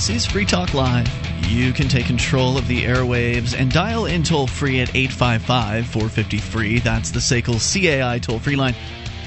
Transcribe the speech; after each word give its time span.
This 0.00 0.24
is 0.24 0.24
Free 0.24 0.46
Talk 0.46 0.72
Live. 0.72 1.06
You 1.46 1.74
can 1.74 1.86
take 1.86 2.06
control 2.06 2.56
of 2.56 2.66
the 2.66 2.84
airwaves 2.84 3.54
and 3.54 3.70
dial 3.70 4.06
in 4.06 4.22
toll 4.22 4.46
free 4.46 4.80
at 4.80 4.96
855 4.96 5.86
450 5.88 6.38
free. 6.38 6.78
That's 6.78 7.10
the 7.10 7.18
SACL 7.18 7.60
CAI 7.60 8.18
toll 8.18 8.38
free 8.38 8.56
line. 8.56 8.72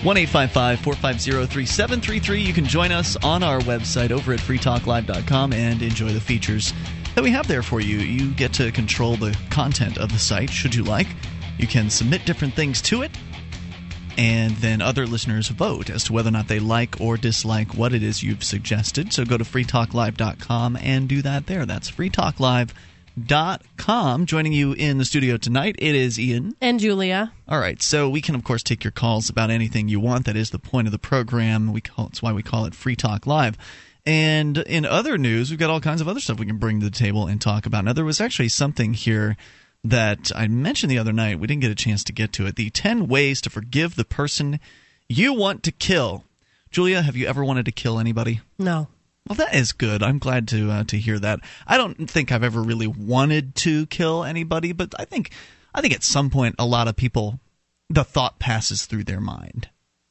1 0.01 0.25
450 0.25 1.46
3733. 1.46 2.41
You 2.41 2.54
can 2.54 2.65
join 2.65 2.91
us 2.91 3.15
on 3.18 3.43
our 3.43 3.59
website 3.59 4.09
over 4.09 4.33
at 4.33 4.39
freetalklive.com 4.39 5.54
and 5.54 5.83
enjoy 5.83 6.09
the 6.09 6.20
features 6.20 6.74
that 7.14 7.24
we 7.24 7.29
have 7.29 7.47
there 7.47 7.61
for 7.61 7.79
you. 7.79 8.00
You 8.00 8.32
get 8.32 8.51
to 8.54 8.71
control 8.71 9.15
the 9.15 9.37
content 9.51 10.00
of 10.00 10.11
the 10.11 10.18
site 10.18 10.50
should 10.50 10.74
you 10.74 10.83
like. 10.83 11.07
You 11.60 11.68
can 11.68 11.92
submit 11.92 12.25
different 12.25 12.55
things 12.55 12.82
to 12.83 13.04
it 13.04 13.11
and 14.17 14.55
then 14.57 14.81
other 14.81 15.07
listeners 15.07 15.47
vote 15.49 15.89
as 15.89 16.03
to 16.05 16.13
whether 16.13 16.29
or 16.29 16.31
not 16.31 16.47
they 16.47 16.59
like 16.59 17.01
or 17.01 17.17
dislike 17.17 17.75
what 17.75 17.93
it 17.93 18.01
is 18.03 18.23
you've 18.23 18.43
suggested. 18.43 19.13
So 19.13 19.25
go 19.25 19.37
to 19.37 19.43
freetalklive.com 19.43 20.77
and 20.77 21.09
do 21.09 21.21
that 21.21 21.45
there. 21.47 21.65
That's 21.65 21.91
freetalklive.com. 21.91 24.25
Joining 24.25 24.53
you 24.53 24.71
in 24.73 24.97
the 24.97 25.05
studio 25.05 25.37
tonight, 25.37 25.75
it 25.79 25.95
is 25.95 26.19
Ian. 26.19 26.55
And 26.61 26.79
Julia. 26.79 27.31
All 27.47 27.59
right. 27.59 27.81
So 27.81 28.09
we 28.09 28.21
can, 28.21 28.36
of 28.36 28.43
course, 28.43 28.63
take 28.63 28.83
your 28.83 28.91
calls 28.91 29.29
about 29.29 29.49
anything 29.49 29.87
you 29.87 29.99
want. 29.99 30.25
That 30.25 30.36
is 30.36 30.51
the 30.51 30.59
point 30.59 30.87
of 30.87 30.91
the 30.91 31.00
program. 31.00 31.73
We 31.73 31.81
call, 31.81 32.05
that's 32.05 32.22
why 32.22 32.33
we 32.33 32.44
call 32.44 32.66
it 32.66 32.75
Free 32.75 32.95
Talk 32.95 33.25
Live. 33.25 33.58
And 34.05 34.58
in 34.58 34.86
other 34.86 35.17
news, 35.17 35.50
we've 35.50 35.59
got 35.59 35.69
all 35.69 35.80
kinds 35.80 36.02
of 36.02 36.09
other 36.09 36.19
stuff 36.19 36.38
we 36.38 36.45
can 36.45 36.58
bring 36.58 36.81
to 36.81 36.86
the 36.86 36.91
table 36.91 37.27
and 37.27 37.39
talk 37.39 37.66
about. 37.66 37.86
Now, 37.86 37.94
there 37.94 38.03
was 38.03 38.19
actually 38.19 38.50
something 38.50 38.94
here 38.94 39.38
that 39.84 40.31
I 40.36 40.48
mentioned 40.48 40.92
the 40.92 40.98
other 40.98 41.14
night. 41.14 41.39
We 41.39 41.48
didn't 41.48 41.62
get 41.62 41.72
a 41.72 41.76
chance 41.76 42.03
to 42.06 42.14
get 42.14 42.31
to 42.34 42.45
it. 42.45 42.56
The 42.56 42.70
10 42.70 43.08
ways 43.08 43.42
to 43.42 43.50
forgive 43.50 43.95
the 43.95 44.06
person 44.06 44.59
you 45.09 45.34
want 45.34 45.64
to 45.64 45.72
kill. 45.72 46.23
Julia, 46.72 47.02
have 47.02 47.16
you 47.16 47.28
ever 47.28 47.44
wanted 47.44 47.66
to 47.66 47.72
kill 47.72 48.00
anybody? 48.00 48.42
No. 48.58 48.88
Well, 49.28 49.36
that 49.36 49.56
is 49.56 49.72
good. 49.72 50.04
I'm 50.04 50.20
glad 50.20 50.48
to 50.50 50.70
uh, 50.70 50.84
to 50.86 50.98
hear 50.98 51.17
that. 51.20 51.39
I 51.66 51.78
don't 51.78 52.09
think 52.09 52.31
I've 52.31 52.44
ever 52.44 52.61
really 52.61 52.88
wanted 52.88 53.56
to 53.56 53.86
kill 53.86 54.23
anybody, 54.23 54.73
but 54.73 54.94
I 55.00 55.06
think 55.06 55.31
I 55.73 55.80
think 55.80 55.94
at 55.94 56.04
some 56.04 56.30
point 56.30 56.56
a 56.59 56.66
lot 56.66 56.89
of 56.89 56.98
people 56.98 57.39
the 57.89 58.04
thought 58.04 58.39
passes 58.39 58.86
through 58.86 59.06
their 59.06 59.22
mind. 59.22 59.70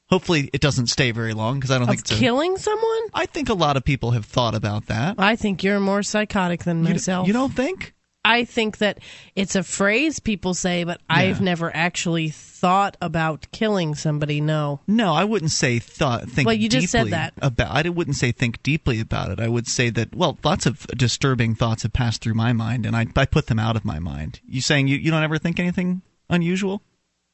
Hopefully, 0.09 0.49
it 0.53 0.61
doesn't 0.61 0.87
stay 0.87 1.11
very 1.11 1.35
long 1.35 1.57
because 1.57 1.71
I 1.71 1.75
don't 1.75 1.85
of 1.85 1.89
think 1.89 2.01
it's 2.01 2.19
killing 2.19 2.55
a, 2.55 2.59
someone. 2.59 3.01
I 3.13 3.27
think 3.27 3.49
a 3.49 3.55
lot 3.55 3.77
of 3.77 3.85
people 3.85 4.13
have 4.13 4.25
thought 4.25 4.55
about 4.55 4.87
that. 4.87 5.17
I 5.19 5.37
think 5.37 5.63
you're 5.63 5.81
more 5.81 6.03
psychotic 6.03 6.65
than 6.65 6.83
myself. 6.83 7.27
You, 7.27 7.33
you 7.33 7.39
don't 7.39 7.53
think? 7.53 7.95
I 8.25 8.45
think 8.45 8.79
that 8.79 8.99
it's 9.35 9.57
a 9.57 9.65
phrase 9.65 10.21
people 10.21 10.55
say, 10.55 10.85
but 10.85 11.01
yeah. 11.11 11.17
I've 11.17 11.41
never 11.41 11.75
actually 11.75 12.31
thought 12.31 12.97
about 13.03 13.49
killing 13.51 13.97
somebody. 13.97 14.41
No, 14.41 14.81
no, 14.87 15.13
I 15.13 15.25
wouldn't 15.25 15.51
say 15.51 15.81
thought. 15.81 16.29
Think. 16.29 16.47
Well, 16.47 16.55
you 16.55 16.69
just 16.69 16.91
said 16.91 17.09
that. 17.09 17.35
About, 17.43 17.87
I 17.87 17.89
wouldn't 17.89 18.17
say 18.17 18.31
think 18.31 18.63
deeply 18.63 19.01
about 19.01 19.31
it. 19.31 19.41
I 19.41 19.49
would 19.49 19.67
say 19.67 19.91
that. 19.91 20.15
Well, 20.15 20.39
lots 20.45 20.67
of 20.67 20.87
disturbing 20.89 21.57
thoughts 21.57 21.83
have 21.83 21.93
passed 21.93 22.23
through 22.23 22.35
my 22.35 22.53
mind, 22.53 22.87
and 22.87 22.95
I, 22.95 23.07
I 23.17 23.27
put 23.27 23.47
them 23.47 23.59
out 23.59 23.75
of 23.75 23.85
my 23.85 23.99
mind. 23.99 24.41
You 24.47 24.61
saying 24.61 24.87
you, 24.87 24.97
you 24.97 25.11
don't 25.11 25.25
ever 25.25 25.39
think 25.39 25.59
anything 25.59 26.03
unusual? 26.31 26.83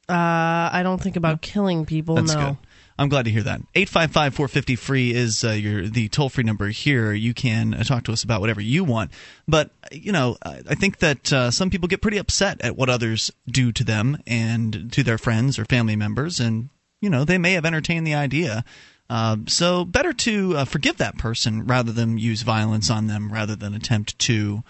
Uh, 0.08 0.72
I 0.72 0.80
don't 0.82 1.02
think 1.02 1.16
about 1.16 1.32
no? 1.32 1.38
killing 1.42 1.84
people. 1.84 2.14
That's 2.14 2.34
no. 2.34 2.40
Good. 2.46 2.56
I'm 2.98 3.08
glad 3.08 3.26
to 3.26 3.30
hear 3.30 3.44
that. 3.44 3.60
855 3.76 4.34
450 4.34 4.76
free 4.76 5.14
is 5.14 5.44
uh, 5.44 5.50
your 5.50 5.86
the 5.86 6.08
toll 6.08 6.28
free 6.28 6.42
number 6.42 6.68
here. 6.68 7.12
You 7.12 7.32
can 7.32 7.72
uh, 7.72 7.84
talk 7.84 8.04
to 8.04 8.12
us 8.12 8.24
about 8.24 8.40
whatever 8.40 8.60
you 8.60 8.82
want. 8.82 9.12
But, 9.46 9.70
you 9.92 10.10
know, 10.10 10.36
I 10.42 10.74
think 10.74 10.98
that 10.98 11.32
uh, 11.32 11.50
some 11.52 11.70
people 11.70 11.86
get 11.86 12.02
pretty 12.02 12.18
upset 12.18 12.60
at 12.60 12.76
what 12.76 12.90
others 12.90 13.30
do 13.46 13.70
to 13.72 13.84
them 13.84 14.18
and 14.26 14.92
to 14.92 15.04
their 15.04 15.16
friends 15.16 15.58
or 15.58 15.64
family 15.64 15.94
members. 15.94 16.40
And, 16.40 16.70
you 17.00 17.08
know, 17.08 17.24
they 17.24 17.38
may 17.38 17.52
have 17.52 17.64
entertained 17.64 18.06
the 18.06 18.14
idea. 18.14 18.64
Uh, 19.08 19.36
so 19.46 19.84
better 19.84 20.12
to 20.12 20.56
uh, 20.56 20.64
forgive 20.64 20.96
that 20.96 21.16
person 21.16 21.66
rather 21.66 21.92
than 21.92 22.18
use 22.18 22.42
violence 22.42 22.90
on 22.90 23.06
them, 23.06 23.32
rather 23.32 23.54
than 23.54 23.74
attempt 23.74 24.18
to, 24.18 24.64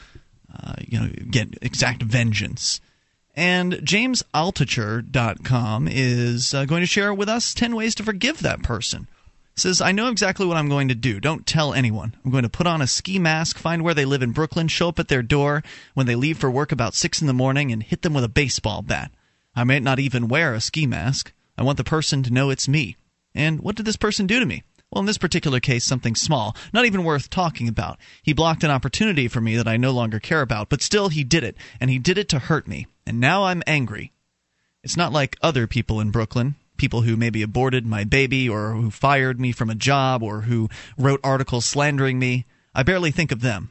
uh, 0.55 0.75
you 0.79 1.01
know, 1.01 1.09
get 1.31 1.59
exact 1.63 2.03
vengeance. 2.03 2.81
And 3.39 3.75
JamesAltucher.com 3.75 5.89
is 5.89 6.53
uh, 6.53 6.65
going 6.65 6.81
to 6.81 6.87
share 6.87 7.15
with 7.15 7.29
us 7.29 7.55
10 7.55 7.77
ways 7.77 7.95
to 7.95 8.03
forgive 8.03 8.41
that 8.41 8.65
person. 8.65 9.07
says, 9.55 9.81
I 9.81 9.93
know 9.93 10.09
exactly 10.09 10.45
what 10.45 10.57
I'm 10.57 10.69
going 10.69 10.89
to 10.89 10.97
do. 10.97 11.21
Don't 11.21 11.47
tell 11.47 11.73
anyone. 11.73 12.17
I'm 12.25 12.33
going 12.33 12.43
to 12.43 12.49
put 12.49 12.67
on 12.67 12.83
a 12.83 12.89
ski 12.89 13.21
mask, 13.21 13.57
find 13.57 13.85
where 13.85 13.95
they 13.95 14.05
live 14.05 14.25
in 14.25 14.33
Brooklyn, 14.33 14.67
show 14.67 14.89
up 14.89 14.99
at 14.99 15.07
their 15.07 15.23
door 15.23 15.63
when 15.95 16.07
they 16.07 16.17
leave 16.17 16.39
for 16.39 16.51
work 16.51 16.73
about 16.73 16.97
6 16.97 17.21
in 17.21 17.29
the 17.29 17.33
morning, 17.33 17.71
and 17.71 17.81
hit 17.81 18.03
them 18.03 18.13
with 18.13 18.25
a 18.25 18.29
baseball 18.29 18.83
bat. 18.83 19.13
I 19.55 19.63
may 19.63 19.79
not 19.79 20.01
even 20.01 20.27
wear 20.27 20.53
a 20.53 20.61
ski 20.61 20.85
mask. 20.85 21.33
I 21.57 21.63
want 21.63 21.79
the 21.79 21.85
person 21.85 22.25
to 22.25 22.33
know 22.33 22.51
it's 22.51 22.67
me. 22.67 22.97
And 23.37 23.61
what 23.61 23.77
did 23.77 23.87
this 23.87 23.97
person 23.97 24.27
do 24.27 24.41
to 24.41 24.47
me? 24.47 24.65
Well, 24.91 25.01
in 25.01 25.07
this 25.07 25.19
particular 25.19 25.61
case, 25.61 25.85
something 25.85 26.15
small, 26.15 26.57
not 26.73 26.87
even 26.87 27.05
worth 27.05 27.31
talking 27.31 27.69
about. 27.69 27.99
He 28.23 28.33
blocked 28.33 28.65
an 28.65 28.71
opportunity 28.71 29.29
for 29.29 29.41
me 29.41 29.57
that 29.57 29.69
I 29.69 29.77
no 29.77 29.93
longer 29.93 30.19
care 30.19 30.41
about, 30.41 30.71
but 30.71 30.83
still 30.83 31.09
he 31.09 31.23
did 31.23 31.45
it, 31.45 31.57
and 31.79 31.91
he 31.91 31.99
did 31.99 32.17
it 32.17 32.29
to 32.31 32.39
hurt 32.39 32.67
me, 32.67 32.87
and 33.09 33.19
now 33.19 33.45
I'm 33.45 33.63
angry. 33.67 34.13
It's 34.85 34.97
not 34.97 35.13
like 35.13 35.39
other 35.41 35.67
people 35.67 35.99
in 35.99 36.11
Brooklyn, 36.11 36.57
people 36.77 37.03
who 37.03 37.17
maybe 37.17 37.43
aborted 37.43 37.87
my 37.87 38.05
baby, 38.05 38.49
or 38.49 38.73
who 38.73 38.91
fired 38.91 39.41
me 39.41 39.51
from 39.51 39.71
a 39.71 39.75
job, 39.75 40.23
or 40.23 40.43
who 40.43 40.69
wrote 40.99 41.21
articles 41.25 41.65
slandering 41.65 42.19
me. 42.19 42.45
I 42.75 42.83
barely 42.83 43.11
think 43.11 43.33
of 43.33 43.41
them. 43.41 43.71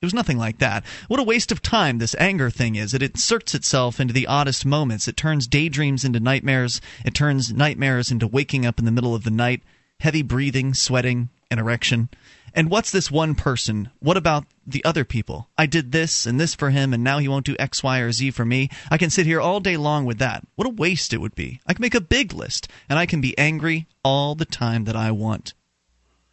It 0.00 0.06
was 0.06 0.14
nothing 0.14 0.38
like 0.38 0.58
that. 0.58 0.84
What 1.06 1.20
a 1.20 1.24
waste 1.24 1.52
of 1.52 1.60
time 1.60 1.98
this 1.98 2.14
anger 2.18 2.50
thing 2.50 2.76
is. 2.76 2.94
It 2.94 3.02
inserts 3.02 3.54
itself 3.54 4.00
into 4.00 4.14
the 4.14 4.26
oddest 4.26 4.64
moments. 4.64 5.06
It 5.06 5.16
turns 5.16 5.46
daydreams 5.46 6.04
into 6.04 6.18
nightmares. 6.18 6.80
It 7.04 7.14
turns 7.14 7.52
nightmares 7.52 8.10
into 8.10 8.26
waking 8.26 8.64
up 8.64 8.78
in 8.78 8.84
the 8.84 8.92
middle 8.92 9.14
of 9.14 9.24
the 9.24 9.30
night 9.30 9.62
heavy 10.00 10.22
breathing, 10.22 10.74
sweating, 10.74 11.28
an 11.50 11.58
erection. 11.58 12.08
And 12.58 12.70
what's 12.70 12.90
this 12.90 13.08
one 13.08 13.36
person? 13.36 13.88
What 14.00 14.16
about 14.16 14.44
the 14.66 14.84
other 14.84 15.04
people? 15.04 15.48
I 15.56 15.66
did 15.66 15.92
this 15.92 16.26
and 16.26 16.40
this 16.40 16.56
for 16.56 16.70
him, 16.70 16.92
and 16.92 17.04
now 17.04 17.18
he 17.18 17.28
won't 17.28 17.46
do 17.46 17.54
X, 17.56 17.84
Y, 17.84 18.00
or 18.00 18.10
Z 18.10 18.32
for 18.32 18.44
me. 18.44 18.68
I 18.90 18.98
can 18.98 19.10
sit 19.10 19.26
here 19.26 19.40
all 19.40 19.60
day 19.60 19.76
long 19.76 20.04
with 20.04 20.18
that. 20.18 20.44
What 20.56 20.66
a 20.66 20.70
waste 20.70 21.12
it 21.12 21.20
would 21.20 21.36
be. 21.36 21.60
I 21.68 21.74
can 21.74 21.82
make 21.82 21.94
a 21.94 22.00
big 22.00 22.32
list, 22.32 22.66
and 22.88 22.98
I 22.98 23.06
can 23.06 23.20
be 23.20 23.38
angry 23.38 23.86
all 24.02 24.34
the 24.34 24.44
time 24.44 24.86
that 24.86 24.96
I 24.96 25.12
want. 25.12 25.54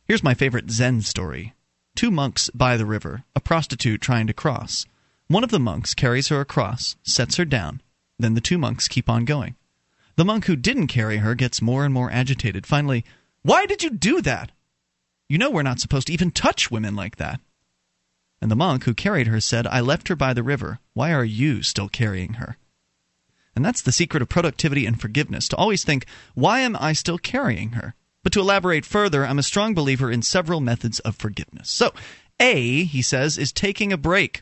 Here's 0.08 0.24
my 0.24 0.34
favorite 0.34 0.72
Zen 0.72 1.04
story 1.04 1.54
Two 1.96 2.10
monks 2.10 2.50
by 2.56 2.76
the 2.76 2.88
river, 2.88 3.24
a 3.36 3.40
prostitute 3.40 4.02
trying 4.02 4.26
to 4.26 4.34
cross. 4.34 4.88
One 5.28 5.44
of 5.44 5.52
the 5.52 5.60
monks 5.60 5.94
carries 5.94 6.30
her 6.30 6.42
across, 6.42 6.96
sets 7.04 7.36
her 7.36 7.46
down. 7.46 7.84
Then 8.18 8.34
the 8.34 8.42
two 8.42 8.58
monks 8.58 8.88
keep 8.88 9.12
on 9.12 9.26
going. 9.26 9.58
The 10.16 10.26
monk 10.26 10.46
who 10.46 10.56
didn't 10.56 10.88
carry 10.88 11.18
her 11.18 11.36
gets 11.36 11.62
more 11.62 11.86
and 11.86 11.94
more 11.94 12.10
agitated. 12.10 12.66
Finally, 12.66 13.06
why 13.44 13.68
did 13.68 13.84
you 13.84 13.92
do 13.92 14.24
that? 14.24 14.50
You 15.28 15.38
know 15.40 15.50
we're 15.50 15.64
not 15.64 15.80
supposed 15.80 16.08
to 16.08 16.14
even 16.14 16.32
touch 16.32 16.70
women 16.70 16.96
like 16.96 17.16
that. 17.16 17.40
And 18.42 18.52
the 18.52 18.56
monk 18.56 18.84
who 18.84 18.94
carried 18.94 19.28
her 19.28 19.40
said, 19.40 19.66
I 19.66 19.80
left 19.80 20.08
her 20.10 20.16
by 20.16 20.34
the 20.34 20.44
river. 20.44 20.80
Why 20.94 21.12
are 21.14 21.26
you 21.26 21.64
still 21.64 21.90
carrying 21.90 22.34
her? 22.34 22.58
And 23.56 23.66
that's 23.66 23.82
the 23.82 23.92
secret 23.92 24.22
of 24.22 24.30
productivity 24.30 24.86
and 24.86 25.00
forgiveness 25.00 25.48
to 25.48 25.56
always 25.56 25.84
think, 25.84 26.06
why 26.36 26.60
am 26.60 26.78
I 26.80 26.94
still 26.94 27.18
carrying 27.18 27.72
her? 27.72 27.96
But 28.22 28.34
to 28.34 28.40
elaborate 28.40 28.86
further, 28.86 29.26
I'm 29.26 29.40
a 29.40 29.44
strong 29.44 29.74
believer 29.74 30.12
in 30.12 30.22
several 30.22 30.60
methods 30.60 31.00
of 31.00 31.16
forgiveness. 31.16 31.70
So, 31.70 31.94
A, 32.40 32.84
he 32.84 33.02
says, 33.02 33.38
is 33.38 33.52
taking 33.52 33.94
a 33.94 33.98
break. 33.98 34.42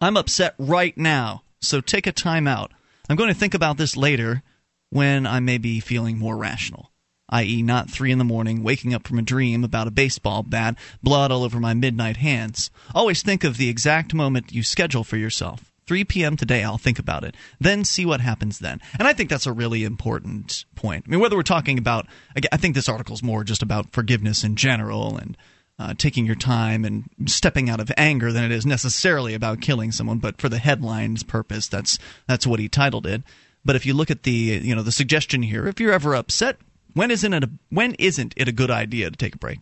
I'm 0.00 0.16
upset 0.16 0.54
right 0.58 0.96
now, 0.96 1.42
so 1.60 1.80
take 1.80 2.06
a 2.06 2.12
time 2.12 2.46
out. 2.46 2.72
I'm 3.08 3.16
going 3.16 3.32
to 3.32 3.38
think 3.38 3.54
about 3.54 3.76
this 3.76 3.96
later 3.96 4.42
when 4.90 5.26
I 5.26 5.40
may 5.40 5.58
be 5.58 5.80
feeling 5.80 6.18
more 6.18 6.36
rational 6.36 6.90
i.e., 7.30 7.62
not 7.62 7.90
3 7.90 8.12
in 8.12 8.18
the 8.18 8.24
morning, 8.24 8.62
waking 8.62 8.94
up 8.94 9.06
from 9.06 9.18
a 9.18 9.22
dream 9.22 9.64
about 9.64 9.86
a 9.86 9.92
baseball 9.92 10.42
bat, 10.42 10.76
blood 11.02 11.30
all 11.30 11.44
over 11.44 11.58
my 11.58 11.74
midnight 11.74 12.18
hands. 12.18 12.70
Always 12.94 13.22
think 13.22 13.44
of 13.44 13.56
the 13.56 13.68
exact 13.68 14.12
moment 14.14 14.52
you 14.52 14.62
schedule 14.62 15.04
for 15.04 15.16
yourself. 15.16 15.70
3 15.86 16.04
p.m. 16.04 16.36
today, 16.36 16.62
I'll 16.62 16.78
think 16.78 17.00
about 17.00 17.24
it. 17.24 17.34
Then 17.58 17.84
see 17.84 18.06
what 18.06 18.20
happens 18.20 18.60
then. 18.60 18.80
And 18.98 19.08
I 19.08 19.12
think 19.12 19.28
that's 19.28 19.46
a 19.46 19.52
really 19.52 19.82
important 19.82 20.64
point. 20.76 21.04
I 21.06 21.10
mean, 21.10 21.18
whether 21.18 21.34
we're 21.34 21.42
talking 21.42 21.78
about, 21.78 22.06
I 22.52 22.56
think 22.58 22.76
this 22.76 22.88
article 22.88 23.14
is 23.14 23.24
more 23.24 23.42
just 23.42 23.60
about 23.60 23.92
forgiveness 23.92 24.44
in 24.44 24.54
general 24.54 25.16
and 25.16 25.36
uh, 25.80 25.94
taking 25.94 26.26
your 26.26 26.36
time 26.36 26.84
and 26.84 27.08
stepping 27.26 27.70
out 27.70 27.80
of 27.80 27.90
anger 27.96 28.30
than 28.30 28.44
it 28.44 28.52
is 28.52 28.66
necessarily 28.66 29.34
about 29.34 29.62
killing 29.62 29.90
someone. 29.90 30.18
But 30.18 30.40
for 30.40 30.48
the 30.48 30.58
headline's 30.58 31.22
purpose, 31.22 31.66
that's 31.68 31.98
that's 32.28 32.46
what 32.46 32.60
he 32.60 32.68
titled 32.68 33.06
it. 33.06 33.22
But 33.64 33.76
if 33.76 33.84
you 33.84 33.94
look 33.94 34.10
at 34.10 34.22
the 34.22 34.30
you 34.30 34.74
know 34.74 34.82
the 34.82 34.92
suggestion 34.92 35.42
here, 35.42 35.66
if 35.66 35.80
you're 35.80 35.92
ever 35.92 36.14
upset, 36.14 36.58
when 36.94 37.10
isn't 37.10 37.32
it 37.32 37.44
a, 37.44 37.50
when 37.70 37.94
isn't 37.98 38.34
it 38.36 38.48
a 38.48 38.52
good 38.52 38.70
idea 38.70 39.10
to 39.10 39.16
take 39.16 39.34
a 39.34 39.38
break? 39.38 39.60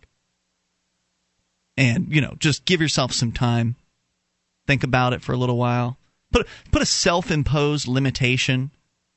And, 1.77 2.13
you 2.13 2.21
know, 2.21 2.35
just 2.39 2.65
give 2.65 2.81
yourself 2.81 3.13
some 3.13 3.31
time. 3.31 3.75
Think 4.67 4.83
about 4.83 5.13
it 5.13 5.21
for 5.21 5.31
a 5.33 5.37
little 5.37 5.57
while. 5.57 5.97
Put 6.31 6.47
put 6.71 6.81
a 6.81 6.85
self-imposed 6.85 7.87
limitation 7.87 8.71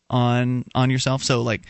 on 0.09 0.65
on 0.75 0.89
yourself. 0.89 1.23
So 1.23 1.43
like 1.43 1.63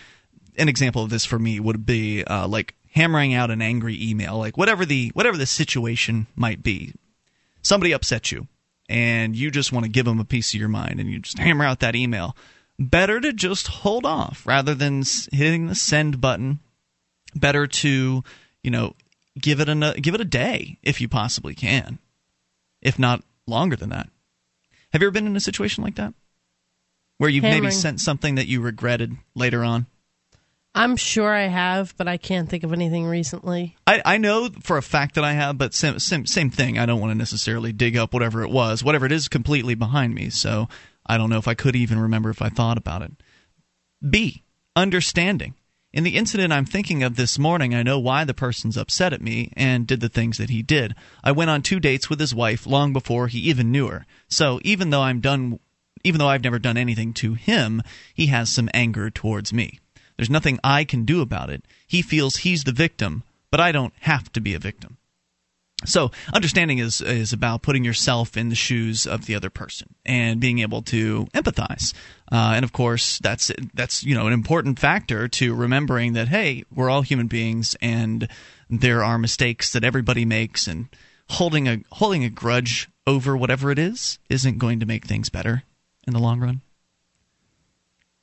an 0.56 0.68
example 0.68 1.02
of 1.02 1.10
this 1.10 1.24
for 1.24 1.38
me 1.38 1.58
would 1.58 1.84
be 1.86 2.22
uh, 2.24 2.46
like 2.46 2.74
hammering 2.92 3.34
out 3.34 3.50
an 3.50 3.62
angry 3.62 3.98
email, 4.00 4.38
like 4.38 4.56
whatever 4.56 4.84
the 4.84 5.10
whatever 5.14 5.36
the 5.36 5.46
situation 5.46 6.26
might 6.36 6.62
be. 6.62 6.92
Somebody 7.62 7.92
upset 7.92 8.30
you, 8.30 8.48
and 8.88 9.34
you 9.34 9.50
just 9.50 9.72
want 9.72 9.84
to 9.84 9.90
give 9.90 10.04
them 10.04 10.20
a 10.20 10.24
piece 10.24 10.52
of 10.52 10.60
your 10.60 10.68
mind, 10.68 11.00
and 11.00 11.10
you 11.10 11.20
just 11.20 11.38
hammer 11.38 11.64
out 11.64 11.80
that 11.80 11.96
email 11.96 12.36
better 12.78 13.20
to 13.20 13.32
just 13.32 13.68
hold 13.68 14.04
off 14.06 14.46
rather 14.46 14.74
than 14.74 15.02
hitting 15.32 15.66
the 15.66 15.74
send 15.74 16.20
button. 16.20 16.60
Better 17.34 17.66
to, 17.66 18.22
you 18.62 18.70
know, 18.70 18.94
give 19.40 19.60
it 19.60 19.68
a 19.68 19.94
give 20.00 20.14
it 20.14 20.20
a 20.20 20.24
day 20.26 20.78
if 20.82 21.00
you 21.00 21.08
possibly 21.08 21.54
can. 21.54 21.98
if 22.82 22.98
not 22.98 23.22
longer 23.46 23.76
than 23.76 23.90
that. 23.90 24.08
Have 24.92 25.00
you 25.00 25.08
ever 25.08 25.12
been 25.12 25.26
in 25.26 25.36
a 25.36 25.40
situation 25.40 25.82
like 25.84 25.94
that? 25.94 26.12
Where 27.18 27.30
you've 27.30 27.44
Hammering. 27.44 27.62
maybe 27.62 27.72
sent 27.72 28.00
something 28.00 28.34
that 28.34 28.48
you 28.48 28.60
regretted 28.60 29.16
later 29.34 29.64
on? 29.64 29.86
I'm 30.74 30.96
sure 30.96 31.32
I 31.32 31.48
have, 31.48 31.94
but 31.98 32.08
I 32.08 32.16
can't 32.16 32.48
think 32.48 32.64
of 32.64 32.72
anything 32.72 33.04
recently. 33.06 33.76
I, 33.86 34.02
I 34.04 34.16
know 34.18 34.48
for 34.62 34.78
a 34.78 34.82
fact 34.82 35.14
that 35.14 35.24
I 35.24 35.32
have, 35.34 35.58
but 35.58 35.74
same, 35.74 35.98
same, 35.98 36.24
same 36.26 36.50
thing. 36.50 36.78
I 36.78 36.86
don't 36.86 36.98
want 37.00 37.12
to 37.12 37.18
necessarily 37.18 37.72
dig 37.72 37.96
up 37.96 38.14
whatever 38.14 38.42
it 38.42 38.50
was. 38.50 38.82
Whatever 38.82 39.04
it 39.06 39.12
is, 39.12 39.28
completely 39.28 39.74
behind 39.74 40.14
me. 40.14 40.30
So 40.30 40.68
I 41.06 41.18
don't 41.18 41.30
know 41.30 41.38
if 41.38 41.48
I 41.48 41.54
could 41.54 41.76
even 41.76 41.98
remember 41.98 42.30
if 42.30 42.42
I 42.42 42.48
thought 42.48 42.78
about 42.78 43.02
it. 43.02 43.12
B. 44.08 44.42
Understanding. 44.74 45.54
In 45.92 46.04
the 46.04 46.16
incident 46.16 46.52
I'm 46.52 46.64
thinking 46.64 47.02
of 47.02 47.16
this 47.16 47.38
morning, 47.38 47.74
I 47.74 47.82
know 47.82 47.98
why 47.98 48.24
the 48.24 48.32
person's 48.32 48.78
upset 48.78 49.12
at 49.12 49.20
me 49.20 49.52
and 49.54 49.86
did 49.86 50.00
the 50.00 50.08
things 50.08 50.38
that 50.38 50.48
he 50.48 50.62
did. 50.62 50.94
I 51.22 51.32
went 51.32 51.50
on 51.50 51.60
two 51.60 51.80
dates 51.80 52.08
with 52.08 52.18
his 52.18 52.34
wife 52.34 52.66
long 52.66 52.94
before 52.94 53.28
he 53.28 53.40
even 53.40 53.70
knew 53.70 53.88
her. 53.88 54.06
So 54.28 54.58
even 54.64 54.88
though 54.88 55.02
I'm 55.02 55.20
done, 55.20 55.60
even 56.02 56.18
though 56.18 56.28
I've 56.28 56.44
never 56.44 56.58
done 56.58 56.78
anything 56.78 57.12
to 57.14 57.34
him, 57.34 57.82
he 58.14 58.28
has 58.28 58.50
some 58.50 58.70
anger 58.72 59.10
towards 59.10 59.52
me. 59.52 59.80
There's 60.16 60.30
nothing 60.30 60.58
I 60.64 60.84
can 60.84 61.04
do 61.04 61.20
about 61.20 61.50
it. 61.50 61.64
He 61.86 62.00
feels 62.00 62.36
he's 62.36 62.64
the 62.64 62.72
victim, 62.72 63.22
but 63.50 63.60
I 63.60 63.70
don't 63.70 63.92
have 64.00 64.32
to 64.32 64.40
be 64.40 64.54
a 64.54 64.58
victim. 64.58 64.96
So 65.84 66.10
understanding 66.32 66.78
is 66.78 67.00
is 67.00 67.32
about 67.32 67.62
putting 67.62 67.84
yourself 67.84 68.36
in 68.36 68.48
the 68.48 68.54
shoes 68.54 69.06
of 69.06 69.26
the 69.26 69.34
other 69.34 69.50
person 69.50 69.94
and 70.04 70.40
being 70.40 70.60
able 70.60 70.82
to 70.82 71.26
empathize. 71.34 71.92
Uh, 72.30 72.52
and 72.54 72.64
of 72.64 72.72
course, 72.72 73.18
that's 73.18 73.50
that's 73.74 74.04
you 74.04 74.14
know 74.14 74.26
an 74.26 74.32
important 74.32 74.78
factor 74.78 75.28
to 75.28 75.54
remembering 75.54 76.12
that 76.14 76.28
hey, 76.28 76.64
we're 76.74 76.90
all 76.90 77.02
human 77.02 77.26
beings 77.26 77.76
and 77.80 78.28
there 78.70 79.04
are 79.04 79.18
mistakes 79.18 79.72
that 79.72 79.84
everybody 79.84 80.24
makes, 80.24 80.66
and 80.66 80.88
holding 81.30 81.68
a 81.68 81.78
holding 81.90 82.24
a 82.24 82.30
grudge 82.30 82.88
over 83.06 83.36
whatever 83.36 83.70
it 83.70 83.78
is 83.78 84.18
isn't 84.28 84.58
going 84.58 84.80
to 84.80 84.86
make 84.86 85.04
things 85.04 85.28
better 85.28 85.64
in 86.06 86.12
the 86.12 86.18
long 86.20 86.40
run. 86.40 86.62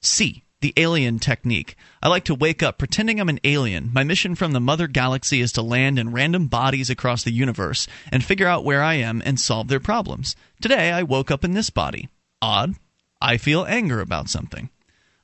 C 0.01 0.43
the 0.61 0.73
alien 0.77 1.19
technique. 1.19 1.75
I 2.03 2.09
like 2.09 2.25
to 2.25 2.35
wake 2.35 2.61
up 2.61 2.77
pretending 2.77 3.19
I'm 3.19 3.29
an 3.29 3.39
alien. 3.43 3.91
My 3.93 4.03
mission 4.03 4.35
from 4.35 4.51
the 4.51 4.59
mother 4.59 4.87
galaxy 4.87 5.41
is 5.41 5.51
to 5.53 5.61
land 5.61 5.97
in 5.97 6.11
random 6.11 6.47
bodies 6.47 6.89
across 6.89 7.23
the 7.23 7.31
universe 7.31 7.87
and 8.11 8.23
figure 8.23 8.47
out 8.47 8.65
where 8.65 8.83
I 8.83 8.95
am 8.95 9.21
and 9.25 9.39
solve 9.39 9.67
their 9.67 9.79
problems. 9.79 10.35
Today 10.61 10.91
I 10.91 11.03
woke 11.03 11.31
up 11.31 11.45
in 11.45 11.53
this 11.53 11.69
body. 11.69 12.09
Odd. 12.41 12.75
I 13.21 13.37
feel 13.37 13.65
anger 13.65 14.01
about 14.01 14.29
something. 14.29 14.69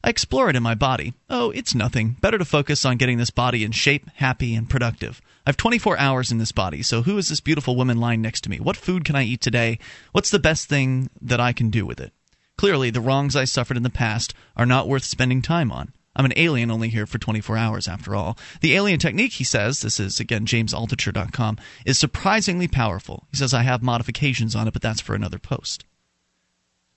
I 0.03 0.09
explore 0.09 0.49
it 0.49 0.55
in 0.55 0.63
my 0.63 0.75
body. 0.75 1.15
Oh, 1.29 1.49
it's 1.51 1.73
nothing. 1.73 2.17
Better 2.21 2.37
to 2.37 2.45
focus 2.45 2.85
on 2.85 2.97
getting 2.97 3.17
this 3.17 3.31
body 3.31 3.63
in 3.63 3.71
shape, 3.71 4.09
happy, 4.15 4.53
and 4.53 4.69
productive. 4.69 5.21
I 5.45 5.49
have 5.49 5.57
24 5.57 5.97
hours 5.97 6.31
in 6.31 6.37
this 6.37 6.51
body, 6.51 6.83
so 6.83 7.01
who 7.01 7.17
is 7.17 7.29
this 7.29 7.39
beautiful 7.39 7.75
woman 7.75 7.99
lying 7.99 8.21
next 8.21 8.41
to 8.41 8.49
me? 8.49 8.59
What 8.59 8.77
food 8.77 9.03
can 9.03 9.15
I 9.15 9.23
eat 9.23 9.41
today? 9.41 9.79
What's 10.11 10.29
the 10.29 10.39
best 10.39 10.69
thing 10.69 11.09
that 11.21 11.39
I 11.39 11.53
can 11.53 11.71
do 11.71 11.85
with 11.85 11.99
it? 11.99 12.13
Clearly, 12.57 12.89
the 12.89 13.01
wrongs 13.01 13.35
I 13.35 13.45
suffered 13.45 13.77
in 13.77 13.83
the 13.83 13.89
past 13.89 14.33
are 14.55 14.65
not 14.65 14.87
worth 14.87 15.03
spending 15.03 15.41
time 15.41 15.71
on. 15.71 15.93
I'm 16.15 16.25
an 16.25 16.33
alien 16.37 16.71
only 16.71 16.89
here 16.89 17.05
for 17.05 17.17
24 17.17 17.57
hours, 17.57 17.87
after 17.87 18.15
all. 18.15 18.37
The 18.61 18.73
alien 18.75 18.99
technique, 18.99 19.33
he 19.33 19.43
says, 19.43 19.81
this 19.81 19.99
is 19.99 20.19
again 20.19 20.45
jamesaltucher.com, 20.45 21.57
is 21.85 21.99
surprisingly 21.99 22.69
powerful. 22.69 23.27
He 23.31 23.37
says, 23.37 23.53
I 23.53 23.63
have 23.63 23.83
modifications 23.83 24.55
on 24.55 24.67
it, 24.67 24.73
but 24.73 24.81
that's 24.81 25.01
for 25.01 25.13
another 25.13 25.39
post. 25.39 25.83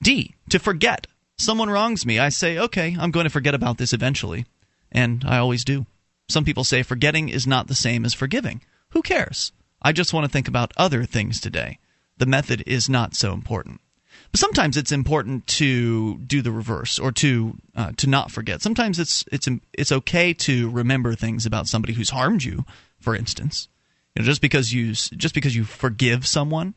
D. 0.02 0.36
To 0.50 0.60
forget. 0.60 1.08
Someone 1.36 1.70
wrongs 1.70 2.06
me. 2.06 2.18
I 2.18 2.28
say, 2.28 2.58
okay, 2.58 2.96
I'm 2.98 3.10
going 3.10 3.24
to 3.24 3.30
forget 3.30 3.54
about 3.54 3.78
this 3.78 3.92
eventually. 3.92 4.46
And 4.92 5.24
I 5.26 5.38
always 5.38 5.64
do. 5.64 5.86
Some 6.28 6.44
people 6.44 6.64
say 6.64 6.82
forgetting 6.82 7.28
is 7.28 7.46
not 7.46 7.66
the 7.66 7.74
same 7.74 8.04
as 8.04 8.14
forgiving. 8.14 8.60
Who 8.90 9.02
cares? 9.02 9.52
I 9.82 9.92
just 9.92 10.12
want 10.12 10.24
to 10.24 10.30
think 10.30 10.46
about 10.46 10.72
other 10.76 11.04
things 11.04 11.40
today. 11.40 11.78
The 12.18 12.26
method 12.26 12.62
is 12.66 12.88
not 12.88 13.14
so 13.14 13.32
important. 13.32 13.80
But 14.30 14.40
sometimes 14.40 14.76
it's 14.76 14.92
important 14.92 15.46
to 15.46 16.18
do 16.18 16.42
the 16.42 16.52
reverse 16.52 16.98
or 16.98 17.12
to 17.12 17.56
uh, 17.74 17.92
to 17.96 18.06
not 18.06 18.30
forget. 18.30 18.60
Sometimes 18.60 18.98
it's 18.98 19.24
it's 19.32 19.48
it's 19.72 19.92
okay 19.92 20.34
to 20.34 20.70
remember 20.70 21.14
things 21.14 21.46
about 21.46 21.66
somebody 21.66 21.94
who's 21.94 22.10
harmed 22.10 22.42
you. 22.42 22.64
For 23.00 23.14
instance, 23.16 23.68
you 24.14 24.22
know, 24.22 24.26
just 24.26 24.42
because 24.42 24.72
you 24.72 24.92
just 24.92 25.34
because 25.34 25.56
you 25.56 25.64
forgive 25.64 26.26
someone 26.26 26.74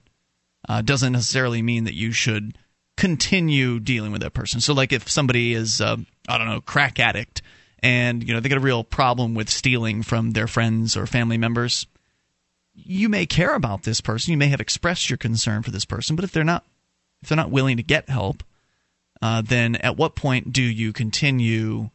uh, 0.70 0.82
doesn't 0.82 1.14
necessarily 1.14 1.62
mean 1.62 1.84
that 1.86 1.94
you 1.94 2.12
should 2.12 2.58
continue 2.96 3.80
dealing 3.80 4.12
with 4.12 4.22
that 4.22 4.34
person. 4.34 4.62
So, 4.62 4.74
like 4.74 4.94
if 4.94 5.10
somebody 5.10 5.54
is 5.54 5.82
uh, 5.82 5.98
I 6.30 6.38
don't 6.38 6.48
know 6.48 6.62
crack 6.62 7.00
addict 7.00 7.42
and 7.80 8.26
you 8.26 8.34
know 8.34 8.40
they 8.40 8.50
get 8.50 8.58
a 8.58 8.62
real 8.62 8.84
problem 8.84 9.34
with 9.34 9.50
stealing 9.50 10.04
from 10.04 10.32
their 10.32 10.48
friends 10.48 10.96
or 10.96 11.06
family 11.06 11.38
members, 11.38 11.86
you 12.74 13.10
may 13.10 13.26
care 13.26 13.56
about 13.56 13.84
this 13.84 14.02
person. 14.02 14.32
You 14.32 14.38
may 14.38 14.48
have 14.48 14.62
expressed 14.62 15.10
your 15.10 15.18
concern 15.18 15.64
for 15.64 15.72
this 15.72 15.86
person, 15.86 16.16
but 16.16 16.24
if 16.24 16.32
they're 16.32 16.44
not 16.44 16.64
if 17.22 17.30
they're 17.30 17.36
not 17.36 17.52
willing 17.52 17.78
to 17.78 17.84
get 17.84 18.10
help, 18.10 18.44
uh, 19.22 19.42
then 19.42 19.76
at 19.78 19.98
what 19.98 20.16
point 20.16 20.52
do 20.52 20.64
you 20.64 20.94
continue 20.94 21.90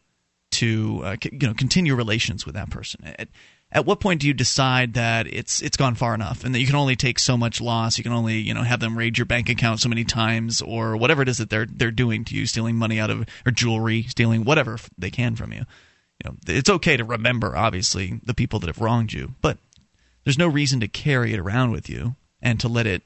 to 0.51 1.01
uh, 1.03 1.15
c- 1.21 1.31
you 1.33 1.47
know 1.47 1.53
continue 1.53 1.95
relations 1.95 2.45
with 2.45 2.55
that 2.55 2.69
person? 2.69 3.01
At, 3.03 3.27
at 3.69 3.85
what 3.85 3.99
point 3.99 4.21
do 4.21 4.27
you 4.27 4.33
decide 4.33 4.93
that 4.93 5.27
it's 5.27 5.61
it's 5.61 5.75
gone 5.75 5.95
far 5.95 6.15
enough 6.15 6.45
and 6.45 6.55
that 6.55 6.59
you 6.59 6.65
can 6.65 6.75
only 6.75 6.95
take 6.95 7.19
so 7.19 7.35
much 7.35 7.59
loss? 7.59 7.97
You 7.97 8.03
can 8.03 8.13
only 8.13 8.37
you 8.37 8.53
know 8.53 8.63
have 8.63 8.79
them 8.79 8.97
raid 8.97 9.17
your 9.17 9.25
bank 9.25 9.49
account 9.49 9.81
so 9.81 9.89
many 9.89 10.05
times 10.05 10.61
or 10.61 10.95
whatever 10.95 11.21
it 11.21 11.29
is 11.29 11.37
that 11.39 11.49
they're 11.49 11.65
they're 11.65 11.91
doing 11.91 12.23
to 12.25 12.35
you, 12.35 12.45
stealing 12.45 12.75
money 12.75 12.99
out 12.99 13.09
of 13.09 13.25
or 13.45 13.51
jewelry, 13.51 14.03
stealing 14.03 14.45
whatever 14.45 14.77
they 14.97 15.11
can 15.11 15.35
from 15.35 15.51
you. 15.51 15.65
You 16.23 16.31
know, 16.31 16.35
it's 16.47 16.69
okay 16.69 16.97
to 16.97 17.03
remember 17.03 17.55
obviously 17.55 18.19
the 18.23 18.33
people 18.33 18.59
that 18.59 18.67
have 18.67 18.79
wronged 18.81 19.13
you, 19.13 19.35
but 19.41 19.57
there's 20.23 20.37
no 20.37 20.47
reason 20.47 20.79
to 20.79 20.87
carry 20.87 21.33
it 21.33 21.39
around 21.39 21.71
with 21.71 21.89
you 21.89 22.15
and 22.41 22.59
to 22.59 22.67
let 22.67 22.87
it 22.87 23.03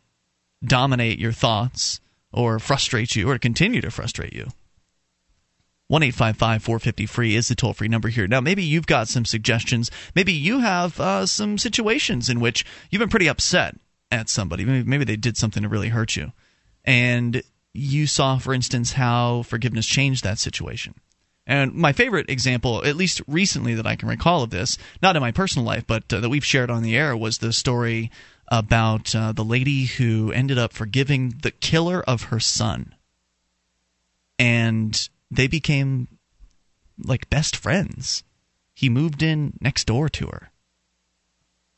dominate 0.64 1.20
your 1.20 1.32
thoughts 1.32 2.00
or 2.32 2.60
frustrate 2.60 3.16
you 3.16 3.30
or 3.30 3.38
continue 3.38 3.82
to 3.82 3.92
frustrate 3.92 4.34
you. 4.34 4.48
1 5.88 6.12
450 6.14 7.06
free 7.06 7.36
is 7.36 7.50
the 7.50 7.56
toll 7.56 7.74
free 7.74 7.90
number 7.90 8.08
here. 8.08 8.26
Now, 8.26 8.40
maybe 8.40 8.64
you've 8.64 8.88
got 8.88 9.10
some 9.10 9.26
suggestions. 9.26 9.92
Maybe 10.16 10.32
you 10.32 10.60
have 10.60 10.98
uh, 11.02 11.26
some 11.26 11.58
situations 11.58 12.30
in 12.30 12.40
which 12.40 12.66
you've 12.90 13.02
been 13.02 13.10
pretty 13.10 13.28
upset 13.28 13.76
at 14.10 14.30
somebody. 14.30 14.64
Maybe, 14.64 14.88
maybe 14.88 15.04
they 15.04 15.18
did 15.18 15.36
something 15.36 15.64
to 15.64 15.70
really 15.70 15.90
hurt 15.90 16.16
you. 16.16 16.32
And 16.86 17.44
you 17.74 18.08
saw, 18.08 18.38
for 18.38 18.54
instance, 18.54 18.94
how 18.94 19.44
forgiveness 19.44 19.86
changed 19.86 20.24
that 20.24 20.40
situation. 20.40 20.96
And 21.46 21.74
my 21.74 21.92
favorite 21.92 22.30
example, 22.30 22.86
at 22.86 22.96
least 22.96 23.22
recently 23.28 23.74
that 23.74 23.88
I 23.88 23.98
can 23.98 24.08
recall 24.08 24.44
of 24.44 24.52
this, 24.52 24.78
not 25.02 25.18
in 25.18 25.22
my 25.22 25.32
personal 25.32 25.66
life, 25.66 25.86
but 25.86 26.12
uh, 26.14 26.22
that 26.22 26.30
we've 26.30 26.46
shared 26.46 26.72
on 26.72 26.84
the 26.84 26.96
air, 26.96 27.18
was 27.18 27.40
the 27.40 27.52
story 27.52 28.12
about 28.52 29.16
uh, 29.16 29.32
the 29.32 29.46
lady 29.46 29.86
who 29.86 30.32
ended 30.34 30.58
up 30.58 30.74
forgiving 30.74 31.34
the 31.42 31.52
killer 31.52 32.02
of 32.02 32.24
her 32.24 32.40
son. 32.40 32.94
And 34.38 35.10
they 35.32 35.48
became 35.48 36.10
like 37.04 37.30
best 37.30 37.56
friends. 37.56 38.24
He 38.74 38.90
moved 38.90 39.24
in 39.24 39.54
next 39.62 39.86
door 39.86 40.10
to 40.10 40.28
her. 40.28 40.52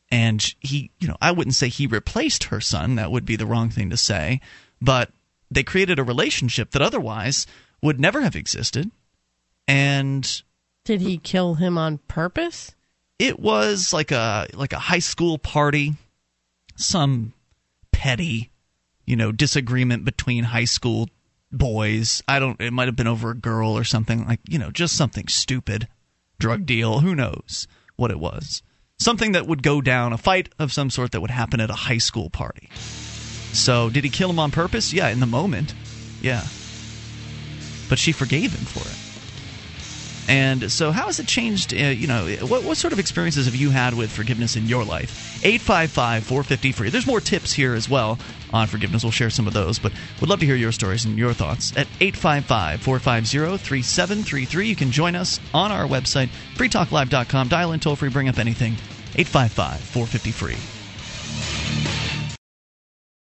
And 0.10 0.44
he, 0.60 0.90
you 1.00 1.08
know, 1.08 1.18
I 1.22 1.32
wouldn't 1.32 1.56
say 1.56 1.70
he 1.70 1.88
replaced 1.88 2.46
her 2.46 2.60
son, 2.60 2.96
that 2.96 3.12
would 3.12 3.26
be 3.26 3.36
the 3.36 3.46
wrong 3.46 3.70
thing 3.70 3.90
to 3.92 3.98
say, 3.98 4.42
but 4.82 5.12
they 5.50 5.64
created 5.64 6.00
a 6.00 6.04
relationship 6.04 6.72
that 6.72 6.82
otherwise 6.82 7.46
would 7.82 8.00
never 8.00 8.22
have 8.22 8.36
existed. 8.36 8.92
And 9.68 10.42
Did 10.86 11.02
he 11.02 11.18
kill 11.18 11.56
him 11.56 11.78
on 11.78 12.00
purpose? 12.08 12.74
it 13.20 13.40
was 13.40 13.94
like 13.94 14.12
a 14.12 14.48
like 14.54 14.74
a 14.74 14.80
high 14.80 15.00
school 15.00 15.38
party 15.38 15.94
some 16.76 17.34
petty 17.92 18.52
you 19.06 19.16
know 19.16 19.32
disagreement 19.32 20.06
between 20.06 20.46
high 20.46 20.66
school 20.66 21.10
boys. 21.52 22.22
I 22.28 22.40
don't 22.40 22.60
it 22.60 22.74
might 22.74 22.88
have 22.88 22.96
been 22.96 23.08
over 23.08 23.32
a 23.32 23.36
girl 23.36 23.78
or 23.78 23.84
something 23.84 24.28
like 24.28 24.40
you 24.48 24.60
know 24.60 24.72
just 24.72 24.96
something 24.96 25.28
stupid 25.28 25.88
drug 26.40 26.60
mm-hmm. 26.60 26.66
deal 26.66 27.00
who 27.00 27.16
knows 27.16 27.68
what 27.96 28.12
it 28.12 28.20
was. 28.20 28.62
Something 29.00 29.34
that 29.34 29.48
would 29.48 29.64
go 29.64 29.82
down 29.82 30.14
a 30.14 30.18
fight 30.18 30.50
of 30.60 30.72
some 30.72 30.90
sort 30.90 31.12
that 31.12 31.22
would 31.22 31.32
happen 31.32 31.60
at 31.60 31.70
a 31.70 31.74
high 31.74 31.98
school 31.98 32.30
party. 32.30 32.70
So 33.52 33.90
did 33.90 34.04
he 34.04 34.10
kill 34.10 34.30
him 34.30 34.40
on 34.40 34.52
purpose? 34.52 34.94
Yeah 34.94 35.10
in 35.10 35.20
the 35.20 35.26
moment. 35.26 35.74
Yeah. 36.22 36.44
But 37.90 38.00
she 38.00 38.12
forgave 38.12 38.54
him 38.54 38.66
for 38.66 38.88
it 38.88 39.03
and 40.28 40.72
so, 40.72 40.92
how 40.92 41.08
has 41.08 41.20
it 41.20 41.28
changed? 41.28 41.74
Uh, 41.74 41.88
you 41.88 42.08
know, 42.08 42.26
what, 42.42 42.64
what 42.64 42.78
sort 42.78 42.94
of 42.94 43.00
experiences 43.00 43.46
have 43.46 43.56
you 43.56 43.70
had 43.70 43.94
with 43.94 44.12
forgiveness 44.12 44.56
in 44.56 44.68
your 44.68 44.84
life? 44.84 45.44
855 45.44 46.24
450 46.24 46.72
free. 46.72 46.90
There's 46.90 47.08
more 47.08 47.20
tips 47.20 47.52
here 47.52 47.74
as 47.74 47.90
well 47.90 48.18
on 48.54 48.68
forgiveness. 48.68 49.04
We'll 49.04 49.12
share 49.12 49.30
some 49.30 49.48
of 49.48 49.54
those, 49.54 49.80
but 49.80 49.92
would 50.22 50.30
love 50.30 50.40
to 50.40 50.46
hear 50.46 50.56
your 50.56 50.72
stories 50.72 51.06
and 51.06 51.18
your 51.18 51.34
thoughts 51.34 51.72
at 51.72 51.88
855 52.00 52.82
450 52.82 53.58
3733. 53.58 54.68
You 54.68 54.76
can 54.76 54.92
join 54.92 55.16
us 55.16 55.40
on 55.54 55.72
our 55.72 55.86
website, 55.86 56.30
freetalklive.com. 56.56 57.50
Dial 57.50 57.74
in 57.74 57.80
toll 57.80 57.96
free, 57.96 58.10
bring 58.10 58.30
up 58.30 58.38
anything. 58.38 58.74
855 59.16 59.80
450 59.80 60.32
free. 60.32 61.63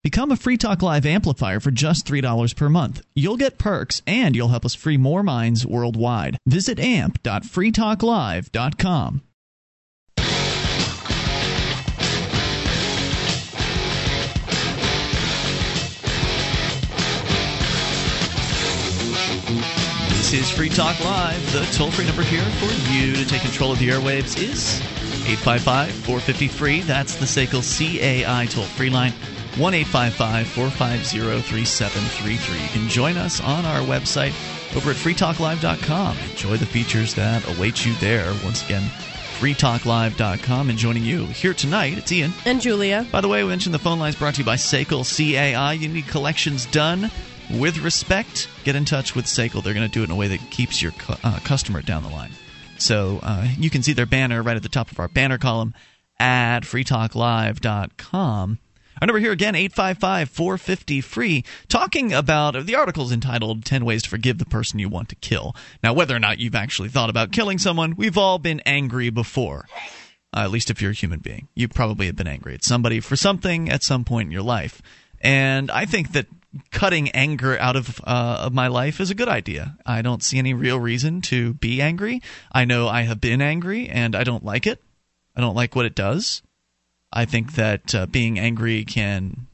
Become 0.06 0.30
a 0.30 0.36
Free 0.36 0.56
Talk 0.56 0.82
Live 0.82 1.04
amplifier 1.04 1.58
for 1.58 1.72
just 1.72 2.06
$3 2.06 2.54
per 2.54 2.68
month. 2.68 3.04
You'll 3.16 3.36
get 3.36 3.58
perks 3.58 4.02
and 4.06 4.36
you'll 4.36 4.46
help 4.46 4.64
us 4.64 4.72
free 4.72 4.96
more 4.96 5.24
minds 5.24 5.66
worldwide. 5.66 6.38
Visit 6.46 6.78
amp.freetalklive.com. 6.78 9.22
This 20.10 20.32
is 20.32 20.48
Free 20.52 20.68
Talk 20.68 21.04
Live. 21.04 21.52
The 21.52 21.64
toll 21.76 21.90
free 21.90 22.06
number 22.06 22.22
here 22.22 22.44
for 22.60 22.72
you 22.92 23.16
to 23.16 23.26
take 23.26 23.42
control 23.42 23.72
of 23.72 23.80
the 23.80 23.88
airwaves 23.88 24.40
is 24.40 24.80
855 25.26 25.90
453. 25.90 26.48
free. 26.48 26.82
That's 26.82 27.16
the 27.16 27.26
SACL 27.26 27.60
CAI 27.60 28.46
toll 28.46 28.66
free 28.66 28.90
line. 28.90 29.12
1 29.58 29.84
450 29.84 30.44
3733. 30.44 32.62
You 32.62 32.68
can 32.68 32.88
join 32.88 33.16
us 33.16 33.40
on 33.40 33.64
our 33.64 33.80
website 33.80 34.34
over 34.76 34.90
at 34.90 34.96
freetalklive.com. 34.96 36.16
Enjoy 36.30 36.56
the 36.56 36.66
features 36.66 37.14
that 37.14 37.46
await 37.56 37.86
you 37.86 37.94
there. 37.94 38.26
Once 38.44 38.64
again, 38.64 38.82
freetalklive.com. 39.38 40.68
And 40.68 40.78
joining 40.78 41.04
you 41.04 41.24
here 41.26 41.54
tonight, 41.54 41.96
it's 41.96 42.12
Ian. 42.12 42.32
And 42.44 42.60
Julia. 42.60 43.06
By 43.10 43.22
the 43.22 43.28
way, 43.28 43.42
we 43.42 43.48
mentioned 43.48 43.74
the 43.74 43.78
phone 43.78 43.98
lines 43.98 44.16
brought 44.16 44.34
to 44.34 44.40
you 44.40 44.44
by 44.44 44.56
SACL 44.56 45.04
CAI. 45.04 45.72
You 45.72 45.88
need 45.88 46.06
collections 46.06 46.66
done 46.66 47.10
with 47.50 47.78
respect. 47.78 48.50
Get 48.64 48.76
in 48.76 48.84
touch 48.84 49.14
with 49.14 49.24
SACL. 49.24 49.62
They're 49.62 49.72
going 49.72 49.88
to 49.88 49.92
do 49.92 50.02
it 50.02 50.04
in 50.04 50.10
a 50.10 50.16
way 50.16 50.28
that 50.28 50.50
keeps 50.50 50.82
your 50.82 50.92
uh, 51.24 51.38
customer 51.44 51.80
down 51.80 52.02
the 52.02 52.10
line. 52.10 52.32
So 52.76 53.20
uh, 53.22 53.48
you 53.56 53.70
can 53.70 53.82
see 53.82 53.94
their 53.94 54.04
banner 54.04 54.42
right 54.42 54.56
at 54.56 54.62
the 54.62 54.68
top 54.68 54.90
of 54.90 55.00
our 55.00 55.08
banner 55.08 55.38
column 55.38 55.72
at 56.18 56.60
freetalklive.com. 56.60 58.58
Our 59.00 59.06
number 59.06 59.20
here 59.20 59.32
again, 59.32 59.54
855 59.54 60.30
450 60.30 61.00
free, 61.02 61.44
talking 61.68 62.12
about 62.12 62.64
the 62.64 62.74
article's 62.74 63.12
entitled 63.12 63.64
10 63.64 63.84
Ways 63.84 64.02
to 64.04 64.08
Forgive 64.08 64.38
the 64.38 64.46
Person 64.46 64.78
You 64.78 64.88
Want 64.88 65.10
to 65.10 65.16
Kill. 65.16 65.54
Now, 65.82 65.92
whether 65.92 66.16
or 66.16 66.18
not 66.18 66.38
you've 66.38 66.54
actually 66.54 66.88
thought 66.88 67.10
about 67.10 67.30
killing 67.30 67.58
someone, 67.58 67.94
we've 67.96 68.16
all 68.16 68.38
been 68.38 68.60
angry 68.64 69.10
before. 69.10 69.66
Uh, 70.34 70.40
at 70.40 70.50
least 70.50 70.70
if 70.70 70.82
you're 70.82 70.90
a 70.90 70.94
human 70.94 71.20
being. 71.20 71.48
You 71.54 71.68
probably 71.68 72.06
have 72.06 72.16
been 72.16 72.26
angry 72.26 72.54
at 72.54 72.64
somebody 72.64 73.00
for 73.00 73.16
something 73.16 73.70
at 73.70 73.82
some 73.82 74.04
point 74.04 74.26
in 74.26 74.32
your 74.32 74.42
life. 74.42 74.82
And 75.20 75.70
I 75.70 75.86
think 75.86 76.12
that 76.12 76.26
cutting 76.70 77.10
anger 77.10 77.58
out 77.58 77.76
of 77.76 78.00
uh, 78.04 78.38
of 78.40 78.52
my 78.52 78.68
life 78.68 79.00
is 79.00 79.10
a 79.10 79.14
good 79.14 79.28
idea. 79.28 79.76
I 79.84 80.02
don't 80.02 80.22
see 80.22 80.38
any 80.38 80.54
real 80.54 80.78
reason 80.78 81.20
to 81.22 81.54
be 81.54 81.80
angry. 81.80 82.22
I 82.52 82.64
know 82.64 82.88
I 82.88 83.02
have 83.02 83.20
been 83.20 83.40
angry 83.40 83.88
and 83.88 84.14
I 84.14 84.24
don't 84.24 84.44
like 84.44 84.66
it. 84.66 84.82
I 85.34 85.40
don't 85.40 85.54
like 85.54 85.76
what 85.76 85.86
it 85.86 85.94
does. 85.94 86.42
I 87.12 87.24
think 87.24 87.54
that 87.54 87.94
uh, 87.94 88.06
being 88.06 88.38
angry 88.38 88.84
can, 88.84 89.46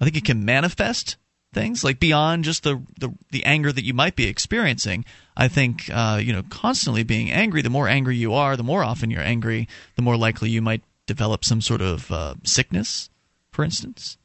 I 0.00 0.04
think 0.04 0.16
it 0.16 0.24
can 0.24 0.44
manifest 0.44 1.16
things 1.52 1.82
like 1.82 1.98
beyond 1.98 2.44
just 2.44 2.64
the, 2.64 2.82
the 3.00 3.10
the 3.30 3.44
anger 3.44 3.72
that 3.72 3.84
you 3.84 3.94
might 3.94 4.14
be 4.14 4.26
experiencing. 4.26 5.04
I 5.36 5.48
think 5.48 5.90
uh, 5.92 6.20
you 6.22 6.32
know 6.32 6.42
constantly 6.50 7.02
being 7.02 7.30
angry. 7.30 7.62
The 7.62 7.70
more 7.70 7.88
angry 7.88 8.16
you 8.16 8.34
are, 8.34 8.56
the 8.56 8.62
more 8.62 8.84
often 8.84 9.10
you're 9.10 9.22
angry, 9.22 9.68
the 9.94 10.02
more 10.02 10.16
likely 10.16 10.50
you 10.50 10.62
might 10.62 10.82
develop 11.06 11.44
some 11.44 11.60
sort 11.60 11.80
of 11.80 12.10
uh, 12.12 12.34
sickness, 12.44 13.08
for 13.50 13.64
instance. 13.64 14.18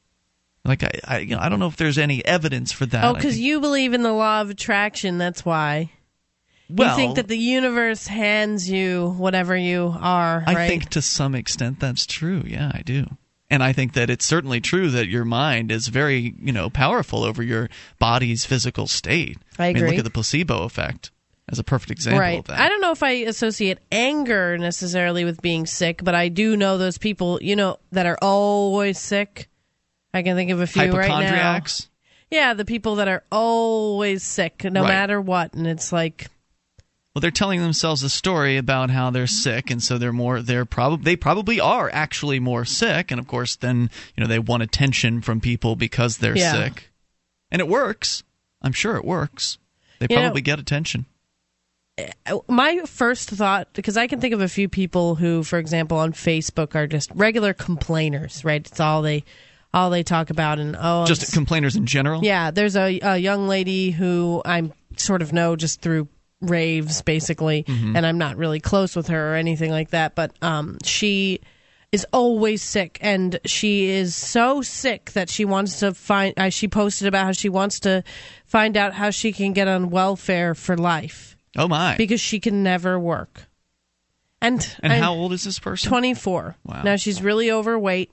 Like 0.66 0.84
I, 0.84 0.92
I, 1.08 1.18
you 1.20 1.36
know, 1.36 1.42
I 1.42 1.50
don't 1.50 1.60
know 1.60 1.68
if 1.68 1.78
there's 1.78 1.98
any 1.98 2.24
evidence 2.24 2.72
for 2.72 2.86
that. 2.88 3.04
Oh, 3.04 3.14
because 3.14 3.40
you 3.40 3.60
believe 3.62 3.94
in 3.94 4.04
the 4.04 4.14
law 4.14 4.42
of 4.42 4.50
attraction. 4.50 5.18
That's 5.18 5.44
why. 5.44 5.92
Well, 6.74 6.90
you 6.90 6.96
think 6.96 7.16
that 7.16 7.28
the 7.28 7.38
universe 7.38 8.08
hands 8.08 8.70
you 8.70 9.16
whatever 9.18 9.56
you 9.56 9.94
are. 10.00 10.44
I 10.46 10.68
think 10.68 10.90
to 10.90 11.02
some 11.02 11.36
extent 11.36 11.80
that's 11.80 12.06
true. 12.06 12.44
Yeah, 12.46 12.72
I 12.74 12.82
do. 12.82 13.06
And 13.50 13.62
I 13.62 13.74
think 13.74 13.94
that 13.94 14.10
it's 14.10 14.26
certainly 14.26 14.62
true 14.62 14.90
that 14.92 15.08
your 15.08 15.26
mind 15.26 15.72
is 15.72 15.88
very, 15.88 16.34
you 16.42 16.54
know, 16.54 16.70
powerful 16.70 17.24
over 17.24 17.44
your 17.44 17.70
body's 18.00 18.46
physical 18.46 18.88
state. 18.88 19.38
I 19.60 19.68
agree. 19.68 19.82
mean, 19.82 19.90
look 19.92 20.00
at 20.00 20.06
the 20.06 20.10
placebo 20.10 20.64
effect 20.64 21.12
as 21.50 21.60
a 21.60 21.64
perfect 21.64 21.92
example 21.92 22.22
right. 22.22 22.40
of 22.40 22.46
that. 22.46 22.60
I 22.62 22.70
don't 22.70 22.80
know 22.80 22.92
if 22.92 23.04
I 23.04 23.12
associate 23.12 23.80
anger 23.92 24.58
necessarily 24.58 25.26
with 25.26 25.42
being 25.42 25.66
sick, 25.66 26.02
but 26.02 26.16
I 26.16 26.30
do 26.30 26.56
know 26.56 26.78
those 26.78 26.98
people, 26.98 27.40
you 27.42 27.58
know, 27.58 27.78
that 27.92 28.06
are 28.06 28.18
always 28.22 28.98
sick. 28.98 29.50
I 30.14 30.24
can 30.24 30.38
think 30.38 30.52
of 30.52 30.62
a 30.62 30.68
few 30.68 30.84
right 30.84 30.92
now. 30.94 31.16
Hypochondriacs. 31.16 31.90
Yeah, 32.30 32.54
the 32.54 32.64
people 32.64 32.96
that 32.96 33.10
are 33.10 33.24
always 33.34 34.24
sick, 34.24 34.64
no 34.64 34.84
Right. 34.84 34.88
matter 34.88 35.20
what, 35.20 35.54
and 35.54 35.68
it's 35.68 35.92
like, 35.92 36.28
Well, 37.14 37.20
they're 37.20 37.30
telling 37.32 37.60
themselves 37.60 38.04
a 38.04 38.10
story 38.10 38.56
about 38.56 38.90
how 38.90 39.10
they're 39.10 39.28
sick, 39.28 39.70
and 39.70 39.84
so 39.84 39.98
they're 39.98 40.14
more. 40.14 40.42
They're 40.42 40.64
probably 40.66 41.04
they 41.04 41.16
probably 41.18 41.60
are 41.60 41.90
actually 41.92 42.40
more 42.40 42.64
sick, 42.64 43.12
and 43.12 43.20
of 43.20 43.28
course, 43.28 43.58
then 43.58 43.90
you 44.16 44.22
know 44.22 44.28
they 44.28 44.40
want 44.40 44.64
attention 44.64 45.22
from 45.22 45.42
people 45.42 45.76
because 45.76 46.18
they're 46.20 46.38
Yeah. 46.38 46.54
sick, 46.54 46.90
and 47.52 47.60
it 47.60 47.68
works. 47.68 48.24
I'm 48.62 48.72
sure 48.72 48.96
it 48.96 49.04
works. 49.04 49.58
They 50.00 50.08
You 50.10 50.16
know- 50.16 50.22
probably 50.24 50.42
get 50.42 50.60
attention. 50.60 51.06
Eh, 51.98 52.12
my 52.48 52.80
first 52.86 53.30
thought 53.30 53.68
because 53.74 53.98
I 53.98 54.08
can 54.08 54.22
think 54.22 54.34
of 54.34 54.40
a 54.40 54.48
few 54.48 54.70
people 54.70 55.16
who, 55.16 55.44
for 55.44 55.60
example, 55.60 55.98
on 55.98 56.14
Facebook 56.14 56.76
are 56.76 56.88
just 56.88 57.12
regular 57.14 57.54
complainers, 57.54 58.46
right? 58.46 58.66
It's 58.66 58.80
all 58.80 59.02
they 59.02 59.26
all 59.74 59.90
they 59.90 60.04
talk 60.04 60.30
about, 60.30 60.60
and 60.60 60.78
oh, 60.80 61.06
Just 61.06 61.34
complainers 61.34 61.76
in 61.76 61.86
general. 61.86 62.24
yeah. 62.24 62.52
There's 62.52 62.78
a, 62.78 63.00
a 63.02 63.18
young 63.18 63.50
lady 63.50 63.92
who 63.92 64.42
I'm 64.46 64.72
sort 64.96 65.22
of 65.22 65.34
know 65.34 65.58
just 65.58 65.82
through 65.82 66.08
raves, 66.42 67.02
basically, 67.02 67.64
and 67.68 68.06
I'm 68.06 68.18
not 68.18 68.38
really 68.38 68.60
close 68.60 68.96
with 68.96 69.08
her 69.08 69.34
or 69.34 69.36
anything 69.36 69.72
like 69.72 69.92
that, 69.92 70.16
but 70.16 70.32
um, 70.42 70.78
she 70.84 71.40
is 71.92 72.06
always 72.14 72.62
sick 72.62 72.98
and 73.02 73.38
she 73.46 73.90
is 73.90 74.16
so 74.16 74.62
sick 74.62 75.12
that 75.12 75.30
she 75.30 75.44
wants 75.44 75.80
to 75.82 75.94
find 75.94 76.34
uh, 76.40 76.50
she 76.50 76.68
posted 76.68 77.06
about 77.08 77.26
how 77.26 77.32
she 77.34 77.50
wants 77.50 77.82
to 77.82 78.02
find 78.46 78.78
out 78.78 78.94
how 78.94 79.10
she 79.10 79.34
can 79.34 79.52
get 79.52 79.68
on 79.68 79.90
welfare 79.90 80.56
for 80.56 80.78
life 80.78 81.36
Oh 81.58 81.68
my. 81.68 81.98
because 81.98 82.22
she 82.22 82.40
can 82.40 82.64
never 82.64 82.98
work. 82.98 83.46
And 84.42 84.66
and 84.82 84.94
I- 84.94 85.00
how 85.00 85.14
old 85.14 85.34
is 85.34 85.44
this 85.44 85.60
person? 85.60 85.90
24. 85.90 86.56
Wow. 86.66 86.82
Now 86.84 86.96
she's 86.96 87.22
really 87.22 87.52
overweight. 87.52 88.12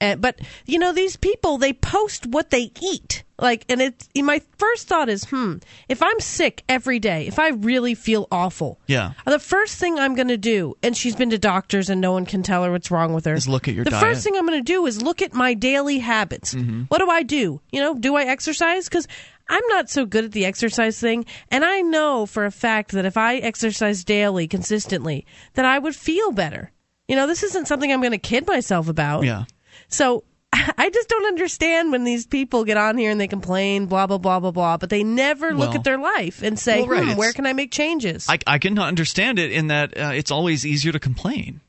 But 0.00 0.40
you 0.66 0.78
know 0.78 0.92
these 0.92 1.16
people 1.16 1.56
they 1.58 1.72
post 1.72 2.26
what 2.26 2.50
they 2.50 2.70
eat. 2.82 3.23
Like 3.38 3.64
and 3.68 3.80
it 3.82 4.06
my 4.16 4.40
first 4.58 4.86
thought 4.86 5.08
is, 5.08 5.24
hmm, 5.24 5.56
if 5.88 6.02
I'm 6.02 6.20
sick 6.20 6.62
every 6.68 6.98
day, 7.00 7.26
if 7.26 7.38
I 7.38 7.48
really 7.48 7.94
feel 7.94 8.28
awful. 8.30 8.78
Yeah. 8.86 9.12
The 9.26 9.40
first 9.40 9.78
thing 9.78 9.98
I'm 9.98 10.14
going 10.14 10.28
to 10.28 10.36
do, 10.36 10.76
and 10.82 10.96
she's 10.96 11.16
been 11.16 11.30
to 11.30 11.38
doctors 11.38 11.90
and 11.90 12.00
no 12.00 12.12
one 12.12 12.26
can 12.26 12.42
tell 12.42 12.62
her 12.62 12.70
what's 12.70 12.90
wrong 12.90 13.12
with 13.12 13.24
her. 13.24 13.34
Is 13.34 13.48
look 13.48 13.66
at 13.66 13.74
your 13.74 13.84
the 13.84 13.90
diet. 13.90 14.02
Mm-hmm. 14.02 14.12
first 14.12 14.24
thing 14.24 14.36
I'm 14.36 14.46
going 14.46 14.58
to 14.58 14.64
do 14.64 14.86
is 14.86 15.02
look 15.02 15.20
at 15.20 15.34
my 15.34 15.54
daily 15.54 15.98
habits. 15.98 16.54
What 16.88 16.98
do 16.98 17.10
I 17.10 17.22
do? 17.22 17.60
You 17.72 17.80
know, 17.80 17.94
do 17.94 18.14
I 18.14 18.24
exercise? 18.24 18.88
Because 18.88 19.08
I'm 19.48 19.66
not 19.68 19.90
so 19.90 20.06
good 20.06 20.24
at 20.24 20.32
the 20.32 20.46
exercise 20.46 20.98
thing, 21.00 21.26
and 21.50 21.64
I 21.64 21.80
know 21.82 22.26
for 22.26 22.46
a 22.46 22.50
fact 22.50 22.92
that 22.92 23.04
if 23.04 23.16
I 23.16 23.36
exercise 23.36 24.04
daily, 24.04 24.48
consistently, 24.48 25.26
that 25.54 25.64
I 25.64 25.78
would 25.78 25.94
feel 25.94 26.32
better. 26.32 26.70
You 27.08 27.16
know, 27.16 27.26
this 27.26 27.42
isn't 27.42 27.68
something 27.68 27.92
I'm 27.92 28.00
going 28.00 28.12
to 28.12 28.18
kid 28.18 28.46
myself 28.46 28.88
about. 28.88 29.24
Yeah. 29.24 29.44
So 29.88 30.24
I 30.78 30.90
just 30.90 31.08
don't 31.08 31.26
understand 31.26 31.90
when 31.90 32.04
these 32.04 32.26
people 32.26 32.64
get 32.64 32.76
on 32.76 32.96
here 32.96 33.10
and 33.10 33.20
they 33.20 33.26
complain, 33.26 33.86
blah 33.86 34.06
blah 34.06 34.18
blah 34.18 34.40
blah 34.40 34.50
blah, 34.50 34.76
but 34.76 34.90
they 34.90 35.02
never 35.02 35.52
look 35.54 35.74
at 35.74 35.84
their 35.84 35.98
life 35.98 36.42
and 36.42 36.58
say, 36.58 36.80
Well, 36.80 36.88
right, 36.88 37.12
hmm, 37.12 37.18
where 37.18 37.32
can 37.32 37.46
I 37.46 37.52
make 37.52 37.72
changes? 37.72 38.26
I, 38.28 38.38
I 38.46 38.58
can 38.58 38.78
understand 38.78 39.38
it 39.38 39.50
in 39.50 39.68
that 39.68 39.96
uh, 39.96 40.12
it's 40.14 40.30
always 40.30 40.64
easier 40.64 40.92
to 40.92 41.00
complain. 41.00 41.60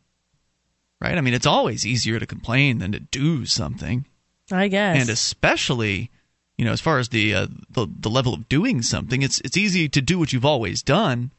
Right? 1.02 1.18
I 1.18 1.22
mean, 1.22 1.34
it's 1.34 1.46
always 1.46 1.86
easier 1.86 2.20
to 2.20 2.26
complain 2.26 2.80
than 2.80 2.92
to 2.92 3.00
do 3.00 3.46
something. 3.46 4.06
I 4.52 4.68
guess. 4.68 5.02
And 5.02 5.10
especially, 5.10 6.12
you 6.58 6.66
know, 6.66 6.72
as 6.72 6.82
far 6.82 7.00
as 7.00 7.10
the, 7.10 7.34
uh, 7.34 7.48
the 7.70 7.88
the 8.00 8.10
level 8.10 8.34
of 8.34 8.48
doing 8.48 8.82
something, 8.82 9.22
it's 9.22 9.40
it's 9.42 9.58
easy 9.58 9.90
to 9.90 10.02
do 10.02 10.20
what 10.20 10.32
you've 10.32 10.46
always 10.46 10.84
done, 10.84 11.32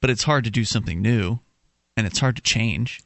but 0.00 0.10
it's 0.10 0.24
hard 0.24 0.44
to 0.44 0.50
do 0.50 0.64
something 0.64 1.00
new, 1.00 1.40
and 1.96 2.06
it's 2.06 2.18
hard 2.18 2.36
to 2.36 2.42
change. 2.42 3.00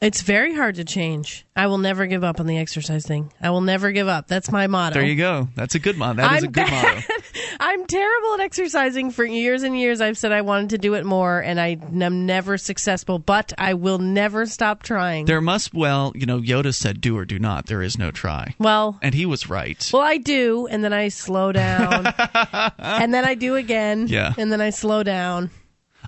It's 0.00 0.22
very 0.22 0.54
hard 0.54 0.76
to 0.76 0.84
change. 0.84 1.44
I 1.54 1.66
will 1.66 1.76
never 1.76 2.06
give 2.06 2.24
up 2.24 2.40
on 2.40 2.46
the 2.46 2.56
exercise 2.56 3.04
thing. 3.04 3.30
I 3.38 3.50
will 3.50 3.60
never 3.60 3.92
give 3.92 4.08
up. 4.08 4.28
That's 4.28 4.50
my 4.50 4.66
motto. 4.66 4.94
There 4.94 5.06
you 5.06 5.14
go. 5.14 5.48
That's 5.54 5.74
a 5.74 5.78
good 5.78 5.98
motto. 5.98 6.22
That 6.22 6.38
is 6.38 6.42
I'm 6.44 6.48
a 6.48 6.52
good 6.52 6.64
bad. 6.64 6.94
motto. 6.96 7.22
I'm 7.60 7.84
terrible 7.84 8.32
at 8.34 8.40
exercising. 8.40 9.10
For 9.10 9.26
years 9.26 9.62
and 9.62 9.78
years, 9.78 10.00
I've 10.00 10.16
said 10.16 10.32
I 10.32 10.40
wanted 10.40 10.70
to 10.70 10.78
do 10.78 10.94
it 10.94 11.04
more, 11.04 11.40
and 11.40 11.60
I 11.60 11.76
am 12.00 12.24
never 12.24 12.56
successful. 12.56 13.18
But 13.18 13.52
I 13.58 13.74
will 13.74 13.98
never 13.98 14.46
stop 14.46 14.82
trying. 14.82 15.26
There 15.26 15.42
must 15.42 15.74
well, 15.74 16.12
you 16.14 16.24
know, 16.24 16.40
Yoda 16.40 16.74
said, 16.74 17.02
"Do 17.02 17.18
or 17.18 17.26
do 17.26 17.38
not. 17.38 17.66
There 17.66 17.82
is 17.82 17.98
no 17.98 18.10
try," 18.10 18.54
well, 18.58 18.98
and 19.02 19.14
he 19.14 19.26
was 19.26 19.50
right. 19.50 19.86
well, 19.92 20.00
I 20.02 20.16
do, 20.16 20.66
and 20.68 20.82
then 20.82 20.94
I 20.94 21.08
slow 21.08 21.52
down, 21.52 22.06
and 22.78 23.12
then 23.12 23.26
I 23.26 23.34
do 23.34 23.56
again, 23.56 24.06
Yeah. 24.08 24.32
and 24.38 24.50
then 24.50 24.62
I 24.62 24.70
slow 24.70 25.02
down. 25.02 25.50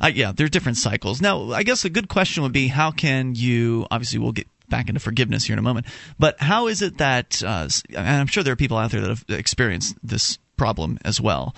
Uh, 0.02 0.10
yeah, 0.12 0.32
there's 0.34 0.50
different 0.50 0.78
cycles. 0.78 1.20
Now, 1.22 1.52
I 1.52 1.62
guess 1.62 1.84
a 1.84 1.90
good 1.90 2.08
question 2.08 2.42
would 2.42 2.52
be 2.52 2.66
how 2.68 2.90
can 2.90 3.34
you, 3.36 3.86
obviously, 3.90 4.18
we'll 4.18 4.32
get 4.32 4.48
back 4.68 4.88
into 4.88 5.00
forgiveness 5.00 5.44
here 5.44 5.52
in 5.54 5.58
a 5.58 5.62
moment, 5.62 5.86
but 6.18 6.40
how 6.40 6.66
is 6.66 6.80
it 6.82 6.98
that, 6.98 7.42
uh, 7.42 7.68
and 7.94 8.08
I'm 8.08 8.26
sure 8.26 8.42
there 8.42 8.52
are 8.54 8.56
people 8.56 8.78
out 8.78 8.90
there 8.90 9.00
that 9.02 9.10
have 9.10 9.24
experienced 9.28 9.96
this 10.02 10.38
problem 10.56 10.98
as 11.04 11.20
well 11.20 11.54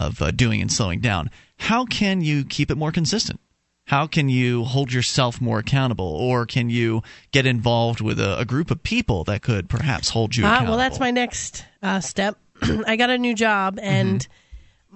of 0.00 0.20
uh, 0.22 0.30
doing 0.30 0.60
and 0.60 0.72
slowing 0.72 1.00
down. 1.00 1.30
How 1.58 1.84
can 1.84 2.20
you 2.22 2.44
keep 2.44 2.70
it 2.70 2.76
more 2.76 2.90
consistent? 2.90 3.38
How 3.86 4.06
can 4.06 4.30
you 4.30 4.64
hold 4.64 4.92
yourself 4.94 5.42
more 5.42 5.58
accountable, 5.58 6.06
or 6.06 6.46
can 6.46 6.70
you 6.70 7.02
get 7.32 7.44
involved 7.44 8.00
with 8.00 8.18
a, 8.18 8.38
a 8.40 8.44
group 8.46 8.70
of 8.70 8.82
people 8.82 9.24
that 9.24 9.42
could 9.42 9.68
perhaps 9.68 10.08
hold 10.08 10.34
you 10.34 10.44
Ah, 10.44 10.48
accountable? 10.54 10.70
well, 10.70 10.78
that's 10.78 10.98
my 10.98 11.10
next 11.10 11.64
uh, 11.82 12.00
step. 12.00 12.38
I 12.62 12.96
got 12.96 13.10
a 13.10 13.18
new 13.18 13.34
job, 13.34 13.78
and 13.80 14.20
Mm-hmm. 14.20 14.32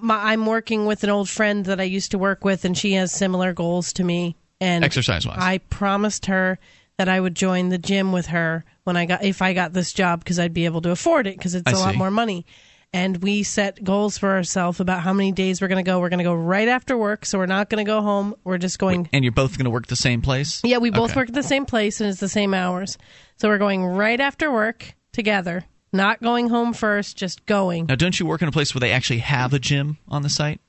My, 0.01 0.31
I'm 0.31 0.45
working 0.45 0.85
with 0.85 1.03
an 1.03 1.09
old 1.09 1.29
friend 1.29 1.65
that 1.65 1.79
I 1.79 1.83
used 1.83 2.11
to 2.11 2.17
work 2.17 2.43
with, 2.43 2.65
and 2.65 2.77
she 2.77 2.93
has 2.93 3.11
similar 3.11 3.53
goals 3.53 3.93
to 3.93 4.03
me. 4.03 4.35
And 4.61 4.83
Exercise-wise. 4.83 5.37
I 5.39 5.59
promised 5.59 6.25
her 6.25 6.59
that 6.97 7.07
I 7.07 7.19
would 7.19 7.35
join 7.35 7.69
the 7.69 7.77
gym 7.77 8.11
with 8.11 8.27
her 8.27 8.65
when 8.83 8.97
I 8.97 9.05
got 9.05 9.23
if 9.23 9.41
I 9.41 9.53
got 9.53 9.71
this 9.73 9.93
job 9.93 10.19
because 10.19 10.37
I'd 10.37 10.53
be 10.53 10.65
able 10.65 10.81
to 10.81 10.91
afford 10.91 11.27
it 11.27 11.37
because 11.37 11.55
it's 11.55 11.67
I 11.67 11.71
a 11.71 11.79
lot 11.79 11.95
more 11.95 12.11
money. 12.11 12.45
and 12.91 13.21
we 13.23 13.43
set 13.43 13.81
goals 13.83 14.17
for 14.17 14.31
ourselves 14.31 14.79
about 14.81 15.01
how 15.01 15.13
many 15.13 15.31
days 15.31 15.61
we're 15.61 15.67
going 15.69 15.83
to 15.83 15.89
go. 15.89 15.99
We're 15.99 16.09
going 16.09 16.17
to 16.17 16.23
go 16.25 16.33
right 16.33 16.67
after 16.67 16.97
work, 16.97 17.25
so 17.25 17.37
we're 17.37 17.45
not 17.45 17.69
going 17.69 17.85
to 17.85 17.89
go 17.89 18.01
home. 18.01 18.35
We're 18.43 18.57
just 18.57 18.79
going. 18.79 19.07
And 19.13 19.23
you're 19.23 19.31
both 19.31 19.57
going 19.57 19.65
to 19.65 19.69
work 19.69 19.87
the 19.87 19.95
same 19.95 20.21
place? 20.21 20.59
Yeah, 20.65 20.79
we 20.79 20.89
both 20.89 21.11
Okay. 21.11 21.19
work 21.21 21.29
at 21.29 21.35
the 21.35 21.43
same 21.43 21.65
place 21.65 22.01
and 22.01 22.09
it's 22.09 22.19
the 22.19 22.27
same 22.27 22.53
hours. 22.53 22.97
So 23.37 23.47
we're 23.47 23.59
going 23.59 23.85
right 23.85 24.19
after 24.19 24.51
work 24.51 24.93
together, 25.13 25.63
not 25.91 26.21
going 26.21 26.49
home 26.49 26.73
first, 26.73 27.17
just 27.17 27.45
going. 27.45 27.87
Now, 27.87 27.95
don't 27.95 28.19
you 28.19 28.25
work 28.25 28.41
in 28.41 28.47
a 28.47 28.51
place 28.51 28.73
where 28.73 28.79
they 28.79 28.91
actually 28.91 29.19
have 29.19 29.53
a 29.53 29.59
gym 29.59 29.97
on 30.07 30.21
the 30.21 30.29
site? 30.29 30.59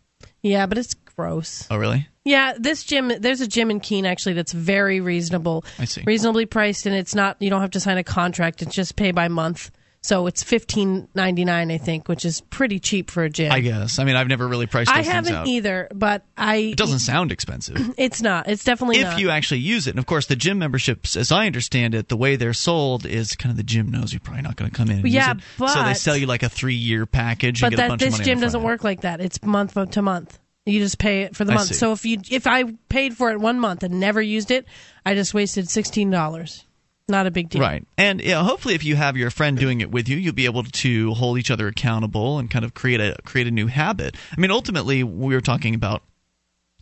Yeah, 0.43 0.67
but 0.67 0.79
it's 0.79 0.95
gross. 0.95 1.67
Oh, 1.71 1.77
really? 1.77 2.09
Yeah, 2.25 2.55
this 2.59 2.85
gym, 2.85 3.13
there's 3.19 3.41
a 3.41 3.47
gym 3.47 3.71
in 3.71 3.81
Keene 3.81 4.07
actually 4.07 4.35
that's 4.35 4.53
very 4.53 5.01
reasonable. 5.01 5.65
I 5.79 5.85
see. 5.87 6.03
Reasonably 6.07 6.47
priced, 6.47 6.87
and 6.87 6.95
it's 6.95 7.15
not, 7.15 7.37
you 7.41 7.51
don't 7.51 7.61
have 7.61 7.71
to 7.73 7.81
sign 7.81 7.99
a 7.99 8.05
contract. 8.05 8.63
It's 8.63 8.75
just 8.75 8.97
pay 8.97 9.11
by 9.11 9.29
month. 9.29 9.71
So 10.03 10.27
it's 10.27 10.43
fifteen 10.43 11.09
ninety 11.15 11.45
nine, 11.45 11.71
I 11.71 11.77
think, 11.77 12.09
which 12.09 12.25
is 12.25 12.41
pretty 12.41 12.79
cheap 12.79 13.11
for 13.11 13.23
a 13.23 13.29
gym. 13.29 13.53
I 13.53 13.61
guess. 13.61 13.99
I 13.99 14.05
mean, 14.05 14.17
I've 14.17 14.29
never 14.29 14.49
really 14.49 14.67
priced 14.67 14.91
I 14.91 15.03
haven't 15.03 15.35
out. 15.35 15.47
either, 15.47 15.89
but 15.95 16.25
I. 16.39 16.57
It 16.57 16.79
doesn't 16.79 17.01
sound 17.01 17.33
expensive. 17.33 17.77
It's 17.99 18.23
not. 18.23 18.49
It's 18.49 18.65
definitely 18.65 18.97
if 18.97 19.05
not. 19.05 19.19
you 19.21 19.29
actually 19.29 19.61
use 19.61 19.87
it. 19.87 19.91
And 19.91 19.99
of 19.99 20.07
course, 20.07 20.27
the 20.27 20.37
gym 20.37 20.59
memberships, 20.59 21.17
as 21.17 21.31
I 21.31 21.45
understand 21.47 21.95
it, 21.95 22.09
the 22.09 22.17
way 22.17 22.37
they're 22.37 22.55
sold 22.55 23.05
is 23.05 23.37
kind 23.37 23.51
of 23.51 23.59
the 23.59 23.63
gym 23.63 23.91
knows 23.91 24.13
you're 24.15 24.21
probably 24.21 24.41
not 24.43 24.57
going 24.57 24.71
to 24.71 24.77
come 24.77 24.89
in. 24.89 25.01
And 25.01 25.09
Yeah, 25.09 25.35
use 25.35 25.43
it. 25.61 25.69
so 25.69 25.83
they 25.85 25.93
sell 25.95 26.17
you 26.17 26.27
like 26.27 26.43
a 26.43 26.49
three 26.49 26.75
year 26.77 27.05
package. 27.05 27.61
but 27.61 27.67
and 27.67 27.77
get 27.77 27.79
a 27.81 27.83
that 27.83 27.89
bunch 27.91 28.01
this 28.01 28.15
of 28.15 28.21
money 28.21 28.25
gym 28.31 28.41
doesn't 28.41 28.63
work 28.63 28.83
like 28.83 29.03
that. 29.03 29.21
It's 29.21 29.43
month 29.43 29.77
to 29.91 30.03
month. 30.03 30.39
You 30.65 30.79
just 30.81 30.99
pay 30.99 31.23
it 31.23 31.37
for 31.37 31.45
the 31.45 31.53
I 31.53 31.57
month. 31.57 31.69
see. 31.69 31.75
So 31.75 31.93
if 31.93 32.07
you 32.07 32.21
if 32.31 32.47
I 32.47 32.65
paid 32.89 33.17
for 33.17 33.31
it 33.33 33.39
one 33.41 33.61
month 33.61 33.83
and 33.83 34.01
never 34.01 34.23
used 34.23 34.51
it, 34.51 34.65
I 35.05 35.15
just 35.15 35.35
wasted 35.35 35.69
sixteen 35.69 36.11
dollars. 36.11 36.65
Not 37.11 37.27
a 37.27 37.31
big 37.31 37.51
deal. 37.51 37.61
Right. 37.61 37.85
And 37.99 38.21
yeah, 38.21 38.43
hopefully 38.43 38.75
if 38.75 38.85
you 38.85 38.97
have 38.97 39.17
your 39.17 39.31
friend 39.31 39.59
doing 39.59 39.81
it 39.81 39.91
with 39.91 40.09
you, 40.09 40.17
you'll 40.17 40.35
be 40.35 40.47
able 40.47 40.63
to 40.63 41.15
hold 41.15 41.39
each 41.39 41.51
other 41.51 41.67
accountable 41.67 42.39
and 42.39 42.51
kind 42.51 42.65
of 42.65 42.75
create 42.75 43.01
a 43.01 43.17
create 43.25 43.47
a 43.47 43.51
new 43.51 43.67
habit. 43.67 44.17
I 44.37 44.41
mean, 44.41 44.51
ultimately 44.51 45.03
we 45.03 45.35
were 45.35 45.41
talking 45.41 45.75
about 45.75 46.03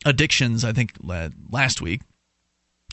addictions 0.04 0.64
I 0.64 0.72
think 0.72 0.92
last 1.02 1.80
week. 1.80 2.02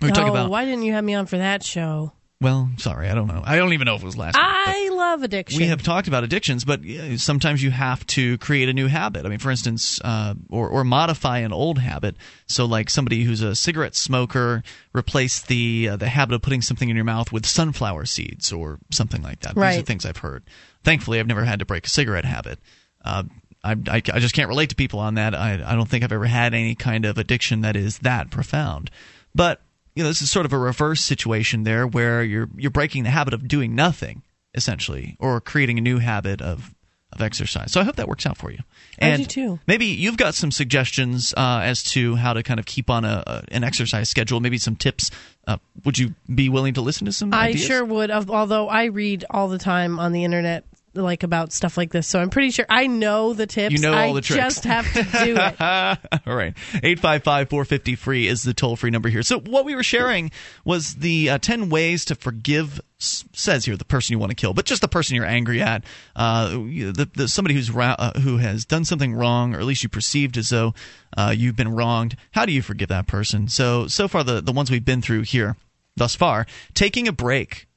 We 0.02 0.08
were 0.08 0.12
oh, 0.12 0.16
talking 0.16 0.32
about 0.32 0.50
why 0.50 0.66
didn't 0.66 0.84
you 0.84 0.94
have 0.94 1.04
me 1.04 1.14
on 1.14 1.26
for 1.26 1.38
that 1.38 1.64
show? 1.64 2.14
Well, 2.42 2.70
sorry, 2.78 3.10
I 3.10 3.16
don't 3.16 3.28
know. 3.28 3.42
I 3.46 3.56
don't 3.56 3.74
even 3.74 3.86
know 3.86 3.96
if 3.96 4.02
it 4.02 4.06
was 4.06 4.18
last 4.18 4.36
week. 4.36 4.44
I 4.46 4.90
love 4.92 5.24
addiction. 5.24 5.60
we 5.60 5.68
have 5.68 5.82
talked 5.82 6.08
about 6.08 6.24
addictions, 6.24 6.66
but 6.66 6.82
sometimes 7.18 7.64
you 7.64 7.72
have 7.72 8.06
to 8.08 8.38
create 8.40 8.68
a 8.68 8.74
new 8.74 8.88
habit. 8.88 9.26
I 9.26 9.30
mean, 9.30 9.40
for 9.40 9.52
instance, 9.52 10.02
uh, 10.04 10.34
or, 10.50 10.68
or 10.68 10.84
modify 10.84 11.40
an 11.40 11.54
old 11.54 11.80
habit. 11.80 12.18
So, 12.48 12.66
like 12.66 12.90
somebody 12.90 13.24
who's 13.24 13.42
a 13.42 13.56
cigarette 13.56 13.96
smoker, 13.96 14.64
replace 14.94 15.42
the 15.42 15.90
uh, 15.90 15.96
the 15.96 16.10
habit 16.10 16.36
of 16.36 16.42
putting 16.42 16.62
something 16.62 16.90
in 16.90 16.96
your 16.96 17.06
mouth 17.06 17.32
with 17.32 17.46
sunflower 17.46 18.06
seeds 18.06 18.52
or 18.52 18.80
something 18.92 19.22
like 19.22 19.40
that. 19.42 19.56
Right. 19.56 19.72
These 19.74 19.84
are 19.84 19.86
things 19.86 20.06
I've 20.06 20.18
heard. 20.18 20.44
Thankfully, 20.84 21.20
I've 21.20 21.28
never 21.28 21.46
had 21.46 21.60
to 21.60 21.66
break 21.66 21.86
a 21.88 21.90
cigarette 21.90 22.26
habit. 22.26 22.60
Uh, 23.04 23.24
I, 23.64 23.72
I, 23.88 23.96
I 23.96 24.20
just 24.20 24.36
can't 24.36 24.50
relate 24.50 24.70
to 24.70 24.76
people 24.76 25.00
on 25.00 25.16
that. 25.16 25.34
I, 25.34 25.54
I 25.66 25.74
don't 25.76 25.90
think 25.90 26.04
I've 26.04 26.12
ever 26.12 26.26
had 26.26 26.54
any 26.54 26.76
kind 26.76 27.06
of 27.06 27.18
addiction 27.18 27.62
that 27.62 27.76
is 27.76 28.00
that 28.00 28.30
profound. 28.30 28.92
But 29.34 29.62
you 29.96 30.04
know, 30.04 30.10
this 30.10 30.22
is 30.22 30.30
sort 30.30 30.46
of 30.46 30.54
a 30.54 30.58
reverse 30.58 31.02
situation 31.02 31.64
there, 31.64 31.88
where 31.88 32.24
you're 32.24 32.50
you're 32.56 32.72
breaking 32.72 33.04
the 33.04 33.10
habit 33.10 33.34
of 33.34 33.48
doing 33.48 33.76
nothing 33.76 34.22
essentially, 34.54 35.18
or 35.20 35.42
creating 35.42 35.78
a 35.78 35.82
new 35.82 36.00
habit 36.00 36.42
of 36.42 36.74
of 37.16 37.22
exercise. 37.22 37.72
So 37.72 37.80
I 37.80 37.84
hope 37.84 37.96
that 37.96 38.08
works 38.08 38.26
out 38.26 38.38
for 38.38 38.52
you. 38.52 38.60
I 39.02 39.16
do 39.18 39.26
too. 39.26 39.60
Maybe 39.68 39.86
you've 39.86 40.18
got 40.18 40.36
some 40.36 40.52
suggestions 40.52 41.34
uh, 41.36 41.62
as 41.64 41.84
to 41.84 42.16
how 42.16 42.34
to 42.34 42.44
kind 42.44 42.60
of 42.60 42.66
keep 42.66 42.90
on 42.90 43.06
a, 43.06 43.24
a 43.26 43.44
an 43.52 43.64
exercise 43.64 44.10
schedule. 44.10 44.40
Maybe 44.40 44.58
some 44.58 44.76
tips. 44.76 45.12
Uh, 45.48 45.58
would 45.84 45.98
you 45.98 46.16
be 46.34 46.50
willing 46.50 46.74
to 46.74 46.82
listen 46.82 47.06
to 47.06 47.12
some? 47.12 47.34
I 47.34 47.50
ideas? 47.50 47.66
sure 47.66 47.86
would. 47.86 48.12
Although 48.12 48.68
I 48.68 48.86
read 48.86 49.26
all 49.30 49.48
the 49.48 49.58
time 49.58 50.00
on 50.00 50.12
the 50.12 50.24
internet, 50.24 50.66
like 50.96 51.24
about 51.24 51.54
stuff 51.54 51.78
like 51.78 51.92
this, 51.92 52.08
so 52.08 52.20
I'm 52.20 52.30
pretty 52.30 52.52
sure 52.52 52.66
I 52.70 52.88
know 52.88 53.34
the 53.34 53.48
tips. 53.48 53.74
You 53.74 53.80
know 53.80 53.94
all 53.94 54.12
I 54.12 54.14
the 54.14 54.22
tricks. 54.22 54.44
just 54.44 54.64
have 54.64 54.92
to 54.94 55.04
do 55.04 55.36
it. 55.38 55.62
All 56.28 56.36
right. 56.36 56.54
855 56.76 57.50
450 57.50 57.96
free 57.96 58.28
is 58.28 58.44
the 58.44 58.54
toll 58.54 58.76
free 58.76 58.90
number 58.90 59.10
here. 59.10 59.24
So, 59.24 59.40
what 59.40 59.66
we 59.66 59.76
were 59.76 59.84
sharing 59.84 60.32
was 60.64 60.96
the 60.96 61.32
uh, 61.32 61.38
10 61.38 61.70
ways 61.70 62.06
to 62.06 62.16
forgive, 62.16 62.80
says 62.98 63.66
here, 63.66 63.78
the 63.78 63.86
person 63.86 64.14
you 64.14 64.20
want 64.20 64.32
to 64.32 64.36
kill, 64.36 64.54
but 64.54 64.66
just 64.66 64.82
the 64.82 64.88
person 64.88 65.16
you're 65.16 65.26
angry 65.26 65.62
at. 65.62 65.84
Uh, 66.16 66.50
the, 66.50 67.10
the, 67.14 67.28
somebody 67.28 67.56
who's 67.56 67.72
ra- 67.72 67.96
uh, 67.98 68.20
who 68.20 68.38
has 68.38 68.66
done 68.66 68.86
something 68.86 69.14
wrong, 69.14 69.54
or 69.54 69.60
at 69.60 69.66
least 69.66 69.84
you 69.84 69.90
perceived 69.90 70.38
as 70.38 70.50
though 70.50 70.74
uh, 71.18 71.34
you've 71.36 71.56
been 71.56 71.74
wronged. 71.74 72.16
How 72.32 72.46
do 72.46 72.52
you 72.52 72.62
forgive 72.62 72.90
that 72.90 73.08
person? 73.08 73.48
So, 73.48 73.88
so 73.88 74.08
far, 74.08 74.24
the, 74.24 74.42
the 74.42 74.52
ones 74.52 74.72
we've 74.72 74.86
been 74.86 75.02
through 75.02 75.22
here 75.24 75.58
thus 75.96 76.16
far, 76.16 76.46
taking 76.74 77.08
a 77.08 77.12
break, 77.14 77.68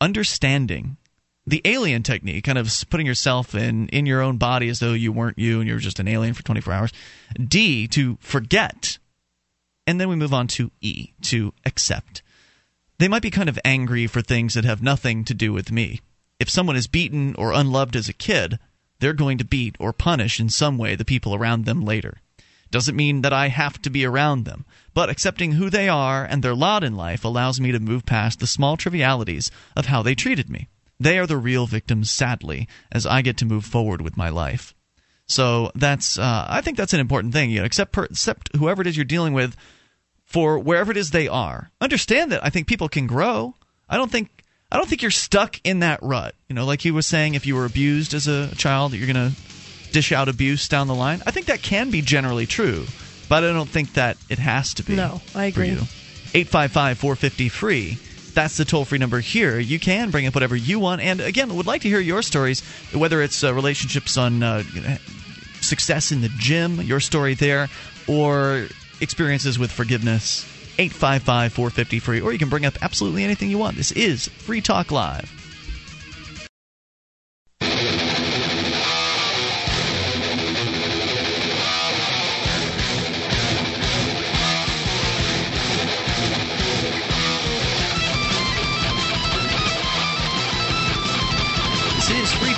understanding 0.00 0.96
the 1.46 1.60
alien 1.64 2.02
technique, 2.02 2.44
kind 2.44 2.58
of 2.58 2.72
putting 2.88 3.06
yourself 3.06 3.54
in 3.54 3.88
in 3.88 4.06
your 4.06 4.22
own 4.22 4.38
body 4.38 4.68
as 4.68 4.78
though 4.80 4.92
you 4.92 5.12
weren't 5.12 5.38
you 5.38 5.60
and 5.60 5.68
you 5.68 5.74
were 5.74 5.80
just 5.80 6.00
an 6.00 6.08
alien 6.08 6.34
for 6.34 6.42
24 6.42 6.72
hours. 6.72 6.92
D 7.38 7.86
to 7.88 8.16
forget, 8.20 8.98
and 9.86 10.00
then 10.00 10.08
we 10.08 10.16
move 10.16 10.32
on 10.32 10.46
to 10.48 10.70
E 10.80 11.12
to 11.22 11.52
accept. 11.66 12.22
They 12.98 13.08
might 13.08 13.22
be 13.22 13.30
kind 13.30 13.48
of 13.48 13.58
angry 13.64 14.06
for 14.06 14.22
things 14.22 14.54
that 14.54 14.64
have 14.64 14.82
nothing 14.82 15.24
to 15.24 15.34
do 15.34 15.52
with 15.52 15.72
me. 15.72 16.00
If 16.38 16.48
someone 16.48 16.76
is 16.76 16.86
beaten 16.86 17.34
or 17.36 17.52
unloved 17.52 17.96
as 17.96 18.08
a 18.08 18.14
kid, 18.14 18.58
they're 19.00 19.12
going 19.12 19.38
to 19.38 19.44
beat 19.44 19.76
or 19.78 19.92
punish 19.92 20.40
in 20.40 20.48
some 20.48 20.78
way 20.78 20.94
the 20.94 21.04
people 21.04 21.34
around 21.34 21.64
them 21.64 21.82
later. 21.84 22.20
Doesn't 22.70 22.96
mean 22.96 23.20
that 23.22 23.32
I 23.32 23.48
have 23.48 23.80
to 23.82 23.90
be 23.90 24.04
around 24.04 24.44
them, 24.44 24.64
but 24.94 25.10
accepting 25.10 25.52
who 25.52 25.70
they 25.70 25.88
are 25.88 26.24
and 26.24 26.42
their 26.42 26.54
lot 26.54 26.82
in 26.82 26.96
life 26.96 27.24
allows 27.24 27.60
me 27.60 27.70
to 27.72 27.78
move 27.78 28.06
past 28.06 28.40
the 28.40 28.46
small 28.46 28.76
trivialities 28.76 29.50
of 29.76 29.86
how 29.86 30.02
they 30.02 30.14
treated 30.14 30.48
me. 30.48 30.68
They 31.04 31.18
are 31.18 31.26
the 31.26 31.36
real 31.36 31.66
victims, 31.66 32.10
sadly, 32.10 32.66
as 32.90 33.04
I 33.04 33.20
get 33.20 33.36
to 33.36 33.44
move 33.44 33.66
forward 33.66 34.00
with 34.00 34.16
my 34.16 34.30
life. 34.30 34.74
So 35.26 35.70
that's, 35.74 36.18
uh, 36.18 36.46
I 36.48 36.62
think 36.62 36.78
that's 36.78 36.94
an 36.94 37.00
important 37.00 37.34
thing. 37.34 37.50
You 37.50 37.58
know, 37.58 37.66
accept, 37.66 37.92
per, 37.92 38.04
accept 38.04 38.56
whoever 38.56 38.80
it 38.80 38.86
is 38.86 38.96
you're 38.96 39.04
dealing 39.04 39.34
with 39.34 39.54
for 40.24 40.58
wherever 40.58 40.90
it 40.90 40.96
is 40.96 41.10
they 41.10 41.28
are. 41.28 41.70
Understand 41.78 42.32
that 42.32 42.42
I 42.42 42.48
think 42.48 42.66
people 42.66 42.88
can 42.88 43.06
grow. 43.06 43.54
I 43.86 43.98
don't 43.98 44.10
think 44.10 44.30
I 44.72 44.78
don't 44.78 44.88
think 44.88 45.02
you're 45.02 45.10
stuck 45.10 45.60
in 45.62 45.80
that 45.80 46.02
rut. 46.02 46.34
You 46.48 46.54
know, 46.54 46.64
like 46.64 46.80
he 46.80 46.90
was 46.90 47.06
saying, 47.06 47.34
if 47.34 47.46
you 47.46 47.54
were 47.54 47.66
abused 47.66 48.14
as 48.14 48.26
a 48.26 48.54
child, 48.56 48.92
that 48.92 48.96
you're 48.96 49.12
going 49.12 49.30
to 49.30 49.36
dish 49.92 50.10
out 50.10 50.30
abuse 50.30 50.68
down 50.68 50.88
the 50.88 50.94
line. 50.94 51.22
I 51.26 51.32
think 51.32 51.46
that 51.46 51.62
can 51.62 51.90
be 51.90 52.00
generally 52.00 52.46
true, 52.46 52.86
but 53.28 53.44
I 53.44 53.52
don't 53.52 53.68
think 53.68 53.92
that 53.92 54.16
it 54.30 54.38
has 54.38 54.72
to 54.74 54.82
be. 54.82 54.96
No, 54.96 55.20
I 55.34 55.44
agree. 55.44 55.68
you. 55.68 55.82
855 56.32 56.98
450 56.98 57.48
free. 57.50 57.98
That's 58.34 58.56
the 58.56 58.64
toll 58.64 58.84
free 58.84 58.98
number 58.98 59.20
here. 59.20 59.58
You 59.58 59.78
can 59.78 60.10
bring 60.10 60.26
up 60.26 60.34
whatever 60.34 60.56
you 60.56 60.80
want. 60.80 61.00
And 61.00 61.20
again, 61.20 61.54
would 61.54 61.66
like 61.66 61.82
to 61.82 61.88
hear 61.88 62.00
your 62.00 62.22
stories, 62.22 62.62
whether 62.92 63.22
it's 63.22 63.42
uh, 63.44 63.54
relationships 63.54 64.16
on 64.16 64.42
uh, 64.42 64.62
success 65.60 66.12
in 66.12 66.20
the 66.20 66.30
gym, 66.38 66.80
your 66.82 67.00
story 67.00 67.34
there, 67.34 67.68
or 68.06 68.66
experiences 69.00 69.58
with 69.58 69.70
forgiveness. 69.70 70.50
855 70.76 71.52
450 71.52 71.98
free, 72.00 72.20
or 72.20 72.32
you 72.32 72.38
can 72.38 72.48
bring 72.48 72.66
up 72.66 72.74
absolutely 72.82 73.22
anything 73.22 73.48
you 73.48 73.58
want. 73.58 73.76
This 73.76 73.92
is 73.92 74.26
Free 74.26 74.60
Talk 74.60 74.90
Live. 74.90 75.43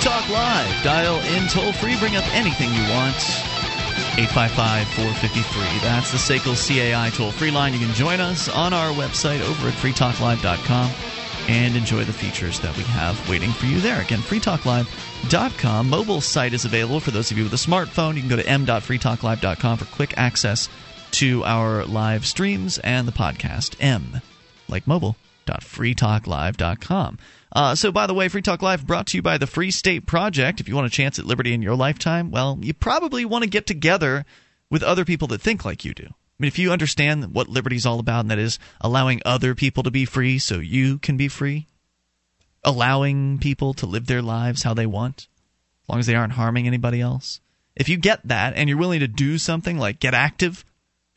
Talk 0.07 0.29
Live. 0.29 0.83
Dial 0.85 1.19
in 1.35 1.49
toll 1.49 1.73
free, 1.73 1.99
bring 1.99 2.15
up 2.15 2.23
anything 2.33 2.69
you 2.69 2.81
want. 2.93 3.13
855 4.15 4.87
453. 4.87 5.79
That's 5.81 6.11
the 6.11 6.17
SACL 6.17 6.55
CAI 6.55 7.09
toll 7.09 7.31
free 7.31 7.51
line. 7.51 7.73
You 7.73 7.79
can 7.79 7.93
join 7.93 8.21
us 8.21 8.47
on 8.47 8.71
our 8.71 8.91
website 8.93 9.41
over 9.41 9.67
at 9.67 9.73
freetalklive.com 9.73 10.91
and 11.49 11.75
enjoy 11.75 12.05
the 12.05 12.13
features 12.13 12.61
that 12.61 12.77
we 12.77 12.83
have 12.83 13.29
waiting 13.29 13.51
for 13.51 13.65
you 13.65 13.81
there. 13.81 13.99
Again, 13.99 14.19
freetalklive.com. 14.19 15.89
Mobile 15.89 16.21
site 16.21 16.53
is 16.53 16.63
available 16.63 17.01
for 17.01 17.11
those 17.11 17.29
of 17.29 17.37
you 17.37 17.43
with 17.43 17.53
a 17.53 17.57
smartphone. 17.57 18.15
You 18.15 18.21
can 18.21 18.29
go 18.29 18.37
to 18.37 18.47
m.freetalklive.com 18.47 19.77
for 19.77 19.85
quick 19.93 20.13
access 20.15 20.69
to 21.11 21.43
our 21.43 21.83
live 21.83 22.25
streams 22.25 22.77
and 22.77 23.09
the 23.09 23.11
podcast. 23.11 23.75
M, 23.81 24.21
like 24.69 24.87
mobile, 24.87 25.17
freetalklive.com. 25.45 27.17
Uh, 27.51 27.75
so, 27.75 27.91
by 27.91 28.07
the 28.07 28.13
way, 28.13 28.27
Free 28.27 28.41
Talk 28.41 28.61
Live 28.61 28.85
brought 28.85 29.07
to 29.07 29.17
you 29.17 29.21
by 29.21 29.37
the 29.37 29.47
Free 29.47 29.71
State 29.71 30.05
Project. 30.05 30.59
If 30.59 30.67
you 30.67 30.75
want 30.75 30.87
a 30.87 30.91
chance 30.91 31.17
at 31.17 31.25
liberty 31.25 31.53
in 31.53 31.61
your 31.61 31.75
lifetime, 31.75 32.31
well, 32.31 32.59
you 32.61 32.73
probably 32.73 33.25
want 33.25 33.43
to 33.43 33.49
get 33.49 33.65
together 33.65 34.25
with 34.69 34.83
other 34.83 35.05
people 35.05 35.27
that 35.29 35.41
think 35.41 35.63
like 35.63 35.85
you 35.85 35.93
do. 35.93 36.07
I 36.07 36.43
mean, 36.43 36.47
if 36.47 36.59
you 36.59 36.71
understand 36.71 37.33
what 37.33 37.47
liberty 37.49 37.77
is 37.77 37.85
all 37.85 37.99
about, 37.99 38.21
and 38.21 38.31
that 38.31 38.37
is 38.37 38.59
allowing 38.81 39.21
other 39.25 39.55
people 39.55 39.83
to 39.83 39.91
be 39.91 40.05
free 40.05 40.37
so 40.39 40.59
you 40.59 40.99
can 40.99 41.17
be 41.17 41.29
free, 41.29 41.67
allowing 42.63 43.39
people 43.39 43.73
to 43.75 43.85
live 43.85 44.05
their 44.05 44.21
lives 44.21 44.63
how 44.63 44.73
they 44.73 44.85
want, 44.85 45.27
as 45.83 45.89
long 45.89 45.99
as 45.99 46.05
they 46.05 46.15
aren't 46.15 46.33
harming 46.33 46.67
anybody 46.67 47.01
else. 47.01 47.39
If 47.75 47.89
you 47.89 47.97
get 47.97 48.27
that 48.27 48.53
and 48.55 48.67
you're 48.67 48.77
willing 48.77 48.99
to 48.99 49.07
do 49.07 49.37
something 49.37 49.77
like 49.77 49.99
get 49.99 50.13
active 50.13 50.65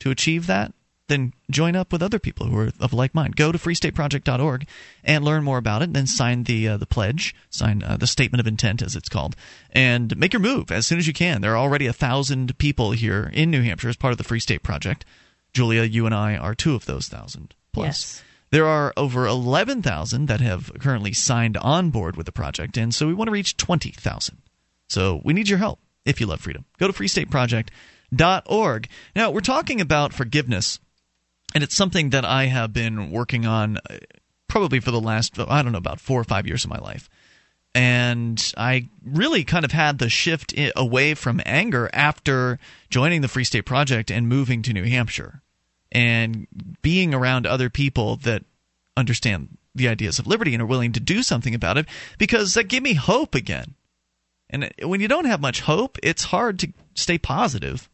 to 0.00 0.10
achieve 0.10 0.46
that, 0.46 0.72
then 1.10 1.34
join 1.50 1.76
up 1.76 1.92
with 1.92 2.02
other 2.02 2.18
people 2.18 2.46
who 2.46 2.58
are 2.58 2.72
of 2.80 2.92
like 2.92 3.14
mind. 3.14 3.36
Go 3.36 3.52
to 3.52 3.58
freestateproject.org 3.58 4.66
and 5.04 5.24
learn 5.24 5.44
more 5.44 5.58
about 5.58 5.82
it. 5.82 5.86
And 5.86 5.96
then 5.96 6.06
sign 6.06 6.44
the 6.44 6.68
uh, 6.68 6.76
the 6.76 6.86
pledge, 6.86 7.34
sign 7.50 7.82
uh, 7.82 7.96
the 7.96 8.06
statement 8.06 8.40
of 8.40 8.46
intent, 8.46 8.80
as 8.82 8.96
it's 8.96 9.08
called, 9.08 9.36
and 9.72 10.16
make 10.16 10.32
your 10.32 10.40
move 10.40 10.70
as 10.70 10.86
soon 10.86 10.98
as 10.98 11.06
you 11.06 11.12
can. 11.12 11.40
There 11.42 11.52
are 11.52 11.58
already 11.58 11.86
a 11.86 11.92
thousand 11.92 12.56
people 12.58 12.92
here 12.92 13.30
in 13.32 13.50
New 13.50 13.62
Hampshire 13.62 13.88
as 13.88 13.96
part 13.96 14.12
of 14.12 14.18
the 14.18 14.24
Free 14.24 14.40
State 14.40 14.62
Project. 14.62 15.04
Julia, 15.52 15.82
you 15.82 16.06
and 16.06 16.14
I 16.14 16.36
are 16.36 16.54
two 16.54 16.74
of 16.74 16.86
those 16.86 17.08
thousand 17.08 17.54
plus. 17.72 17.86
Yes. 17.86 18.22
There 18.50 18.66
are 18.66 18.92
over 18.96 19.26
11,000 19.26 20.26
that 20.26 20.40
have 20.40 20.72
currently 20.80 21.12
signed 21.12 21.56
on 21.56 21.90
board 21.90 22.16
with 22.16 22.26
the 22.26 22.32
project, 22.32 22.76
and 22.76 22.92
so 22.92 23.06
we 23.06 23.14
want 23.14 23.28
to 23.28 23.32
reach 23.32 23.56
20,000. 23.56 24.38
So 24.88 25.20
we 25.24 25.32
need 25.32 25.48
your 25.48 25.58
help 25.58 25.78
if 26.04 26.20
you 26.20 26.26
love 26.26 26.40
freedom. 26.40 26.64
Go 26.78 26.88
to 26.88 26.92
freestateproject.org. 26.92 28.88
Now, 29.14 29.30
we're 29.30 29.40
talking 29.40 29.80
about 29.80 30.12
forgiveness, 30.12 30.80
and 31.54 31.64
it's 31.64 31.74
something 31.74 32.10
that 32.10 32.24
I 32.24 32.46
have 32.46 32.72
been 32.72 33.10
working 33.10 33.46
on 33.46 33.78
uh, 33.78 33.98
probably 34.48 34.80
for 34.80 34.90
the 34.90 35.00
last, 35.00 35.38
I 35.38 35.62
don't 35.62 35.72
know, 35.72 35.78
about 35.78 36.00
four 36.00 36.20
or 36.20 36.24
five 36.24 36.46
years 36.46 36.64
of 36.64 36.70
my 36.70 36.78
life. 36.78 37.08
And 37.74 38.52
I 38.56 38.88
really 39.04 39.44
kind 39.44 39.64
of 39.64 39.70
had 39.70 39.98
the 39.98 40.08
shift 40.08 40.52
away 40.74 41.14
from 41.14 41.40
anger 41.46 41.88
after 41.92 42.58
joining 42.88 43.20
the 43.20 43.28
Free 43.28 43.44
State 43.44 43.64
Project 43.64 44.10
and 44.10 44.28
moving 44.28 44.62
to 44.62 44.72
New 44.72 44.84
Hampshire 44.84 45.40
and 45.92 46.46
being 46.82 47.14
around 47.14 47.46
other 47.46 47.70
people 47.70 48.16
that 48.16 48.44
understand 48.96 49.56
the 49.74 49.88
ideas 49.88 50.18
of 50.18 50.26
liberty 50.26 50.52
and 50.52 50.62
are 50.62 50.66
willing 50.66 50.92
to 50.92 51.00
do 51.00 51.22
something 51.22 51.54
about 51.54 51.78
it 51.78 51.86
because 52.18 52.54
that 52.54 52.68
gave 52.68 52.82
me 52.82 52.94
hope 52.94 53.34
again. 53.34 53.74
And 54.48 54.72
when 54.82 55.00
you 55.00 55.08
don't 55.08 55.26
have 55.26 55.40
much 55.40 55.60
hope, 55.60 55.98
it's 56.02 56.24
hard 56.24 56.58
to 56.60 56.72
stay 56.94 57.18
positive. 57.18 57.88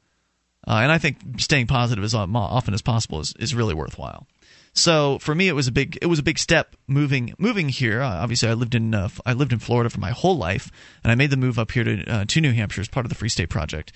Uh, 0.67 0.81
and 0.83 0.91
I 0.91 0.99
think 0.99 1.19
staying 1.39 1.69
positive 1.69 2.03
as 2.03 2.15
often 2.15 2.75
as 2.75 2.83
possible 2.83 3.21
is, 3.21 3.33
is 3.39 3.55
really 3.55 3.75
worthwhile. 3.75 4.27
So 4.73 5.19
for 5.21 5.35
me, 5.35 5.49
it 5.49 5.55
was 5.55 5.69
a 5.69 5.73
big 5.73 5.99
it 6.03 6.07
was 6.07 6.19
a 6.19 6.23
big 6.23 6.39
step 6.39 6.77
moving 6.87 7.33
moving 7.39 7.71
here. 7.71 8.03
Uh, 8.03 8.11
obviously, 8.11 8.51
I 8.51 8.55
lived 8.55 8.75
in 8.75 8.95
uh, 8.95 9.09
I 9.25 9.33
lived 9.33 9.53
in 9.53 9.59
Florida 9.59 9.89
for 9.89 10.01
my 10.01 10.11
whole 10.11 10.37
life, 10.37 10.71
and 11.03 11.11
I 11.11 11.15
made 11.15 11.31
the 11.31 11.37
move 11.39 11.59
up 11.59 11.71
here 11.71 11.85
to 11.85 12.05
uh, 12.05 12.25
to 12.27 12.41
New 12.43 12.53
Hampshire 12.53 12.83
as 12.83 12.89
part 12.89 13.07
of 13.07 13.09
the 13.09 13.15
Free 13.15 13.31
State 13.31 13.49
Project. 13.49 13.93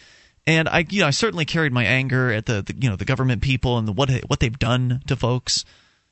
And 0.47 0.69
I 0.71 0.87
you 0.89 1.01
know 1.01 1.07
I 1.07 1.11
certainly 1.11 1.45
carried 1.45 1.73
my 1.73 1.85
anger 1.85 2.33
at 2.33 2.47
the, 2.47 2.63
the 2.63 2.75
you 2.75 2.89
know 2.89 2.97
the 2.97 3.05
government 3.05 3.43
people 3.43 3.77
and 3.77 3.87
the, 3.87 3.93
what 3.93 4.11
what 4.29 4.41
they've 4.41 4.59
done 4.59 5.03
to 5.07 5.17
folks, 5.17 5.67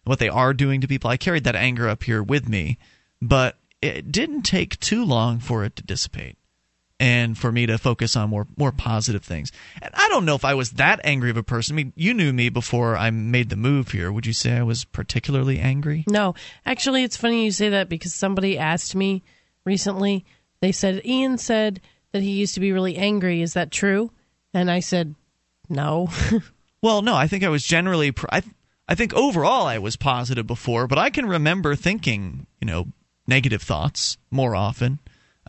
what 0.05 0.19
they 0.19 0.29
are 0.29 0.53
doing 0.53 0.83
to 0.83 0.89
people. 0.89 1.09
I 1.09 1.17
carried 1.17 1.45
that 1.45 1.57
anger 1.57 1.89
up 1.89 2.03
here 2.03 2.23
with 2.23 2.47
me, 2.47 2.77
but 3.23 3.57
it 3.81 4.13
didn't 4.13 4.43
take 4.43 4.79
too 4.81 5.03
long 5.03 5.39
for 5.39 5.65
it 5.65 5.77
to 5.77 5.83
dissipate 5.83 6.38
and 7.01 7.39
for 7.39 7.53
me 7.53 7.67
to 7.67 7.79
focus 7.79 8.17
on 8.17 8.31
more 8.31 8.47
more 8.57 8.73
positive 8.73 9.23
things. 9.23 9.53
And 9.81 9.91
I 9.95 10.09
don't 10.09 10.25
know 10.25 10.35
if 10.35 10.45
I 10.45 10.55
was 10.55 10.73
that 10.73 11.01
angry 11.05 11.31
of 11.31 11.37
a 11.37 11.43
person. 11.43 11.75
I 11.75 11.77
mean, 11.77 11.93
you 11.97 12.13
knew 12.15 12.33
me 12.33 12.49
before 12.49 12.97
I 12.97 13.11
made 13.11 13.51
the 13.51 13.57
move 13.57 13.93
here. 13.93 14.11
Would 14.11 14.27
you 14.27 14.33
say 14.33 14.57
I 14.57 14.63
was 14.63 14.85
particularly 14.85 15.59
angry? 15.59 16.05
No. 16.09 16.35
Actually, 16.67 17.05
it's 17.05 17.17
funny 17.17 17.45
you 17.45 17.53
say 17.53 17.69
that 17.69 17.89
because 17.89 18.15
somebody 18.15 18.59
asked 18.59 18.95
me 18.95 19.23
recently. 19.65 20.25
They 20.61 20.73
said 20.73 21.05
Ian 21.05 21.39
said 21.39 21.81
that 22.13 22.23
he 22.23 22.33
used 22.33 22.55
to 22.55 22.61
be 22.61 22.73
really 22.73 22.97
angry. 22.97 23.43
Is 23.43 23.55
that 23.55 23.71
true? 23.71 24.11
And 24.53 24.71
I 24.71 24.81
said, 24.81 25.15
"No." 25.69 26.09
well, 26.83 27.03
no, 27.03 27.15
I 27.15 27.29
think 27.29 27.45
I 27.45 27.49
was 27.49 27.63
generally 27.63 28.13
I 28.31 28.43
I 28.89 28.95
think 28.95 29.15
overall 29.15 29.67
I 29.67 29.79
was 29.79 29.97
positive 29.97 30.47
before, 30.47 30.89
but 30.89 30.99
I 30.99 31.11
can 31.11 31.27
remember 31.27 31.77
thinking, 31.77 32.47
you 32.61 32.67
know, 32.67 32.89
negative 33.27 33.63
thoughts 33.63 34.17
more 34.31 34.57
often. 34.57 34.99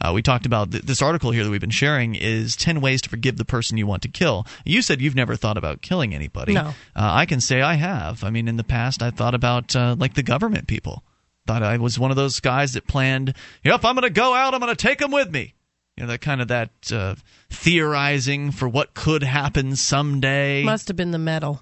Uh, 0.01 0.12
we 0.13 0.21
talked 0.21 0.45
about 0.45 0.71
th- 0.71 0.83
this 0.83 1.01
article 1.01 1.31
here 1.31 1.43
that 1.43 1.49
we've 1.49 1.59
been 1.62 1.69
sharing 1.69 2.15
is 2.15 2.55
10 2.55 2.81
ways 2.81 3.01
to 3.01 3.09
forgive 3.09 3.38
the 3.38 3.45
person 3.45 3.77
you 3.77 3.88
want 3.88 4.01
to 4.03 4.07
kill. 4.07 4.45
You 4.65 4.81
said 4.81 5.01
you've 5.01 5.15
never 5.15 5.35
thought 5.35 5.57
about 5.57 5.81
killing 5.81 6.13
anybody. 6.13 6.53
No. 6.53 6.67
Uh, 6.67 6.73
I 6.95 7.25
can 7.25 7.41
say 7.41 7.62
I 7.62 7.75
have. 7.75 8.23
I 8.23 8.29
mean, 8.29 8.47
in 8.47 8.57
the 8.57 8.63
past, 8.63 9.01
I 9.01 9.12
thought 9.12 9.35
about 9.35 9.75
uh, 9.75 9.95
like 9.97 10.13
the 10.13 10.23
government 10.23 10.67
people. 10.67 11.03
Thought 11.47 11.63
I 11.63 11.77
was 11.77 11.97
one 11.97 12.12
of 12.12 12.17
those 12.17 12.39
guys 12.39 12.73
that 12.73 12.88
planned, 12.88 13.33
you 13.63 13.69
know, 13.69 13.75
if 13.75 13.83
I'm 13.83 13.95
going 13.95 14.03
to 14.03 14.09
go 14.09 14.33
out, 14.33 14.53
I'm 14.53 14.59
going 14.59 14.75
to 14.75 14.81
take 14.81 14.99
them 14.99 15.12
with 15.12 15.31
me. 15.31 15.55
You 15.97 16.03
know, 16.03 16.12
that 16.12 16.21
kind 16.21 16.41
of 16.41 16.47
that 16.49 16.69
uh, 16.93 17.15
theorizing 17.49 18.51
for 18.51 18.69
what 18.69 18.93
could 18.93 19.23
happen 19.23 19.75
someday. 19.75 20.63
Must 20.63 20.88
have 20.88 20.95
been 20.95 21.12
the 21.12 21.17
metal 21.17 21.62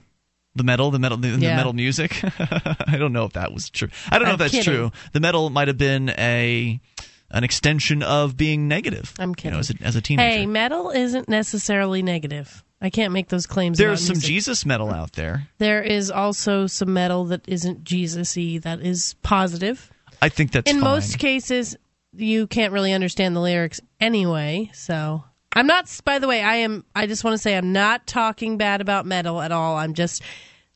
the 0.57 0.63
metal, 0.63 0.91
the 0.91 0.99
metal, 0.99 1.17
the, 1.17 1.29
yeah. 1.29 1.35
the 1.35 1.55
metal 1.55 1.73
music. 1.73 2.19
I 2.23 2.97
don't 2.97 3.13
know 3.13 3.25
if 3.25 3.33
that 3.33 3.53
was 3.53 3.69
true. 3.69 3.89
I 4.09 4.17
don't 4.17 4.23
know 4.23 4.29
I'm 4.29 4.33
if 4.33 4.39
that's 4.39 4.51
kidding. 4.51 4.73
true. 4.73 4.91
The 5.13 5.19
metal 5.19 5.49
might 5.49 5.67
have 5.67 5.77
been 5.77 6.09
a 6.09 6.81
an 7.31 7.43
extension 7.43 8.03
of 8.03 8.37
being 8.37 8.67
negative. 8.67 9.13
I'm 9.19 9.35
kidding. 9.35 9.51
You 9.51 9.55
know, 9.55 9.59
as, 9.59 9.69
a, 9.69 9.75
as 9.81 9.95
a 9.95 10.01
teenager. 10.01 10.39
Hey, 10.39 10.45
metal 10.45 10.91
isn't 10.91 11.27
necessarily 11.27 12.01
negative. 12.01 12.63
I 12.79 12.89
can't 12.89 13.11
make 13.11 13.29
those 13.29 13.47
claims. 13.47 13.77
There's 13.77 14.05
some 14.05 14.15
music. 14.15 14.27
Jesus 14.27 14.65
metal 14.65 14.91
out 14.91 15.13
there. 15.13 15.47
There 15.57 15.81
is 15.81 16.11
also 16.11 16.67
some 16.67 16.93
metal 16.93 17.25
that 17.25 17.41
isn't 17.47 17.83
Jesus-y. 17.83 18.59
That 18.61 18.81
is 18.81 19.15
positive. 19.23 19.91
I 20.21 20.29
think 20.29 20.51
that's 20.51 20.69
in 20.69 20.77
fine. 20.77 20.83
most 20.83 21.17
cases 21.19 21.75
you 22.13 22.47
can't 22.47 22.73
really 22.73 22.93
understand 22.93 23.35
the 23.35 23.39
lyrics 23.39 23.81
anyway. 23.99 24.69
So 24.73 25.23
I'm 25.53 25.67
not. 25.67 25.89
By 26.05 26.19
the 26.19 26.27
way, 26.27 26.41
I 26.43 26.57
am. 26.57 26.85
I 26.95 27.07
just 27.07 27.23
want 27.23 27.33
to 27.33 27.37
say 27.39 27.57
I'm 27.57 27.73
not 27.73 28.05
talking 28.05 28.57
bad 28.57 28.81
about 28.81 29.05
metal 29.05 29.41
at 29.41 29.51
all. 29.51 29.75
I'm 29.75 29.93
just 29.93 30.21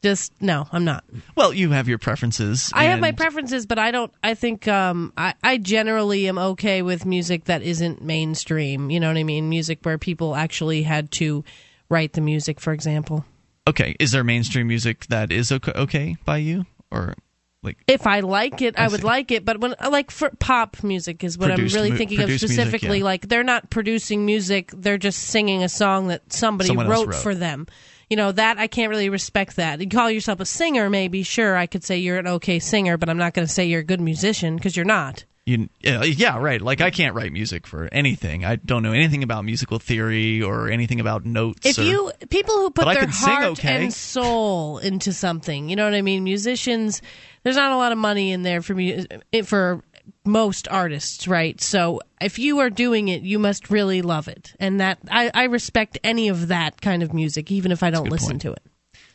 just 0.01 0.33
no 0.41 0.67
i'm 0.71 0.83
not. 0.83 1.03
Well 1.35 1.53
you 1.53 1.71
have 1.71 1.87
your 1.87 1.97
preferences 1.97 2.71
i 2.73 2.85
have 2.85 2.99
my 2.99 3.11
preferences 3.11 3.65
but 3.65 3.79
i 3.79 3.91
don't 3.91 4.11
i 4.23 4.33
think 4.33 4.67
um 4.67 5.13
I, 5.17 5.33
I 5.43 5.57
generally 5.57 6.27
am 6.27 6.37
okay 6.37 6.81
with 6.81 7.05
music 7.05 7.45
that 7.45 7.61
isn't 7.61 8.01
mainstream 8.01 8.89
you 8.89 8.99
know 8.99 9.07
what 9.07 9.17
i 9.17 9.23
mean? 9.23 9.49
Music 9.49 9.79
where 9.83 9.97
people 9.97 10.35
actually 10.35 10.83
had 10.83 11.11
to 11.11 11.43
write 11.89 12.13
the 12.13 12.21
music 12.21 12.59
for 12.59 12.73
example. 12.73 13.25
Okay 13.67 13.95
is 13.99 14.11
there 14.11 14.23
mainstream 14.23 14.67
music 14.67 15.05
that 15.07 15.31
is 15.31 15.51
okay, 15.51 15.73
okay 15.75 16.17
by 16.25 16.37
you? 16.37 16.65
Or 16.89 17.15
like 17.63 17.77
if 17.87 18.07
i 18.07 18.21
like 18.21 18.61
it 18.61 18.79
i, 18.79 18.85
I 18.85 18.87
would 18.87 19.03
like 19.03 19.31
it 19.31 19.45
but 19.45 19.59
when 19.59 19.75
like 19.89 20.09
for 20.09 20.29
pop 20.39 20.83
music 20.83 21.23
is 21.23 21.37
what 21.37 21.49
produced, 21.49 21.75
i'm 21.75 21.83
really 21.83 21.95
thinking 21.95 22.19
of 22.21 22.31
specifically 22.31 22.87
music, 22.87 22.99
yeah. 22.99 23.03
like 23.05 23.27
they're 23.27 23.43
not 23.43 23.69
producing 23.69 24.25
music 24.25 24.71
they're 24.75 24.97
just 24.97 25.19
singing 25.19 25.63
a 25.63 25.69
song 25.69 26.07
that 26.07 26.33
somebody 26.33 26.75
wrote, 26.75 27.07
wrote. 27.07 27.15
for 27.15 27.35
them 27.35 27.67
you 28.11 28.17
know 28.17 28.33
that 28.33 28.59
I 28.59 28.67
can't 28.67 28.89
really 28.89 29.07
respect 29.07 29.55
that. 29.55 29.79
You 29.79 29.87
call 29.87 30.11
yourself 30.11 30.41
a 30.41 30.45
singer, 30.45 30.89
maybe 30.89 31.23
sure 31.23 31.55
I 31.55 31.65
could 31.65 31.81
say 31.81 31.99
you're 31.99 32.17
an 32.17 32.27
okay 32.27 32.59
singer, 32.59 32.97
but 32.97 33.07
I'm 33.07 33.17
not 33.17 33.33
going 33.33 33.47
to 33.47 33.51
say 33.51 33.65
you're 33.65 33.79
a 33.79 33.85
good 33.85 34.01
musician 34.01 34.57
because 34.57 34.75
you're 34.75 34.85
not. 34.85 35.23
You, 35.45 35.69
yeah, 35.81 36.37
right. 36.37 36.61
Like 36.61 36.81
I 36.81 36.91
can't 36.91 37.15
write 37.15 37.31
music 37.31 37.65
for 37.65 37.87
anything. 37.89 38.43
I 38.43 38.57
don't 38.57 38.83
know 38.83 38.91
anything 38.91 39.23
about 39.23 39.45
musical 39.45 39.79
theory 39.79 40.41
or 40.41 40.69
anything 40.69 40.99
about 40.99 41.25
notes. 41.25 41.65
If 41.65 41.79
or, 41.79 41.83
you 41.83 42.11
people 42.29 42.55
who 42.55 42.69
put 42.69 42.85
their 42.93 43.07
heart 43.07 43.45
okay. 43.53 43.85
and 43.85 43.93
soul 43.93 44.77
into 44.79 45.13
something, 45.13 45.69
you 45.69 45.77
know 45.77 45.85
what 45.85 45.93
I 45.93 46.01
mean. 46.01 46.25
Musicians, 46.25 47.01
there's 47.43 47.55
not 47.55 47.71
a 47.71 47.77
lot 47.77 47.93
of 47.93 47.97
money 47.97 48.33
in 48.33 48.43
there 48.43 48.61
for 48.61 48.75
me 48.75 49.07
for 49.45 49.81
most 50.23 50.67
artists, 50.67 51.27
right? 51.27 51.59
So 51.61 52.01
if 52.19 52.37
you 52.39 52.59
are 52.59 52.69
doing 52.69 53.07
it, 53.07 53.23
you 53.23 53.39
must 53.39 53.69
really 53.69 54.01
love 54.01 54.27
it, 54.27 54.53
and 54.59 54.79
that 54.79 54.99
I, 55.09 55.31
I 55.33 55.43
respect 55.45 55.99
any 56.03 56.29
of 56.29 56.49
that 56.49 56.81
kind 56.81 57.03
of 57.03 57.13
music, 57.13 57.51
even 57.51 57.71
if 57.71 57.83
I 57.83 57.89
don't 57.89 58.09
listen 58.09 58.31
point. 58.31 58.41
to 58.43 58.51
it. 58.53 58.63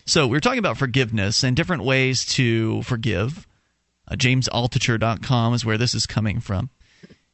So 0.05 0.27
we 0.27 0.37
are 0.37 0.40
talking 0.40 0.59
about 0.59 0.79
forgiveness 0.79 1.42
and 1.42 1.57
different 1.57 1.85
ways 1.85 2.25
to 2.27 2.83
forgive. 2.83 3.47
Uh, 4.09 4.14
JamesAltucher.com 4.14 5.55
is 5.55 5.64
where 5.64 5.79
this 5.79 5.95
is 5.95 6.07
coming 6.07 6.38
from 6.38 6.71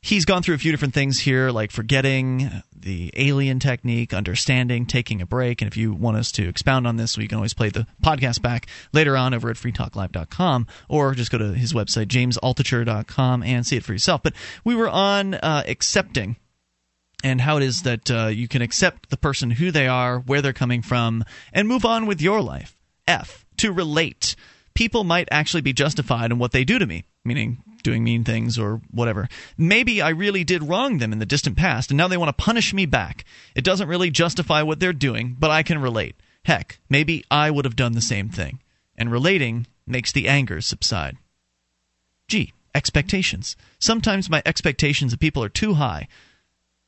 he's 0.03 0.25
gone 0.25 0.43
through 0.43 0.57
a 0.57 0.59
few 0.59 0.73
different 0.73 0.93
things 0.93 1.21
here, 1.21 1.51
like 1.51 1.71
forgetting 1.71 2.51
the 2.77 3.12
alien 3.17 3.61
technique, 3.61 4.12
understanding, 4.12 4.85
taking 4.85 5.23
a 5.23 5.27
break. 5.27 5.62
And 5.62 5.71
if 5.71 5.77
you 5.77 5.93
want 5.93 6.17
us 6.17 6.33
to 6.33 6.49
expound 6.49 6.87
on 6.87 6.97
this, 6.97 7.17
we 7.17 7.29
can 7.29 7.37
always 7.37 7.55
play 7.55 7.71
the 7.71 7.87
podcast 8.03 8.43
back 8.43 8.67
later 8.93 9.17
on 9.17 9.33
over 9.33 9.49
at 9.49 9.57
freetalklive.com 9.57 10.67
or 10.88 11.15
just 11.15 11.31
go 11.31 11.38
to 11.38 11.55
his 11.55 11.73
website, 11.73 12.07
jamesaltucher.com, 12.07 13.43
and 13.45 13.65
see 13.65 13.77
it 13.77 13.85
for 13.85 13.93
yourself. 13.93 14.23
But 14.23 14.35
we 14.65 14.75
were 14.75 14.91
on 14.91 15.35
uh, 15.35 15.62
accepting 15.67 16.37
and 17.25 17.41
how 17.41 17.57
it 17.57 17.62
is 17.62 17.83
that 17.83 18.11
uh, 18.11 18.27
you 18.27 18.49
can 18.49 18.62
accept 18.62 19.11
the 19.11 19.17
person 19.17 19.53
who 19.53 19.71
they 19.71 19.87
are, 19.87 20.19
where 20.19 20.43
they're 20.43 20.53
coming 20.53 20.83
from, 20.83 21.25
and 21.53 21.69
move 21.69 21.85
on 21.85 22.07
with 22.07 22.21
your 22.21 22.43
life. 22.43 22.77
F, 23.07 23.47
to 23.59 23.73
relate. 23.73 24.35
People 24.75 25.05
might 25.05 25.29
actually 25.31 25.61
be 25.61 25.73
justified 25.73 26.33
in 26.33 26.38
what 26.38 26.51
they 26.51 26.65
do 26.65 26.81
to 26.81 26.87
me, 26.87 27.05
meaning 27.25 27.62
doing 27.83 28.05
mean 28.05 28.25
things 28.25 28.59
or 28.59 28.81
whatever. 28.90 29.29
Maybe 29.57 30.01
I 30.01 30.11
really 30.11 30.45
did 30.45 30.68
wrong 30.68 30.99
them 30.99 31.12
in 31.12 31.18
the 31.18 31.27
distant 31.27 31.57
past, 31.57 31.90
and 31.90 31.99
now 31.99 32.09
they 32.09 32.16
want 32.16 32.37
to 32.37 32.45
punish 32.45 32.73
me 32.73 32.87
back. 32.87 33.25
It 33.55 33.64
doesn't 33.64 33.88
really 33.88 34.11
justify 34.11 34.62
what 34.62 34.81
they're 34.81 34.92
doing, 34.92 35.37
but 35.38 35.51
I 35.51 35.62
can 35.62 35.81
relate. 35.81 36.16
Heck, 36.45 36.81
maybe 36.88 37.25
I 37.31 37.51
would 37.51 37.64
have 37.64 37.77
done 37.77 37.92
the 37.92 38.01
same 38.01 38.29
thing. 38.29 38.61
And 38.97 39.11
relating 39.11 39.66
makes 39.87 40.12
the 40.12 40.29
anger 40.29 40.61
subside. 40.61 41.16
G. 42.29 42.53
Expectations. 42.75 43.57
Sometimes 43.79 44.31
my 44.31 44.42
expectations 44.47 45.12
of 45.12 45.21
people 45.21 45.42
are 45.42 45.49
too 45.49 45.75
high. 45.75 46.09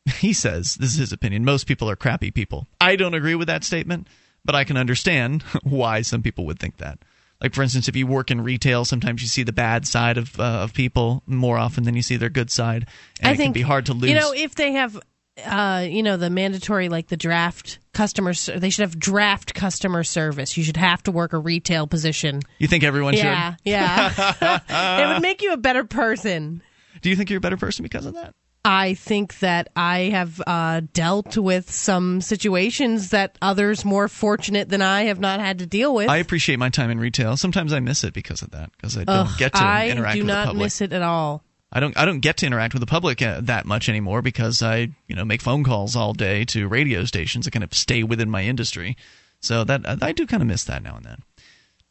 He 0.18 0.32
says, 0.32 0.74
this 0.74 0.92
is 0.92 0.98
his 0.98 1.12
opinion, 1.12 1.44
most 1.44 1.66
people 1.66 1.88
are 1.88 1.96
crappy 1.96 2.30
people. 2.30 2.66
I 2.80 2.96
don't 2.96 3.14
agree 3.14 3.34
with 3.34 3.48
that 3.48 3.64
statement, 3.64 4.06
but 4.44 4.54
I 4.54 4.64
can 4.64 4.76
understand 4.76 5.42
why 5.62 6.02
some 6.02 6.22
people 6.22 6.44
would 6.46 6.58
think 6.58 6.76
that. 6.76 6.98
Like 7.44 7.52
for 7.52 7.62
instance, 7.62 7.88
if 7.88 7.94
you 7.94 8.06
work 8.06 8.30
in 8.30 8.40
retail, 8.40 8.86
sometimes 8.86 9.20
you 9.20 9.28
see 9.28 9.42
the 9.42 9.52
bad 9.52 9.86
side 9.86 10.16
of 10.16 10.40
uh, 10.40 10.62
of 10.62 10.72
people 10.72 11.22
more 11.26 11.58
often 11.58 11.84
than 11.84 11.94
you 11.94 12.00
see 12.00 12.16
their 12.16 12.30
good 12.30 12.50
side, 12.50 12.86
and 13.20 13.28
I 13.28 13.32
it 13.32 13.36
think 13.36 13.48
can 13.48 13.52
be 13.52 13.60
hard 13.60 13.84
to 13.86 13.92
lose. 13.92 14.08
You 14.08 14.16
know, 14.16 14.32
if 14.32 14.54
they 14.54 14.72
have, 14.72 14.98
uh, 15.44 15.84
you 15.86 16.02
know, 16.02 16.16
the 16.16 16.30
mandatory 16.30 16.88
like 16.88 17.08
the 17.08 17.18
draft 17.18 17.80
customer. 17.92 18.32
They 18.32 18.70
should 18.70 18.80
have 18.80 18.98
draft 18.98 19.52
customer 19.52 20.04
service. 20.04 20.56
You 20.56 20.64
should 20.64 20.78
have 20.78 21.02
to 21.02 21.12
work 21.12 21.34
a 21.34 21.38
retail 21.38 21.86
position. 21.86 22.40
You 22.58 22.66
think 22.66 22.82
everyone 22.82 23.12
Yeah, 23.12 23.56
should? 23.56 23.60
Yeah, 23.64 24.20
yeah. 24.40 25.00
it 25.02 25.12
would 25.12 25.20
make 25.20 25.42
you 25.42 25.52
a 25.52 25.58
better 25.58 25.84
person. 25.84 26.62
Do 27.02 27.10
you 27.10 27.16
think 27.16 27.28
you're 27.28 27.36
a 27.38 27.42
better 27.42 27.58
person 27.58 27.82
because 27.82 28.06
of 28.06 28.14
that? 28.14 28.34
I 28.64 28.94
think 28.94 29.40
that 29.40 29.68
I 29.76 29.98
have 30.04 30.40
uh, 30.46 30.80
dealt 30.92 31.36
with 31.36 31.70
some 31.70 32.20
situations 32.22 33.10
that 33.10 33.36
others 33.42 33.84
more 33.84 34.08
fortunate 34.08 34.70
than 34.70 34.80
I 34.80 35.02
have 35.02 35.20
not 35.20 35.40
had 35.40 35.58
to 35.58 35.66
deal 35.66 35.94
with. 35.94 36.08
I 36.08 36.16
appreciate 36.16 36.58
my 36.58 36.70
time 36.70 36.90
in 36.90 36.98
retail. 36.98 37.36
Sometimes 37.36 37.72
I 37.72 37.80
miss 37.80 38.04
it 38.04 38.14
because 38.14 38.40
of 38.40 38.50
that, 38.52 38.70
because 38.72 38.96
I 38.96 39.04
don't 39.04 39.26
Ugh, 39.26 39.38
get 39.38 39.52
to 39.52 39.62
I 39.62 39.88
interact 39.88 40.16
with 40.16 40.26
the 40.26 40.32
public. 40.32 40.38
I 40.38 40.46
do 40.46 40.54
not 40.54 40.56
miss 40.56 40.80
it 40.80 40.92
at 40.92 41.02
all. 41.02 41.44
I 41.70 41.80
don't 41.80 41.96
I 41.98 42.04
don't 42.04 42.20
get 42.20 42.36
to 42.38 42.46
interact 42.46 42.72
with 42.72 42.80
the 42.80 42.86
public 42.86 43.20
uh, 43.20 43.40
that 43.42 43.66
much 43.66 43.88
anymore 43.88 44.22
because 44.22 44.62
I 44.62 44.88
you 45.08 45.16
know 45.16 45.24
make 45.24 45.42
phone 45.42 45.64
calls 45.64 45.96
all 45.96 46.14
day 46.14 46.44
to 46.46 46.68
radio 46.68 47.04
stations 47.04 47.44
that 47.44 47.50
kind 47.50 47.64
of 47.64 47.74
stay 47.74 48.02
within 48.02 48.30
my 48.30 48.44
industry. 48.44 48.96
So 49.40 49.64
that 49.64 50.02
I 50.02 50.12
do 50.12 50.26
kind 50.26 50.42
of 50.42 50.46
miss 50.46 50.64
that 50.64 50.82
now 50.82 50.96
and 50.96 51.04
then. 51.04 51.22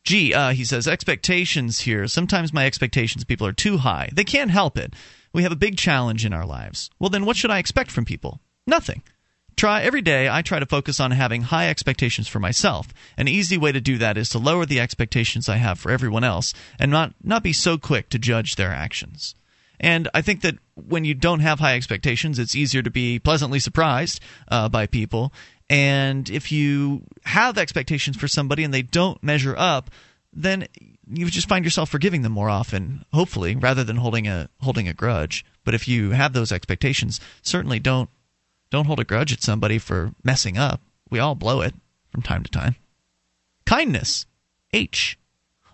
Gee, 0.03 0.33
uh, 0.33 0.51
he 0.51 0.65
says 0.65 0.87
expectations 0.87 1.81
here. 1.81 2.07
Sometimes 2.07 2.51
my 2.51 2.65
expectations 2.65 3.23
people 3.25 3.45
are 3.45 3.53
too 3.53 3.77
high. 3.77 4.09
They 4.11 4.23
can't 4.23 4.51
help 4.51 4.77
it. 4.77 4.93
We 5.33 5.43
have 5.43 5.51
a 5.51 5.57
big 5.57 5.77
challenge 5.77 6.25
in 6.25 6.33
our 6.33 6.45
lives. 6.45 6.89
Well, 6.99 7.09
then 7.09 7.25
what 7.25 7.35
should 7.35 7.51
I 7.51 7.57
expect 7.57 7.91
from 7.91 8.05
people? 8.05 8.39
Nothing. 8.67 9.01
Try 9.55 9.83
every 9.83 10.01
day 10.01 10.29
I 10.29 10.41
try 10.41 10.59
to 10.59 10.65
focus 10.65 10.99
on 10.99 11.11
having 11.11 11.43
high 11.43 11.69
expectations 11.69 12.27
for 12.27 12.39
myself. 12.39 12.87
An 13.17 13.27
easy 13.27 13.57
way 13.57 13.71
to 13.71 13.81
do 13.81 13.97
that 13.99 14.17
is 14.17 14.29
to 14.29 14.39
lower 14.39 14.65
the 14.65 14.79
expectations 14.79 15.47
I 15.47 15.57
have 15.57 15.79
for 15.79 15.91
everyone 15.91 16.23
else 16.23 16.53
and 16.79 16.91
not 16.91 17.13
not 17.23 17.43
be 17.43 17.53
so 17.53 17.77
quick 17.77 18.09
to 18.09 18.19
judge 18.19 18.55
their 18.55 18.71
actions. 18.71 19.35
And 19.79 20.07
I 20.13 20.21
think 20.21 20.41
that 20.41 20.55
when 20.75 21.05
you 21.05 21.13
don't 21.13 21.41
have 21.41 21.59
high 21.59 21.75
expectations, 21.75 22.39
it's 22.39 22.55
easier 22.55 22.81
to 22.81 22.89
be 22.89 23.19
pleasantly 23.19 23.59
surprised 23.59 24.21
uh, 24.47 24.69
by 24.69 24.87
people. 24.87 25.33
And 25.69 26.29
if 26.29 26.51
you 26.51 27.03
have 27.25 27.57
expectations 27.57 28.17
for 28.17 28.27
somebody 28.27 28.63
and 28.63 28.73
they 28.73 28.81
don't 28.81 29.21
measure 29.23 29.55
up, 29.57 29.91
then 30.31 30.67
you 31.09 31.29
just 31.29 31.49
find 31.49 31.65
yourself 31.65 31.89
forgiving 31.89 32.21
them 32.21 32.31
more 32.31 32.49
often, 32.49 33.05
hopefully, 33.13 33.55
rather 33.55 33.83
than 33.83 33.97
holding 33.97 34.27
a 34.27 34.49
holding 34.61 34.87
a 34.87 34.93
grudge. 34.93 35.45
But 35.63 35.73
if 35.73 35.87
you 35.87 36.11
have 36.11 36.33
those 36.33 36.51
expectations, 36.51 37.19
certainly 37.41 37.79
don't 37.79 38.09
don't 38.69 38.85
hold 38.85 38.99
a 38.99 39.03
grudge 39.03 39.33
at 39.33 39.43
somebody 39.43 39.77
for 39.77 40.13
messing 40.23 40.57
up. 40.57 40.81
We 41.09 41.19
all 41.19 41.35
blow 41.35 41.61
it 41.61 41.75
from 42.11 42.21
time 42.21 42.43
to 42.43 42.51
time. 42.51 42.75
Kindness. 43.65 44.25
H. 44.73 45.17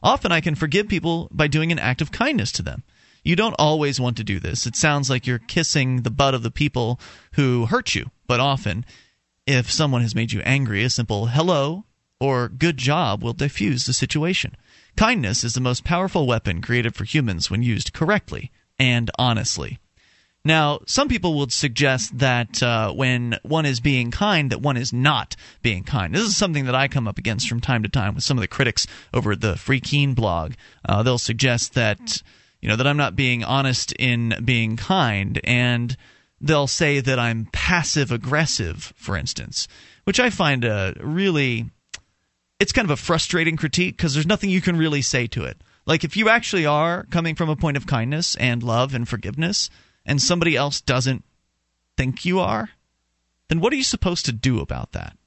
Often 0.03 0.31
I 0.31 0.41
can 0.41 0.55
forgive 0.55 0.89
people 0.89 1.29
by 1.31 1.47
doing 1.47 1.71
an 1.71 1.79
act 1.79 2.01
of 2.01 2.11
kindness 2.11 2.51
to 2.53 2.61
them. 2.61 2.83
You 3.23 3.35
don't 3.35 3.55
always 3.59 3.99
want 3.99 4.17
to 4.17 4.23
do 4.23 4.39
this. 4.39 4.65
It 4.65 4.75
sounds 4.75 5.09
like 5.09 5.27
you're 5.27 5.39
kissing 5.39 6.01
the 6.01 6.09
butt 6.09 6.33
of 6.33 6.43
the 6.43 6.51
people 6.51 6.99
who 7.33 7.65
hurt 7.65 7.95
you, 7.95 8.11
but 8.27 8.39
often, 8.39 8.85
if 9.45 9.71
someone 9.71 10.01
has 10.01 10.15
made 10.15 10.31
you 10.31 10.41
angry, 10.41 10.83
a 10.83 10.89
simple 10.89 11.27
hello 11.27 11.85
or 12.19 12.49
good 12.49 12.77
job 12.77 13.23
will 13.23 13.33
diffuse 13.33 13.85
the 13.85 13.93
situation. 13.93 14.55
Kindness 14.99 15.45
is 15.45 15.53
the 15.53 15.61
most 15.61 15.85
powerful 15.85 16.27
weapon 16.27 16.61
created 16.61 16.93
for 16.93 17.05
humans 17.05 17.49
when 17.49 17.63
used 17.63 17.93
correctly 17.93 18.51
and 18.77 19.09
honestly. 19.17 19.79
Now, 20.43 20.81
some 20.87 21.07
people 21.07 21.35
would 21.35 21.53
suggest 21.53 22.17
that 22.17 22.61
uh, 22.61 22.91
when 22.91 23.39
one 23.43 23.65
is 23.65 23.79
being 23.79 24.11
kind, 24.11 24.51
that 24.51 24.59
one 24.59 24.75
is 24.75 24.91
not 24.91 25.37
being 25.61 25.85
kind. 25.85 26.13
This 26.13 26.23
is 26.23 26.35
something 26.35 26.65
that 26.65 26.75
I 26.75 26.89
come 26.89 27.07
up 27.07 27.17
against 27.17 27.47
from 27.47 27.61
time 27.61 27.81
to 27.83 27.87
time 27.87 28.13
with 28.13 28.25
some 28.25 28.37
of 28.37 28.41
the 28.41 28.49
critics 28.49 28.87
over 29.13 29.31
at 29.31 29.39
the 29.39 29.55
Free 29.55 29.79
Keene 29.79 30.15
blog. 30.15 30.55
Uh, 30.83 31.01
they'll 31.01 31.17
suggest 31.17 31.75
that 31.75 32.21
you 32.59 32.67
know 32.67 32.75
that 32.75 32.85
I'm 32.85 32.97
not 32.97 33.15
being 33.15 33.41
honest 33.41 33.93
in 33.93 34.35
being 34.43 34.75
kind, 34.75 35.39
and 35.45 35.95
they'll 36.41 36.67
say 36.67 36.99
that 36.99 37.17
I'm 37.17 37.47
passive 37.53 38.11
aggressive, 38.11 38.91
for 38.97 39.15
instance, 39.15 39.69
which 40.03 40.19
I 40.19 40.29
find 40.29 40.65
a 40.65 40.93
really 40.99 41.69
it's 42.59 42.71
kind 42.71 42.85
of 42.85 42.91
a 42.91 42.97
frustrating 42.97 43.57
critique 43.57 43.97
because 43.97 44.13
there's 44.13 44.27
nothing 44.27 44.49
you 44.49 44.61
can 44.61 44.77
really 44.77 45.01
say 45.01 45.27
to 45.27 45.43
it. 45.43 45.57
Like 45.85 46.03
if 46.03 46.15
you 46.17 46.29
actually 46.29 46.65
are 46.65 47.05
coming 47.09 47.35
from 47.35 47.49
a 47.49 47.55
point 47.55 47.77
of 47.77 47.87
kindness 47.87 48.35
and 48.35 48.61
love 48.61 48.93
and 48.93 49.07
forgiveness, 49.07 49.69
and 50.05 50.21
somebody 50.21 50.55
else 50.55 50.81
doesn't 50.81 51.23
think 51.97 52.25
you 52.25 52.39
are, 52.39 52.69
then 53.47 53.59
what 53.59 53.73
are 53.73 53.75
you 53.77 53.83
supposed 53.83 54.25
to 54.25 54.31
do 54.31 54.59
about 54.59 54.91
that? 54.91 55.17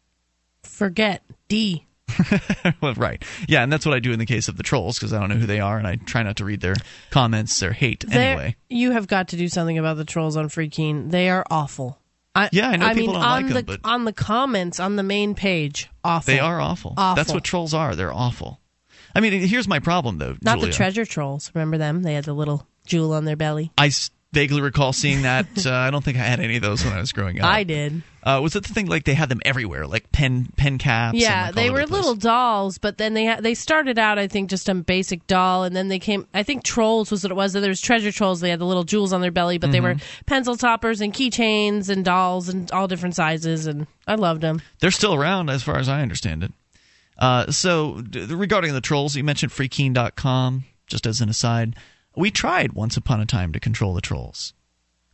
Forget 0.63 1.23
D. 1.49 1.87
well, 2.81 2.95
right. 2.95 3.25
Yeah, 3.49 3.63
and 3.63 3.73
that's 3.73 3.87
what 3.87 3.95
I 3.95 4.01
do 4.01 4.13
in 4.13 4.19
the 4.19 4.27
case 4.27 4.49
of 4.49 4.57
the 4.57 4.63
trolls 4.63 4.99
because 4.99 5.13
I 5.13 5.21
don't 5.21 5.31
know 5.31 5.37
who 5.37 5.47
they 5.47 5.61
are 5.61 5.79
and 5.79 5.87
I 5.87 5.97
try 5.97 6.23
not 6.23 6.37
to 6.37 6.45
read 6.45 6.61
their 6.61 6.77
comments, 7.11 7.59
their 7.59 7.73
hate 7.73 8.05
They're- 8.07 8.21
anyway. 8.21 8.57
You 8.69 8.91
have 8.93 9.07
got 9.07 9.29
to 9.29 9.37
do 9.37 9.49
something 9.49 9.79
about 9.79 9.97
the 9.97 10.05
trolls 10.05 10.37
on 10.37 10.49
Free 10.49 10.69
Keene. 10.69 11.09
They 11.09 11.31
are 11.31 11.45
awful. 11.51 11.99
I, 12.35 12.49
Yeah, 12.53 12.71
I 12.71 12.77
know 12.77 12.89
people 12.95 13.13
mean, 13.15 13.15
don't 13.15 13.23
on 13.23 13.43
like 13.43 13.53
the 13.53 13.59
'em, 13.59 13.65
but- 13.83 13.89
on 13.89 14.05
the 14.05 14.13
comments 14.13 14.81
on 14.81 14.97
the 14.97 15.03
main 15.03 15.35
page, 15.35 15.91
awful. 16.03 16.33
They 16.33 16.41
are 16.41 16.61
awful. 16.61 16.95
Awful. 16.97 17.17
That's 17.17 17.33
what 17.33 17.45
trolls 17.45 17.75
are. 17.75 17.95
They're 17.95 18.13
awful. 18.13 18.59
I 19.15 19.21
mean, 19.21 19.47
here's 19.47 19.69
my 19.69 19.79
problem 19.79 20.19
though. 20.19 20.37
Not 20.41 20.57
Julia. 20.59 20.67
the 20.71 20.77
treasure 20.77 21.05
trolls. 21.05 21.51
Remember 21.55 21.77
them? 21.77 22.03
They 22.03 22.15
had 22.15 22.25
the 22.25 22.33
little 22.33 22.67
jewel 22.87 23.13
on 23.13 23.27
their 23.27 23.37
belly. 23.37 23.71
I 23.77 23.91
vaguely 24.33 24.61
recall 24.61 24.93
seeing 24.93 25.23
that. 25.23 25.47
uh, 25.67 25.73
I 25.73 25.91
don't 25.91 26.03
think 26.05 26.17
I 26.17 26.21
had 26.23 26.41
any 26.41 26.57
of 26.57 26.63
those 26.63 26.85
when 26.85 26.93
I 26.95 27.01
was 27.01 27.13
growing 27.13 27.41
up. 27.41 27.47
I 27.47 27.65
did. 27.65 28.03
Uh, 28.25 28.39
was 28.41 28.55
it 28.55 28.63
the 28.65 28.73
thing 28.73 28.87
like 28.87 29.03
they 29.05 29.15
had 29.15 29.29
them 29.29 29.41
everywhere, 29.45 29.85
like 29.87 30.13
pen 30.13 30.49
pen 30.57 30.79
caps? 30.79 31.15
and, 31.15 31.21
Yeah, 31.21 31.47
like, 31.47 31.55
they 31.57 31.71
were 31.71 31.85
little 31.87 32.15
dolls, 32.15 32.79
but 32.79 32.97
then 32.97 33.15
they 33.15 33.27
ha- 33.27 33.41
they 33.41 33.55
started 33.55 33.99
out, 33.99 34.17
I 34.19 34.29
think, 34.29 34.49
just 34.49 34.69
a 34.69 34.75
basic 34.75 35.27
doll, 35.27 35.65
and 35.65 35.75
then 35.75 35.89
they 35.89 35.99
came. 35.99 36.27
I 36.33 36.45
think 36.45 36.63
trolls 36.63 37.11
was 37.11 37.25
what 37.25 37.33
it 37.33 37.35
was. 37.35 37.53
There 37.53 37.69
was 37.69 37.81
treasure 37.81 38.13
trolls. 38.13 38.41
They 38.41 38.51
had 38.51 38.61
the 38.61 38.65
little 38.65 38.85
jewels 38.85 39.13
on 39.13 39.21
their 39.23 39.33
belly, 39.33 39.59
but 39.59 39.73
they 39.73 39.81
were 39.81 39.95
Mm-hmm. 39.95 40.25
pencil 40.27 40.57
toppers 40.57 41.01
and 41.01 41.13
keychains 41.13 41.89
and 41.89 42.05
dolls 42.05 42.49
and 42.49 42.71
all 42.71 42.87
different 42.87 43.17
sizes, 43.17 43.67
and 43.67 43.89
I 44.07 44.15
loved 44.15 44.41
them. 44.41 44.63
They're 44.79 44.93
still 44.93 45.15
around, 45.15 45.51
as 45.51 45.65
far 45.65 45.77
as 45.79 45.89
I 45.89 46.01
understand 46.03 46.45
it. 46.45 46.53
Uh, 47.19 47.51
so, 47.51 48.01
d- 48.03 48.27
regarding 48.27 48.73
the 48.73 48.81
trolls, 48.81 49.17
you 49.17 49.25
mentioned 49.25 49.51
freekeene.com, 49.53 50.65
just 50.87 51.07
as 51.07 51.21
an 51.21 51.29
aside. 51.29 51.77
We 52.15 52.31
tried 52.31 52.73
once 52.73 52.97
upon 52.97 53.21
a 53.21 53.27
time 53.27 53.53
to 53.53 53.61
control 53.61 53.95
the 53.95 54.01
trolls. 54.01 54.53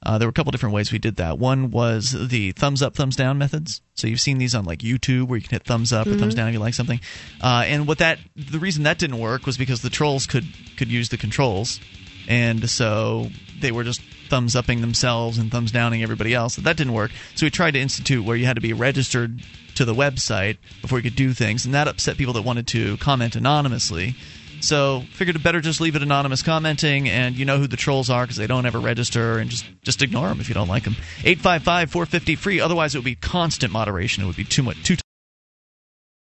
Uh, 0.02 0.16
there 0.16 0.28
were 0.28 0.30
a 0.30 0.32
couple 0.32 0.52
different 0.52 0.74
ways 0.74 0.92
we 0.92 0.98
did 0.98 1.16
that. 1.16 1.38
One 1.38 1.70
was 1.70 2.12
the 2.28 2.52
thumbs 2.52 2.82
up, 2.82 2.94
thumbs 2.94 3.16
down 3.16 3.36
methods. 3.36 3.82
So 3.94 4.06
you've 4.06 4.20
seen 4.20 4.38
these 4.38 4.54
on 4.54 4.64
like 4.64 4.78
YouTube 4.78 5.26
where 5.26 5.36
you 5.36 5.42
can 5.42 5.50
hit 5.50 5.64
thumbs 5.64 5.92
up 5.92 6.06
or 6.06 6.14
thumbs 6.14 6.36
down 6.36 6.48
if 6.48 6.54
you 6.54 6.60
like 6.60 6.74
something. 6.74 7.00
Uh, 7.40 7.64
and 7.66 7.86
what 7.88 7.98
that 7.98 8.18
the 8.36 8.60
reason 8.60 8.84
that 8.84 8.98
didn't 8.98 9.18
work 9.18 9.44
was 9.44 9.58
because 9.58 9.82
the 9.82 9.90
trolls 9.90 10.26
could 10.26 10.44
could 10.76 10.88
use 10.88 11.08
the 11.08 11.16
controls, 11.16 11.80
and 12.28 12.70
so 12.70 13.28
they 13.60 13.72
were 13.72 13.82
just 13.82 14.00
thumbs 14.28 14.54
upping 14.54 14.82
themselves 14.82 15.36
and 15.36 15.50
thumbs 15.50 15.72
downing 15.72 16.02
everybody 16.04 16.32
else. 16.32 16.54
That 16.56 16.76
didn't 16.76 16.92
work. 16.92 17.10
So 17.34 17.46
we 17.46 17.50
tried 17.50 17.72
to 17.72 17.80
institute 17.80 18.24
where 18.24 18.36
you 18.36 18.46
had 18.46 18.54
to 18.56 18.62
be 18.62 18.72
registered 18.72 19.42
to 19.74 19.84
the 19.84 19.94
website 19.94 20.58
before 20.80 20.98
you 20.98 21.02
could 21.02 21.16
do 21.16 21.32
things, 21.32 21.64
and 21.64 21.74
that 21.74 21.88
upset 21.88 22.16
people 22.16 22.34
that 22.34 22.42
wanted 22.42 22.68
to 22.68 22.98
comment 22.98 23.34
anonymously. 23.34 24.14
So 24.60 25.04
figured 25.12 25.36
it 25.36 25.42
better 25.42 25.60
just 25.60 25.80
leave 25.80 25.96
it 25.96 26.02
anonymous 26.02 26.42
commenting, 26.42 27.08
and 27.08 27.36
you 27.36 27.44
know 27.44 27.58
who 27.58 27.66
the 27.66 27.76
trolls 27.76 28.10
are 28.10 28.24
because 28.24 28.36
they 28.36 28.46
don't 28.46 28.66
ever 28.66 28.78
register, 28.78 29.38
and 29.38 29.50
just 29.50 29.64
just 29.82 30.02
ignore 30.02 30.28
them 30.28 30.40
if 30.40 30.48
you 30.48 30.54
don't 30.54 30.68
like 30.68 30.84
them. 30.84 30.96
855-450 31.22 32.38
free. 32.38 32.60
Otherwise, 32.60 32.94
it 32.94 32.98
would 32.98 33.04
be 33.04 33.14
constant 33.14 33.72
moderation. 33.72 34.22
It 34.22 34.26
would 34.26 34.36
be 34.36 34.44
too 34.44 34.62
much 34.62 34.82
too. 34.82 34.96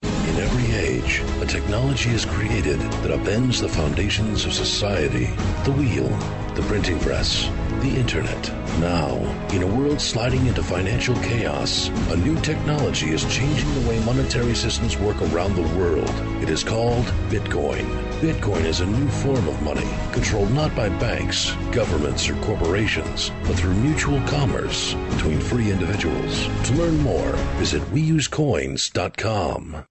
In 0.03 0.37
every 0.37 0.75
age, 0.75 1.23
a 1.41 1.47
technology 1.47 2.11
is 2.11 2.25
created 2.25 2.79
that 2.79 3.19
upends 3.19 3.61
the 3.61 3.69
foundations 3.69 4.45
of 4.45 4.53
society. 4.53 5.27
The 5.65 5.73
wheel, 5.73 6.09
the 6.55 6.63
printing 6.63 6.99
press, 7.01 7.49
the 7.81 7.89
internet. 7.89 8.49
Now, 8.81 9.17
in 9.53 9.63
a 9.63 9.67
world 9.67 10.01
sliding 10.01 10.47
into 10.47 10.63
financial 10.63 11.15
chaos, 11.17 11.89
a 12.11 12.17
new 12.17 12.39
technology 12.41 13.11
is 13.11 13.25
changing 13.35 13.73
the 13.75 13.89
way 13.89 14.05
monetary 14.05 14.55
systems 14.55 14.99
work 14.99 15.21
around 15.23 15.55
the 15.55 15.77
world. 15.79 16.11
It 16.43 16.51
is 16.51 16.63
called 16.63 17.07
Bitcoin. 17.31 18.06
Bitcoin 18.27 18.65
is 18.65 18.81
a 18.81 18.87
new 18.87 19.07
form 19.07 19.47
of 19.47 19.63
money, 19.63 19.89
controlled 20.11 20.51
not 20.51 20.75
by 20.75 20.89
banks, 20.89 21.53
governments, 21.71 22.29
or 22.29 22.35
corporations, 22.43 23.31
but 23.45 23.55
through 23.55 23.75
mutual 23.75 24.21
commerce 24.23 24.95
between 25.11 25.39
free 25.39 25.71
individuals. 25.71 26.49
To 26.65 26.75
learn 26.75 26.99
more, 26.99 27.31
visit 27.61 27.83
weusecoins.com. 27.93 29.87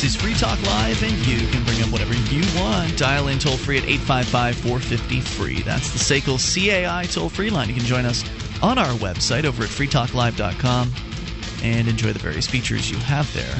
This 0.00 0.16
is 0.16 0.22
Free 0.22 0.32
Talk 0.32 0.58
Live, 0.62 1.02
and 1.02 1.12
you 1.26 1.46
can 1.48 1.62
bring 1.62 1.82
up 1.82 1.92
whatever 1.92 2.14
you 2.14 2.42
want. 2.58 2.96
Dial 2.96 3.28
in 3.28 3.38
toll 3.38 3.58
free 3.58 3.76
at 3.76 3.84
855 3.84 4.56
450 4.56 5.20
free. 5.20 5.60
That's 5.60 5.92
the 5.92 5.98
SACL 5.98 6.38
CAI 6.40 7.04
toll 7.04 7.28
free 7.28 7.50
line. 7.50 7.68
You 7.68 7.74
can 7.74 7.84
join 7.84 8.06
us 8.06 8.24
on 8.62 8.78
our 8.78 8.94
website 8.94 9.44
over 9.44 9.62
at 9.62 9.68
freetalklive.com 9.68 10.90
and 11.62 11.86
enjoy 11.86 12.14
the 12.14 12.18
various 12.18 12.46
features 12.46 12.90
you 12.90 12.96
have 12.96 13.30
there. 13.34 13.54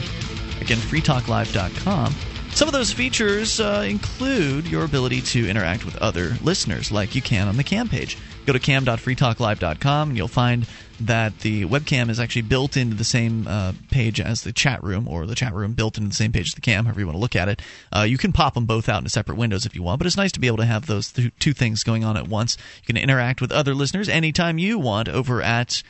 Again, 0.62 0.78
freetalklive.com. 0.78 2.14
Some 2.52 2.68
of 2.68 2.72
those 2.72 2.90
features 2.90 3.60
uh, 3.60 3.84
include 3.86 4.66
your 4.66 4.86
ability 4.86 5.20
to 5.20 5.46
interact 5.46 5.84
with 5.84 5.96
other 5.98 6.38
listeners, 6.40 6.90
like 6.90 7.14
you 7.14 7.20
can 7.20 7.48
on 7.48 7.58
the 7.58 7.64
cam 7.64 7.86
page. 7.86 8.16
Go 8.46 8.54
Go 8.54 8.54
to 8.54 8.58
cam.freetalklive.com 8.58 10.08
and 10.08 10.16
you'll 10.16 10.26
find 10.26 10.66
that 11.00 11.40
the 11.40 11.64
webcam 11.64 12.10
is 12.10 12.20
actually 12.20 12.42
built 12.42 12.76
into 12.76 12.94
the 12.94 13.04
same 13.04 13.48
uh, 13.48 13.72
page 13.90 14.20
as 14.20 14.42
the 14.42 14.52
chat 14.52 14.84
room, 14.84 15.08
or 15.08 15.26
the 15.26 15.34
chat 15.34 15.54
room 15.54 15.72
built 15.72 15.96
into 15.96 16.08
the 16.08 16.14
same 16.14 16.32
page 16.32 16.48
as 16.48 16.54
the 16.54 16.60
cam, 16.60 16.84
however 16.84 17.00
you 17.00 17.06
want 17.06 17.16
to 17.16 17.20
look 17.20 17.36
at 17.36 17.48
it. 17.48 17.62
Uh, 17.94 18.02
you 18.02 18.18
can 18.18 18.32
pop 18.32 18.54
them 18.54 18.66
both 18.66 18.88
out 18.88 18.98
into 18.98 19.10
separate 19.10 19.38
windows 19.38 19.66
if 19.66 19.74
you 19.74 19.82
want, 19.82 19.98
but 19.98 20.06
it's 20.06 20.16
nice 20.16 20.32
to 20.32 20.40
be 20.40 20.46
able 20.46 20.58
to 20.58 20.64
have 20.64 20.86
those 20.86 21.10
th- 21.12 21.32
two 21.38 21.52
things 21.52 21.82
going 21.82 22.04
on 22.04 22.16
at 22.16 22.28
once. 22.28 22.56
You 22.82 22.86
can 22.86 22.96
interact 22.96 23.40
with 23.40 23.52
other 23.52 23.74
listeners 23.74 24.08
anytime 24.08 24.58
you 24.58 24.78
want 24.78 25.08
over 25.08 25.42
at 25.42 25.82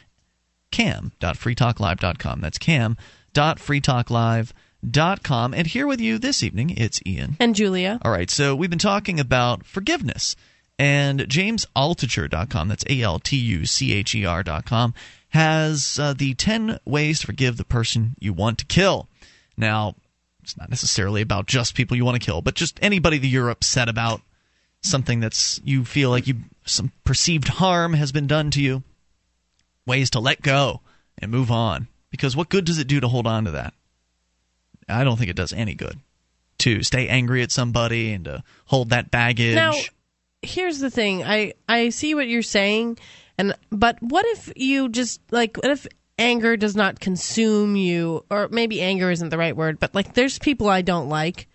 cam.freetalklive.com. 0.71 2.41
That's 2.41 2.59
cam.freetalklive.com. 2.59 5.55
And 5.55 5.67
here 5.67 5.87
with 5.87 6.01
you 6.01 6.19
this 6.19 6.43
evening, 6.43 6.71
it's 6.71 7.01
Ian. 7.07 7.37
And 7.41 7.55
Julia. 7.55 7.99
All 8.03 8.11
right, 8.11 8.31
so 8.31 8.55
we've 8.55 8.71
been 8.71 8.79
talking 8.79 9.21
about 9.21 9.67
forgiveness. 9.67 10.37
And 10.81 11.21
JamesAltucher.com, 11.21 12.69
that's 12.69 12.87
A 12.89 13.03
L 13.03 13.19
T 13.19 13.37
U 13.37 13.67
C 13.67 13.93
H 13.93 14.15
E 14.15 14.25
R.com, 14.25 14.95
has 15.29 15.99
uh, 16.01 16.15
the 16.15 16.33
10 16.33 16.79
ways 16.87 17.21
to 17.21 17.27
forgive 17.27 17.59
the 17.59 17.67
person 17.67 18.15
you 18.19 18.33
want 18.33 18.57
to 18.61 18.65
kill. 18.65 19.07
Now, 19.59 19.95
it's 20.43 20.57
not 20.57 20.71
necessarily 20.71 21.21
about 21.21 21.45
just 21.45 21.75
people 21.75 21.99
you 21.99 22.07
want 22.07 22.19
to 22.19 22.25
kill, 22.25 22.41
but 22.41 22.55
just 22.55 22.79
anybody 22.81 23.19
that 23.19 23.27
you're 23.27 23.51
upset 23.51 23.91
about, 23.91 24.23
something 24.81 25.21
that's 25.21 25.61
you 25.65 25.85
feel 25.85 26.09
like 26.09 26.27
you 26.27 26.37
some 26.65 26.93
perceived 27.05 27.49
harm 27.49 27.93
has 27.93 28.11
been 28.11 28.27
done 28.27 28.51
to 28.53 28.63
you. 28.63 28.83
Ways 29.85 30.09
to 30.11 30.19
let 30.19 30.41
go 30.41 30.81
and 31.19 31.31
move 31.31 31.51
on. 31.51 31.89
Because 32.11 32.35
what 32.35 32.49
good 32.49 32.65
does 32.65 32.79
it 32.79 32.89
do 32.89 33.01
to 33.01 33.09
hold 33.09 33.27
on 33.27 33.45
to 33.45 33.51
that? 33.51 33.75
I 34.89 35.05
don't 35.05 35.19
think 35.19 35.29
it 35.29 35.37
does 35.37 35.53
any 35.53 35.75
good 35.75 35.99
to 36.61 36.83
stay 36.83 37.07
angry 37.07 37.43
at 37.43 37.53
somebody 37.53 38.15
and 38.15 38.25
to 38.25 38.43
hold 38.65 38.89
that 38.91 39.11
baggage. 39.11 39.57
Now, 39.57 39.75
here's 40.43 40.79
the 40.79 40.91
thing. 40.91 41.25
I 41.25 41.55
I 41.69 41.91
see 41.91 42.15
what 42.15 42.29
you're 42.29 42.43
saying, 42.43 42.99
and 43.39 43.55
but 43.71 44.03
what 44.03 44.25
if 44.27 44.53
you 44.57 44.89
just 44.89 45.21
like 45.31 45.57
what 45.57 45.71
if 45.71 45.87
anger 46.19 46.57
does 46.57 46.77
not 46.77 47.01
consume 47.01 47.77
you, 47.77 48.25
or 48.31 48.49
maybe 48.49 48.81
anger 48.83 49.11
isn't 49.11 49.31
the 49.31 49.39
right 49.39 49.57
word, 49.57 49.79
but 49.81 49.95
like 49.95 50.15
there's 50.15 50.39
people 50.39 50.69
I 50.69 50.83
don't 50.83 51.09
like, 51.09 51.49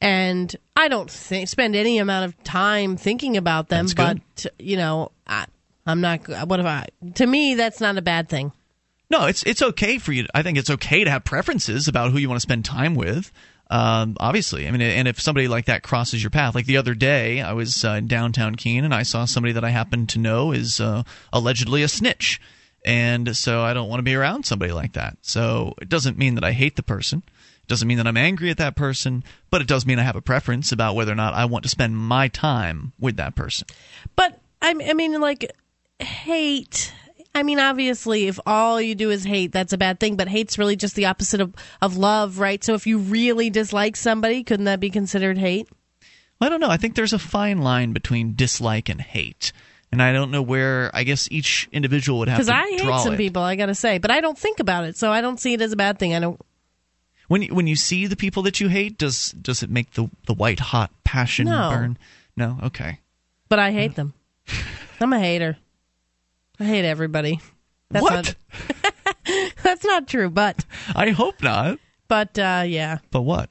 and 0.00 0.54
I 0.76 0.88
don't 0.88 1.10
think, 1.10 1.48
spend 1.48 1.74
any 1.74 1.98
amount 1.98 2.26
of 2.26 2.44
time 2.44 2.96
thinking 2.96 3.36
about 3.36 3.68
them, 3.68 3.86
That's 3.86 3.94
but 3.94 4.18
good. 4.42 4.52
you 4.58 4.76
know 4.76 5.10
I, 5.26 5.46
I'm 5.86 6.00
not. 6.00 6.20
What 6.46 6.60
if 6.60 6.66
I? 6.66 6.86
To 7.16 7.26
me, 7.26 7.54
that's 7.54 7.80
not 7.80 7.98
a 7.98 8.02
bad 8.02 8.28
thing. 8.28 8.52
No, 9.10 9.26
it's 9.26 9.42
it's 9.44 9.62
okay 9.62 9.98
for 9.98 10.12
you. 10.12 10.26
I 10.34 10.42
think 10.42 10.58
it's 10.58 10.70
okay 10.70 11.04
to 11.04 11.10
have 11.10 11.24
preferences 11.24 11.88
about 11.88 12.10
who 12.10 12.18
you 12.18 12.28
want 12.28 12.36
to 12.38 12.42
spend 12.42 12.64
time 12.64 12.94
with. 12.94 13.30
Um, 13.74 14.16
obviously, 14.20 14.68
I 14.68 14.70
mean, 14.70 14.82
and 14.82 15.08
if 15.08 15.20
somebody 15.20 15.48
like 15.48 15.64
that 15.64 15.82
crosses 15.82 16.22
your 16.22 16.30
path, 16.30 16.54
like 16.54 16.66
the 16.66 16.76
other 16.76 16.94
day, 16.94 17.40
I 17.40 17.54
was 17.54 17.84
uh, 17.84 17.94
in 17.98 18.06
downtown 18.06 18.54
Keene 18.54 18.84
and 18.84 18.94
I 18.94 19.02
saw 19.02 19.24
somebody 19.24 19.52
that 19.54 19.64
I 19.64 19.70
happen 19.70 20.06
to 20.08 20.20
know 20.20 20.52
is 20.52 20.78
uh, 20.78 21.02
allegedly 21.32 21.82
a 21.82 21.88
snitch, 21.88 22.40
and 22.84 23.36
so 23.36 23.62
I 23.62 23.74
don't 23.74 23.88
want 23.88 23.98
to 23.98 24.04
be 24.04 24.14
around 24.14 24.46
somebody 24.46 24.70
like 24.70 24.92
that. 24.92 25.16
So 25.22 25.74
it 25.82 25.88
doesn't 25.88 26.16
mean 26.16 26.36
that 26.36 26.44
I 26.44 26.52
hate 26.52 26.76
the 26.76 26.84
person. 26.84 27.24
It 27.26 27.66
doesn't 27.66 27.88
mean 27.88 27.96
that 27.96 28.06
I'm 28.06 28.16
angry 28.16 28.48
at 28.48 28.58
that 28.58 28.76
person, 28.76 29.24
but 29.50 29.60
it 29.60 29.66
does 29.66 29.84
mean 29.84 29.98
I 29.98 30.04
have 30.04 30.14
a 30.14 30.22
preference 30.22 30.70
about 30.70 30.94
whether 30.94 31.10
or 31.10 31.16
not 31.16 31.34
I 31.34 31.46
want 31.46 31.64
to 31.64 31.68
spend 31.68 31.96
my 31.96 32.28
time 32.28 32.92
with 33.00 33.16
that 33.16 33.34
person. 33.34 33.66
But 34.14 34.38
I, 34.62 34.70
I 34.70 34.94
mean, 34.94 35.20
like 35.20 35.50
hate. 35.98 36.92
I 37.34 37.42
mean, 37.42 37.58
obviously, 37.58 38.28
if 38.28 38.38
all 38.46 38.80
you 38.80 38.94
do 38.94 39.10
is 39.10 39.24
hate, 39.24 39.50
that's 39.52 39.72
a 39.72 39.78
bad 39.78 39.98
thing. 39.98 40.16
But 40.16 40.28
hate's 40.28 40.56
really 40.58 40.76
just 40.76 40.94
the 40.94 41.06
opposite 41.06 41.40
of, 41.40 41.52
of 41.82 41.96
love, 41.96 42.38
right? 42.38 42.62
So 42.62 42.74
if 42.74 42.86
you 42.86 42.98
really 42.98 43.50
dislike 43.50 43.96
somebody, 43.96 44.44
couldn't 44.44 44.66
that 44.66 44.78
be 44.80 44.90
considered 44.90 45.38
hate? 45.38 45.68
I 46.40 46.48
don't 46.48 46.60
know. 46.60 46.70
I 46.70 46.76
think 46.76 46.94
there's 46.94 47.12
a 47.12 47.18
fine 47.18 47.58
line 47.58 47.92
between 47.92 48.34
dislike 48.36 48.88
and 48.88 49.00
hate. 49.00 49.52
And 49.90 50.02
I 50.02 50.12
don't 50.12 50.30
know 50.30 50.42
where. 50.42 50.90
I 50.94 51.04
guess 51.04 51.28
each 51.30 51.68
individual 51.72 52.18
would 52.20 52.28
have 52.28 52.38
Because 52.38 52.48
I 52.48 52.62
hate 52.68 53.00
some 53.02 53.14
it. 53.14 53.16
people, 53.16 53.42
I 53.42 53.56
got 53.56 53.66
to 53.66 53.74
say, 53.74 53.98
but 53.98 54.10
I 54.10 54.20
don't 54.20 54.36
think 54.38 54.58
about 54.60 54.84
it, 54.84 54.96
so 54.96 55.10
I 55.12 55.20
don't 55.20 55.38
see 55.40 55.54
it 55.54 55.60
as 55.60 55.72
a 55.72 55.76
bad 55.76 55.98
thing. 55.98 56.14
I 56.14 56.20
don't. 56.20 56.40
When 57.28 57.42
you, 57.42 57.54
when 57.54 57.66
you 57.66 57.76
see 57.76 58.06
the 58.06 58.16
people 58.16 58.42
that 58.42 58.60
you 58.60 58.68
hate, 58.68 58.98
does 58.98 59.30
does 59.30 59.62
it 59.62 59.70
make 59.70 59.92
the 59.92 60.10
the 60.26 60.34
white 60.34 60.58
hot 60.60 60.90
passion 61.04 61.46
No. 61.46 61.70
burn? 61.70 61.98
No. 62.36 62.58
Okay. 62.64 62.98
But 63.48 63.60
I 63.60 63.70
hate 63.72 63.94
them. 63.94 64.14
I'm 65.00 65.12
a 65.12 65.18
hater. 65.20 65.56
I 66.60 66.64
hate 66.64 66.84
everybody. 66.84 67.40
That's 67.90 68.02
what? 68.02 68.12
Not, 68.14 69.52
that's 69.62 69.84
not 69.84 70.06
true, 70.08 70.30
but 70.30 70.64
I 70.94 71.10
hope 71.10 71.42
not. 71.42 71.78
but 72.08 72.38
uh, 72.38 72.64
yeah, 72.66 72.98
But 73.10 73.22
what? 73.22 73.50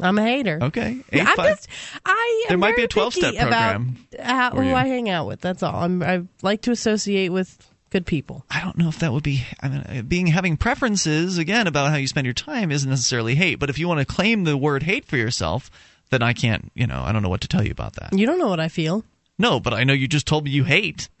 I'm 0.00 0.18
a 0.18 0.22
hater. 0.22 0.58
Okay. 0.60 0.98
Eight, 1.12 1.20
I'm 1.20 1.36
five- 1.36 1.56
just, 1.56 1.68
I 2.04 2.44
There 2.48 2.58
might 2.58 2.74
be 2.76 2.82
a 2.82 2.88
12-step 2.88 3.34
picky 3.34 3.36
about 3.36 3.74
program 3.76 4.06
how, 4.20 4.50
who. 4.50 4.74
I 4.74 4.86
hang 4.88 5.08
out 5.08 5.28
with. 5.28 5.40
That's 5.40 5.62
all. 5.62 5.76
I'm, 5.76 6.02
I 6.02 6.22
like 6.42 6.62
to 6.62 6.72
associate 6.72 7.28
with 7.28 7.70
good 7.90 8.04
people. 8.04 8.44
I 8.50 8.60
don't 8.62 8.76
know 8.78 8.88
if 8.88 8.98
that 8.98 9.12
would 9.12 9.22
be. 9.22 9.44
I 9.60 9.68
mean, 9.68 9.80
uh, 9.80 10.02
being 10.02 10.26
having 10.26 10.56
preferences 10.56 11.38
again 11.38 11.68
about 11.68 11.90
how 11.90 11.96
you 11.96 12.08
spend 12.08 12.24
your 12.24 12.34
time 12.34 12.72
isn't 12.72 12.88
necessarily 12.90 13.36
hate. 13.36 13.60
But 13.60 13.70
if 13.70 13.78
you 13.78 13.86
want 13.86 14.00
to 14.00 14.06
claim 14.06 14.42
the 14.42 14.56
word 14.56 14.82
hate 14.82 15.04
for 15.04 15.16
yourself, 15.16 15.70
then 16.10 16.20
I 16.20 16.32
can't. 16.32 16.72
You 16.74 16.88
know, 16.88 17.02
I 17.02 17.12
don't 17.12 17.22
know 17.22 17.28
what 17.28 17.42
to 17.42 17.48
tell 17.48 17.62
you 17.64 17.70
about 17.70 17.92
that. 17.94 18.12
You 18.12 18.26
don't 18.26 18.38
know 18.38 18.48
what 18.48 18.60
I 18.60 18.68
feel. 18.68 19.04
No, 19.38 19.60
but 19.60 19.72
I 19.72 19.84
know 19.84 19.92
you 19.92 20.08
just 20.08 20.26
told 20.26 20.44
me 20.44 20.50
you 20.50 20.64
hate. 20.64 21.08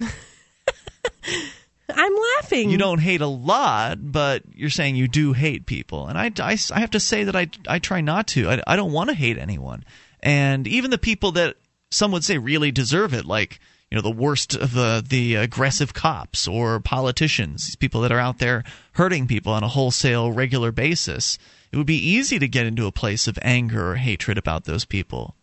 I'm 1.94 2.12
laughing. 2.38 2.70
you 2.70 2.78
don't 2.78 3.00
hate 3.00 3.20
a 3.20 3.26
lot, 3.26 3.98
but 4.00 4.42
you're 4.54 4.70
saying 4.70 4.96
you 4.96 5.08
do 5.08 5.32
hate 5.32 5.66
people. 5.66 6.06
And 6.06 6.18
I, 6.18 6.30
I, 6.40 6.56
I 6.72 6.80
have 6.80 6.90
to 6.92 7.00
say 7.00 7.24
that 7.24 7.36
I, 7.36 7.48
I 7.68 7.78
try 7.78 8.00
not 8.00 8.28
to. 8.28 8.48
I, 8.50 8.62
I 8.66 8.76
don't 8.76 8.92
want 8.92 9.10
to 9.10 9.16
hate 9.16 9.38
anyone. 9.38 9.84
And 10.20 10.66
even 10.66 10.90
the 10.90 10.98
people 10.98 11.32
that 11.32 11.56
some 11.90 12.12
would 12.12 12.24
say 12.24 12.38
really 12.38 12.70
deserve 12.70 13.12
it, 13.12 13.24
like, 13.24 13.60
you 13.90 13.96
know, 13.96 14.02
the 14.02 14.10
worst 14.10 14.54
of 14.54 14.72
the, 14.72 15.04
the 15.06 15.34
aggressive 15.34 15.92
cops 15.92 16.48
or 16.48 16.80
politicians, 16.80 17.66
these 17.66 17.76
people 17.76 18.00
that 18.02 18.12
are 18.12 18.18
out 18.18 18.38
there 18.38 18.64
hurting 18.92 19.26
people 19.26 19.52
on 19.52 19.62
a 19.62 19.68
wholesale, 19.68 20.32
regular 20.32 20.72
basis, 20.72 21.38
it 21.70 21.76
would 21.76 21.86
be 21.86 21.96
easy 21.96 22.38
to 22.38 22.48
get 22.48 22.66
into 22.66 22.86
a 22.86 22.92
place 22.92 23.28
of 23.28 23.38
anger 23.42 23.90
or 23.90 23.96
hatred 23.96 24.38
about 24.38 24.64
those 24.64 24.84
people. 24.84 25.36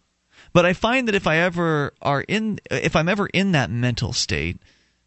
But 0.52 0.66
I 0.66 0.74
find 0.74 1.08
that 1.08 1.16
if 1.16 1.28
I 1.28 1.38
ever 1.38 1.94
are 2.02 2.22
in, 2.22 2.60
if 2.72 2.96
I'm 2.96 3.10
ever 3.10 3.28
in 3.28 3.52
that 3.52 3.70
mental 3.70 4.14
state, 4.14 4.58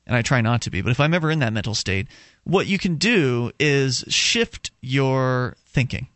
and 0.06 0.16
I 0.16 0.22
try 0.22 0.40
not 0.40 0.62
to 0.62 0.70
be, 0.70 0.82
but 0.82 0.90
if 0.90 1.00
I'm 1.00 1.14
ever 1.14 1.30
in 1.30 1.38
that 1.40 1.52
mental 1.52 1.74
state, 1.74 2.08
what 2.44 2.66
you 2.66 2.78
can 2.78 2.96
do 2.96 3.52
is 3.58 4.04
shift 4.08 4.70
your 4.80 5.56
thinking. 5.66 6.08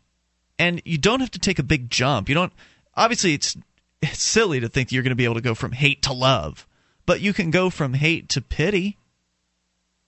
And 0.59 0.81
you 0.85 0.97
don't 0.97 1.19
have 1.19 1.31
to 1.31 1.39
take 1.39 1.59
a 1.59 1.63
big 1.63 1.89
jump. 1.89 2.29
You 2.29 2.35
don't 2.35 2.53
obviously 2.95 3.33
it's 3.33 3.55
it's 4.01 4.23
silly 4.23 4.59
to 4.59 4.69
think 4.69 4.91
you're 4.91 5.03
going 5.03 5.11
to 5.11 5.15
be 5.15 5.25
able 5.25 5.35
to 5.35 5.41
go 5.41 5.55
from 5.55 5.71
hate 5.71 6.03
to 6.03 6.13
love, 6.13 6.67
but 7.05 7.21
you 7.21 7.33
can 7.33 7.51
go 7.51 7.69
from 7.69 7.93
hate 7.93 8.29
to 8.29 8.41
pity. 8.41 8.97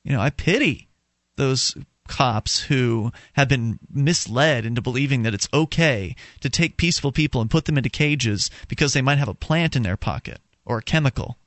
You 0.04 0.14
know, 0.14 0.22
I 0.22 0.30
pity 0.30 0.88
those 1.36 1.76
cops 2.08 2.62
who 2.62 3.12
have 3.34 3.48
been 3.48 3.80
misled 3.92 4.66
into 4.66 4.82
believing 4.82 5.24
that 5.24 5.34
it's 5.34 5.48
okay 5.54 6.16
to 6.42 6.50
take 6.50 6.78
peaceful 6.78 7.12
people 7.12 7.40
and 7.40 7.50
put 7.50 7.66
them 7.66 7.78
into 7.78 7.90
cages 7.90 8.50
because 8.68 8.94
they 8.94 9.02
might 9.02 9.20
have 9.20 9.28
a 9.28 9.34
plant 9.34 9.76
in 9.76 9.84
their 9.84 9.98
pocket 9.98 10.40
or 10.66 10.80
a 10.80 10.84
chemical. 10.84 11.38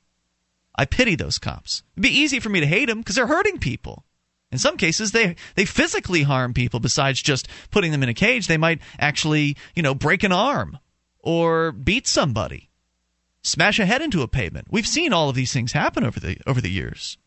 I 0.75 0.85
pity 0.85 1.15
those 1.15 1.39
cops. 1.39 1.83
It'd 1.95 2.03
be 2.03 2.19
easy 2.19 2.39
for 2.39 2.49
me 2.49 2.59
to 2.59 2.65
hate 2.65 2.85
them 2.85 2.99
because 2.99 3.15
they're 3.15 3.27
hurting 3.27 3.59
people. 3.59 4.05
In 4.51 4.59
some 4.59 4.77
cases, 4.77 5.11
they 5.11 5.35
they 5.55 5.65
physically 5.65 6.23
harm 6.23 6.53
people. 6.53 6.79
Besides 6.79 7.21
just 7.21 7.47
putting 7.71 7.91
them 7.91 8.03
in 8.03 8.09
a 8.09 8.13
cage, 8.13 8.47
they 8.47 8.57
might 8.57 8.81
actually, 8.99 9.57
you 9.75 9.81
know, 9.81 9.95
break 9.95 10.23
an 10.23 10.31
arm 10.31 10.77
or 11.19 11.71
beat 11.71 12.05
somebody, 12.05 12.69
smash 13.41 13.79
a 13.79 13.85
head 13.85 14.03
into 14.03 14.21
a 14.21 14.27
pavement. 14.27 14.67
We've 14.69 14.87
seen 14.87 15.11
all 15.11 15.29
of 15.29 15.35
these 15.35 15.51
things 15.51 15.71
happen 15.71 16.03
over 16.03 16.19
the 16.19 16.37
over 16.45 16.61
the 16.61 16.69
years, 16.69 17.17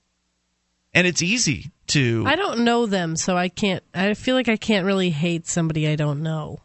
and 0.94 1.06
it's 1.06 1.20
easy 1.22 1.72
to. 1.88 2.24
I 2.26 2.36
don't 2.36 2.60
know 2.60 2.86
them, 2.86 3.16
so 3.16 3.36
I 3.36 3.48
can't. 3.48 3.82
I 3.92 4.14
feel 4.14 4.36
like 4.36 4.48
I 4.48 4.56
can't 4.56 4.86
really 4.86 5.10
hate 5.10 5.48
somebody 5.48 5.88
I 5.88 5.96
don't 5.96 6.22
know. 6.22 6.60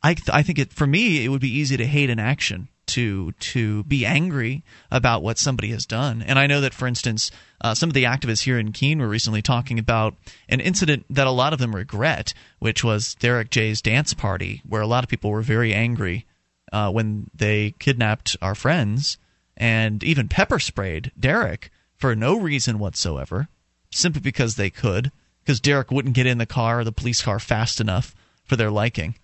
I 0.00 0.14
I 0.32 0.44
think 0.44 0.60
it 0.60 0.72
for 0.72 0.86
me 0.86 1.24
it 1.24 1.28
would 1.28 1.40
be 1.40 1.58
easy 1.58 1.76
to 1.76 1.86
hate 1.86 2.10
an 2.10 2.20
action 2.20 2.68
to 2.86 3.32
to 3.32 3.84
be 3.84 4.04
angry 4.04 4.62
about 4.90 5.22
what 5.22 5.38
somebody 5.38 5.68
has 5.70 5.86
done. 5.86 6.22
And 6.22 6.38
I 6.38 6.46
know 6.46 6.60
that, 6.60 6.74
for 6.74 6.86
instance, 6.86 7.30
uh, 7.60 7.74
some 7.74 7.88
of 7.88 7.94
the 7.94 8.04
activists 8.04 8.44
here 8.44 8.58
in 8.58 8.72
Keene 8.72 9.00
were 9.00 9.08
recently 9.08 9.42
talking 9.42 9.78
about 9.78 10.14
an 10.48 10.60
incident 10.60 11.06
that 11.10 11.26
a 11.26 11.32
lot 11.32 11.52
of 11.52 11.58
them 11.58 11.74
regret, 11.74 12.34
which 12.58 12.84
was 12.84 13.14
Derrick 13.14 13.50
J's 13.50 13.80
dance 13.80 14.14
party, 14.14 14.62
where 14.66 14.82
a 14.82 14.86
lot 14.86 15.04
of 15.04 15.10
people 15.10 15.30
were 15.30 15.42
very 15.42 15.72
angry 15.72 16.26
uh, 16.72 16.90
when 16.90 17.30
they 17.34 17.74
kidnapped 17.78 18.36
our 18.42 18.54
friends 18.54 19.18
and 19.56 20.02
even 20.02 20.28
pepper 20.28 20.58
sprayed 20.58 21.12
Derrick 21.18 21.70
for 21.96 22.14
no 22.14 22.38
reason 22.38 22.78
whatsoever, 22.78 23.48
simply 23.90 24.20
because 24.20 24.56
they 24.56 24.70
could, 24.70 25.12
because 25.42 25.60
Derrick 25.60 25.90
wouldn't 25.90 26.14
get 26.14 26.26
in 26.26 26.38
the 26.38 26.46
car 26.46 26.80
or 26.80 26.84
the 26.84 26.92
police 26.92 27.22
car 27.22 27.38
fast 27.38 27.80
enough 27.80 28.14
for 28.44 28.56
their 28.56 28.70
liking. 28.70 29.14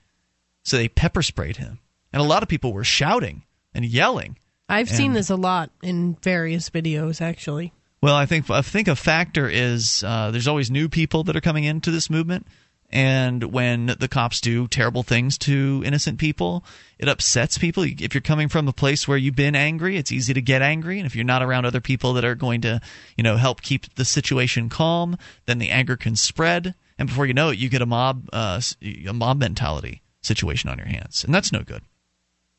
So 0.62 0.76
they 0.76 0.88
pepper 0.88 1.22
sprayed 1.22 1.56
him. 1.56 1.80
And 2.12 2.20
a 2.20 2.26
lot 2.26 2.42
of 2.42 2.48
people 2.48 2.72
were 2.72 2.84
shouting 2.84 3.42
and 3.74 3.84
yelling. 3.84 4.36
I've 4.68 4.88
seen 4.88 5.14
this 5.14 5.30
a 5.30 5.36
lot 5.36 5.70
in 5.82 6.16
various 6.22 6.70
videos, 6.70 7.20
actually. 7.20 7.72
Well, 8.02 8.14
I 8.14 8.24
think 8.24 8.48
I 8.48 8.62
think 8.62 8.88
a 8.88 8.96
factor 8.96 9.48
is 9.48 10.04
uh, 10.06 10.30
there's 10.30 10.48
always 10.48 10.70
new 10.70 10.88
people 10.88 11.24
that 11.24 11.36
are 11.36 11.40
coming 11.40 11.64
into 11.64 11.90
this 11.90 12.08
movement, 12.08 12.46
And 12.92 13.44
when 13.52 13.94
the 14.00 14.08
cops 14.08 14.40
do 14.40 14.66
terrible 14.66 15.04
things 15.04 15.38
to 15.38 15.82
innocent 15.86 16.18
people, 16.18 16.64
it 16.98 17.08
upsets 17.08 17.56
people. 17.56 17.84
If 17.84 18.14
you're 18.14 18.20
coming 18.20 18.48
from 18.48 18.66
a 18.66 18.72
place 18.72 19.06
where 19.06 19.16
you've 19.16 19.36
been 19.36 19.54
angry, 19.54 19.96
it's 19.96 20.10
easy 20.10 20.34
to 20.34 20.42
get 20.42 20.60
angry. 20.60 20.98
And 20.98 21.06
if 21.06 21.14
you're 21.14 21.24
not 21.24 21.42
around 21.42 21.66
other 21.66 21.80
people 21.80 22.14
that 22.14 22.24
are 22.24 22.34
going 22.34 22.60
to, 22.62 22.80
you 23.16 23.22
know, 23.22 23.36
help 23.36 23.62
keep 23.62 23.94
the 23.94 24.04
situation 24.04 24.68
calm, 24.68 25.16
then 25.46 25.58
the 25.58 25.70
anger 25.70 25.96
can 25.96 26.16
spread. 26.16 26.74
And 26.98 27.08
before 27.08 27.26
you 27.26 27.34
know 27.34 27.50
it, 27.50 27.58
you 27.58 27.68
get 27.68 27.80
a 27.80 27.86
mob, 27.86 28.28
uh, 28.32 28.60
a 28.82 29.12
mob 29.12 29.38
mentality 29.38 30.02
situation 30.20 30.68
on 30.68 30.78
your 30.78 30.88
hands, 30.88 31.24
and 31.24 31.32
that's 31.32 31.52
no 31.52 31.62
good. 31.62 31.82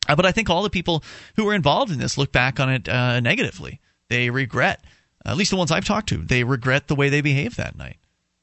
Uh, 0.07 0.15
but 0.15 0.25
I 0.25 0.31
think 0.31 0.49
all 0.49 0.63
the 0.63 0.69
people 0.69 1.03
who 1.35 1.45
were 1.45 1.53
involved 1.53 1.91
in 1.91 1.99
this 1.99 2.17
look 2.17 2.31
back 2.31 2.59
on 2.59 2.69
it 2.69 2.89
uh, 2.89 3.19
negatively. 3.19 3.79
They 4.09 4.29
regret, 4.29 4.83
at 5.25 5.37
least 5.37 5.51
the 5.51 5.57
ones 5.57 5.71
I've 5.71 5.85
talked 5.85 6.09
to, 6.09 6.17
they 6.17 6.43
regret 6.43 6.87
the 6.87 6.95
way 6.95 7.09
they 7.09 7.21
behaved 7.21 7.57
that 7.57 7.77
night 7.77 7.97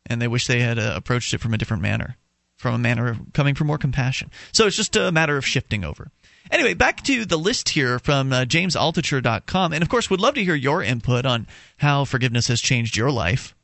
and 0.06 0.20
they 0.20 0.28
wish 0.28 0.46
they 0.46 0.60
had 0.60 0.78
uh, 0.78 0.92
approached 0.96 1.34
it 1.34 1.40
from 1.40 1.54
a 1.54 1.58
different 1.58 1.82
manner, 1.82 2.16
from 2.56 2.74
a 2.74 2.78
manner 2.78 3.18
coming 3.34 3.54
from 3.54 3.66
more 3.66 3.78
compassion. 3.78 4.30
So 4.52 4.66
it's 4.66 4.76
just 4.76 4.96
a 4.96 5.12
matter 5.12 5.36
of 5.36 5.46
shifting 5.46 5.84
over. 5.84 6.10
Anyway, 6.50 6.72
back 6.74 7.02
to 7.04 7.24
the 7.26 7.36
list 7.36 7.70
here 7.70 7.98
from 7.98 8.32
uh, 8.32 8.44
jamesaltucher.com. 8.44 9.72
And 9.72 9.82
of 9.82 9.88
course, 9.88 10.08
would 10.08 10.20
love 10.20 10.34
to 10.34 10.44
hear 10.44 10.54
your 10.54 10.82
input 10.82 11.26
on 11.26 11.46
how 11.76 12.04
forgiveness 12.04 12.48
has 12.48 12.60
changed 12.60 12.96
your 12.96 13.10
life. 13.10 13.54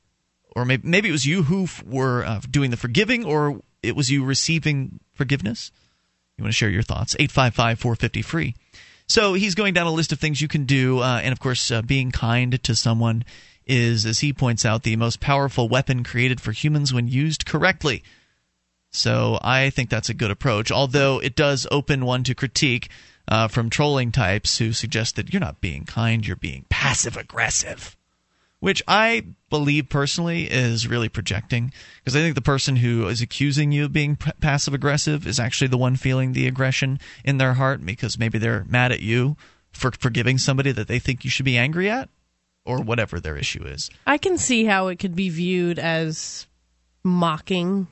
Or 0.54 0.64
maybe, 0.64 0.86
maybe 0.86 1.08
it 1.08 1.12
was 1.12 1.24
you 1.24 1.44
who 1.44 1.64
f- 1.64 1.82
were 1.84 2.24
uh, 2.24 2.40
doing 2.48 2.70
the 2.70 2.76
forgiving, 2.76 3.24
or 3.24 3.60
it 3.82 3.96
was 3.96 4.10
you 4.10 4.24
receiving 4.24 5.00
forgiveness. 5.14 5.72
You 6.38 6.44
want 6.44 6.52
to 6.52 6.56
share 6.56 6.70
your 6.70 6.82
thoughts? 6.82 7.14
855 7.18 7.78
450 7.78 8.22
free. 8.22 8.54
So 9.06 9.34
he's 9.34 9.54
going 9.54 9.74
down 9.74 9.86
a 9.86 9.92
list 9.92 10.12
of 10.12 10.18
things 10.18 10.40
you 10.40 10.48
can 10.48 10.64
do. 10.64 11.00
Uh, 11.00 11.20
and 11.22 11.32
of 11.32 11.40
course, 11.40 11.70
uh, 11.70 11.82
being 11.82 12.10
kind 12.10 12.62
to 12.64 12.74
someone 12.74 13.24
is, 13.66 14.04
as 14.04 14.20
he 14.20 14.32
points 14.32 14.64
out, 14.64 14.82
the 14.82 14.96
most 14.96 15.20
powerful 15.20 15.68
weapon 15.68 16.04
created 16.04 16.40
for 16.40 16.52
humans 16.52 16.92
when 16.92 17.08
used 17.08 17.46
correctly. 17.46 18.02
So 18.90 19.38
I 19.42 19.70
think 19.70 19.90
that's 19.90 20.08
a 20.08 20.14
good 20.14 20.30
approach, 20.30 20.70
although 20.70 21.18
it 21.18 21.34
does 21.34 21.66
open 21.70 22.04
one 22.04 22.24
to 22.24 22.34
critique 22.34 22.88
uh, 23.26 23.48
from 23.48 23.70
trolling 23.70 24.12
types 24.12 24.58
who 24.58 24.72
suggest 24.72 25.16
that 25.16 25.32
you're 25.32 25.40
not 25.40 25.60
being 25.60 25.84
kind, 25.84 26.26
you're 26.26 26.36
being 26.36 26.64
passive 26.68 27.16
aggressive. 27.16 27.96
Which 28.64 28.82
I 28.88 29.26
believe 29.50 29.90
personally 29.90 30.44
is 30.44 30.88
really 30.88 31.10
projecting, 31.10 31.70
because 31.98 32.16
I 32.16 32.20
think 32.20 32.34
the 32.34 32.40
person 32.40 32.76
who 32.76 33.06
is 33.08 33.20
accusing 33.20 33.72
you 33.72 33.84
of 33.84 33.92
being 33.92 34.16
p- 34.16 34.30
passive 34.40 34.72
aggressive 34.72 35.26
is 35.26 35.38
actually 35.38 35.68
the 35.68 35.76
one 35.76 35.96
feeling 35.96 36.32
the 36.32 36.46
aggression 36.46 36.98
in 37.26 37.36
their 37.36 37.52
heart 37.52 37.84
because 37.84 38.18
maybe 38.18 38.38
they're 38.38 38.64
mad 38.66 38.90
at 38.90 39.00
you 39.00 39.36
for 39.70 39.90
forgiving 39.90 40.38
somebody 40.38 40.72
that 40.72 40.88
they 40.88 40.98
think 40.98 41.24
you 41.24 41.30
should 41.30 41.44
be 41.44 41.58
angry 41.58 41.90
at 41.90 42.08
or 42.64 42.80
whatever 42.80 43.20
their 43.20 43.36
issue 43.36 43.66
is. 43.66 43.90
I 44.06 44.16
can 44.16 44.38
see 44.38 44.64
how 44.64 44.88
it 44.88 44.98
could 44.98 45.14
be 45.14 45.28
viewed 45.28 45.78
as 45.78 46.46
mocking. 47.02 47.86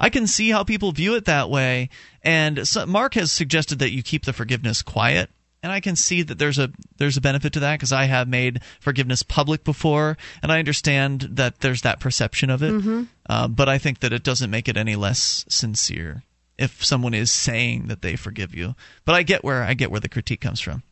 I 0.00 0.10
can 0.10 0.26
see 0.26 0.50
how 0.50 0.64
people 0.64 0.90
view 0.90 1.14
it 1.14 1.26
that 1.26 1.48
way, 1.48 1.90
and 2.24 2.66
so 2.66 2.86
Mark 2.86 3.14
has 3.14 3.30
suggested 3.30 3.78
that 3.78 3.92
you 3.92 4.02
keep 4.02 4.24
the 4.24 4.32
forgiveness 4.32 4.82
quiet. 4.82 5.30
And 5.62 5.72
I 5.72 5.80
can 5.80 5.96
see 5.96 6.22
that 6.22 6.38
there's 6.38 6.58
a 6.58 6.70
there's 6.98 7.16
a 7.16 7.20
benefit 7.20 7.52
to 7.54 7.60
that 7.60 7.74
because 7.74 7.92
I 7.92 8.04
have 8.04 8.28
made 8.28 8.60
forgiveness 8.80 9.24
public 9.24 9.64
before, 9.64 10.16
and 10.40 10.52
I 10.52 10.60
understand 10.60 11.22
that 11.32 11.60
there's 11.60 11.82
that 11.82 11.98
perception 11.98 12.48
of 12.48 12.62
it. 12.62 12.72
Mm-hmm. 12.72 13.02
Uh, 13.28 13.48
but 13.48 13.68
I 13.68 13.78
think 13.78 14.00
that 14.00 14.12
it 14.12 14.22
doesn't 14.22 14.50
make 14.50 14.68
it 14.68 14.76
any 14.76 14.94
less 14.94 15.44
sincere 15.48 16.22
if 16.58 16.84
someone 16.84 17.14
is 17.14 17.30
saying 17.30 17.88
that 17.88 18.02
they 18.02 18.14
forgive 18.14 18.54
you. 18.54 18.76
But 19.04 19.16
I 19.16 19.22
get 19.22 19.42
where 19.42 19.64
I 19.64 19.74
get 19.74 19.90
where 19.90 20.00
the 20.00 20.08
critique 20.08 20.40
comes 20.40 20.60
from. 20.60 20.82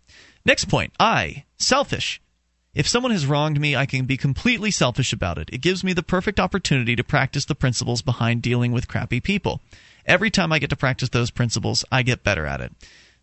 Next 0.44 0.66
point, 0.66 0.92
I 0.98 1.44
selfish. 1.58 2.20
If 2.74 2.86
someone 2.86 3.12
has 3.12 3.26
wronged 3.26 3.58
me, 3.58 3.74
I 3.74 3.86
can 3.86 4.04
be 4.04 4.18
completely 4.18 4.70
selfish 4.70 5.12
about 5.12 5.38
it. 5.38 5.48
It 5.50 5.62
gives 5.62 5.82
me 5.82 5.92
the 5.92 6.02
perfect 6.02 6.38
opportunity 6.38 6.94
to 6.94 7.02
practice 7.02 7.46
the 7.46 7.54
principles 7.54 8.02
behind 8.02 8.42
dealing 8.42 8.70
with 8.70 8.86
crappy 8.86 9.18
people. 9.18 9.62
Every 10.04 10.30
time 10.30 10.52
I 10.52 10.58
get 10.58 10.70
to 10.70 10.76
practice 10.76 11.08
those 11.08 11.30
principles, 11.30 11.84
I 11.90 12.02
get 12.02 12.22
better 12.22 12.46
at 12.46 12.60
it. 12.60 12.72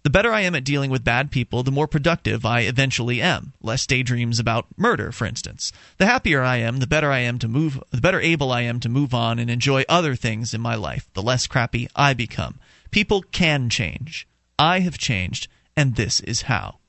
The 0.03 0.09
better 0.09 0.33
I 0.33 0.41
am 0.41 0.53
at 0.53 0.65
dealing 0.65 0.91
with 0.91 1.03
bad 1.03 1.31
people, 1.31 1.63
the 1.63 1.71
more 1.71 1.87
productive 1.87 2.45
I 2.45 2.61
eventually 2.61 3.21
am. 3.21 3.53
Less 3.61 3.87
daydreams 3.87 4.37
about 4.37 4.67
murder, 4.77 5.11
for 5.11 5.25
instance. 5.25 5.71
The 5.97 6.05
happier 6.05 6.41
I 6.41 6.57
am, 6.57 6.77
the 6.77 6.87
better 6.87 7.09
I 7.09 7.19
am 7.19 7.39
to 7.39 7.47
move 7.47 7.81
the 7.89 8.01
better 8.01 8.19
able 8.19 8.51
I 8.51 8.61
am 8.61 8.79
to 8.81 8.89
move 8.89 9.13
on 9.13 9.39
and 9.39 9.49
enjoy 9.49 9.85
other 9.87 10.15
things 10.15 10.53
in 10.53 10.61
my 10.61 10.75
life. 10.75 11.09
The 11.13 11.23
less 11.23 11.47
crappy 11.47 11.87
I 11.95 12.13
become. 12.13 12.59
People 12.91 13.21
can 13.21 13.69
change. 13.69 14.27
I 14.59 14.81
have 14.81 14.97
changed, 14.97 15.47
and 15.75 15.95
this 15.95 16.19
is 16.19 16.43
how 16.43 16.79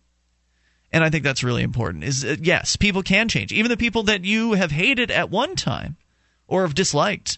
and 0.95 1.03
I 1.03 1.11
think 1.11 1.25
that's 1.25 1.43
really 1.43 1.65
important. 1.65 2.05
Is 2.05 2.25
uh, 2.25 2.37
yes, 2.41 2.77
people 2.77 3.03
can 3.03 3.29
change. 3.29 3.53
Even 3.53 3.69
the 3.69 3.77
people 3.77 4.05
that 4.05 4.25
you 4.25 4.53
have 4.53 4.71
hated 4.71 5.11
at 5.11 5.29
one 5.29 5.57
time 5.57 5.97
or 6.47 6.62
have 6.62 6.75
disliked, 6.75 7.37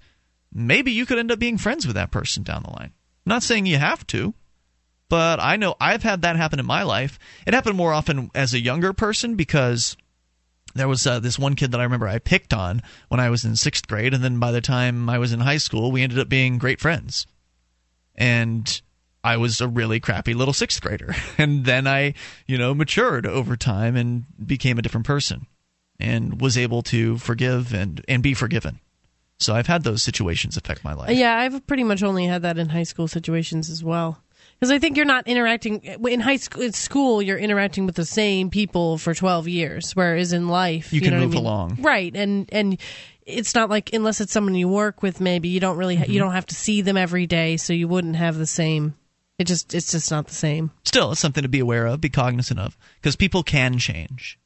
maybe 0.53 0.93
you 0.93 1.07
could 1.07 1.19
end 1.19 1.33
up 1.33 1.39
being 1.39 1.57
friends 1.57 1.87
with 1.87 1.97
that 1.97 2.11
person 2.11 2.43
down 2.43 2.65
the 2.65 2.71
line. 2.71 2.93
I'm 3.25 3.31
not 3.31 3.43
saying 3.43 3.65
you 3.65 3.79
have 3.79 4.07
to, 4.09 4.35
but 5.09 5.41
I 5.41 5.57
know 5.57 5.75
I've 5.81 6.03
had 6.03 6.23
that 6.23 6.37
happen 6.37 6.59
in 6.59 6.67
my 6.67 6.83
life. 6.83 7.19
It 7.47 7.55
happened 7.55 7.77
more 7.77 7.93
often 7.93 8.31
as 8.35 8.55
a 8.55 8.61
younger 8.61 8.93
person 8.93 9.37
because 9.37 9.97
there 10.75 10.89
was 10.89 11.07
uh, 11.07 11.21
this 11.21 11.39
one 11.39 11.55
kid 11.55 11.73
that 11.73 11.81
I 11.81 11.85
remember 11.85 12.09
I 12.09 12.19
picked 12.19 12.53
on 12.53 12.83
when 13.09 13.21
I 13.21 13.31
was 13.31 13.45
in 13.45 13.57
sixth 13.57 13.89
grade, 13.89 14.15
and 14.15 14.23
then 14.23 14.39
by 14.39 14.53
the 14.53 14.61
time 14.61 15.09
I 15.09 15.19
was 15.19 15.33
in 15.33 15.41
high 15.41 15.57
school, 15.59 15.91
we 15.91 16.03
ended 16.03 16.19
up 16.19 16.29
being 16.29 16.59
great 16.59 16.81
friends. 16.81 17.27
And 18.15 18.81
I 19.23 19.37
was 19.39 19.61
a 19.61 19.69
really 19.69 20.01
crappy 20.01 20.35
little 20.35 20.55
sixth 20.55 20.81
grader. 20.81 21.15
And 21.39 21.65
then 21.65 21.87
I, 21.87 22.15
you 22.47 22.57
know, 22.57 22.75
matured 22.75 23.27
over 23.27 23.57
time 23.57 23.97
and 23.97 24.25
became 24.45 24.79
a 24.79 24.83
different 24.83 25.07
person 25.07 25.47
and 25.99 26.41
was 26.41 26.57
able 26.57 26.83
to 26.83 27.19
forgive 27.19 27.75
and, 27.75 28.03
and 28.09 28.23
be 28.23 28.35
forgiven. 28.35 28.81
So 29.39 29.55
I've 29.55 29.67
had 29.67 29.83
those 29.83 30.03
situations 30.03 30.57
affect 30.57 30.85
my 30.85 30.95
life. 30.95 31.11
Yeah, 31.17 31.37
I've 31.39 31.67
pretty 31.67 31.85
much 31.85 32.03
only 32.03 32.27
had 32.27 32.43
that 32.43 32.57
in 32.57 32.71
high 32.71 32.85
school 32.85 33.09
situations 33.09 33.69
as 33.69 33.85
well. 33.85 34.23
Because 34.59 34.71
I 34.71 34.79
think 34.79 34.97
you're 34.97 35.05
not 35.07 35.29
interacting 35.29 35.81
in 35.83 36.21
high 36.21 36.37
school. 36.37 36.63
In 36.63 36.73
school, 36.73 37.21
you're 37.21 37.37
interacting 37.39 37.85
with 37.85 37.95
the 37.95 38.07
same 38.07 38.49
people 38.51 38.97
for 38.99 39.13
12 39.15 39.49
years, 39.49 39.93
whereas 39.95 40.33
in 40.33 40.49
life, 40.49 40.93
you, 40.93 41.01
you 41.01 41.11
can 41.11 41.21
move 41.21 41.33
I 41.33 41.35
mean? 41.35 41.45
along, 41.45 41.77
right? 41.83 42.17
And 42.17 42.49
and 42.53 42.79
it's 43.27 43.55
not 43.55 43.69
like 43.69 43.93
unless 43.93 44.21
it's 44.21 44.33
someone 44.33 44.55
you 44.55 44.69
work 44.69 45.03
with, 45.03 45.21
maybe 45.21 45.49
you 45.49 45.61
don't 45.61 45.77
really 45.77 45.97
ha- 45.97 46.05
Mm-hmm. 46.05 46.13
you 46.13 46.19
don't 46.21 46.33
have 46.33 46.47
to 46.47 46.55
see 46.55 46.81
them 46.81 46.97
every 46.97 47.27
day, 47.27 47.57
so 47.59 47.73
you 47.73 47.87
wouldn't 47.89 48.17
have 48.17 48.39
the 48.39 48.47
same. 48.47 48.95
It 49.39 49.45
just 49.47 49.75
it's 49.75 49.91
just 49.93 50.11
not 50.11 50.27
the 50.29 50.35
same. 50.35 50.71
Still, 50.85 51.13
it's 51.13 51.21
something 51.21 51.43
to 51.43 51.49
be 51.49 51.61
aware 51.61 51.87
of, 51.87 52.01
be 52.01 52.09
cognizant 52.09 52.59
of, 52.59 52.79
because 53.03 53.17
people 53.17 53.43
can 53.43 53.77
change. 53.79 54.39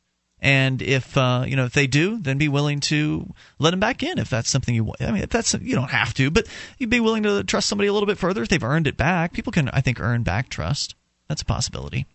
And 0.43 0.81
if 0.81 1.17
uh, 1.17 1.45
you 1.47 1.57
know 1.57 1.65
if 1.65 1.73
they 1.73 1.87
do, 1.87 2.19
then 2.19 2.39
be 2.39 2.49
willing 2.49 2.81
to 2.81 3.33
let 3.59 3.71
them 3.71 3.81
back 3.81 4.03
in 4.03 4.19
if 4.19 4.31
that's 4.31 4.49
something 4.49 4.75
you 4.75 4.85
want. 4.85 5.03
I 5.03 5.11
mean, 5.11 5.23
if 5.23 5.31
that's 5.31 5.55
you 5.55 5.75
don't 5.75 5.91
have 5.91 6.15
to, 6.15 6.31
but 6.31 6.47
you'd 6.79 6.91
be 6.91 7.01
willing 7.01 7.23
to 7.25 7.45
trust 7.45 7.69
somebody 7.69 7.89
a 7.89 7.93
little 7.93 8.07
bit 8.07 8.19
further 8.19 8.43
if 8.43 8.49
they've 8.49 8.63
earned 8.63 8.87
it 8.87 8.97
back. 8.97 9.33
People 9.33 9.53
can, 9.53 9.69
I 9.71 9.81
think, 9.81 10.01
earn 10.01 10.23
back 10.23 10.49
trust. 10.49 10.95
That's 11.29 11.43
a 11.43 11.47
possibility. 11.47 12.07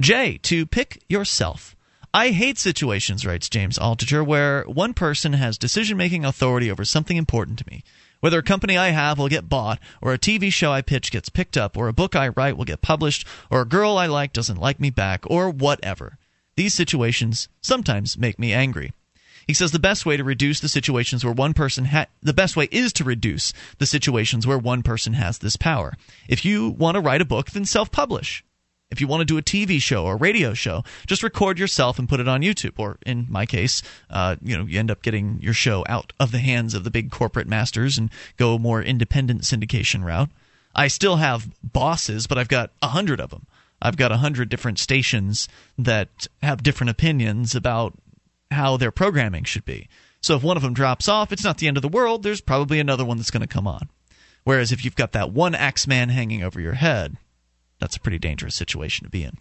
J 0.00 0.38
to 0.38 0.66
pick 0.66 1.02
yourself. 1.08 1.74
I 2.14 2.30
hate 2.30 2.58
situations, 2.58 3.26
writes 3.26 3.50
James 3.50 3.78
Altucher, 3.78 4.24
where 4.24 4.62
one 4.64 4.94
person 4.94 5.34
has 5.34 5.58
decision 5.58 5.98
making 5.98 6.24
authority 6.24 6.70
over 6.70 6.84
something 6.84 7.16
important 7.16 7.58
to 7.58 7.66
me. 7.70 7.84
Whether 8.20 8.38
a 8.38 8.42
company 8.42 8.78
I 8.78 8.88
have 8.88 9.18
will 9.18 9.28
get 9.28 9.48
bought, 9.48 9.78
or 10.00 10.12
a 10.12 10.18
TV 10.18 10.52
show 10.52 10.72
I 10.72 10.82
pitch 10.82 11.12
gets 11.12 11.28
picked 11.28 11.56
up, 11.56 11.76
or 11.76 11.86
a 11.86 11.92
book 11.92 12.16
I 12.16 12.28
write 12.28 12.56
will 12.56 12.64
get 12.64 12.80
published, 12.80 13.26
or 13.50 13.60
a 13.60 13.68
girl 13.68 13.98
I 13.98 14.06
like 14.06 14.32
doesn't 14.32 14.60
like 14.60 14.80
me 14.80 14.90
back, 14.90 15.24
or 15.26 15.50
whatever. 15.50 16.18
These 16.58 16.74
situations 16.74 17.46
sometimes 17.60 18.18
make 18.18 18.36
me 18.36 18.52
angry. 18.52 18.92
He 19.46 19.54
says 19.54 19.70
the 19.70 19.78
best 19.78 20.04
way 20.04 20.16
to 20.16 20.24
reduce 20.24 20.58
the 20.58 20.68
situations 20.68 21.24
where 21.24 21.32
one 21.32 21.54
person 21.54 21.84
ha- 21.84 22.06
the 22.20 22.32
best 22.32 22.56
way 22.56 22.66
is 22.72 22.92
to 22.94 23.04
reduce 23.04 23.52
the 23.78 23.86
situations 23.86 24.44
where 24.44 24.58
one 24.58 24.82
person 24.82 25.12
has 25.12 25.38
this 25.38 25.54
power. 25.54 25.96
If 26.28 26.44
you 26.44 26.70
want 26.70 26.96
to 26.96 27.00
write 27.00 27.20
a 27.20 27.24
book, 27.24 27.52
then 27.52 27.64
self-publish. 27.64 28.42
If 28.90 29.00
you 29.00 29.06
want 29.06 29.20
to 29.20 29.24
do 29.24 29.38
a 29.38 29.40
TV 29.40 29.80
show 29.80 30.04
or 30.04 30.16
radio 30.16 30.52
show, 30.52 30.82
just 31.06 31.22
record 31.22 31.60
yourself 31.60 31.96
and 31.96 32.08
put 32.08 32.18
it 32.18 32.26
on 32.26 32.42
YouTube. 32.42 32.76
Or 32.76 32.98
in 33.06 33.28
my 33.30 33.46
case, 33.46 33.80
uh, 34.10 34.34
you 34.42 34.58
know, 34.58 34.64
you 34.64 34.80
end 34.80 34.90
up 34.90 35.02
getting 35.02 35.38
your 35.40 35.54
show 35.54 35.84
out 35.88 36.12
of 36.18 36.32
the 36.32 36.40
hands 36.40 36.74
of 36.74 36.82
the 36.82 36.90
big 36.90 37.12
corporate 37.12 37.46
masters 37.46 37.98
and 37.98 38.10
go 38.36 38.56
a 38.56 38.58
more 38.58 38.82
independent 38.82 39.42
syndication 39.42 40.04
route. 40.04 40.30
I 40.74 40.88
still 40.88 41.18
have 41.18 41.52
bosses, 41.62 42.26
but 42.26 42.36
I've 42.36 42.48
got 42.48 42.72
a 42.82 42.88
hundred 42.88 43.20
of 43.20 43.30
them. 43.30 43.46
I've 43.80 43.96
got 43.96 44.12
a 44.12 44.18
hundred 44.18 44.48
different 44.48 44.78
stations 44.78 45.48
that 45.76 46.26
have 46.42 46.62
different 46.62 46.90
opinions 46.90 47.54
about 47.54 47.94
how 48.50 48.76
their 48.76 48.90
programming 48.90 49.44
should 49.44 49.64
be. 49.64 49.88
So 50.20 50.36
if 50.36 50.42
one 50.42 50.56
of 50.56 50.62
them 50.62 50.74
drops 50.74 51.08
off, 51.08 51.32
it's 51.32 51.44
not 51.44 51.58
the 51.58 51.68
end 51.68 51.76
of 51.76 51.82
the 51.82 51.88
world. 51.88 52.22
There's 52.22 52.40
probably 52.40 52.80
another 52.80 53.04
one 53.04 53.18
that's 53.18 53.30
going 53.30 53.42
to 53.42 53.46
come 53.46 53.66
on. 53.66 53.88
Whereas 54.44 54.72
if 54.72 54.84
you've 54.84 54.96
got 54.96 55.12
that 55.12 55.32
one 55.32 55.54
Axeman 55.54 56.08
hanging 56.08 56.42
over 56.42 56.60
your 56.60 56.74
head, 56.74 57.16
that's 57.78 57.96
a 57.96 58.00
pretty 58.00 58.18
dangerous 58.18 58.56
situation 58.56 59.04
to 59.04 59.10
be 59.10 59.22
in. 59.22 59.38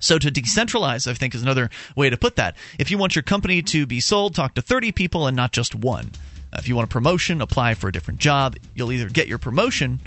So 0.00 0.18
to 0.18 0.30
decentralize, 0.30 1.06
I 1.06 1.14
think, 1.14 1.34
is 1.34 1.42
another 1.42 1.70
way 1.96 2.10
to 2.10 2.16
put 2.16 2.36
that. 2.36 2.56
If 2.78 2.90
you 2.90 2.98
want 2.98 3.16
your 3.16 3.22
company 3.22 3.62
to 3.62 3.86
be 3.86 4.00
sold, 4.00 4.34
talk 4.34 4.54
to 4.54 4.62
30 4.62 4.92
people 4.92 5.26
and 5.26 5.36
not 5.36 5.52
just 5.52 5.74
one. 5.74 6.10
Uh, 6.52 6.56
if 6.58 6.68
you 6.68 6.76
want 6.76 6.90
a 6.90 6.92
promotion, 6.92 7.40
apply 7.40 7.74
for 7.74 7.88
a 7.88 7.92
different 7.92 8.20
job. 8.20 8.56
You'll 8.74 8.92
either 8.92 9.08
get 9.08 9.28
your 9.28 9.38
promotion 9.38 10.00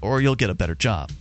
or 0.00 0.20
you'll 0.20 0.34
get 0.34 0.50
a 0.50 0.54
better 0.54 0.74
job. 0.74 1.12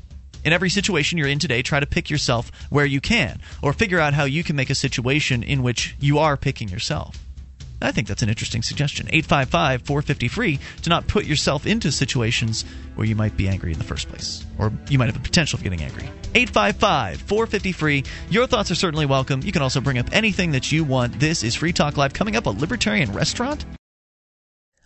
In 0.44 0.52
every 0.52 0.70
situation 0.70 1.18
you're 1.18 1.28
in 1.28 1.40
today, 1.40 1.62
try 1.62 1.80
to 1.80 1.86
pick 1.86 2.10
yourself 2.10 2.52
where 2.70 2.86
you 2.86 3.00
can, 3.00 3.40
or 3.62 3.72
figure 3.72 4.00
out 4.00 4.14
how 4.14 4.26
you 4.26 4.44
can 4.44 4.56
make 4.56 4.70
a 4.70 4.76
situation 4.76 5.42
in 5.42 5.64
which 5.64 5.96
you 6.00 6.20
are 6.20 6.36
picking 6.36 6.68
yourself. 6.68 7.18
I 7.82 7.92
think 7.92 8.08
that's 8.08 8.24
an 8.24 8.30
interesting 8.30 8.62
suggestion. 8.62 9.08
855 9.10 9.82
450 9.82 10.28
free 10.30 10.60
to 10.84 10.90
not 10.90 11.08
put 11.08 11.26
yourself 11.26 11.66
into 11.66 11.92
situations 11.92 12.64
where 12.96 13.06
you 13.08 13.16
might 13.16 13.36
be 13.36 13.48
angry 13.48 13.74
in 13.74 13.78
the 13.78 13.84
first 13.84 14.08
place, 14.10 14.46
or 14.58 14.72
you 14.90 14.98
might 14.98 15.08
have 15.08 15.18
a 15.18 15.20
potential 15.20 15.58
of 15.58 15.64
getting 15.64 15.82
angry. 15.82 16.10
855 16.36 17.22
450 17.22 17.72
free. 17.72 18.04
Your 18.30 18.48
thoughts 18.48 18.72
are 18.72 18.76
certainly 18.76 19.06
welcome. 19.06 19.42
You 19.44 19.52
can 19.52 19.62
also 19.62 19.82
bring 19.82 19.98
up 19.98 20.10
anything 20.12 20.52
that 20.52 20.72
you 20.72 20.84
want. 20.84 21.20
This 21.20 21.44
is 21.44 21.56
Free 21.56 21.74
Talk 21.74 21.98
Live. 21.98 22.14
Coming 22.14 22.36
up, 22.36 22.46
a 22.46 22.50
libertarian 22.50 23.12
restaurant? 23.12 23.66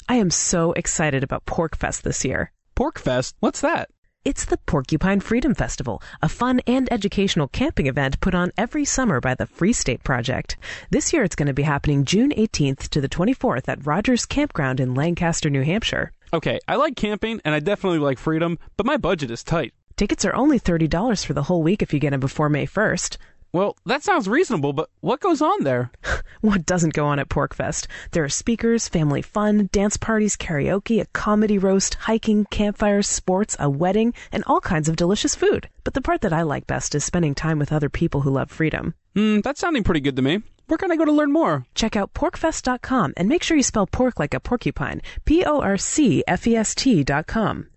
I 0.10 0.16
am 0.16 0.30
so 0.30 0.72
excited 0.74 1.24
about 1.24 1.46
PorcFest 1.46 2.02
this 2.02 2.24
year. 2.24 2.52
PorcFest? 2.76 3.34
What's 3.40 3.62
that? 3.62 3.90
It's 4.28 4.44
the 4.44 4.58
Porcupine 4.58 5.22
Freedom 5.22 5.56
Festival, 5.56 6.02
a 6.22 6.28
fun 6.28 6.60
and 6.68 6.92
educational 6.92 7.48
camping 7.48 7.88
event 7.88 8.20
put 8.20 8.36
on 8.36 8.52
every 8.58 8.84
summer 8.84 9.22
by 9.22 9.36
the 9.36 9.46
Free 9.46 9.72
State 9.72 10.04
Project. 10.04 10.58
This 10.90 11.14
year 11.14 11.24
it's 11.24 11.34
going 11.34 11.48
to 11.48 11.54
be 11.54 11.64
happening 11.64 12.04
June 12.04 12.32
18th 12.32 12.90
to 12.90 13.00
the 13.00 13.08
24th 13.08 13.70
at 13.70 13.86
Rogers 13.86 14.26
Campground 14.26 14.82
in 14.82 14.94
Lancaster, 14.94 15.50
New 15.50 15.62
Hampshire. 15.62 16.12
Okay, 16.34 16.60
I 16.68 16.76
like 16.76 16.98
camping 16.98 17.40
and 17.46 17.56
I 17.56 17.62
definitely 17.62 18.00
like 18.00 18.20
freedom, 18.20 18.60
but 18.76 18.86
my 18.86 18.98
budget 18.98 19.32
is 19.32 19.46
tight. 19.46 19.74
Tickets 19.96 20.26
are 20.26 20.36
only 20.36 20.60
$30 20.60 21.26
for 21.26 21.34
the 21.34 21.44
whole 21.44 21.64
week 21.64 21.82
if 21.82 21.94
you 21.94 22.00
get 22.02 22.10
them 22.10 22.20
before 22.20 22.50
May 22.50 22.68
1st. 22.68 23.16
Well, 23.54 23.78
that 23.86 24.04
sounds 24.04 24.28
reasonable, 24.28 24.74
but 24.74 24.90
what 25.00 25.22
goes 25.22 25.42
on 25.42 25.64
there? 25.64 25.92
what 26.42 26.66
doesn't 26.66 26.94
go 26.94 27.06
on 27.06 27.20
at 27.20 27.30
PorcFest? 27.30 27.88
There 28.12 28.24
are 28.24 28.30
speakers, 28.30 28.88
family 28.88 29.22
fun, 29.22 29.70
dance 29.72 29.98
parties, 29.98 30.36
karaoke, 30.38 31.02
a 31.02 31.06
comedy 31.08 31.58
roast, 31.58 31.96
hiking, 31.96 32.46
campfires, 32.46 33.08
sports, 33.08 33.56
a 33.60 33.70
wedding, 33.70 34.14
and 34.32 34.44
all 34.48 34.60
kinds 34.60 34.90
of 34.90 34.96
delicious 34.96 35.36
food. 35.36 35.70
But 35.84 35.94
the 35.94 36.02
part 36.02 36.22
that 36.22 36.34
I 36.34 36.42
like 36.42 36.68
best 36.68 36.94
is 36.94 37.04
spending 37.04 37.36
time 37.36 37.60
with 37.60 37.72
other 37.72 37.90
people 37.90 38.22
who 38.22 38.32
love 38.32 38.52
freedom. 38.52 38.94
Hmm, 39.16 39.40
that's 39.40 39.62
sounding 39.62 39.84
pretty 39.84 40.02
good 40.02 40.18
to 40.18 40.22
me. 40.22 40.44
Where 40.68 40.78
can 40.78 40.92
I 40.92 40.98
go 40.98 41.06
to 41.06 41.12
learn 41.12 41.32
more? 41.32 41.66
Check 41.76 41.96
out 41.96 42.14
porcfest.com 42.14 43.14
and 43.16 43.30
make 43.30 43.42
sure 43.42 43.56
you 43.56 43.64
spell 43.64 43.88
pork 43.88 44.20
like 44.20 44.34
a 44.34 44.40
porcupine. 44.40 45.02
P 45.24 45.46
O 45.46 45.62
R 45.62 45.78
C 45.78 46.24
F 46.28 46.46
E 46.46 46.56
S 46.58 46.76
T.com. 46.76 47.68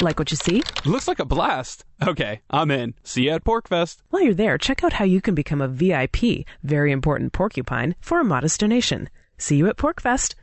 Like 0.00 0.18
what 0.18 0.30
you 0.30 0.36
see? 0.36 0.62
Looks 0.84 1.08
like 1.08 1.18
a 1.18 1.24
blast. 1.24 1.84
Okay, 2.06 2.40
I'm 2.50 2.70
in. 2.70 2.94
See 3.02 3.24
you 3.24 3.30
at 3.30 3.44
PorcFest. 3.44 3.98
While 4.10 4.22
you're 4.22 4.34
there, 4.34 4.58
check 4.58 4.84
out 4.84 4.94
how 4.94 5.04
you 5.04 5.20
can 5.20 5.34
become 5.34 5.60
a 5.60 5.68
VIP, 5.68 6.44
very 6.62 6.92
important 6.92 7.32
porcupine, 7.32 7.94
for 8.00 8.20
a 8.20 8.24
modest 8.24 8.60
donation. 8.60 9.08
See 9.38 9.56
you 9.56 9.68
at 9.68 9.76
PorcFest. 9.76 10.34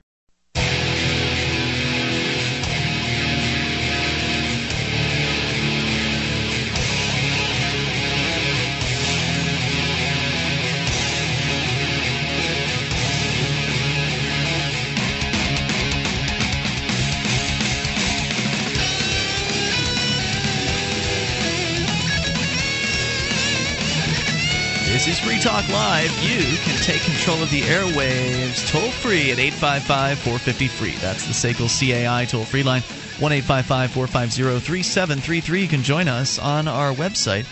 This 25.04 25.20
is 25.20 25.26
Free 25.26 25.40
Talk 25.42 25.68
Live. 25.68 26.10
You 26.24 26.40
can 26.60 26.82
take 26.82 27.02
control 27.02 27.44
of 27.44 27.52
the 27.52 27.60
airwaves 27.60 28.72
toll 28.72 28.90
free 28.90 29.34
at 29.34 29.40
855 29.40 30.18
450 30.20 30.68
free. 30.70 30.96
That's 30.96 31.28
the 31.28 31.34
SACL 31.34 31.68
CAI 31.68 32.24
toll 32.24 32.46
free 32.46 32.64
line 32.64 32.84
1 33.20 33.32
855 33.34 33.92
450 33.92 34.62
3733. 34.62 35.62
You 35.62 35.68
can 35.68 35.84
join 35.84 36.08
us 36.08 36.40
on 36.40 36.70
our 36.70 36.94
website 36.94 37.44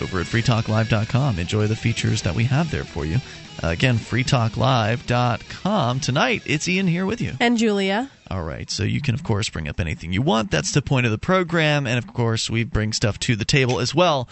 over 0.00 0.20
at 0.20 0.26
freetalklive.com. 0.26 1.40
Enjoy 1.40 1.66
the 1.66 1.74
features 1.74 2.22
that 2.22 2.36
we 2.36 2.44
have 2.44 2.70
there 2.70 2.84
for 2.84 3.04
you. 3.04 3.16
Uh, 3.60 3.70
again, 3.70 3.98
freetalklive.com. 3.98 5.98
Tonight, 5.98 6.42
it's 6.46 6.68
Ian 6.68 6.86
here 6.86 7.06
with 7.06 7.20
you. 7.20 7.32
And 7.40 7.58
Julia. 7.58 8.08
All 8.30 8.44
right, 8.44 8.70
so 8.70 8.84
you 8.84 9.00
can, 9.00 9.16
of 9.16 9.24
course, 9.24 9.48
bring 9.48 9.66
up 9.66 9.80
anything 9.80 10.12
you 10.12 10.22
want. 10.22 10.52
That's 10.52 10.70
the 10.70 10.80
point 10.80 11.06
of 11.06 11.12
the 11.12 11.18
program. 11.18 11.88
And, 11.88 11.98
of 11.98 12.06
course, 12.06 12.48
we 12.48 12.62
bring 12.62 12.92
stuff 12.92 13.18
to 13.20 13.34
the 13.34 13.44
table 13.44 13.80
as 13.80 13.92
well. 13.92 14.28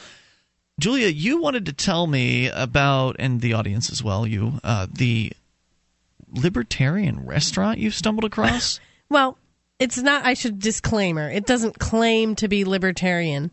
Julia, 0.79 1.09
you 1.09 1.41
wanted 1.41 1.67
to 1.67 1.73
tell 1.73 2.07
me 2.07 2.49
about, 2.49 3.17
and 3.19 3.41
the 3.41 3.55
audience 3.55 3.91
as 3.91 4.03
well, 4.03 4.27
you, 4.27 4.61
uh, 4.63 4.87
the 4.91 5.33
libertarian 6.31 7.27
restaurant 7.27 7.79
you've 7.79 7.95
stumbled 7.95 8.25
across? 8.25 8.79
well, 9.09 9.39
it's 9.79 9.99
not, 9.99 10.25
I 10.25 10.35
should 10.35 10.61
disclaimer, 10.61 11.31
it 11.31 11.47
doesn't 11.47 11.79
claim 11.79 12.37
to 12.37 12.49
be 12.49 12.65
libertarian, 12.65 13.51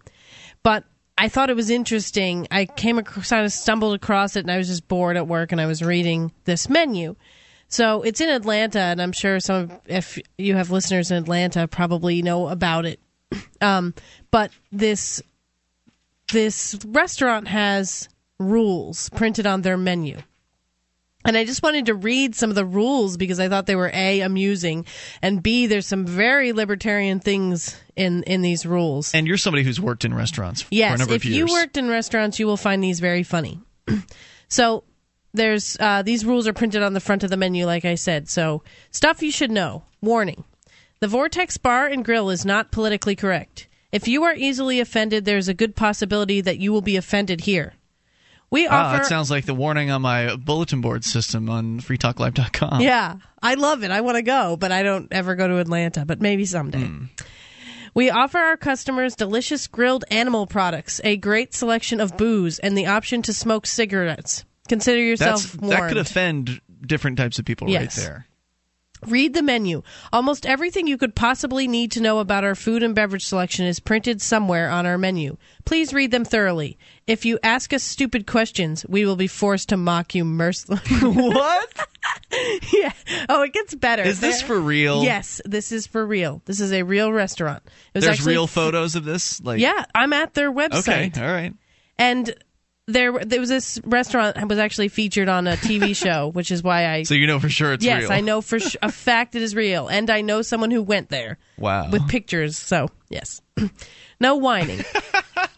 but 0.62 0.84
I 1.18 1.30
thought 1.30 1.50
it 1.50 1.56
was 1.56 1.70
interesting. 1.70 2.48
I 2.52 2.66
came 2.66 2.98
across, 2.98 3.32
I 3.32 3.48
stumbled 3.48 3.96
across 3.96 4.36
it, 4.36 4.42
and 4.42 4.52
I 4.52 4.58
was 4.58 4.68
just 4.68 4.88
bored 4.88 5.18
at 5.18 5.28
work, 5.28 5.52
and 5.52 5.62
I 5.62 5.66
was 5.66 5.82
reading 5.82 6.32
this 6.44 6.70
menu. 6.70 7.16
So 7.68 8.04
it's 8.04 8.22
in 8.22 8.30
Atlanta, 8.30 8.80
and 8.80 9.02
I'm 9.02 9.14
sure 9.14 9.40
some, 9.40 9.72
if 9.86 10.20
you 10.38 10.56
have 10.56 10.72
listeners 10.72 11.12
in 11.12 11.18
Atlanta, 11.18 11.68
probably 11.68 12.22
know 12.22 12.48
about 12.48 12.86
it. 12.86 13.00
Um, 13.62 13.94
but 14.32 14.52
this 14.72 15.22
this 16.32 16.78
restaurant 16.86 17.48
has 17.48 18.10
rules 18.40 19.10
printed 19.10 19.46
on 19.46 19.62
their 19.62 19.78
menu. 19.78 20.18
And 21.26 21.36
I 21.36 21.44
just 21.44 21.64
wanted 21.64 21.88
to 21.88 21.96
read 21.96 22.36
some 22.36 22.52
of 22.52 22.56
the 22.56 22.66
rules 22.66 23.18
because 23.18 23.40
I 23.40 23.50
thought 23.50 23.66
they 23.66 23.76
were 23.76 23.90
A, 23.92 24.22
amusing, 24.22 24.86
and 25.24 25.42
B, 25.42 25.66
there's 25.66 25.88
some 25.88 26.06
very 26.06 26.54
libertarian 26.54 27.20
things 27.20 27.76
in, 27.96 28.22
in 28.24 28.44
these 28.44 28.64
rules. 28.64 29.12
And 29.16 29.26
you're 29.26 29.38
somebody 29.38 29.64
who's 29.64 29.82
worked 29.82 30.06
in 30.06 30.14
restaurants 30.14 30.66
yes, 30.70 30.92
for 30.92 30.96
a 30.96 30.98
number 31.00 31.16
if 31.16 31.24
of 31.24 31.26
years. 31.26 31.50
you 31.50 31.56
worked 31.56 31.78
in 31.78 31.90
restaurants, 31.90 32.40
you 32.40 32.46
will 32.46 32.58
find 32.58 32.84
these 32.84 33.00
very 33.00 33.24
funny. 33.24 33.60
so 34.48 34.84
there's 35.34 35.78
uh, 35.80 36.04
these 36.04 36.26
rules 36.26 36.48
are 36.48 36.54
printed 36.54 36.84
on 36.84 36.94
the 36.94 37.00
front 37.00 37.24
of 37.24 37.32
the 37.32 37.38
menu, 37.38 37.66
like 37.66 37.86
I 37.86 37.96
said. 37.96 38.30
So 38.30 38.62
stuff 38.92 39.24
you 39.24 39.32
should 39.32 39.52
know. 39.52 39.84
Warning: 40.02 40.44
the 41.00 41.08
Vortex 41.08 41.58
Bar 41.58 41.88
and 41.88 42.06
Grill 42.06 42.30
is 42.30 42.46
not 42.46 42.72
politically 42.72 43.16
correct. 43.16 43.68
If 43.96 44.10
you 44.10 44.24
are 44.24 44.34
easily 44.34 44.82
offended, 44.82 45.24
there's 45.24 45.48
a 45.48 45.54
good 45.54 45.74
possibility 45.74 46.42
that 46.42 46.60
you 46.60 46.74
will 46.74 46.82
be 46.82 46.98
offended 46.98 47.42
here. 47.42 47.76
We 48.52 48.68
ah, 48.68 48.88
offer. 48.88 48.98
that 48.98 49.06
sounds 49.06 49.32
like 49.32 49.46
the 49.46 49.54
warning 49.54 49.90
on 49.90 50.02
my 50.02 50.36
bulletin 50.36 50.82
board 50.82 51.06
system 51.06 51.50
on 51.50 51.80
freetalklive.com. 51.80 52.82
Yeah, 52.82 53.16
I 53.42 53.54
love 53.54 53.84
it. 53.84 53.92
I 53.92 54.02
want 54.02 54.18
to 54.18 54.22
go, 54.22 54.58
but 54.58 54.74
I 54.74 54.84
don't 54.84 55.08
ever 55.14 55.36
go 55.36 55.48
to 55.48 55.60
Atlanta, 55.60 56.06
but 56.06 56.20
maybe 56.22 56.46
someday. 56.46 56.84
Hmm. 56.84 57.06
We 57.94 58.10
offer 58.10 58.38
our 58.38 58.58
customers 58.58 59.16
delicious 59.16 59.68
grilled 59.68 60.04
animal 60.12 60.46
products, 60.46 61.00
a 61.06 61.16
great 61.16 61.54
selection 61.54 62.02
of 62.02 62.18
booze, 62.18 62.60
and 62.60 62.78
the 62.78 62.88
option 62.88 63.22
to 63.22 63.34
smoke 63.34 63.66
cigarettes. 63.66 64.44
Consider 64.68 65.00
yourself 65.00 65.44
That's, 65.44 65.56
warned. 65.56 65.72
that 65.72 65.88
could 65.88 65.98
offend 65.98 66.60
different 66.86 67.18
types 67.18 67.40
of 67.40 67.46
people 67.46 67.70
Yes. 67.70 67.98
right 67.98 68.06
there. 68.06 68.28
Read 69.06 69.34
the 69.34 69.44
menu. 69.44 69.84
Almost 70.12 70.46
everything 70.46 70.88
you 70.88 70.98
could 70.98 71.16
possibly 71.16 71.68
need 71.68 71.92
to 71.92 72.02
know 72.02 72.20
about 72.20 72.44
our 72.44 72.56
food 72.56 72.82
and 72.82 72.96
beverage 72.96 73.26
selection 73.26 73.66
is 73.66 73.80
printed 73.80 74.22
somewhere 74.22 74.70
on 74.70 74.86
our 74.86 74.98
menu. 74.98 75.38
Please 75.66 75.94
read 75.94 76.12
them 76.12 76.26
thoroughly. 76.26 76.78
If 77.06 77.24
you 77.26 77.38
ask 77.44 77.72
us 77.74 77.84
stupid 77.84 78.26
questions, 78.26 78.86
we 78.88 79.06
will 79.06 79.16
be 79.16 79.28
forced 79.28 79.70
to 79.70 79.78
mock 79.78 80.16
you 80.16 80.26
mercilessly. 80.26 80.98
what? 81.02 81.88
yeah. 82.74 82.94
Oh, 83.30 83.44
it 83.44 83.54
gets 83.54 83.76
better. 83.76 84.04
Is 84.04 84.20
this 84.22 84.42
for 84.42 84.60
real? 84.60 85.04
Yes, 85.04 85.40
this 85.46 85.72
is 85.72 85.86
for 85.86 86.06
real. 86.06 86.42
This 86.46 86.60
is 86.60 86.72
a 86.72 86.84
real 86.84 87.12
restaurant. 87.12 87.64
It 87.66 87.72
was 87.96 88.06
There's 88.06 88.18
actually- 88.20 88.34
real 88.34 88.48
photos 88.48 88.96
of 88.96 89.04
this? 89.04 89.40
Like 89.42 89.60
Yeah, 89.60 89.86
I'm 89.94 90.14
at 90.14 90.34
their 90.34 90.52
website. 90.52 91.16
Okay, 91.16 91.22
all 91.22 91.32
right. 91.32 91.54
And 91.98 92.34
there 92.88 93.14
there 93.20 93.40
was 93.40 93.50
this 93.50 93.80
restaurant 93.84 94.36
that 94.36 94.48
was 94.48 94.60
actually 94.60 94.90
featured 94.90 95.28
on 95.30 95.48
a 95.48 95.58
TV 95.58 95.96
show, 96.04 96.30
which 96.30 96.52
is 96.52 96.62
why 96.64 96.88
I 96.88 97.04
So 97.04 97.14
you 97.16 97.28
know 97.28 97.40
for 97.40 97.50
sure 97.50 97.74
it's 97.74 97.84
Yes, 97.84 98.04
real. 98.04 98.12
I 98.12 98.22
know 98.22 98.42
for 98.42 98.60
sh- 98.60 98.76
a 98.82 98.92
fact 98.92 99.36
it 99.36 99.42
is 99.42 99.56
real, 99.56 99.88
and 99.88 100.10
I 100.10 100.22
know 100.22 100.42
someone 100.42 100.72
who 100.72 100.82
went 100.84 101.10
there 101.10 101.38
Wow. 101.58 101.90
with 101.92 102.08
pictures. 102.08 102.58
So 102.58 102.90
yes, 103.10 103.42
no 104.20 104.36
whining. 104.36 104.80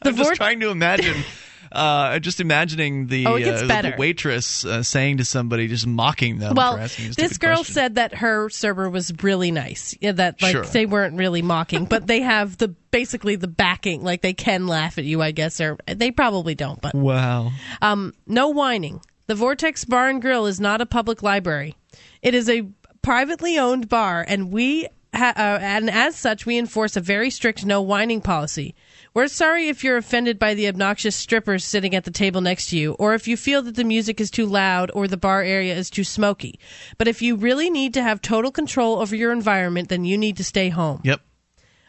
The 0.03 0.09
I'm 0.11 0.15
just 0.15 0.35
trying 0.35 0.59
to 0.59 0.69
imagine. 0.69 1.25
Uh, 1.71 2.19
just 2.19 2.39
imagining 2.39 3.07
the, 3.07 3.25
Oh, 3.25 3.35
uh, 3.35 3.81
the 3.81 3.93
waitress 3.97 4.65
uh, 4.65 4.83
saying 4.83 5.17
to 5.17 5.25
somebody, 5.25 5.67
just 5.67 5.87
mocking 5.87 6.39
them. 6.39 6.51
for 6.51 6.55
well, 6.55 6.77
asking 6.77 7.11
this 7.11 7.37
girl 7.37 7.57
question. 7.57 7.73
said 7.73 7.95
that 7.95 8.15
her 8.15 8.49
server 8.49 8.89
was 8.89 9.11
really 9.21 9.51
nice. 9.51 9.95
Yeah, 10.01 10.13
that 10.13 10.41
like 10.41 10.51
Sure. 10.51 10.65
they 10.65 10.85
weren't 10.85 11.15
really 11.17 11.41
mocking, 11.41 11.85
but 11.85 12.07
they 12.07 12.21
have 12.21 12.57
the 12.57 12.69
basically 12.91 13.35
the 13.35 13.47
backing, 13.47 14.03
like 14.03 14.21
they 14.21 14.33
can 14.33 14.67
laugh 14.67 14.97
at 14.97 15.03
you, 15.03 15.21
I 15.21 15.31
guess, 15.31 15.59
or 15.61 15.77
they 15.87 16.11
probably 16.11 16.55
don't, 16.55 16.81
but 16.81 16.95
"Wow, 16.95 17.51
Um, 17.81 18.13
no 18.25 18.49
whining. 18.49 19.01
The 19.27 19.35
Vortex 19.35 19.83
Bar 19.85 20.07
and 20.09 20.21
Grill 20.21 20.45
is 20.45 20.59
not 20.59 20.79
a 20.81 20.85
public 20.85 21.21
library. 21.21 21.75
It 22.21 22.33
is 22.33 22.49
a 22.49 22.63
privately 23.01 23.57
owned 23.59 23.89
bar, 23.89 24.25
and 24.27 24.51
we 24.51 24.87
ha- 25.13 25.33
uh, 25.35 25.59
and 25.61 25.89
as 25.89 26.15
such, 26.15 26.45
we 26.45 26.57
enforce 26.57 26.95
a 26.95 27.01
very 27.01 27.29
strict 27.29 27.65
no 27.65 27.81
whining 27.81 28.21
policy. 28.21 28.73
We're 29.17 29.27
sorry 29.29 29.67
if 29.67 29.83
you're 29.83 29.97
offended 29.97 30.37
by 30.37 30.53
the 30.53 30.67
obnoxious 30.67 31.15
strippers 31.15 31.65
sitting 31.65 31.95
at 31.95 32.03
the 32.03 32.11
table 32.11 32.39
next 32.39 32.69
to 32.69 32.77
you, 32.77 32.93
or 32.99 33.15
if 33.15 33.27
you 33.27 33.35
feel 33.35 33.63
that 33.63 33.73
the 33.73 33.83
music 33.83 34.21
is 34.21 34.29
too 34.29 34.45
loud 34.45 34.91
or 34.93 35.07
the 35.07 35.17
bar 35.17 35.41
area 35.41 35.75
is 35.75 35.89
too 35.89 36.03
smoky. 36.03 36.59
But 36.99 37.07
if 37.07 37.19
you 37.23 37.35
really 37.35 37.71
need 37.71 37.95
to 37.95 38.03
have 38.03 38.21
total 38.21 38.51
control 38.51 38.99
over 38.99 39.15
your 39.15 39.31
environment, 39.31 39.89
then 39.89 40.05
you 40.05 40.19
need 40.19 40.37
to 40.37 40.43
stay 40.43 40.69
home. 40.69 41.01
yep." 41.03 41.21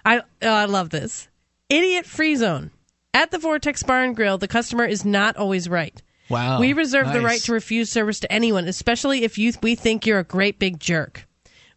I 0.06 0.20
oh, 0.20 0.48
I 0.48 0.64
love 0.64 0.88
this. 0.88 1.28
Idiot 1.68 2.06
free 2.06 2.34
zone. 2.34 2.70
At 3.12 3.30
the 3.30 3.36
Vortex 3.36 3.82
Bar 3.82 4.04
and 4.04 4.16
Grill, 4.16 4.38
the 4.38 4.48
customer 4.48 4.86
is 4.86 5.04
not 5.04 5.36
always 5.36 5.68
right. 5.68 6.00
Wow. 6.30 6.60
We 6.60 6.72
reserve 6.72 7.12
the 7.12 7.20
right 7.20 7.42
to 7.42 7.52
refuse 7.52 7.92
service 7.92 8.20
to 8.20 8.32
anyone, 8.32 8.66
especially 8.66 9.24
if 9.24 9.36
you 9.36 9.52
we 9.62 9.74
think 9.74 10.06
you're 10.06 10.18
a 10.18 10.24
great 10.24 10.58
big 10.58 10.80
jerk. 10.80 11.27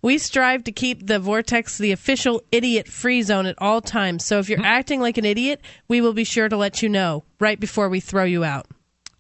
We 0.02 0.18
strive 0.18 0.64
to 0.64 0.72
keep 0.72 1.06
the 1.06 1.20
Vortex 1.20 1.78
the 1.78 1.92
official 1.92 2.42
idiot 2.52 2.88
free 2.88 3.22
zone 3.22 3.46
at 3.46 3.56
all 3.60 3.82
times. 3.82 4.26
So 4.26 4.40
if 4.40 4.50
you're 4.50 4.58
mm-hmm. 4.58 4.66
acting 4.66 5.00
like 5.00 5.18
an 5.18 5.26
idiot, 5.26 5.62
we 5.88 6.02
will 6.02 6.14
be 6.14 6.24
sure 6.24 6.50
to 6.50 6.58
let 6.58 6.82
you 6.82 6.90
know 6.90 7.24
right 7.40 7.60
before 7.60 7.90
we 7.90 8.00
throw 8.00 8.24
you 8.24 8.44
out. 8.44 8.68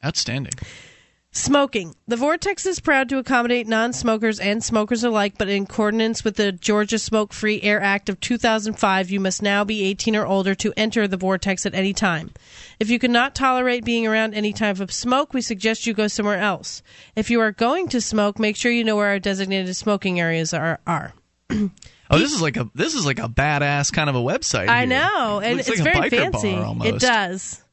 Outstanding. 0.04 0.54
Smoking. 1.34 1.96
The 2.10 2.18
Vortex 2.18 2.66
is 2.66 2.82
proud 2.82 3.08
to 3.08 3.18
accommodate 3.18 3.66
non 3.66 3.94
smokers 3.94 4.38
and 4.38 4.62
smokers 4.62 5.02
alike, 5.02 5.36
but 5.38 5.48
in 5.48 5.64
accordance 5.64 6.26
with 6.26 6.36
the 6.36 6.52
Georgia 6.52 7.00
Smoke 7.00 7.32
Free 7.32 7.62
Air 7.62 7.82
Act 7.82 8.10
of 8.10 8.20
2005, 8.20 9.10
you 9.10 9.18
must 9.22 9.42
now 9.42 9.64
be 9.64 9.82
18 9.84 10.18
or 10.18 10.26
older 10.26 10.54
to 10.56 10.74
enter 10.76 11.08
the 11.08 11.16
Vortex 11.16 11.66
at 11.66 11.74
any 11.74 11.94
time. 11.94 12.32
If 12.82 12.90
you 12.90 13.00
cannot 13.00 13.34
tolerate 13.34 13.86
being 13.86 14.06
around 14.06 14.34
any 14.34 14.52
type 14.52 14.82
of 14.82 14.92
smoke, 14.92 15.34
we 15.34 15.40
suggest 15.40 15.88
you 15.88 15.94
go 15.94 16.10
somewhere 16.10 16.38
else. 16.40 16.84
If 17.16 17.30
you 17.30 17.40
are 17.40 17.54
going 17.54 17.88
to 17.90 18.02
smoke, 18.02 18.38
make 18.38 18.58
sure 18.58 18.70
you 18.70 18.84
know 18.84 18.98
where 18.98 19.08
our 19.08 19.20
designated 19.20 19.74
smoking 19.78 20.20
areas 20.20 20.54
are. 20.54 20.80
are. 20.86 21.14
Oh, 22.14 22.20
this 22.20 22.34
is 22.34 22.42
like 22.42 22.58
a 22.58 22.70
this 22.76 22.94
is 22.94 23.06
like 23.06 23.20
a 23.20 23.30
badass 23.30 23.94
kind 23.94 24.10
of 24.10 24.18
a 24.18 24.20
website. 24.20 24.68
I 24.68 24.80
here. 24.80 24.88
know, 24.88 25.40
and 25.40 25.56
looks 25.56 25.70
it's 25.70 25.80
like 25.80 25.94
very 25.94 26.10
fancy. 26.10 26.52
It 26.86 27.00
does. 27.00 27.64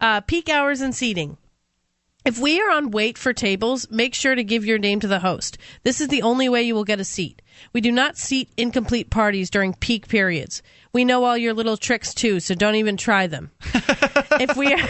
Uh, 0.00 0.22
peak 0.22 0.48
hours 0.48 0.80
and 0.80 0.92
seating. 0.92 1.36
If 2.26 2.40
we 2.40 2.60
are 2.60 2.70
on 2.70 2.90
wait 2.90 3.16
for 3.16 3.32
tables, 3.32 3.88
make 3.88 4.12
sure 4.12 4.34
to 4.34 4.42
give 4.42 4.64
your 4.64 4.78
name 4.78 4.98
to 4.98 5.06
the 5.06 5.20
host. 5.20 5.58
This 5.84 6.00
is 6.00 6.08
the 6.08 6.22
only 6.22 6.48
way 6.48 6.64
you 6.64 6.74
will 6.74 6.82
get 6.82 6.98
a 6.98 7.04
seat. 7.04 7.40
We 7.72 7.80
do 7.80 7.92
not 7.92 8.18
seat 8.18 8.50
incomplete 8.56 9.10
parties 9.10 9.48
during 9.48 9.74
peak 9.74 10.08
periods. 10.08 10.60
We 10.92 11.04
know 11.04 11.22
all 11.22 11.38
your 11.38 11.54
little 11.54 11.76
tricks 11.76 12.12
too, 12.12 12.40
so 12.40 12.56
don't 12.56 12.74
even 12.74 12.96
try 12.96 13.28
them. 13.28 13.52
if 14.40 14.56
we 14.56 14.74
are 14.74 14.88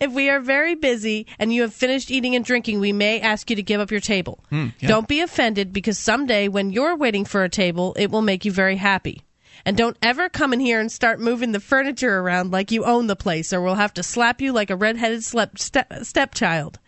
if 0.00 0.12
we 0.12 0.30
are 0.30 0.40
very 0.40 0.74
busy 0.74 1.28
and 1.38 1.52
you 1.52 1.62
have 1.62 1.72
finished 1.72 2.10
eating 2.10 2.34
and 2.34 2.44
drinking, 2.44 2.80
we 2.80 2.92
may 2.92 3.20
ask 3.20 3.48
you 3.50 3.54
to 3.54 3.62
give 3.62 3.80
up 3.80 3.92
your 3.92 4.00
table. 4.00 4.44
Hmm, 4.50 4.68
yeah. 4.80 4.88
Don't 4.88 5.06
be 5.06 5.20
offended 5.20 5.72
because 5.72 5.96
someday 5.96 6.48
when 6.48 6.70
you're 6.70 6.96
waiting 6.96 7.24
for 7.24 7.44
a 7.44 7.48
table, 7.48 7.94
it 7.96 8.10
will 8.10 8.22
make 8.22 8.44
you 8.44 8.50
very 8.50 8.74
happy. 8.74 9.22
And 9.68 9.76
don't 9.76 9.98
ever 10.00 10.30
come 10.30 10.54
in 10.54 10.60
here 10.60 10.80
and 10.80 10.90
start 10.90 11.20
moving 11.20 11.52
the 11.52 11.60
furniture 11.60 12.20
around 12.20 12.50
like 12.50 12.70
you 12.72 12.84
own 12.86 13.06
the 13.06 13.14
place, 13.14 13.52
or 13.52 13.60
we'll 13.60 13.74
have 13.74 13.92
to 13.94 14.02
slap 14.02 14.40
you 14.40 14.50
like 14.50 14.70
a 14.70 14.76
redheaded 14.76 15.22
slep- 15.22 15.58
step- 15.58 15.92
stepchild. 16.04 16.78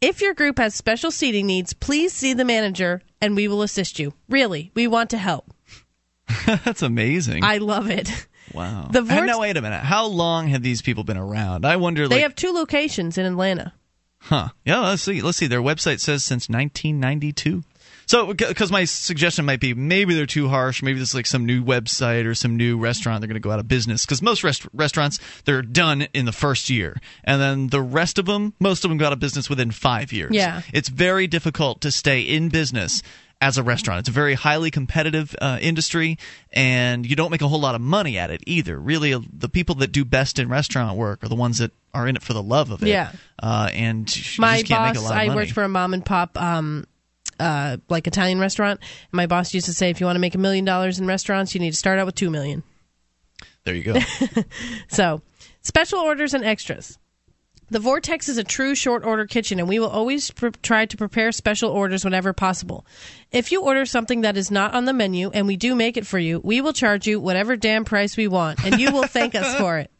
If 0.00 0.20
your 0.20 0.34
group 0.34 0.58
has 0.58 0.74
special 0.74 1.12
seating 1.12 1.46
needs, 1.46 1.72
please 1.74 2.12
see 2.12 2.32
the 2.34 2.44
manager 2.44 3.02
and 3.20 3.36
we 3.36 3.46
will 3.46 3.62
assist 3.62 4.00
you. 4.00 4.14
Really, 4.28 4.72
we 4.74 4.88
want 4.88 5.10
to 5.10 5.16
help. 5.16 5.54
That's 6.46 6.82
amazing. 6.82 7.44
I 7.44 7.58
love 7.58 7.88
it. 7.88 8.26
wow. 8.52 8.88
the 8.90 8.98
And 8.98 9.08
Vort- 9.08 9.26
now 9.26 9.38
wait 9.40 9.56
a 9.56 9.62
minute. 9.62 9.84
How 9.84 10.06
long 10.06 10.48
have 10.48 10.62
these 10.64 10.82
people 10.82 11.04
been 11.04 11.16
around? 11.16 11.64
I 11.64 11.76
wonder. 11.76 12.08
They 12.08 12.16
Like, 12.16 12.22
have 12.24 12.34
two 12.34 12.50
locations 12.52 13.16
in 13.16 13.26
Atlanta. 13.26 13.74
huh? 14.18 14.48
Yeah. 14.64 14.80
Let's 14.80 15.02
see. 15.02 15.22
Let's 15.22 15.38
see. 15.38 15.46
Their 15.46 15.62
website 15.62 16.00
says 16.00 16.24
since 16.24 16.48
1992. 16.48 17.62
So, 18.06 18.34
because 18.34 18.70
my 18.70 18.84
suggestion 18.84 19.44
might 19.44 19.60
be 19.60 19.74
maybe 19.74 20.14
they're 20.14 20.26
too 20.26 20.48
harsh. 20.48 20.82
Maybe 20.82 20.98
this 20.98 21.10
is 21.10 21.14
like 21.14 21.26
some 21.26 21.46
new 21.46 21.64
website 21.64 22.26
or 22.26 22.34
some 22.34 22.56
new 22.56 22.78
restaurant. 22.78 23.20
They're 23.20 23.28
going 23.28 23.34
to 23.34 23.40
go 23.40 23.50
out 23.50 23.58
of 23.58 23.68
business. 23.68 24.04
Because 24.04 24.22
most 24.22 24.44
rest- 24.44 24.66
restaurants, 24.72 25.18
they're 25.44 25.62
done 25.62 26.02
in 26.12 26.24
the 26.24 26.32
first 26.32 26.70
year. 26.70 27.00
And 27.24 27.40
then 27.40 27.68
the 27.68 27.82
rest 27.82 28.18
of 28.18 28.26
them, 28.26 28.54
most 28.60 28.84
of 28.84 28.90
them 28.90 28.98
go 28.98 29.06
out 29.06 29.12
of 29.12 29.20
business 29.20 29.48
within 29.48 29.70
five 29.70 30.12
years. 30.12 30.32
Yeah. 30.32 30.62
It's 30.72 30.88
very 30.88 31.26
difficult 31.26 31.80
to 31.82 31.90
stay 31.90 32.20
in 32.20 32.48
business 32.48 33.02
as 33.42 33.58
a 33.58 33.62
restaurant. 33.62 34.00
It's 34.00 34.08
a 34.08 34.12
very 34.12 34.34
highly 34.34 34.70
competitive 34.70 35.34
uh, 35.40 35.58
industry, 35.60 36.16
and 36.52 37.04
you 37.04 37.16
don't 37.16 37.32
make 37.32 37.42
a 37.42 37.48
whole 37.48 37.60
lot 37.60 37.74
of 37.74 37.80
money 37.80 38.16
at 38.16 38.30
it 38.30 38.40
either. 38.46 38.78
Really, 38.78 39.12
uh, 39.12 39.20
the 39.32 39.48
people 39.48 39.74
that 39.76 39.90
do 39.90 40.04
best 40.04 40.38
in 40.38 40.48
restaurant 40.48 40.96
work 40.96 41.24
are 41.24 41.28
the 41.28 41.34
ones 41.34 41.58
that 41.58 41.72
are 41.92 42.06
in 42.06 42.14
it 42.14 42.22
for 42.22 42.34
the 42.34 42.42
love 42.42 42.70
of 42.70 42.84
it. 42.84 42.88
Yeah. 42.88 43.10
Uh, 43.42 43.68
and 43.72 44.16
you 44.16 44.22
my 44.38 44.58
just 44.58 44.68
can't 44.68 44.84
make 44.84 44.92
a 44.92 45.00
boss 45.00 45.10
lot 45.10 45.26
of 45.26 45.32
i 45.32 45.34
worked 45.34 45.50
for 45.50 45.64
a 45.64 45.68
mom 45.68 45.94
and 45.94 46.06
pop 46.06 46.40
um 46.40 46.86
uh 47.42 47.76
like 47.88 48.06
italian 48.06 48.38
restaurant 48.38 48.80
my 49.10 49.26
boss 49.26 49.52
used 49.54 49.66
to 49.66 49.74
say 49.74 49.90
if 49.90 50.00
you 50.00 50.06
want 50.06 50.16
to 50.16 50.20
make 50.20 50.34
a 50.34 50.38
million 50.38 50.64
dollars 50.64 50.98
in 50.98 51.06
restaurants 51.06 51.54
you 51.54 51.60
need 51.60 51.72
to 51.72 51.76
start 51.76 51.98
out 51.98 52.06
with 52.06 52.14
two 52.14 52.30
million 52.30 52.62
There 53.64 53.74
you 53.74 53.84
go. 53.84 54.00
so 54.88 55.22
special 55.62 55.98
orders 56.00 56.34
and 56.34 56.44
extras 56.44 56.98
the 57.72 57.80
Vortex 57.80 58.28
is 58.28 58.36
a 58.36 58.44
true 58.44 58.74
short 58.74 59.02
order 59.02 59.26
kitchen, 59.26 59.58
and 59.58 59.66
we 59.66 59.78
will 59.78 59.88
always 59.88 60.30
pr- 60.30 60.48
try 60.62 60.84
to 60.84 60.96
prepare 60.98 61.32
special 61.32 61.70
orders 61.70 62.04
whenever 62.04 62.34
possible. 62.34 62.84
If 63.30 63.50
you 63.50 63.62
order 63.62 63.86
something 63.86 64.20
that 64.20 64.36
is 64.36 64.50
not 64.50 64.74
on 64.74 64.84
the 64.84 64.92
menu 64.92 65.30
and 65.30 65.46
we 65.46 65.56
do 65.56 65.74
make 65.74 65.96
it 65.96 66.06
for 66.06 66.18
you, 66.18 66.38
we 66.44 66.60
will 66.60 66.74
charge 66.74 67.06
you 67.06 67.18
whatever 67.18 67.56
damn 67.56 67.86
price 67.86 68.14
we 68.14 68.28
want, 68.28 68.62
and 68.62 68.78
you 68.78 68.92
will 68.92 69.06
thank 69.06 69.34
us 69.34 69.56
for 69.58 69.78
it. 69.78 69.90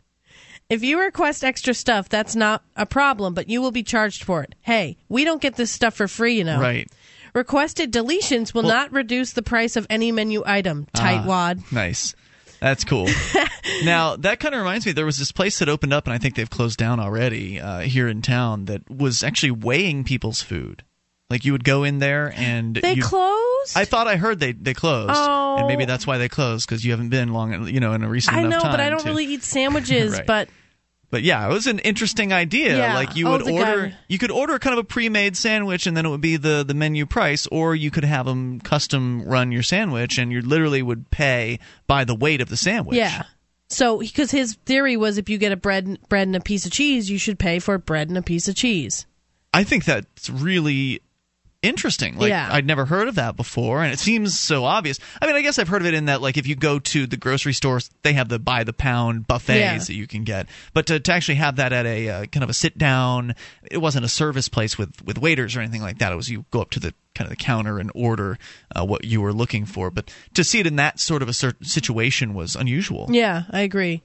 If 0.69 0.85
you 0.85 1.01
request 1.01 1.45
extra 1.45 1.73
stuff, 1.73 2.11
that's 2.11 2.37
not 2.37 2.63
a 2.77 2.85
problem, 2.85 3.33
but 3.33 3.49
you 3.49 3.63
will 3.63 3.73
be 3.73 3.83
charged 3.83 4.23
for 4.23 4.43
it. 4.43 4.55
Hey, 4.61 4.99
we 5.09 5.25
don't 5.25 5.41
get 5.41 5.57
this 5.57 5.71
stuff 5.71 5.95
for 5.95 6.09
free, 6.09 6.35
you 6.35 6.45
know. 6.45 6.61
right. 6.61 6.91
Requested 7.35 7.93
deletions 7.93 8.53
will 8.53 8.63
not 8.65 8.93
reduce 8.93 9.33
the 9.33 9.43
price 9.43 9.77
of 9.77 9.87
any 9.89 10.13
menu 10.13 10.43
item. 10.45 10.87
Ah. 10.95 10.99
Tightwad. 11.01 11.73
Nice. 11.73 12.15
That's 12.61 12.85
cool. 12.85 13.09
now 13.85 14.17
that 14.17 14.39
kind 14.39 14.55
of 14.55 14.61
reminds 14.61 14.87
me. 14.87 14.93
There 14.93 15.07
was 15.07 15.19
this 15.19 15.33
place 15.33 15.59
that 15.59 15.69
opened 15.69 15.93
up, 15.93 16.07
and 16.07 16.15
I 16.15 16.19
think 16.19 16.37
they've 16.37 16.49
closed 16.49 16.79
down 16.79 17.01
already 17.01 17.59
uh, 17.61 17.81
here 17.81 18.07
in 18.07 18.23
town. 18.23 18.67
That 18.67 18.89
was 18.89 19.23
actually 19.25 19.51
weighing 19.53 20.05
people's 20.05 20.43
food. 20.43 20.85
Like 21.29 21.45
you 21.45 21.53
would 21.53 21.65
go 21.65 21.83
in 21.83 21.99
there 21.99 22.33
and 22.37 22.77
They 22.77 22.93
you, 22.93 23.03
closed? 23.03 23.75
I 23.77 23.85
thought 23.87 24.07
I 24.07 24.17
heard 24.17 24.39
they 24.39 24.53
they 24.53 24.75
closed, 24.75 25.11
Oh. 25.15 25.57
and 25.59 25.67
maybe 25.67 25.87
that's 25.87 26.07
why 26.07 26.19
they 26.19 26.29
closed 26.29 26.69
because 26.69 26.85
you 26.85 26.91
haven't 26.93 27.09
been 27.09 27.33
long, 27.33 27.67
you 27.69 27.81
know, 27.81 27.95
in 27.95 28.05
a 28.05 28.09
recent 28.09 28.37
I 28.37 28.43
know, 28.43 28.61
but 28.61 28.79
I 28.81 28.91
don't 28.91 29.01
to- 29.01 29.09
really 29.09 29.25
eat 29.25 29.43
sandwiches, 29.43 30.13
Right. 30.19 30.27
but 30.27 30.49
But 31.13 31.23
yeah, 31.23 31.47
it 31.47 31.53
was 31.53 31.67
an 31.67 31.79
interesting 31.81 32.33
idea. 32.33 32.77
Yeah. 32.77 32.95
Like 32.95 33.15
you 33.17 33.29
Oh, 33.29 33.33
would 33.33 33.43
order, 33.49 33.95
you 34.09 34.19
could 34.19 34.31
order 34.31 34.59
kind 34.59 34.73
of 34.73 34.79
a 34.83 34.89
pre-made 34.89 35.37
sandwich, 35.37 35.87
and 35.87 35.95
then 35.95 36.07
it 36.07 36.09
would 36.09 36.23
be 36.23 36.39
the 36.39 36.65
the 36.67 36.73
menu 36.75 37.05
price, 37.07 37.47
or 37.49 37.77
you 37.77 37.91
could 37.91 38.05
have 38.05 38.25
them 38.25 38.61
custom 38.61 39.23
run 39.25 39.53
your 39.53 39.63
sandwich, 39.63 40.17
and 40.19 40.33
you 40.33 40.41
literally 40.41 40.81
would 40.83 41.11
pay 41.11 41.59
by 41.87 42.05
the 42.05 42.15
weight 42.15 42.41
of 42.41 42.49
the 42.49 42.57
sandwich. 42.57 42.97
yeah. 42.97 43.25
So, 43.69 43.99
because 44.01 44.31
his 44.31 44.55
theory 44.67 44.97
was 44.97 45.17
if 45.19 45.29
you 45.29 45.39
get 45.39 45.53
a 45.53 45.57
bread, 45.57 45.99
bread 46.09 46.27
and 46.29 46.37
a 46.37 46.41
piece 46.41 46.67
of 46.67 46.73
cheese, 46.73 47.11
you 47.11 47.17
should 47.19 47.39
pay 47.39 47.59
for 47.59 47.79
bread 47.79 48.09
and 48.09 48.19
a 48.19 48.23
piece 48.23 48.49
of 48.49 48.55
cheese. 48.55 49.07
I 49.55 49.65
think 49.65 49.85
that's 49.85 50.29
really 50.31 51.03
interesting. 51.63 52.19
Like 52.19 52.29
Yeah. 52.31 52.49
I'd 52.51 52.67
never 52.67 52.85
heard 52.85 53.09
of 53.09 53.15
that 53.15 53.37
before, 53.37 53.83
and 53.83 53.93
it 53.93 53.99
seems 53.99 54.39
so 54.39 54.65
obvious. 54.65 54.99
I 55.21 55.27
mean, 55.27 55.37
I 55.37 55.43
guess 55.43 55.59
I've 55.59 55.69
heard 55.69 55.81
of 55.83 55.87
it 55.87 55.95
in 55.95 56.07
that 56.07 56.21
like 56.21 56.37
if 56.37 56.47
you 56.47 56.55
go 56.57 56.79
to 56.79 57.07
the 57.07 57.17
grocery 57.17 57.53
stores, 57.53 57.91
they 58.03 58.13
have 58.15 58.29
the 58.29 58.39
by 58.39 58.65
the 58.65 58.73
pound 58.73 59.27
buffets 59.27 59.59
Yeah. 59.61 59.79
that 59.79 59.95
you 59.95 60.07
can 60.07 60.25
get. 60.25 60.49
But 60.75 60.87
to, 60.87 61.01
to 61.01 61.13
actually 61.13 61.37
have 61.37 61.57
that 61.57 61.73
at 61.73 61.87
a 61.87 62.09
uh, 62.09 62.27
kind 62.27 62.45
of 62.45 62.51
a 62.51 62.55
sit 62.55 62.77
down, 62.77 63.35
it 63.71 63.79
wasn't 63.79 64.05
a 64.05 64.09
service 64.09 64.49
place 64.49 64.77
with 64.77 65.03
with 65.05 65.19
waiters 65.19 65.57
or 65.57 65.61
anything 65.61 65.83
like 65.83 65.99
that. 65.99 66.13
It 66.13 66.17
was 66.17 66.29
you 66.29 66.45
go 66.51 66.61
up 66.61 66.71
to 66.71 66.81
the 66.81 66.93
kind 67.15 67.31
of 67.31 67.37
the 67.37 67.43
counter 67.43 67.79
and 67.79 67.91
order 67.95 68.39
uh, 68.75 68.85
what 68.85 69.05
you 69.05 69.21
were 69.21 69.33
looking 69.33 69.65
for. 69.67 69.91
But 69.91 70.13
to 70.35 70.43
see 70.45 70.61
it 70.61 70.67
in 70.67 70.77
that 70.77 70.99
sort 70.99 71.23
of 71.23 71.29
a 71.29 71.33
situation 71.33 72.35
was 72.35 72.57
unusual. 72.57 73.07
Yeah, 73.11 73.43
I 73.51 73.61
agree. 73.61 74.03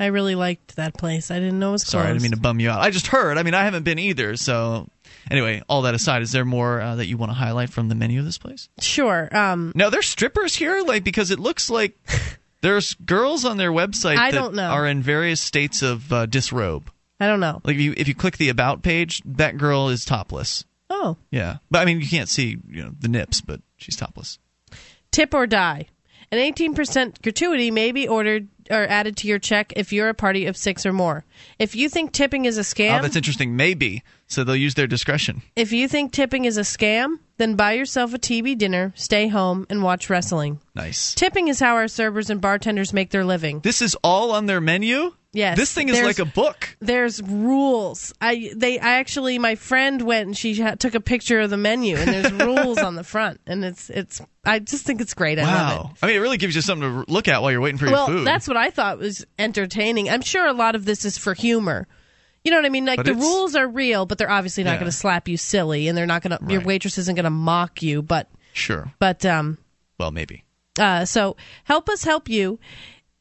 I 0.00 0.06
really 0.06 0.34
liked 0.34 0.74
that 0.76 0.94
place. 0.94 1.30
I 1.30 1.38
didn't 1.38 1.60
know 1.60 1.68
it 1.68 1.72
was 1.72 1.84
closed. 1.84 1.92
Sorry, 1.92 2.06
I 2.08 2.12
didn't 2.12 2.22
mean 2.22 2.30
to 2.32 2.36
bum 2.40 2.58
you 2.58 2.70
out. 2.70 2.80
I 2.80 2.90
just 2.90 3.06
heard. 3.06 3.38
I 3.38 3.44
mean, 3.44 3.54
I 3.54 3.62
haven't 3.62 3.84
been 3.84 4.00
either. 4.00 4.36
So, 4.36 4.88
anyway, 5.30 5.62
all 5.68 5.82
that 5.82 5.94
aside, 5.94 6.22
is 6.22 6.32
there 6.32 6.44
more 6.44 6.80
uh, 6.80 6.96
that 6.96 7.06
you 7.06 7.16
want 7.16 7.30
to 7.30 7.34
highlight 7.34 7.70
from 7.70 7.88
the 7.88 7.94
menu 7.94 8.18
of 8.20 8.24
this 8.24 8.38
place? 8.38 8.68
Sure. 8.80 9.28
Um, 9.36 9.72
Now, 9.74 9.90
there's 9.90 10.08
strippers 10.08 10.54
here, 10.54 10.82
like 10.82 11.04
because 11.04 11.30
it 11.30 11.38
looks 11.38 11.70
like 11.70 11.96
there's 12.60 12.94
girls 12.94 13.44
on 13.44 13.56
their 13.56 13.72
website 13.72 14.16
I 14.16 14.30
that 14.30 14.36
don't 14.38 14.54
know. 14.54 14.68
are 14.70 14.86
in 14.86 15.02
various 15.02 15.40
states 15.40 15.82
of 15.82 16.12
uh, 16.12 16.26
disrobe. 16.26 16.90
I 17.20 17.26
don't 17.26 17.40
know. 17.40 17.60
Like 17.64 17.76
if 17.76 17.80
you 17.80 17.94
if 17.96 18.08
you 18.08 18.14
click 18.14 18.36
the 18.36 18.48
about 18.48 18.82
page, 18.82 19.22
that 19.24 19.56
girl 19.56 19.88
is 19.88 20.04
topless. 20.04 20.64
Oh, 20.90 21.16
Yeah, 21.30 21.58
but 21.70 21.78
I 21.80 21.84
mean 21.84 22.00
you 22.00 22.08
can't 22.08 22.28
see 22.28 22.58
you 22.68 22.82
know 22.82 22.92
the 22.98 23.08
nips, 23.08 23.40
but 23.40 23.60
she's 23.76 23.96
topless. 23.96 24.38
tip 25.10 25.32
or 25.32 25.46
die. 25.46 25.86
An 26.32 26.38
18% 26.38 27.20
gratuity 27.22 27.70
may 27.70 27.92
be 27.92 28.08
ordered 28.08 28.48
or 28.70 28.86
added 28.88 29.18
to 29.18 29.28
your 29.28 29.38
check 29.38 29.74
if 29.76 29.92
you're 29.92 30.08
a 30.08 30.14
party 30.14 30.46
of 30.46 30.56
six 30.56 30.86
or 30.86 30.92
more. 30.92 31.24
If 31.58 31.76
you 31.76 31.90
think 31.90 32.12
tipping 32.12 32.46
is 32.46 32.56
a 32.56 32.62
scam, 32.62 32.98
Oh, 32.98 33.02
that's 33.02 33.16
interesting. 33.16 33.54
Maybe 33.54 34.02
so 34.32 34.44
they'll 34.44 34.56
use 34.56 34.74
their 34.74 34.86
discretion. 34.86 35.42
if 35.56 35.72
you 35.72 35.86
think 35.88 36.12
tipping 36.12 36.44
is 36.44 36.56
a 36.56 36.62
scam, 36.62 37.18
then 37.38 37.54
buy 37.56 37.72
yourself 37.72 38.14
a 38.14 38.18
TV 38.18 38.56
dinner, 38.56 38.92
stay 38.96 39.28
home, 39.28 39.66
and 39.70 39.82
watch 39.82 40.08
wrestling. 40.10 40.60
Nice. 40.74 41.14
Tipping 41.14 41.48
is 41.48 41.60
how 41.60 41.74
our 41.74 41.88
servers 41.88 42.30
and 42.30 42.40
bartenders 42.40 42.92
make 42.92 43.10
their 43.10 43.24
living. 43.24 43.60
This 43.60 43.82
is 43.82 43.96
all 44.02 44.32
on 44.32 44.46
their 44.46 44.60
menu. 44.60 45.12
Yes, 45.34 45.56
This 45.56 45.72
thing 45.72 45.88
is 45.88 45.94
there's- 45.94 46.06
like 46.06 46.18
a 46.18 46.30
book. 46.30 46.76
There's 46.80 47.22
rules. 47.22 48.12
I 48.20 48.52
they 48.54 48.78
I 48.78 48.98
actually 48.98 49.38
my 49.38 49.54
friend 49.54 50.02
went 50.02 50.26
and 50.26 50.36
she 50.36 50.60
ha- 50.60 50.74
took 50.74 50.94
a 50.94 51.00
picture 51.00 51.40
of 51.40 51.48
the 51.48 51.56
menu 51.56 51.96
and 51.96 52.08
there's 52.10 52.32
rules 52.46 52.76
on 52.78 52.96
the 52.96 53.02
front 53.04 53.40
and 53.46 53.64
it's 53.64 53.88
it's 53.88 54.20
I 54.44 54.58
just 54.58 54.84
think 54.84 55.00
it's 55.00 55.14
great. 55.14 55.38
I 55.38 55.42
love 55.44 55.52
it. 55.52 55.84
Wow. 55.84 55.94
I 56.02 56.06
mean, 56.08 56.16
it 56.16 56.18
really 56.18 56.36
gives 56.36 56.54
you 56.54 56.60
something 56.60 57.04
to 57.06 57.10
look 57.10 57.28
at 57.28 57.40
while 57.40 57.50
you're 57.50 57.62
waiting 57.62 57.78
for 57.78 57.86
your 57.86 58.06
food. 58.06 58.14
Well, 58.16 58.24
that's 58.24 58.46
what 58.46 58.58
I 58.58 58.68
thought 58.70 58.98
was 58.98 59.24
entertaining. 59.38 60.10
I'm 60.10 60.20
sure 60.20 60.46
a 60.46 60.52
lot 60.52 60.74
of 60.74 60.84
this 60.84 61.06
is 61.06 61.16
for 61.16 61.32
humor. 61.32 61.88
You 62.44 62.50
know 62.50 62.58
what 62.58 62.66
I 62.66 62.70
mean? 62.70 62.84
Like 62.86 62.96
But 62.96 63.06
the 63.06 63.14
rules 63.14 63.54
are 63.54 63.68
real, 63.68 64.04
but 64.06 64.18
they're 64.18 64.30
obviously 64.30 64.64
not 64.64 64.72
Yeah. 64.72 64.78
going 64.80 64.90
to 64.90 64.96
slap 64.96 65.28
you 65.28 65.36
silly, 65.36 65.86
and 65.88 65.96
they're 65.96 66.06
not 66.06 66.22
going 66.22 66.36
to. 66.36 66.52
Your 66.52 66.60
waitress 66.62 66.98
isn't 66.98 67.14
going 67.14 67.24
to 67.24 67.30
mock 67.30 67.82
you, 67.82 68.02
but 68.02 68.28
sure. 68.52 68.92
but 68.98 69.24
um 69.24 69.58
Well, 69.98 70.10
maybe. 70.10 70.44
uh 70.78 71.04
so 71.04 71.36
help 71.64 71.88
us 71.88 72.02
help 72.04 72.28
you. 72.28 72.58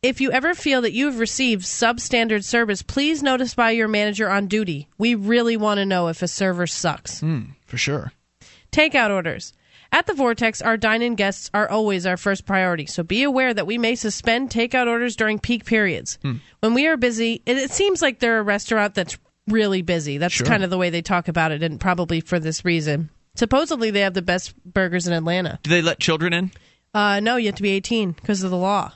If 0.01 0.19
you 0.19 0.31
ever 0.31 0.55
feel 0.55 0.81
that 0.81 0.93
you 0.93 1.05
have 1.05 1.19
received 1.19 1.63
substandard 1.63 2.43
service, 2.43 2.81
please 2.81 3.21
notify 3.21 3.69
your 3.69 3.87
manager 3.87 4.27
on 4.31 4.47
duty. 4.47 4.87
We 4.97 5.13
really 5.13 5.55
want 5.57 5.77
to 5.77 5.85
know 5.85 6.07
if 6.07 6.23
a 6.23 6.27
server 6.27 6.65
sucks. 6.65 7.19
For 7.67 7.77
sure. 7.77 8.11
Takeout 8.71 9.11
orders. 9.11 9.53
At 9.93 10.07
the 10.07 10.13
Vortex, 10.13 10.61
our 10.61 10.77
dine 10.77 11.01
in 11.01 11.15
guests 11.15 11.49
are 11.53 11.69
always 11.69 12.05
our 12.05 12.15
first 12.15 12.45
priority, 12.45 12.85
so 12.85 13.03
be 13.03 13.23
aware 13.23 13.53
that 13.53 13.67
we 13.67 13.77
may 13.77 13.95
suspend 13.95 14.49
takeout 14.49 14.87
orders 14.87 15.15
during 15.17 15.37
peak 15.37 15.65
periods. 15.65 16.17
When 16.61 16.73
we 16.73 16.87
are 16.87 16.95
busy, 16.95 17.41
it, 17.45 17.57
it 17.57 17.71
seems 17.71 18.01
like 18.01 18.19
they're 18.19 18.39
a 18.39 18.43
restaurant 18.43 18.95
that's 18.95 19.17
really 19.47 19.81
busy. 19.81 20.17
That's 20.17 20.33
Sure. 20.33 20.47
kind 20.47 20.63
of 20.63 20.69
the 20.69 20.77
way 20.77 20.89
they 20.91 21.01
talk 21.01 21.27
about 21.27 21.51
it, 21.51 21.61
and 21.61 21.79
probably 21.79 22.21
for 22.21 22.39
this 22.39 22.63
reason. 22.63 23.09
Supposedly, 23.35 23.91
they 23.91 23.99
have 24.01 24.13
the 24.13 24.21
best 24.21 24.53
burgers 24.65 25.07
in 25.07 25.13
Atlanta. 25.13 25.59
Do 25.63 25.69
they 25.69 25.81
let 25.81 25.99
children 25.99 26.31
in? 26.33 26.51
Uh, 26.93 27.19
no, 27.19 27.35
you 27.35 27.47
have 27.47 27.55
to 27.55 27.63
be 27.63 27.71
18 27.71 28.11
because 28.13 28.43
of 28.43 28.51
the 28.51 28.57
law. 28.57 28.93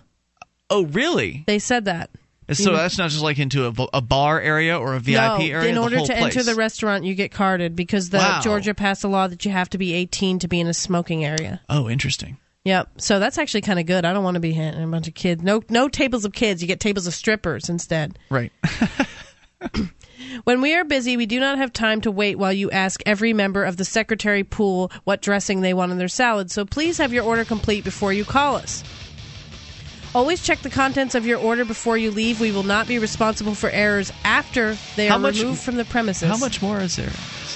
Oh, 0.69 0.85
really? 0.85 1.43
They 1.47 1.59
said 1.59 1.85
that. 1.85 2.09
So 2.53 2.75
that's 2.75 2.97
not 2.97 3.09
just 3.09 3.23
like 3.23 3.39
into 3.39 3.65
a 3.65 4.01
bar 4.01 4.39
area 4.39 4.77
or 4.77 4.93
a 4.93 4.99
VIP 4.99 5.15
no, 5.15 5.37
area. 5.37 5.69
in 5.69 5.75
the 5.75 5.81
order 5.81 5.99
to 5.99 6.15
enter 6.15 6.43
the 6.43 6.55
restaurant, 6.55 7.03
you 7.03 7.15
get 7.15 7.31
carded 7.31 7.75
because 7.75 8.09
the 8.11 8.17
Wow. 8.17 8.41
Georgia 8.43 8.73
passed 8.73 9.03
a 9.03 9.07
law 9.07 9.27
that 9.27 9.45
you 9.45 9.51
have 9.51 9.69
to 9.71 9.77
be 9.77 9.93
18 9.93 10.39
to 10.39 10.47
be 10.47 10.59
in 10.59 10.67
a 10.67 10.73
smoking 10.73 11.25
area. 11.25 11.61
Oh, 11.69 11.89
interesting. 11.89 12.37
Yep. 12.63 12.89
So 12.97 13.19
that's 13.19 13.37
actually 13.37 13.61
kind 13.61 13.79
of 13.79 13.85
good. 13.85 14.05
I 14.05 14.13
don't 14.13 14.23
want 14.23 14.35
to 14.35 14.41
be 14.41 14.51
hitting 14.51 14.81
a 14.81 14.87
bunch 14.87 15.07
of 15.07 15.13
kids. 15.13 15.43
No, 15.43 15.61
no 15.69 15.87
tables 15.87 16.25
of 16.25 16.33
kids. 16.33 16.61
You 16.61 16.67
get 16.67 16.79
tables 16.79 17.07
of 17.07 17.13
strippers 17.13 17.69
instead. 17.69 18.19
Right. 18.29 18.51
When 20.43 20.61
we 20.61 20.75
are 20.75 20.83
busy, 20.83 21.17
we 21.17 21.25
do 21.25 21.39
not 21.39 21.57
have 21.57 21.71
time 21.71 22.01
to 22.01 22.11
wait 22.11 22.37
while 22.37 22.51
you 22.51 22.69
ask 22.69 23.01
every 23.05 23.33
member 23.33 23.63
of 23.63 23.77
the 23.77 23.85
secretary 23.85 24.43
pool 24.43 24.91
what 25.03 25.21
dressing 25.21 25.61
they 25.61 25.73
want 25.73 25.91
on 25.91 25.97
their 25.97 26.07
salad. 26.07 26.51
So 26.51 26.65
please 26.65 26.97
have 26.97 27.13
your 27.13 27.23
order 27.23 27.45
complete 27.45 27.83
before 27.83 28.11
you 28.11 28.25
call 28.25 28.55
us. 28.57 28.83
Always 30.15 30.41
check 30.41 30.59
the 30.61 30.69
contents 30.69 31.13
of 31.13 31.27
your 31.27 31.37
order 31.39 31.65
before 31.65 31.97
you 31.97 32.09
leave. 32.09 32.39
We 32.39 32.53
will 32.53 32.63
not 32.63 32.87
be 32.87 32.99
responsible 32.99 33.53
for 33.53 33.69
errors 33.69 34.13
after 34.23 34.77
they 34.95 35.07
How 35.07 35.17
are 35.17 35.19
much- 35.19 35.39
removed 35.41 35.59
from 35.61 35.75
the 35.75 35.83
premises. 35.83 36.29
How 36.29 36.37
much 36.37 36.61
more 36.61 36.79
is 36.79 36.95
there? 36.95 37.11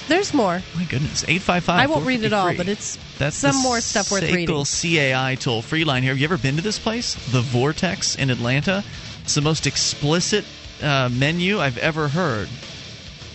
There's 0.08 0.34
more. 0.34 0.60
My 0.76 0.84
goodness, 0.84 1.24
eight 1.26 1.40
five 1.40 1.64
five. 1.64 1.80
I 1.80 1.86
won't 1.86 2.04
read 2.04 2.22
it 2.22 2.32
all, 2.34 2.54
but 2.54 2.68
it's 2.68 2.98
That's 3.18 3.36
some 3.36 3.56
more 3.62 3.80
stuff 3.80 4.10
worth 4.10 4.30
reading. 4.30 4.64
CAI 4.64 5.36
toll 5.36 5.62
free 5.62 5.84
line 5.84 6.02
here. 6.02 6.12
Have 6.12 6.18
you 6.18 6.24
ever 6.24 6.36
been 6.36 6.56
to 6.56 6.62
this 6.62 6.78
place, 6.78 7.14
the 7.32 7.40
Vortex 7.40 8.14
in 8.16 8.28
Atlanta? 8.28 8.84
It's 9.22 9.34
the 9.36 9.40
most 9.40 9.66
explicit 9.66 10.44
uh, 10.82 11.08
menu 11.12 11.60
I've 11.60 11.78
ever 11.78 12.08
heard. 12.08 12.48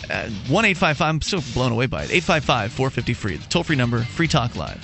Uh, 0.10 0.30
One 0.50 0.66
eight 0.66 0.78
five 0.78 0.98
five. 0.98 1.10
I'm 1.10 1.22
still 1.22 1.42
blown 1.54 1.72
away 1.72 1.88
by 1.88 2.04
it. 2.04 2.12
Eight 2.12 2.24
five 2.24 2.44
five 2.46 2.72
four 2.72 2.92
fifty 2.92 3.14
free. 3.16 3.38
The 3.38 3.48
toll 3.50 3.64
free 3.64 3.76
number. 3.76 4.02
Free 4.02 4.28
Talk 4.28 4.56
Live. 4.56 4.84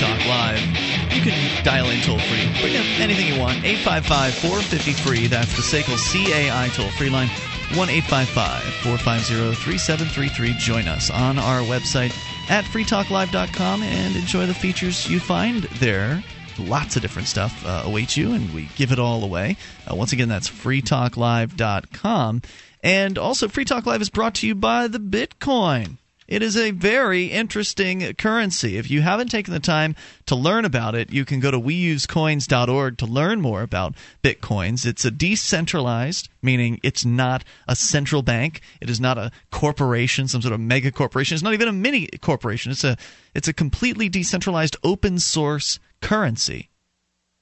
Talk 0.00 0.26
Live. 0.26 0.64
You 1.12 1.20
can 1.20 1.62
dial 1.62 1.90
in 1.90 2.00
toll 2.00 2.18
free. 2.18 2.50
Bring 2.62 2.74
up 2.74 2.86
anything 2.98 3.26
you 3.26 3.38
want. 3.38 3.62
855 3.62 4.32
450 4.34 4.92
free. 4.94 5.26
That's 5.26 5.54
the 5.54 5.60
SACL 5.60 5.98
CAI 5.98 6.68
toll 6.68 6.88
free 6.92 7.10
line. 7.10 7.28
1 7.76 7.90
855 7.90 8.62
450 8.82 9.54
3733. 9.62 10.54
Join 10.54 10.88
us 10.88 11.10
on 11.10 11.38
our 11.38 11.60
website 11.60 12.16
at 12.48 12.64
freetalklive.com 12.64 13.82
and 13.82 14.16
enjoy 14.16 14.46
the 14.46 14.54
features 14.54 15.06
you 15.06 15.20
find 15.20 15.64
there. 15.64 16.24
Lots 16.58 16.96
of 16.96 17.02
different 17.02 17.28
stuff 17.28 17.64
uh, 17.66 17.82
awaits 17.84 18.16
you, 18.16 18.32
and 18.32 18.54
we 18.54 18.70
give 18.76 18.92
it 18.92 18.98
all 18.98 19.22
away. 19.22 19.58
Uh, 19.86 19.96
once 19.96 20.14
again, 20.14 20.30
that's 20.30 20.48
freetalklive.com. 20.48 22.42
And 22.82 23.18
also, 23.18 23.48
Free 23.48 23.66
Talk 23.66 23.84
Live 23.84 24.00
is 24.00 24.08
brought 24.08 24.36
to 24.36 24.46
you 24.46 24.54
by 24.54 24.88
the 24.88 24.98
Bitcoin. 24.98 25.98
It 26.30 26.42
is 26.42 26.56
a 26.56 26.70
very 26.70 27.24
interesting 27.24 28.14
currency. 28.14 28.76
If 28.76 28.88
you 28.88 29.02
haven't 29.02 29.32
taken 29.32 29.52
the 29.52 29.58
time 29.58 29.96
to 30.26 30.36
learn 30.36 30.64
about 30.64 30.94
it, 30.94 31.12
you 31.12 31.24
can 31.24 31.40
go 31.40 31.50
to 31.50 31.58
weusecoins.org 31.58 32.98
to 32.98 33.06
learn 33.06 33.40
more 33.40 33.62
about 33.62 33.96
Bitcoins. 34.22 34.86
It's 34.86 35.04
a 35.04 35.10
decentralized, 35.10 36.28
meaning 36.40 36.78
it's 36.84 37.04
not 37.04 37.42
a 37.66 37.74
central 37.74 38.22
bank. 38.22 38.60
It 38.80 38.88
is 38.88 39.00
not 39.00 39.18
a 39.18 39.32
corporation, 39.50 40.28
some 40.28 40.40
sort 40.40 40.54
of 40.54 40.60
mega 40.60 40.92
corporation. 40.92 41.34
It's 41.34 41.42
not 41.42 41.52
even 41.52 41.66
a 41.66 41.72
mini 41.72 42.06
corporation. 42.20 42.70
It's 42.70 42.84
a 42.84 42.96
it's 43.34 43.48
a 43.48 43.52
completely 43.52 44.08
decentralized 44.08 44.76
open 44.84 45.18
source 45.18 45.80
currency. 46.00 46.70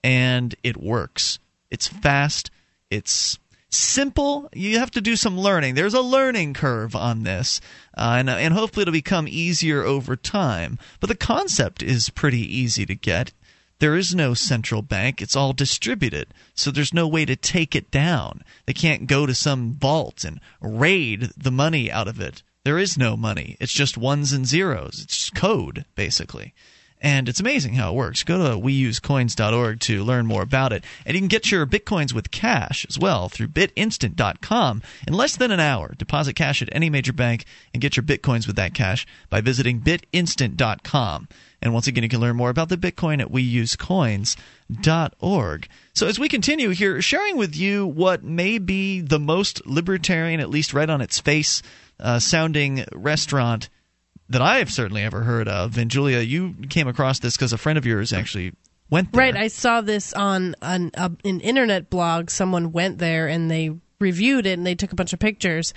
And 0.02 0.54
it 0.62 0.78
works. 0.78 1.38
It's 1.70 1.86
fast. 1.88 2.50
It's 2.90 3.38
simple. 3.70 4.48
You 4.52 4.78
have 4.78 4.90
to 4.92 5.00
do 5.00 5.16
some 5.16 5.38
learning. 5.38 5.74
There's 5.74 5.94
a 5.94 6.00
learning 6.00 6.54
curve 6.54 6.94
on 6.94 7.22
this, 7.22 7.60
uh, 7.96 8.16
and 8.18 8.30
and 8.30 8.54
hopefully 8.54 8.82
it'll 8.82 8.92
become 8.92 9.28
easier 9.28 9.82
over 9.82 10.16
time. 10.16 10.78
But 11.00 11.08
the 11.08 11.16
concept 11.16 11.82
is 11.82 12.10
pretty 12.10 12.40
easy 12.40 12.86
to 12.86 12.94
get. 12.94 13.32
There 13.80 13.94
is 13.94 14.14
no 14.14 14.34
central 14.34 14.82
bank. 14.82 15.22
It's 15.22 15.36
all 15.36 15.52
distributed. 15.52 16.34
So 16.54 16.70
there's 16.70 16.92
no 16.92 17.06
way 17.06 17.24
to 17.24 17.36
take 17.36 17.76
it 17.76 17.92
down. 17.92 18.42
They 18.66 18.72
can't 18.72 19.06
go 19.06 19.24
to 19.24 19.34
some 19.34 19.74
vault 19.74 20.24
and 20.24 20.40
raid 20.60 21.30
the 21.36 21.52
money 21.52 21.90
out 21.90 22.08
of 22.08 22.20
it. 22.20 22.42
There 22.64 22.78
is 22.78 22.98
no 22.98 23.16
money. 23.16 23.56
It's 23.60 23.72
just 23.72 23.96
ones 23.96 24.32
and 24.32 24.46
zeros. 24.46 25.00
It's 25.04 25.30
code, 25.30 25.84
basically. 25.94 26.54
And 27.00 27.28
it's 27.28 27.40
amazing 27.40 27.74
how 27.74 27.92
it 27.92 27.96
works. 27.96 28.24
Go 28.24 28.38
to 28.38 28.58
weusecoins.org 28.58 29.80
to 29.80 30.04
learn 30.04 30.26
more 30.26 30.42
about 30.42 30.72
it. 30.72 30.84
And 31.06 31.14
you 31.14 31.20
can 31.20 31.28
get 31.28 31.50
your 31.50 31.66
bitcoins 31.66 32.12
with 32.12 32.30
cash 32.30 32.84
as 32.88 32.98
well 32.98 33.28
through 33.28 33.48
bitinstant.com 33.48 34.82
in 35.06 35.14
less 35.14 35.36
than 35.36 35.52
an 35.52 35.60
hour. 35.60 35.94
Deposit 35.96 36.34
cash 36.34 36.60
at 36.60 36.68
any 36.72 36.90
major 36.90 37.12
bank 37.12 37.44
and 37.72 37.80
get 37.80 37.96
your 37.96 38.04
bitcoins 38.04 38.46
with 38.46 38.56
that 38.56 38.74
cash 38.74 39.06
by 39.30 39.40
visiting 39.40 39.80
bitinstant.com. 39.80 41.28
And 41.60 41.74
once 41.74 41.88
again, 41.88 42.04
you 42.04 42.08
can 42.08 42.20
learn 42.20 42.36
more 42.36 42.50
about 42.50 42.68
the 42.68 42.76
Bitcoin 42.76 43.20
at 43.20 43.32
weusecoins.org. 43.32 45.68
So 45.92 46.06
as 46.06 46.16
we 46.18 46.28
continue 46.28 46.68
here, 46.70 47.02
sharing 47.02 47.36
with 47.36 47.56
you 47.56 47.86
what 47.86 48.22
may 48.22 48.58
be 48.58 49.00
the 49.00 49.18
most 49.18 49.66
libertarian, 49.66 50.38
at 50.38 50.50
least 50.50 50.72
right 50.72 50.88
on 50.88 51.00
its 51.00 51.18
face, 51.18 51.60
uh, 51.98 52.20
sounding 52.20 52.84
restaurant 52.92 53.68
that 54.28 54.42
I 54.42 54.58
have 54.58 54.70
certainly 54.70 55.02
ever 55.02 55.22
heard 55.22 55.48
of. 55.48 55.78
And 55.78 55.90
Julia, 55.90 56.20
you 56.20 56.54
came 56.68 56.88
across 56.88 57.18
this 57.18 57.36
because 57.36 57.52
a 57.52 57.58
friend 57.58 57.78
of 57.78 57.86
yours 57.86 58.12
actually 58.12 58.52
went 58.90 59.12
there. 59.12 59.20
Right. 59.20 59.36
I 59.36 59.48
saw 59.48 59.80
this 59.80 60.12
on 60.12 60.54
an, 60.62 60.90
uh, 60.94 61.10
an 61.24 61.40
internet 61.40 61.90
blog. 61.90 62.30
Someone 62.30 62.72
went 62.72 62.98
there 62.98 63.26
and 63.26 63.50
they 63.50 63.70
reviewed 64.00 64.46
it 64.46 64.58
and 64.58 64.66
they 64.66 64.74
took 64.74 64.92
a 64.92 64.96
bunch 64.96 65.12
of 65.12 65.18
pictures. 65.18 65.74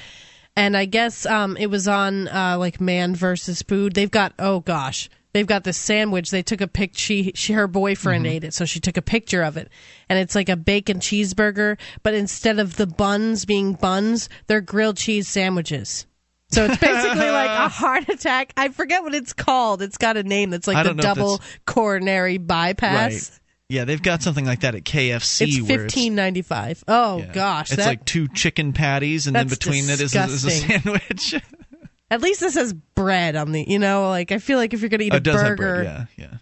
And 0.56 0.76
I 0.76 0.86
guess 0.86 1.26
um, 1.26 1.56
it 1.58 1.68
was 1.68 1.88
on 1.88 2.28
uh, 2.28 2.58
like 2.60 2.82
Man 2.82 3.16
versus 3.16 3.62
Food. 3.62 3.94
They've 3.94 4.12
got 4.12 4.34
oh 4.38 4.60
gosh, 4.60 5.10
they've 5.32 5.48
got 5.48 5.64
this 5.64 5.78
sandwich. 5.78 6.30
They 6.30 6.44
took 6.44 6.60
a 6.60 6.68
pic. 6.68 6.98
She, 6.98 7.32
she 7.36 7.54
her 7.54 7.68
boyfriend 7.68 8.28
ate 8.28 8.44
it, 8.44 8.54
so 8.54 8.66
she 8.66 8.82
took 8.82 8.98
a 8.98 9.02
picture 9.02 9.44
of 9.44 9.56
it. 9.56 9.70
And 10.10 10.20
it's 10.20 10.36
like 10.36 10.50
a 10.50 10.58
bacon 10.58 11.00
cheeseburger, 11.00 11.78
but 12.04 12.14
instead 12.14 12.60
of 12.60 12.76
the 12.76 12.88
buns 12.88 13.46
being 13.46 13.74
buns, 13.74 14.28
they're 14.48 14.60
grilled 14.60 14.98
cheese 14.98 15.30
sandwiches. 15.30 16.06
So 16.52 16.66
it's 16.66 16.78
basically 16.78 17.30
like 17.30 17.50
a 17.50 17.68
heart 17.70 18.10
attack. 18.10 18.54
I 18.58 18.70
forget 18.70 19.04
what 19.04 19.16
it's 19.16 19.34
called. 19.34 19.82
It's 19.82 19.98
got 19.98 20.18
a 20.18 20.24
name 20.24 20.50
that's 20.50 20.68
like 20.68 20.78
the 20.78 20.84
don't 20.84 20.98
know 20.98 21.02
if 21.12 21.16
double 21.16 21.42
coronary 21.66 22.38
bypass. 22.38 23.30
Right. 23.32 23.40
Yeah, 23.70 23.86
they've 23.86 24.02
got 24.02 24.22
something 24.22 24.46
like 24.46 24.62
that 24.62 24.76
at 24.76 24.84
KFC. 24.84 25.48
It's 25.60 25.66
fifteen 25.68 26.14
ninety 26.14 26.42
five. 26.42 26.84
Oh 26.90 27.20
yeah. 27.20 27.32
gosh, 27.32 27.72
it's 27.72 27.78
that, 27.78 27.88
like 27.88 28.04
two 28.04 28.28
chicken 28.28 28.74
patties, 28.74 29.28
and 29.28 29.36
then 29.36 29.48
between 29.48 29.90
it 29.90 30.02
is 30.02 30.14
a, 30.14 30.24
is 30.26 30.44
a 30.44 30.52
sandwich. 30.52 31.36
at 32.12 32.22
least 32.22 32.42
this 32.42 32.56
has 32.56 32.74
bread 32.74 33.38
on 33.38 33.54
the. 33.54 33.64
You 33.66 33.80
know, 33.80 34.10
like 34.10 34.34
I 34.34 34.40
feel 34.40 34.58
like 34.58 34.74
if 34.74 34.82
you're 34.82 34.90
gonna 34.90 35.06
eat 35.06 35.14
Oh, 35.14 35.16
a 35.16 35.18
it 35.20 35.24
does 35.24 35.42
have 35.42 35.56
burger, 35.56 35.84
bread. 35.84 36.08
Yeah, 36.18 36.26
yeah. 36.26 36.38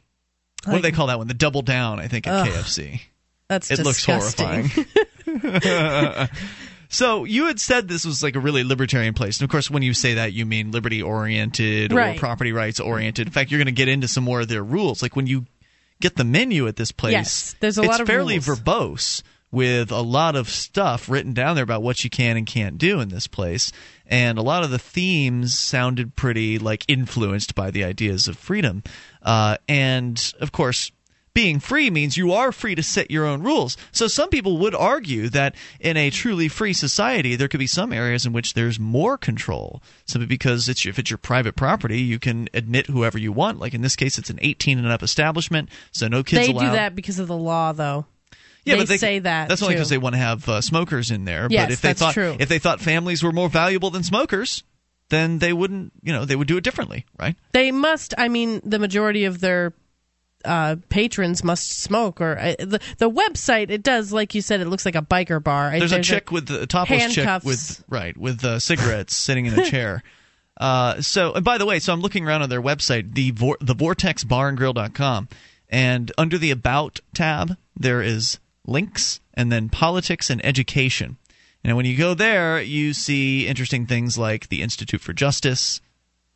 What 0.66 0.78
do 0.78 0.82
they 0.82 0.91
call 0.91 1.07
that 1.07 1.20
one? 1.20 1.28
The 1.28 1.36
double 1.36 1.62
down, 1.62 1.99
I 1.99 2.07
think, 2.07 2.26
at 2.26 2.34
Ugh. 2.34 2.47
KFC. 2.47 2.99
that's 3.47 3.70
It 3.70 3.80
looks 3.84 4.03
disgusting. 4.03 4.70
horrifying. 5.28 6.30
So 6.90 7.24
you 7.24 7.46
had 7.46 7.60
said 7.60 7.88
this 7.88 8.04
was 8.06 8.24
like 8.24 8.36
a 8.36 8.40
really 8.40 8.64
libertarian 8.64 9.14
place, 9.14 9.40
and 9.40 9.44
of 9.46 9.52
course, 9.52 9.70
when 9.70 9.84
you 9.84 9.94
say 9.94 10.16
that, 10.16 10.34
you 10.34 10.46
mean 10.46 10.72
liberty 10.72 11.02
oriented 11.02 11.94
or 11.94 11.96
property 12.20 12.52
rights 12.52 12.80
oriented. 12.80 13.28
In 13.28 13.32
fact, 13.34 13.52
you're 13.52 13.60
going 13.60 13.68
to 13.68 13.72
get 13.72 13.88
into 13.88 14.08
some 14.08 14.24
more 14.24 14.42
of 14.42 14.48
their 14.48 14.64
rules. 14.64 15.02
Like 15.04 15.16
when 15.16 15.28
you 15.28 15.46
get 16.02 16.16
the 16.16 16.24
menu 16.24 16.68
at 16.68 16.78
this 16.78 16.92
place, 16.92 17.12
Yes, 17.14 17.56
there's 17.60 17.78
a 17.78 17.82
it's 17.82 17.90
lot 17.90 18.02
of 18.02 18.08
fairly 18.08 18.40
rules. 18.40 18.60
verbose 18.60 19.22
with 19.52 19.92
a 19.92 20.02
lot 20.02 20.36
of 20.36 20.48
stuff 20.50 21.10
written 21.10 21.34
down 21.34 21.56
there 21.56 21.64
about 21.64 21.82
what 21.82 22.04
you 22.04 22.10
can 22.10 22.38
and 22.38 22.46
can't 22.46 22.78
do 22.78 23.00
in 23.00 23.10
this 23.10 23.28
place. 23.28 23.72
And 24.06 24.38
a 24.38 24.44
lot 24.44 24.64
of 24.64 24.70
the 24.72 24.78
themes 24.80 25.58
sounded 25.58 26.16
pretty 26.16 26.60
like 26.60 26.86
influenced 26.88 27.56
by 27.56 27.70
the 27.72 27.84
ideas 27.84 28.28
of 28.28 28.38
freedom. 28.38 28.84
Uh, 29.24 29.58
and 29.68 30.34
of 30.40 30.52
course, 30.52 30.92
being 31.40 31.62
free 31.62 31.90
means 31.90 32.18
you 32.18 32.34
are 32.34 32.52
free 32.52 32.76
to 32.76 32.84
set 32.84 33.10
your 33.10 33.26
own 33.26 33.42
rules. 33.42 33.78
So 33.94 34.10
some 34.10 34.28
people 34.28 34.58
would 34.58 34.76
argue 34.76 35.30
that 35.30 35.56
in 35.80 35.96
a 35.96 36.10
truly 36.10 36.50
free 36.50 36.74
society, 36.74 37.38
there 37.38 37.48
could 37.48 37.62
be 37.62 37.66
some 37.66 37.94
areas 37.94 38.26
in 38.26 38.34
which 38.34 38.56
there's 38.56 38.78
more 38.78 39.18
control. 39.18 39.82
Simply 40.06 40.28
because 40.28 40.68
it's, 40.68 40.86
if 40.86 41.00
it's 41.00 41.10
your 41.10 41.18
private 41.18 41.56
property, 41.56 42.02
you 42.02 42.20
can 42.20 42.50
admit 42.54 42.88
whoever 42.88 43.18
you 43.18 43.32
want. 43.32 43.58
Like 43.58 43.74
in 43.74 43.82
this 43.82 43.96
case, 43.96 44.18
it's 44.18 44.30
an 44.30 44.40
18 44.42 44.80
and 44.80 44.88
up 44.90 45.02
establishment, 45.02 45.70
so 45.94 46.10
no 46.10 46.24
kids 46.24 46.46
they 46.46 46.52
allowed. 46.52 46.66
do 46.66 46.72
that 46.72 46.94
because 46.94 47.20
of 47.20 47.30
the 47.30 47.38
law, 47.38 47.72
though. 47.72 48.06
Yeah, 48.66 48.74
they 48.74 48.82
but 48.82 48.88
they 48.90 48.98
say 48.98 49.20
that. 49.20 49.48
That's 49.48 49.64
only 49.64 49.76
because 49.76 49.88
they 49.88 49.98
want 49.98 50.16
to 50.16 50.20
have 50.20 50.50
uh, 50.50 50.60
smokers 50.60 51.10
in 51.10 51.24
there. 51.24 51.48
Yes, 51.50 51.68
but 51.68 51.72
if 51.72 51.82
they 51.82 51.88
that's 51.88 52.00
thought 52.02 52.14
true. 52.16 52.36
if 52.38 52.50
they 52.50 52.60
thought 52.60 52.82
families 52.82 53.24
were 53.24 53.32
more 53.32 53.48
valuable 53.48 53.92
than 53.92 54.04
smokers, 54.04 54.66
then 55.08 55.40
they 55.40 55.54
wouldn't. 55.54 55.94
You 56.04 56.12
know, 56.12 56.26
they 56.26 56.36
would 56.36 56.50
do 56.50 56.58
it 56.58 56.66
differently, 56.66 57.06
right? 57.18 57.38
They 57.54 57.72
must. 57.72 58.14
I 58.18 58.28
mean, 58.28 58.60
the 58.66 58.78
majority 58.78 59.24
of 59.24 59.40
their 59.40 59.74
uh, 60.46 60.78
patrons 60.90 61.44
must 61.44 61.82
smoke. 61.82 62.22
Or 62.22 62.38
uh, 62.38 62.56
the 62.60 62.80
the 62.98 63.10
website, 63.10 63.70
it 63.70 63.84
does, 63.84 64.12
like 64.14 64.36
you 64.36 64.42
said, 64.42 64.62
it 64.62 64.68
looks 64.68 64.86
like 64.86 64.96
a 64.96 65.02
biker 65.02 65.44
bar. 65.44 65.72
There's, 65.78 65.92
a 65.92 66.02
chick 66.02 66.32
with 66.32 66.48
the 66.48 66.68
topless 66.68 67.14
chick 67.14 67.26
handcuffs. 67.26 67.46
with 67.46 67.84
right 67.90 68.16
with 68.18 68.44
uh, 68.44 68.60
cigarettes 68.60 69.16
sitting 69.16 69.46
in 69.46 69.58
a 69.58 69.70
chair. 69.70 70.04
Uh, 70.58 71.02
so, 71.02 71.34
and 71.34 71.46
by 71.46 71.58
the 71.58 71.66
way, 71.66 71.80
so 71.80 71.94
I'm 71.94 72.02
looking 72.02 72.28
around 72.28 72.42
on 72.42 72.50
their 72.50 72.62
website, 72.62 73.14
the 73.14 73.32
vor- 73.32 73.58
the 73.62 73.76
vortexbarandgrill.com, 73.76 75.30
and 75.70 76.12
under 76.18 76.38
the 76.38 76.52
about 76.52 77.00
tab 77.14 77.56
there 77.76 78.02
is 78.02 78.40
links 78.66 79.22
and 79.34 79.52
then 79.52 79.70
politics 79.70 80.30
and 80.30 80.46
education. 80.46 81.18
And 81.64 81.76
when 81.76 81.86
you 81.86 81.98
go 81.98 82.14
there, 82.14 82.62
you 82.62 82.94
see 82.94 83.48
interesting 83.48 83.86
things 83.86 84.18
like 84.18 84.50
the 84.50 84.62
Institute 84.62 85.02
for 85.02 85.14
Justice, 85.14 85.82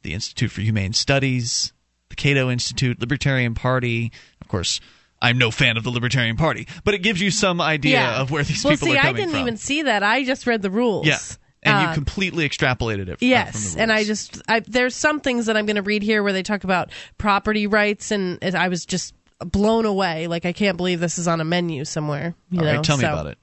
the 0.01 0.13
Institute 0.13 0.51
for 0.51 0.61
Humane 0.61 0.93
Studies, 0.93 1.73
the 2.15 2.21
Cato 2.21 2.49
Institute, 2.49 2.99
Libertarian 2.99 3.55
Party. 3.55 4.11
Of 4.41 4.47
course, 4.47 4.79
I'm 5.21 5.37
no 5.37 5.51
fan 5.51 5.77
of 5.77 5.83
the 5.83 5.89
Libertarian 5.89 6.37
Party, 6.37 6.67
but 6.83 6.93
it 6.93 6.99
gives 6.99 7.19
you 7.21 7.31
some 7.31 7.59
idea 7.59 7.93
yeah. 7.93 8.21
of 8.21 8.29
where 8.29 8.43
these 8.43 8.63
well, 8.63 8.73
people 8.73 8.89
see, 8.89 8.97
are 8.97 9.01
coming 9.01 9.13
from. 9.15 9.15
I 9.15 9.17
didn't 9.19 9.31
from. 9.31 9.41
even 9.41 9.57
see 9.57 9.81
that. 9.83 10.03
I 10.03 10.23
just 10.23 10.45
read 10.45 10.61
the 10.61 10.69
rules. 10.71 11.07
Yeah. 11.07 11.17
And 11.63 11.77
Uh, 11.77 11.87
you 11.89 11.93
completely 11.93 12.47
extrapolated 12.47 13.07
it. 13.07 13.19
From, 13.19 13.27
Yes, 13.27 13.51
from 13.71 13.77
the 13.77 13.81
and 13.83 13.91
I 13.93 14.03
just 14.03 14.41
I, 14.49 14.59
there's 14.59 14.95
some 14.95 15.21
things 15.21 15.45
that 15.45 15.55
I'm 15.55 15.65
going 15.65 15.77
to 15.77 15.81
read 15.81 16.03
here 16.03 16.21
where 16.21 16.33
they 16.33 16.43
talk 16.43 16.63
about 16.65 16.91
property 17.17 17.67
rights, 17.67 18.11
and 18.11 18.37
I 18.43 18.67
was 18.67 18.85
just 18.85 19.13
blown 19.39 19.85
away. 19.85 20.27
Like 20.27 20.45
I 20.45 20.51
can't 20.53 20.75
believe 20.77 20.99
this 20.99 21.17
is 21.17 21.27
on 21.27 21.39
a 21.41 21.45
menu 21.45 21.85
somewhere. 21.85 22.35
You 22.51 22.59
All 22.59 22.65
right, 22.65 22.75
know? 22.75 22.81
tell 22.83 22.97
me 22.97 23.01
So- 23.03 23.13
about 23.13 23.27
it. 23.27 23.37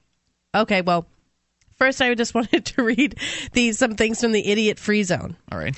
Okay, 0.53 0.81
well, 0.81 1.07
first 1.77 1.99
I 2.01 2.13
just 2.13 2.35
wanted 2.35 2.65
to 2.67 2.83
read 2.83 3.15
these 3.53 3.79
some 3.79 3.95
things 3.95 4.21
from 4.21 4.33
the 4.33 4.47
Idiot 4.51 4.77
Free 4.77 5.01
Zone. 5.03 5.35
All 5.51 5.57
right. 5.57 5.75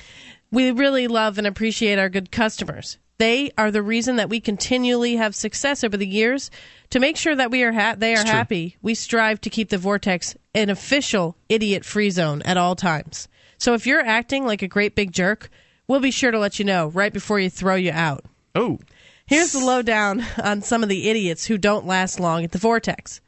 We 0.53 0.69
really 0.69 1.07
love 1.07 1.39
and 1.39 1.47
appreciate 1.47 1.97
our 1.97 2.09
good 2.09 2.31
customers. 2.31 2.99
They 3.17 3.49
are 3.57 3.71
the 3.71 3.81
reason 3.81 4.17
that 4.17 4.29
we 4.29 4.39
continually 4.39 5.15
have 5.15 5.33
success 5.33 5.83
over 5.83 5.97
the 5.97 6.05
years. 6.05 6.51
To 6.91 6.99
make 6.99 7.17
sure 7.17 7.35
that 7.35 7.49
we 7.49 7.63
are 7.63 7.71
ha- 7.71 7.95
they 7.97 8.13
are 8.13 8.23
happy, 8.23 8.77
we 8.83 8.93
strive 8.93 9.41
to 9.41 9.49
keep 9.49 9.69
the 9.69 9.79
Vortex 9.79 10.35
an 10.53 10.69
official 10.69 11.35
idiot 11.49 11.83
free 11.83 12.11
zone 12.11 12.43
at 12.43 12.57
all 12.57 12.75
times. 12.75 13.27
So 13.57 13.73
if 13.73 13.87
you're 13.87 14.05
acting 14.05 14.45
like 14.45 14.61
a 14.61 14.67
great 14.67 14.93
big 14.93 15.11
jerk, 15.11 15.49
we'll 15.87 15.99
be 15.99 16.11
sure 16.11 16.29
to 16.29 16.37
let 16.37 16.59
you 16.59 16.65
know 16.65 16.89
right 16.89 17.11
before 17.11 17.39
you 17.39 17.49
throw 17.49 17.73
you 17.75 17.91
out. 17.91 18.23
Oh, 18.53 18.77
Here's 19.25 19.53
the 19.53 19.59
lowdown 19.65 20.23
on 20.43 20.61
some 20.61 20.83
of 20.83 20.89
the 20.89 21.09
idiots 21.09 21.45
who 21.45 21.57
don't 21.57 21.87
last 21.87 22.19
long 22.19 22.43
at 22.43 22.51
the 22.51 22.59
Vortex. 22.59 23.21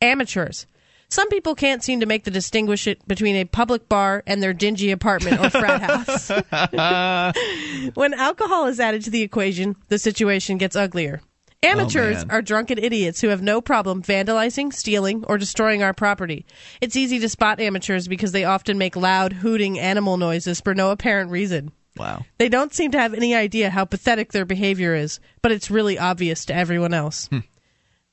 Amateurs. 0.00 0.66
Some 1.12 1.28
people 1.28 1.54
can't 1.54 1.84
seem 1.84 2.00
to 2.00 2.06
make 2.06 2.24
the 2.24 2.30
distinguish 2.30 2.86
it 2.86 3.06
between 3.06 3.36
a 3.36 3.44
public 3.44 3.86
bar 3.86 4.22
and 4.26 4.42
their 4.42 4.54
dingy 4.54 4.92
apartment 4.92 5.44
or 5.44 5.50
frat 5.50 5.82
house. 6.50 7.92
when 7.94 8.14
alcohol 8.14 8.64
is 8.64 8.80
added 8.80 9.04
to 9.04 9.10
the 9.10 9.20
equation, 9.20 9.76
the 9.88 9.98
situation 9.98 10.56
gets 10.56 10.74
uglier. 10.74 11.20
Amateurs 11.62 12.16
oh, 12.16 12.26
man. 12.26 12.30
are 12.30 12.40
drunken 12.40 12.78
idiots 12.78 13.20
who 13.20 13.28
have 13.28 13.42
no 13.42 13.60
problem 13.60 14.02
vandalizing, 14.02 14.72
stealing, 14.72 15.22
or 15.28 15.36
destroying 15.36 15.82
our 15.82 15.92
property. 15.92 16.46
It's 16.80 16.96
easy 16.96 17.18
to 17.18 17.28
spot 17.28 17.60
amateurs 17.60 18.08
because 18.08 18.32
they 18.32 18.44
often 18.44 18.78
make 18.78 18.96
loud, 18.96 19.34
hooting 19.34 19.78
animal 19.78 20.16
noises 20.16 20.62
for 20.62 20.74
no 20.74 20.92
apparent 20.92 21.30
reason. 21.30 21.72
wow. 21.98 22.24
They 22.38 22.48
don't 22.48 22.72
seem 22.72 22.90
to 22.92 22.98
have 22.98 23.12
any 23.12 23.34
idea 23.34 23.68
how 23.68 23.84
pathetic 23.84 24.32
their 24.32 24.46
behavior 24.46 24.94
is, 24.94 25.20
but 25.42 25.52
it's 25.52 25.70
really 25.70 25.98
obvious 25.98 26.46
to 26.46 26.54
everyone 26.54 26.94
else. 26.94 27.26
Hmm. 27.26 27.40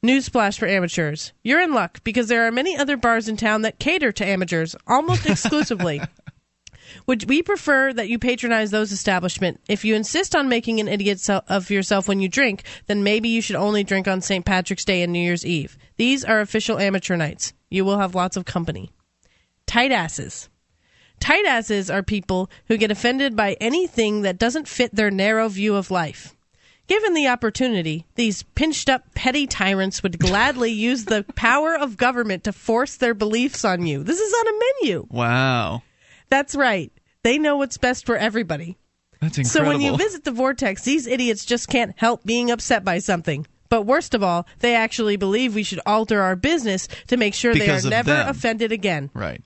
Newsflash 0.05 0.57
for 0.57 0.65
amateurs. 0.65 1.33
You're 1.43 1.59
in 1.59 1.73
luck 1.73 2.01
because 2.05 2.29
there 2.29 2.47
are 2.47 2.51
many 2.51 2.77
other 2.77 2.95
bars 2.95 3.27
in 3.27 3.35
town 3.35 3.63
that 3.63 3.79
cater 3.79 4.13
to 4.13 4.25
amateurs 4.25 4.73
almost 4.87 5.25
exclusively. 5.25 6.01
Would 7.05 7.27
we 7.27 7.43
prefer 7.43 7.91
that 7.91 8.07
you 8.07 8.17
patronize 8.17 8.71
those 8.71 8.93
establishments? 8.93 9.61
If 9.67 9.83
you 9.83 9.95
insist 9.95 10.35
on 10.37 10.47
making 10.47 10.79
an 10.79 10.87
idiot 10.87 11.19
so- 11.19 11.43
of 11.49 11.69
yourself 11.69 12.07
when 12.07 12.21
you 12.21 12.29
drink, 12.29 12.63
then 12.87 13.03
maybe 13.03 13.27
you 13.27 13.41
should 13.41 13.57
only 13.57 13.83
drink 13.83 14.07
on 14.07 14.21
St. 14.21 14.45
Patrick's 14.45 14.85
Day 14.85 15.01
and 15.01 15.11
New 15.11 15.19
Year's 15.19 15.45
Eve. 15.45 15.77
These 15.97 16.23
are 16.23 16.39
official 16.39 16.79
amateur 16.79 17.17
nights. 17.17 17.51
You 17.69 17.83
will 17.83 17.99
have 17.99 18.15
lots 18.15 18.37
of 18.37 18.45
company. 18.45 18.91
Tight 19.67 19.91
asses. 19.91 20.49
Tight 21.19 21.45
asses 21.45 21.91
are 21.91 22.03
people 22.03 22.49
who 22.67 22.77
get 22.77 22.89
offended 22.89 23.35
by 23.35 23.57
anything 23.59 24.21
that 24.21 24.39
doesn't 24.39 24.69
fit 24.69 24.95
their 24.95 25.11
narrow 25.11 25.49
view 25.49 25.75
of 25.75 25.91
life. 25.91 26.35
Given 26.89 27.13
the 27.13 27.27
opportunity, 27.27 28.05
these 28.15 28.41
pinched 28.43 28.89
up 28.89 29.13
petty 29.13 29.45
tyrants 29.47 30.03
would 30.03 30.19
gladly 30.19 30.71
use 30.89 31.05
the 31.05 31.23
power 31.35 31.75
of 31.77 31.95
government 31.97 32.43
to 32.45 32.51
force 32.51 32.97
their 32.97 33.13
beliefs 33.13 33.63
on 33.63 33.85
you. 33.85 34.03
This 34.03 34.19
is 34.19 34.33
on 34.33 34.47
a 34.47 34.59
menu. 34.83 35.07
Wow. 35.09 35.83
That's 36.29 36.55
right. 36.55 36.91
They 37.23 37.37
know 37.37 37.57
what's 37.57 37.77
best 37.77 38.05
for 38.05 38.17
everybody. 38.17 38.77
That's 39.21 39.37
incredible. 39.37 39.65
So 39.65 39.67
when 39.71 39.81
you 39.81 39.97
visit 39.97 40.23
the 40.23 40.31
vortex, 40.31 40.83
these 40.83 41.05
idiots 41.05 41.45
just 41.45 41.67
can't 41.69 41.93
help 41.97 42.23
being 42.23 42.49
upset 42.51 42.83
by 42.83 42.99
something. 42.99 43.45
But 43.69 43.83
worst 43.83 44.15
of 44.15 44.23
all, 44.23 44.47
they 44.59 44.73
actually 44.73 45.15
believe 45.15 45.53
we 45.53 45.61
should 45.63 45.81
alter 45.85 46.21
our 46.21 46.35
business 46.35 46.87
to 47.07 47.17
make 47.17 47.35
sure 47.35 47.53
Because 47.53 47.83
they 47.83 47.89
are 47.89 47.91
never 47.91 48.13
them. 48.13 48.29
offended 48.29 48.71
again. 48.71 49.11
right. 49.13 49.43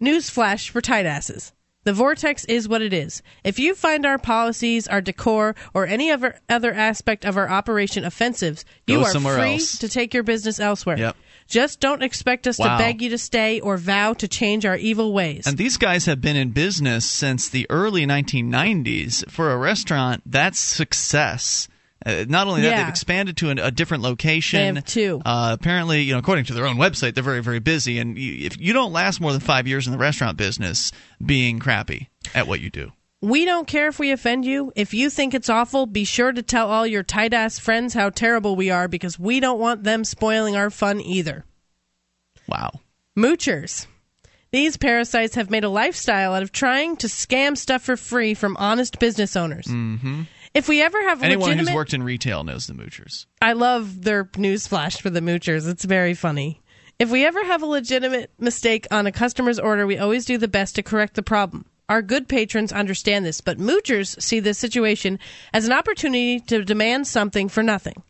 Newsflash 0.00 0.70
for 0.70 0.80
tight 0.80 1.04
asses. 1.04 1.52
The 1.84 1.92
vortex 1.94 2.44
is 2.44 2.68
what 2.68 2.82
it 2.82 2.92
is. 2.92 3.22
If 3.42 3.58
you 3.58 3.74
find 3.74 4.04
our 4.04 4.18
policies, 4.18 4.86
our 4.86 5.00
decor, 5.00 5.54
or 5.72 5.86
any 5.86 6.10
other 6.10 6.38
other 6.48 6.74
aspect 6.74 7.24
of 7.24 7.38
our 7.38 7.48
operation 7.48 8.04
offensive, 8.04 8.64
you 8.86 8.98
Go 8.98 9.04
are 9.04 9.12
free 9.20 9.54
else. 9.54 9.78
to 9.78 9.88
take 9.88 10.12
your 10.12 10.22
business 10.22 10.60
elsewhere. 10.60 10.98
Yep. 10.98 11.16
Just 11.48 11.80
don't 11.80 12.02
expect 12.02 12.46
us 12.46 12.58
Wow. 12.58 12.76
to 12.76 12.82
beg 12.84 13.00
you 13.00 13.08
to 13.08 13.18
stay 13.18 13.60
or 13.60 13.78
vow 13.78 14.12
to 14.12 14.28
change 14.28 14.66
our 14.66 14.76
evil 14.76 15.12
ways. 15.14 15.46
And 15.46 15.56
these 15.56 15.78
guys 15.78 16.04
have 16.04 16.20
been 16.20 16.36
in 16.36 16.50
business 16.50 17.06
since 17.06 17.48
the 17.48 17.66
early 17.70 18.04
1990s. 18.06 19.24
For 19.30 19.50
a 19.50 19.56
restaurant, 19.56 20.22
that's 20.26 20.58
success. 20.58 21.66
Uh, 22.04 22.24
not 22.28 22.46
only 22.46 22.62
that, 22.62 22.68
Yeah. 22.70 22.78
they've 22.80 22.88
expanded 22.88 23.36
to 23.38 23.50
an, 23.50 23.58
a 23.58 23.70
different 23.70 24.02
location. 24.02 24.58
They 24.58 24.80
have 24.80 24.84
two. 24.84 25.20
Uh, 25.24 25.56
apparently, 25.58 26.00
you 26.02 26.12
know, 26.12 26.18
according 26.18 26.46
to 26.46 26.54
their 26.54 26.66
own 26.66 26.76
website, 26.76 27.14
they're 27.14 27.22
very, 27.22 27.42
very 27.42 27.58
busy. 27.58 27.98
And 27.98 28.16
you, 28.18 28.46
if 28.46 28.58
you 28.58 28.72
don't 28.72 28.92
last 28.92 29.20
more 29.20 29.32
than 29.32 29.40
five 29.40 29.66
years 29.68 29.86
in 29.86 29.92
the 29.92 29.98
restaurant 29.98 30.36
business, 30.38 30.92
being 31.24 31.58
crappy 31.58 32.08
at 32.34 32.46
what 32.46 32.60
you 32.60 32.70
do. 32.70 32.92
We 33.22 33.44
don't 33.44 33.66
care 33.66 33.88
if 33.88 33.98
we 33.98 34.12
offend 34.12 34.46
you. 34.46 34.72
If 34.76 34.94
you 34.94 35.10
think 35.10 35.34
it's 35.34 35.50
awful, 35.50 35.84
be 35.84 36.04
sure 36.04 36.32
to 36.32 36.42
tell 36.42 36.70
all 36.70 36.86
your 36.86 37.02
tight 37.02 37.34
ass 37.34 37.58
friends 37.58 37.92
how 37.92 38.08
terrible 38.08 38.56
we 38.56 38.70
are 38.70 38.88
because 38.88 39.18
we 39.18 39.40
don't 39.40 39.58
want 39.60 39.82
them 39.84 40.04
spoiling 40.04 40.56
our 40.56 40.70
fun 40.70 41.02
either. 41.02 41.44
Wow. 42.48 42.70
Moochers. 43.18 43.86
These 44.52 44.78
parasites 44.78 45.34
have 45.34 45.50
made 45.50 45.64
a 45.64 45.68
lifestyle 45.68 46.32
out 46.34 46.42
of 46.42 46.50
trying 46.50 46.96
to 46.96 47.06
scam 47.08 47.56
stuff 47.58 47.82
for 47.82 47.96
free 47.96 48.32
from 48.34 48.56
honest 48.56 48.98
business 48.98 49.36
owners. 49.36 49.66
Mm-hmm. 49.66 50.22
If 50.52 50.68
we 50.68 50.82
ever 50.82 51.00
have 51.02 51.22
a 51.22 51.26
Anyone 51.26 51.50
legitimate, 51.50 51.70
who's 51.70 51.76
worked 51.76 51.94
in 51.94 52.02
retail 52.02 52.42
knows 52.42 52.66
the 52.66 52.74
moochers. 52.74 53.26
I 53.40 53.52
love 53.52 54.02
their 54.02 54.28
news 54.36 54.66
flash 54.66 55.00
for 55.00 55.10
the 55.10 55.20
moochers. 55.20 55.68
It's 55.68 55.84
very 55.84 56.14
funny. 56.14 56.60
If 56.98 57.10
we 57.10 57.24
ever 57.24 57.42
have 57.44 57.62
a 57.62 57.66
legitimate 57.66 58.32
mistake 58.38 58.86
on 58.90 59.06
a 59.06 59.12
customer's 59.12 59.58
order, 59.58 59.86
we 59.86 59.96
always 59.96 60.24
do 60.24 60.38
the 60.38 60.48
best 60.48 60.74
to 60.74 60.82
correct 60.82 61.14
the 61.14 61.22
problem. 61.22 61.66
Our 61.88 62.02
good 62.02 62.28
patrons 62.28 62.72
understand 62.72 63.24
this, 63.24 63.40
but 63.40 63.58
moochers 63.58 64.20
see 64.20 64.38
this 64.38 64.58
situation 64.58 65.18
as 65.52 65.66
an 65.66 65.72
opportunity 65.72 66.40
to 66.40 66.64
demand 66.64 67.06
something 67.06 67.48
for 67.48 67.62
nothing. 67.62 68.02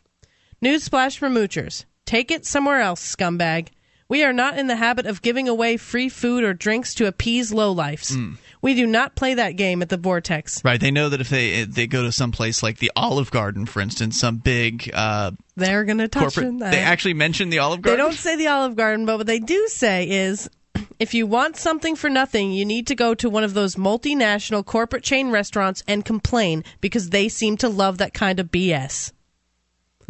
Newsflash 0.63 1.17
for 1.17 1.29
moochers. 1.29 1.85
Take 2.05 2.31
it 2.31 2.45
somewhere 2.45 2.81
else, 2.81 3.15
scumbag. 3.15 3.69
We 4.11 4.25
are 4.25 4.33
not 4.33 4.59
in 4.59 4.67
the 4.67 4.75
habit 4.75 5.05
of 5.05 5.21
giving 5.21 5.47
away 5.47 5.77
free 5.77 6.09
food 6.09 6.43
or 6.43 6.53
drinks 6.53 6.93
to 6.95 7.07
appease 7.07 7.53
lowlifes. 7.53 8.35
We 8.61 8.73
do 8.73 8.85
not 8.85 9.15
play 9.15 9.35
that 9.35 9.51
game 9.51 9.81
at 9.81 9.87
the 9.87 9.95
Vortex. 9.95 10.61
Right. 10.65 10.81
They 10.81 10.91
know 10.91 11.07
that 11.07 11.21
if 11.21 11.29
they 11.29 11.63
they 11.63 11.87
go 11.87 12.03
to 12.03 12.11
some 12.11 12.33
place 12.33 12.61
like 12.61 12.79
the 12.79 12.91
Olive 12.93 13.31
Garden, 13.31 13.65
for 13.65 13.79
instance, 13.79 14.19
some 14.19 14.35
big 14.35 14.91
uh, 14.93 15.31
They're 15.55 15.85
going 15.85 15.99
to 15.99 16.09
touch 16.09 16.35
corporate, 16.35 16.59
they 16.59 16.79
actually 16.79 17.13
mention 17.13 17.51
the 17.51 17.59
Olive 17.59 17.81
Garden? 17.81 17.97
They 17.97 18.03
don't 18.03 18.19
say 18.19 18.35
the 18.35 18.47
Olive 18.47 18.75
Garden, 18.75 19.05
but 19.05 19.17
what 19.17 19.27
they 19.27 19.39
do 19.39 19.65
say 19.69 20.09
is 20.09 20.49
if 20.99 21.13
you 21.13 21.25
want 21.25 21.55
something 21.55 21.95
for 21.95 22.09
nothing, 22.09 22.51
you 22.51 22.65
need 22.65 22.87
to 22.87 22.95
go 22.95 23.15
to 23.15 23.29
one 23.29 23.45
of 23.45 23.53
those 23.53 23.77
multinational 23.77 24.65
corporate 24.65 25.05
chain 25.05 25.31
restaurants 25.31 25.85
and 25.87 26.03
complain 26.03 26.65
because 26.81 27.11
they 27.11 27.29
seem 27.29 27.55
to 27.55 27.69
love 27.69 27.99
that 27.99 28.13
kind 28.13 28.41
of 28.41 28.51
BS. 28.51 29.13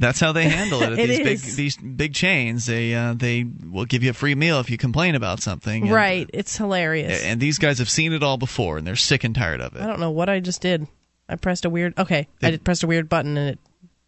That's 0.01 0.19
how 0.19 0.31
they 0.31 0.49
handle 0.49 0.81
it 0.81 0.93
at 0.93 0.99
It 0.99 1.07
these 1.07 1.19
big 1.19 1.39
these 1.39 1.77
big 1.77 2.13
chains. 2.15 2.65
They 2.65 2.93
uh, 2.93 3.13
they 3.13 3.43
will 3.43 3.85
give 3.85 4.03
you 4.03 4.09
a 4.09 4.13
free 4.13 4.33
meal 4.35 4.59
if 4.59 4.69
you 4.69 4.77
complain 4.77 5.13
about 5.13 5.41
something. 5.41 5.83
And, 5.83 5.91
right. 5.91 6.27
It's 6.33 6.57
hilarious. 6.57 7.23
And 7.23 7.39
these 7.39 7.59
guys 7.59 7.77
have 7.77 7.89
seen 7.89 8.11
it 8.11 8.23
all 8.23 8.37
before, 8.37 8.77
and 8.77 8.85
they're 8.85 8.95
sick 8.95 9.23
and 9.23 9.35
tired 9.35 9.61
of 9.61 9.75
it. 9.75 9.81
I 9.81 9.85
don't 9.85 9.99
know 9.99 10.11
what 10.11 10.27
I 10.27 10.39
just 10.39 10.61
did. 10.61 10.87
I 11.29 11.35
pressed 11.35 11.65
a 11.65 11.69
weird. 11.69 11.97
Okay, 11.97 12.27
I 12.41 12.51
did 12.51 12.63
pressed 12.63 12.83
a 12.83 12.87
weird 12.87 13.07
button 13.09 13.37
and 13.37 13.51
it. 13.51 13.59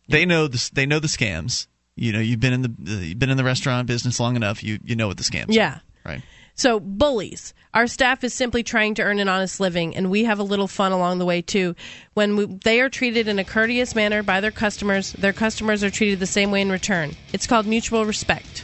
They 0.10 0.26
know 0.26 0.48
the 0.48 0.70
they 0.74 0.86
know 0.86 1.00
the 1.00 1.08
scams. 1.08 1.68
You 1.96 2.12
know, 2.12 2.20
you've 2.20 2.40
been 2.40 2.54
in 2.54 2.62
the 2.64 2.74
you've 3.06 3.20
been 3.20 3.30
in 3.30 3.38
the 3.38 3.44
restaurant 3.44 3.88
business 3.88 4.20
long 4.20 4.36
enough. 4.36 4.64
You 4.64 4.80
you 4.84 4.96
know 4.96 5.08
what 5.08 5.18
the 5.18 5.24
scams. 5.24 5.50
Yeah. 5.50 5.80
Are, 6.06 6.12
right. 6.12 6.22
So, 6.56 6.80
bullies. 6.80 7.54
Our 7.74 7.88
staff 7.88 8.24
is 8.24 8.34
simply 8.34 8.62
trying 8.62 8.94
to 8.96 9.02
earn 9.02 9.18
an 9.18 9.28
honest 9.28 9.60
living, 9.60 9.96
and 9.96 10.12
we 10.12 10.26
have 10.26 10.38
a 10.38 10.44
little 10.44 10.68
fun 10.68 10.92
along 10.92 11.18
the 11.18 11.26
way, 11.26 11.42
too. 11.42 11.76
When 12.14 12.36
we, 12.36 12.46
they 12.46 12.80
are 12.82 12.90
treated 12.90 13.28
in 13.28 13.40
a 13.40 13.44
courteous 13.44 13.96
manner 13.96 14.22
by 14.22 14.40
their 14.40 14.52
customers, 14.52 15.14
their 15.14 15.34
customers 15.34 15.84
are 15.84 15.90
treated 15.90 16.20
the 16.20 16.28
same 16.28 16.52
way 16.52 16.62
in 16.62 16.72
return. 16.72 17.16
It's 17.34 17.48
called 17.48 17.66
mutual 17.66 18.06
respect. 18.06 18.64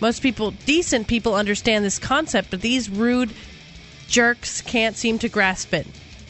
Most 0.00 0.22
people, 0.22 0.50
decent 0.50 1.06
people, 1.06 1.34
understand 1.34 1.84
this 1.84 1.98
concept, 1.98 2.50
but 2.50 2.60
these 2.60 2.90
rude 2.90 3.32
jerks 4.08 4.60
can't 4.60 4.96
seem 4.96 5.18
to 5.20 5.30
grasp 5.30 5.72
it. 5.72 5.86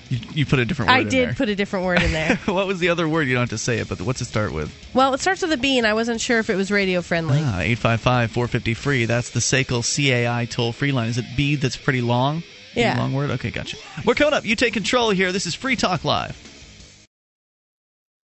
You, 0.09 0.19
you 0.35 0.47
put 0.47 0.59
a 0.61 0.65
different 0.65 0.91
word 0.91 0.95
I 0.95 1.03
did 1.03 1.29
there. 1.29 1.35
put 1.35 1.49
a 1.49 1.57
different 1.57 1.85
word 1.85 2.03
in 2.03 2.13
there. 2.13 2.37
what 2.47 2.67
was 2.67 2.79
the 2.79 2.91
other 2.91 3.09
word? 3.09 3.27
You 3.27 3.35
don't 3.35 3.43
have 3.43 3.51
to 3.51 3.59
say 3.59 3.79
it, 3.79 3.89
but 3.89 4.01
what's 4.01 4.21
it 4.21 4.27
start 4.27 4.53
with? 4.53 4.73
well, 4.95 5.15
it 5.15 5.21
starts 5.21 5.43
with 5.43 5.53
a 5.53 5.57
B, 5.57 5.79
and 5.79 5.87
I 5.87 5.95
wasn't 5.95 6.21
sure 6.21 6.39
if 6.39 6.49
it 6.49 6.55
was 6.55 6.71
radio 6.71 7.03
friendly. 7.03 7.41
Ah, 7.41 7.61
855 7.61 8.31
450 8.31 8.75
free. 8.75 9.05
That's 9.07 9.31
the 9.31 9.41
SACL 9.41 9.83
CAI 9.83 10.45
toll 10.47 10.73
free 10.73 10.93
line. 10.93 11.09
Is 11.09 11.19
it 11.19 11.25
B 11.37 11.57
that's 11.57 11.77
pretty 11.77 12.01
long? 12.01 12.43
Yeah. 12.75 12.99
long 12.99 13.15
word? 13.15 13.31
Okay, 13.31 13.51
gotcha. 13.51 13.79
We're 14.05 14.15
coming 14.15 14.35
up. 14.35 14.45
You 14.45 14.55
take 14.55 14.75
control 14.75 15.11
here. 15.11 15.33
This 15.33 15.47
is 15.47 15.55
Free 15.55 15.77
Talk 15.77 16.05
Live. 16.05 16.37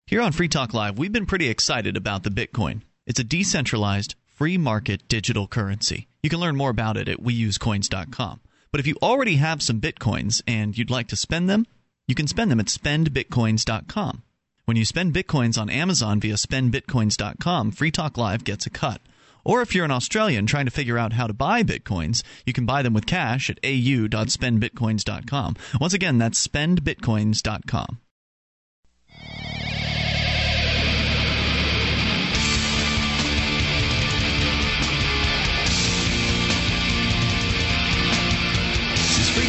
Here 0.07 0.21
on 0.21 0.31
Free 0.31 0.47
Talk 0.47 0.73
Live, 0.73 0.97
we've 0.97 1.11
been 1.11 1.27
pretty 1.27 1.49
excited 1.49 1.95
about 1.95 2.23
the 2.23 2.31
Bitcoin. 2.31 2.81
It's 3.05 3.19
a 3.19 3.23
decentralized, 3.23 4.15
free 4.25 4.57
market 4.57 5.07
digital 5.07 5.47
currency. 5.47 6.07
You 6.23 6.31
can 6.31 6.39
learn 6.39 6.55
more 6.55 6.71
about 6.71 6.97
it 6.97 7.07
at 7.07 7.19
weusecoins.com. 7.19 8.39
But 8.71 8.79
if 8.79 8.87
you 8.87 8.95
already 9.01 9.35
have 9.37 9.61
some 9.61 9.81
Bitcoins 9.81 10.41
and 10.47 10.77
you'd 10.77 10.91
like 10.91 11.07
to 11.09 11.15
spend 11.15 11.49
them, 11.49 11.65
you 12.07 12.15
can 12.15 12.27
spend 12.27 12.51
them 12.51 12.59
at 12.59 12.67
spendbitcoins.com. 12.67 14.23
When 14.65 14.77
you 14.77 14.85
spend 14.85 15.13
Bitcoins 15.13 15.59
on 15.59 15.69
Amazon 15.69 16.19
via 16.19 16.35
spendbitcoins.com, 16.35 17.71
Free 17.71 17.91
Talk 17.91 18.17
Live 18.17 18.43
gets 18.43 18.67
a 18.67 18.69
cut. 18.69 19.01
Or 19.43 19.61
if 19.61 19.73
you're 19.73 19.85
an 19.85 19.91
Australian 19.91 20.45
trying 20.45 20.65
to 20.65 20.71
figure 20.71 20.97
out 20.97 21.13
how 21.13 21.25
to 21.25 21.33
buy 21.33 21.63
Bitcoins, 21.63 22.21
you 22.45 22.53
can 22.53 22.65
buy 22.65 22.83
them 22.83 22.93
with 22.93 23.07
cash 23.07 23.49
at 23.49 23.57
au.spendbitcoins.com. 23.63 25.55
Once 25.79 25.93
again, 25.93 26.17
that's 26.17 26.47
spendbitcoins.com. 26.47 27.97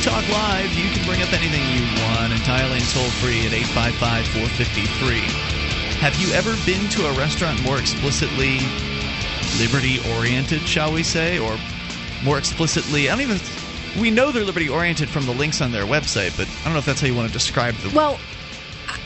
Talk 0.03 0.27
Live. 0.31 0.73
You 0.73 0.89
can 0.91 1.05
bring 1.07 1.21
up 1.23 1.33
anything 1.33 1.61
you 1.77 1.85
want 2.05 2.33
entirely 2.33 2.79
and 2.79 2.89
toll 2.89 3.05
free 3.21 3.45
at 3.47 3.53
855 3.53 4.27
453. 4.29 5.21
Have 6.01 6.17
you 6.17 6.33
ever 6.33 6.57
been 6.65 6.89
to 6.91 7.07
a 7.07 7.13
restaurant 7.19 7.63
more 7.63 7.79
explicitly 7.79 8.61
liberty 9.59 9.99
oriented, 10.17 10.63
shall 10.63 10.91
we 10.93 11.03
say? 11.03 11.39
Or 11.39 11.59
more 12.25 12.39
explicitly, 12.39 13.11
I 13.11 13.13
don't 13.17 13.21
even. 13.23 13.39
We 14.01 14.11
know 14.11 14.31
they're 14.33 14.45
liberty 14.45 14.69
oriented 14.71 15.09
from 15.11 15.27
the 15.27 15.33
links 15.35 15.61
on 15.61 15.71
their 15.73 15.85
website, 15.85 16.35
but 16.37 16.49
I 16.61 16.65
don't 16.65 16.73
know 16.73 16.79
if 16.79 16.87
that's 16.87 17.03
how 17.03 17.07
you 17.07 17.15
want 17.15 17.29
to 17.29 17.33
describe 17.33 17.75
the. 17.77 17.95
Well, 17.95 18.19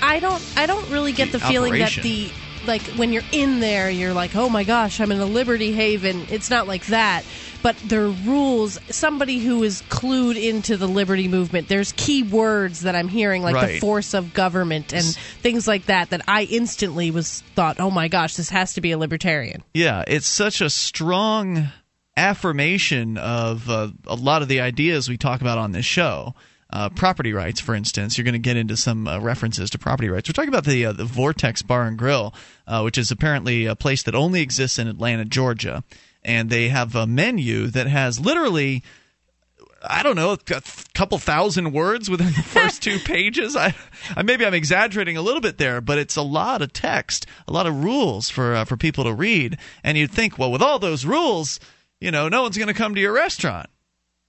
I 0.01 0.20
don't. 0.20 0.42
I 0.57 0.66
don't 0.66 0.88
really 0.90 1.12
get 1.12 1.32
The 1.32 1.38
the, 1.38 1.47
feeling 1.47 1.74
operation. 1.74 2.03
that 2.05 2.09
the 2.09 2.30
like 2.66 2.82
when 2.97 3.12
you're 3.12 3.22
in 3.32 3.59
there, 3.59 3.90
you're 3.90 4.14
like, 4.14 4.36
oh 4.36 4.49
my 4.49 4.62
gosh, 4.62 5.01
I'm 5.01 5.11
in 5.11 5.18
a 5.18 5.26
liberty 5.26 5.72
haven. 5.72 6.26
It's 6.30 6.51
not 6.51 6.68
like 6.68 6.86
that. 6.86 7.24
But 7.64 7.76
there 7.78 8.04
are 8.04 8.10
rules. 8.10 8.78
Somebody 8.90 9.38
who 9.38 9.62
is 9.62 9.80
clued 9.88 10.36
into 10.36 10.76
the 10.76 10.86
liberty 10.86 11.28
movement. 11.28 11.66
There's 11.66 11.92
key 11.92 12.22
words 12.22 12.82
that 12.82 12.94
I'm 12.94 13.08
hearing, 13.08 13.42
like 13.42 13.54
Right. 13.54 13.72
the 13.72 13.80
force 13.80 14.12
of 14.12 14.34
government 14.34 14.92
and 14.92 15.02
things 15.40 15.66
like 15.66 15.86
that. 15.86 16.10
That 16.10 16.20
I 16.28 16.42
instantly 16.42 17.10
was 17.10 17.40
thought, 17.56 17.80
oh 17.80 17.90
my 17.90 18.08
gosh, 18.08 18.36
this 18.36 18.50
has 18.50 18.74
to 18.74 18.82
be 18.82 18.92
a 18.92 18.98
libertarian. 18.98 19.62
Yeah, 19.72 20.04
it's 20.06 20.26
such 20.26 20.60
a 20.60 20.68
strong 20.68 21.68
affirmation 22.18 23.16
of 23.16 23.68
uh, 23.70 23.88
a 24.06 24.14
lot 24.14 24.42
of 24.42 24.48
the 24.48 24.60
ideas 24.60 25.08
we 25.08 25.16
talk 25.16 25.40
about 25.40 25.56
on 25.56 25.72
this 25.72 25.86
show. 25.86 26.34
Uh, 26.70 26.88
property 26.90 27.32
rights, 27.32 27.60
for 27.60 27.74
instance, 27.74 28.18
you're 28.18 28.24
going 28.24 28.32
to 28.34 28.38
get 28.38 28.56
into 28.58 28.76
some 28.76 29.06
uh, 29.06 29.18
references 29.20 29.70
to 29.70 29.78
property 29.78 30.08
rights. 30.10 30.28
We're 30.28 30.32
talking 30.32 30.48
about 30.48 30.64
the 30.64 30.86
uh, 30.86 30.92
the 30.92 31.04
Vortex 31.04 31.62
Bar 31.62 31.84
and 31.86 31.96
Grill, 31.96 32.34
uh, 32.66 32.82
which 32.82 32.98
is 32.98 33.10
apparently 33.10 33.64
a 33.66 33.76
place 33.76 34.02
that 34.02 34.14
only 34.14 34.42
exists 34.42 34.78
in 34.78 34.88
Atlanta, 34.88 35.24
Georgia, 35.24 35.84
and 36.25 36.51
they 36.51 36.68
have 36.68 36.95
a 36.95 37.07
menu 37.07 37.66
that 37.68 37.87
has 37.87 38.20
literally. 38.20 38.83
I 39.87 40.03
don't 40.03 40.16
know, 40.16 40.33
a 40.33 40.62
couple 40.95 41.18
thousand 41.18 41.72
words 41.72 42.09
within 42.09 42.29
the 42.29 42.43
first 42.43 42.83
two 42.83 42.99
pages. 43.05 43.55
I, 43.55 43.75
I 44.16 44.22
maybe 44.22 44.47
I'm 44.47 44.55
exaggerating 44.55 45.18
a 45.18 45.22
little 45.22 45.43
bit 45.43 45.59
there, 45.59 45.83
but 45.83 45.99
it's 45.99 46.16
a 46.16 46.22
lot 46.22 46.62
of 46.62 46.72
text, 46.72 47.27
a 47.47 47.53
lot 47.53 47.66
of 47.66 47.85
rules 47.85 48.31
for 48.31 48.55
uh, 48.55 48.64
for 48.64 48.79
people 48.79 49.05
to 49.05 49.12
read. 49.12 49.59
And 49.83 49.99
you'd 49.99 50.11
think, 50.11 50.39
well, 50.39 50.51
with 50.51 50.62
all 50.62 50.79
those 50.79 51.05
rules, 51.05 51.61
you 52.01 52.11
know, 52.11 52.31
no 52.31 52.43
one's 52.43 52.57
going 52.57 52.68
to 52.68 52.75
come 52.75 52.95
to 52.95 53.01
your 53.01 53.12
restaurant. 53.12 53.68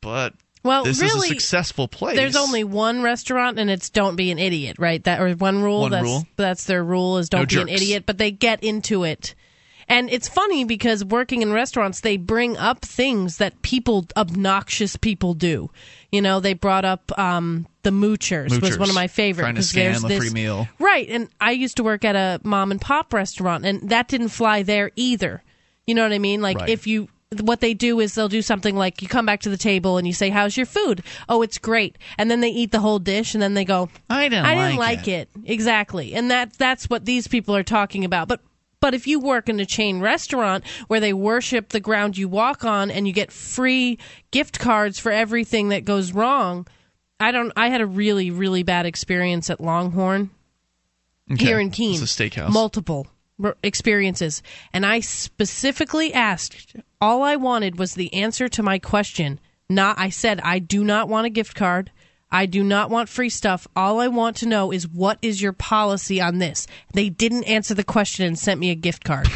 But 0.02 0.34
Well, 0.64 0.84
this 0.84 1.00
really, 1.00 1.28
is 1.28 1.32
a 1.32 1.36
successful 1.36 1.88
place. 1.88 2.18
There's 2.18 2.36
only 2.36 2.64
one 2.66 3.02
restaurant, 3.02 3.58
and 3.58 3.70
it's 3.70 3.90
don't 3.90 4.16
be 4.18 4.32
an 4.32 4.40
idiot, 4.40 4.76
right? 4.78 5.04
That 5.06 5.22
or 5.22 5.32
one 5.36 5.64
rule. 5.64 5.82
One 5.82 5.92
that's 5.92 6.04
rule. 6.04 6.28
that's 6.36 6.66
their 6.66 6.84
rule 6.84 7.18
is 7.18 7.30
don't 7.30 7.52
No 7.52 7.66
be 7.66 7.72
an 7.72 7.76
idiot. 7.76 8.04
But 8.06 8.18
they 8.18 8.32
get 8.32 8.64
into 8.64 9.04
it, 9.04 9.36
and 9.88 10.10
it's 10.10 10.28
funny 10.28 10.64
because 10.64 11.04
working 11.06 11.42
in 11.42 11.52
restaurants, 11.54 12.00
they 12.02 12.18
bring 12.18 12.58
up 12.58 12.82
things 12.84 13.38
that 13.38 13.62
people, 13.62 14.06
obnoxious 14.18 14.96
people, 14.96 15.34
do. 15.34 15.70
You 16.12 16.22
know, 16.22 16.40
they 16.40 16.54
brought 16.54 16.86
up 16.86 17.12
um, 17.20 17.68
the 17.84 17.90
moochers, 17.92 18.62
was 18.62 18.78
one 18.78 18.90
of 18.90 18.96
my 18.96 19.08
favorite. 19.08 19.44
Trying 19.44 19.56
to 19.56 19.62
scam 19.62 20.04
a 20.04 20.08
this- 20.08 20.18
free 20.18 20.30
meal. 20.30 20.68
right? 20.80 21.08
And 21.10 21.30
I 21.42 21.52
used 21.52 21.78
to 21.78 21.84
work 21.84 22.04
at 22.06 22.16
a 22.16 22.40
mom 22.44 22.72
and 22.72 22.80
pop 22.82 23.14
restaurant, 23.14 23.66
and 23.66 23.90
that 23.90 24.08
didn't 24.08 24.30
fly 24.30 24.64
there 24.64 24.92
either. 24.96 25.44
You 25.86 25.94
know 25.96 26.04
what 26.04 26.14
I 26.14 26.20
mean? 26.20 26.42
Like 26.42 26.58
Right. 26.60 26.70
if 26.70 26.88
you 26.88 27.10
what 27.42 27.60
they 27.60 27.74
do 27.74 28.00
is 28.00 28.16
they'll 28.16 28.30
do 28.30 28.42
something 28.42 28.76
like 28.78 29.02
you 29.02 29.08
come 29.10 29.26
back 29.26 29.42
to 29.42 29.50
the 29.50 29.58
table 29.58 29.98
and 29.98 30.08
you 30.08 30.14
say 30.14 30.30
how's 30.30 30.56
your 30.56 30.66
food 30.66 31.04
oh 31.28 31.42
it's 31.42 31.58
great 31.58 31.98
and 32.18 32.32
then 32.32 32.40
they 32.40 32.48
eat 32.50 32.72
the 32.72 32.80
whole 32.80 33.00
dish 33.00 33.34
and 33.34 33.42
then 33.42 33.56
they 33.56 33.66
go 33.66 33.90
I 34.10 34.30
didn't 34.30 34.46
i 34.46 34.56
didn't 34.56 34.78
like 34.78 35.00
like 35.00 35.08
it. 35.10 35.30
exactly 35.44 36.14
and 36.14 36.32
that 36.32 36.54
that's 36.54 36.86
what 36.90 37.04
these 37.04 37.28
people 37.28 37.54
are 37.56 37.64
talking 37.64 38.06
about 38.06 38.30
but 38.30 38.40
but 38.86 38.94
if 38.94 39.08
you 39.08 39.20
work 39.20 39.50
in 39.50 39.60
a 39.60 39.66
chain 39.66 40.00
restaurant 40.00 40.64
where 40.90 41.00
they 41.00 41.12
worship 41.12 41.70
the 41.70 41.80
ground 41.80 42.16
you 42.16 42.28
walk 42.28 42.64
on 42.64 42.92
and 42.92 43.08
you 43.08 43.14
get 43.14 43.32
free 43.32 43.98
gift 44.30 44.60
cards 44.60 45.00
for 45.00 45.12
everything 45.12 45.70
that 45.70 45.84
goes 45.86 46.12
wrong 46.12 46.68
i 47.20 47.32
don't 47.32 47.52
i 47.58 47.70
had 47.70 47.82
a 47.82 47.86
really 47.88 48.30
really 48.30 48.62
bad 48.62 48.86
experience 48.86 49.50
at 49.50 49.60
longhorn 49.60 50.30
Okay. 51.32 51.46
here 51.46 51.60
in 51.60 51.72
Keene. 51.72 52.00
It's 52.00 52.16
a 52.20 52.24
steakhouse. 52.24 52.52
Multiple 52.52 53.08
experiences. 53.64 54.44
And 54.72 54.86
I 54.86 55.00
specifically 55.00 56.14
asked, 56.14 56.76
all 57.02 57.24
I 57.24 57.36
wanted 57.36 57.80
was 57.80 57.96
the 57.96 58.14
answer 58.14 58.48
to 58.50 58.62
my 58.62 58.78
question. 58.78 59.40
Not, 59.68 59.98
I 59.98 60.10
said, 60.10 60.40
I 60.42 60.60
do 60.60 60.84
not 60.84 61.10
want 61.10 61.26
a 61.26 61.32
gift 61.32 61.56
card. 61.56 61.90
I 62.36 62.48
do 62.48 62.66
not 62.66 62.90
want 62.90 63.08
free 63.08 63.30
stuff. 63.30 63.66
All 63.78 64.02
I 64.02 64.10
want 64.10 64.36
to 64.38 64.46
know 64.46 64.74
is 64.74 64.86
what 64.86 65.18
is 65.22 65.42
your 65.42 65.54
policy 65.54 66.20
on 66.20 66.40
this? 66.40 66.68
They 66.94 67.08
didn't 67.08 67.46
answer 67.46 67.74
the 67.74 67.84
question 67.86 68.26
and 68.26 68.38
sent 68.38 68.60
me 68.60 68.72
a 68.72 68.76
gift 68.76 69.06
card. 69.06 69.30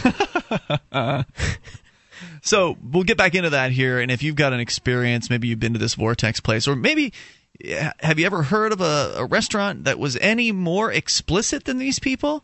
So 2.42 2.78
we'll 2.82 3.04
get 3.04 3.18
back 3.18 3.36
into 3.36 3.52
that 3.52 3.72
here. 3.72 4.00
And 4.00 4.10
if 4.10 4.24
you've 4.24 4.36
got 4.36 4.54
an 4.54 4.62
experience, 4.62 5.30
maybe 5.30 5.48
you've 5.50 5.60
been 5.60 5.74
to 5.74 5.80
this 5.80 5.96
Vortex 5.96 6.40
place, 6.40 6.68
or 6.68 6.76
maybe 6.76 7.14
have 8.00 8.18
you 8.18 8.26
ever 8.26 8.44
heard 8.44 8.72
of 8.72 8.82
a, 8.82 9.16
a 9.18 9.26
restaurant 9.26 9.84
that 9.84 10.00
was 10.00 10.18
any 10.18 10.52
more 10.52 10.92
explicit 10.92 11.66
than 11.66 11.78
these 11.78 12.00
people? 12.00 12.44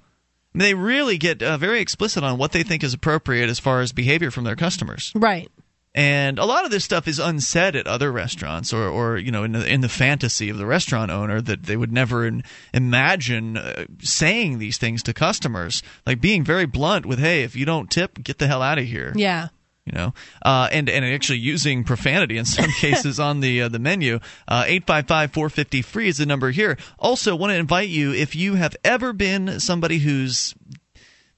I 0.53 0.57
mean, 0.57 0.65
they 0.67 0.73
really 0.73 1.17
get 1.17 1.41
uh, 1.41 1.57
very 1.57 1.79
explicit 1.79 2.23
on 2.23 2.37
what 2.37 2.51
they 2.51 2.63
think 2.63 2.83
is 2.83 2.93
appropriate 2.93 3.49
as 3.49 3.59
far 3.59 3.81
as 3.81 3.91
behavior 3.93 4.31
from 4.31 4.43
their 4.43 4.55
customers. 4.55 5.11
right. 5.15 5.49
And 5.97 6.37
a 6.39 6.45
lot 6.45 6.65
of 6.65 6.71
this 6.71 6.83
stuff 6.83 7.07
is 7.07 7.19
unsaid 7.19 7.73
at 7.73 7.87
other 7.87 8.11
restaurants, 8.11 8.73
or, 8.73 8.85
or 8.89 9.17
you 9.17 9.31
know, 9.31 9.43
in 9.45 9.53
the, 9.53 9.65
in 9.65 9.79
the 9.79 9.87
fantasy 9.87 10.49
of 10.49 10.57
the 10.57 10.65
restaurant 10.65 11.09
owner 11.09 11.39
that 11.39 11.63
they 11.63 11.77
would 11.77 11.93
never 11.93 12.27
in, 12.27 12.43
imagine 12.73 13.55
uh, 13.55 13.85
saying 14.01 14.59
these 14.59 14.77
things 14.77 15.01
to 15.03 15.13
customers, 15.13 15.81
like 16.05 16.19
being 16.19 16.43
very 16.43 16.65
blunt 16.65 17.05
with, 17.05 17.19
"Hey, 17.19 17.43
if 17.43 17.55
you 17.55 17.65
don't 17.65 17.89
tip, 17.89 18.21
get 18.21 18.39
the 18.39 18.47
hell 18.47 18.61
out 18.61 18.77
of 18.77 18.83
here." 18.83 19.13
Yeah. 19.15 19.47
you 19.85 19.93
know, 19.93 20.13
uh, 20.43 20.67
and 20.69 20.89
and 20.89 21.05
actually 21.05 21.39
using 21.39 21.85
profanity 21.85 22.37
in 22.37 22.43
some 22.43 22.71
cases 22.79 23.17
on 23.17 23.39
the 23.39 23.61
uh, 23.61 23.69
the 23.69 23.79
menu. 23.79 24.19
Eight 24.51 24.85
five 24.85 25.07
five 25.07 25.31
four 25.31 25.49
fifty 25.49 25.81
free 25.81 26.09
is 26.09 26.17
the 26.17 26.25
number 26.25 26.51
here. 26.51 26.77
Also, 26.99 27.37
want 27.37 27.51
to 27.51 27.57
invite 27.57 27.87
you 27.87 28.11
if 28.11 28.35
you 28.35 28.55
have 28.55 28.75
ever 28.83 29.13
been 29.13 29.61
somebody 29.61 29.99
who's 29.99 30.53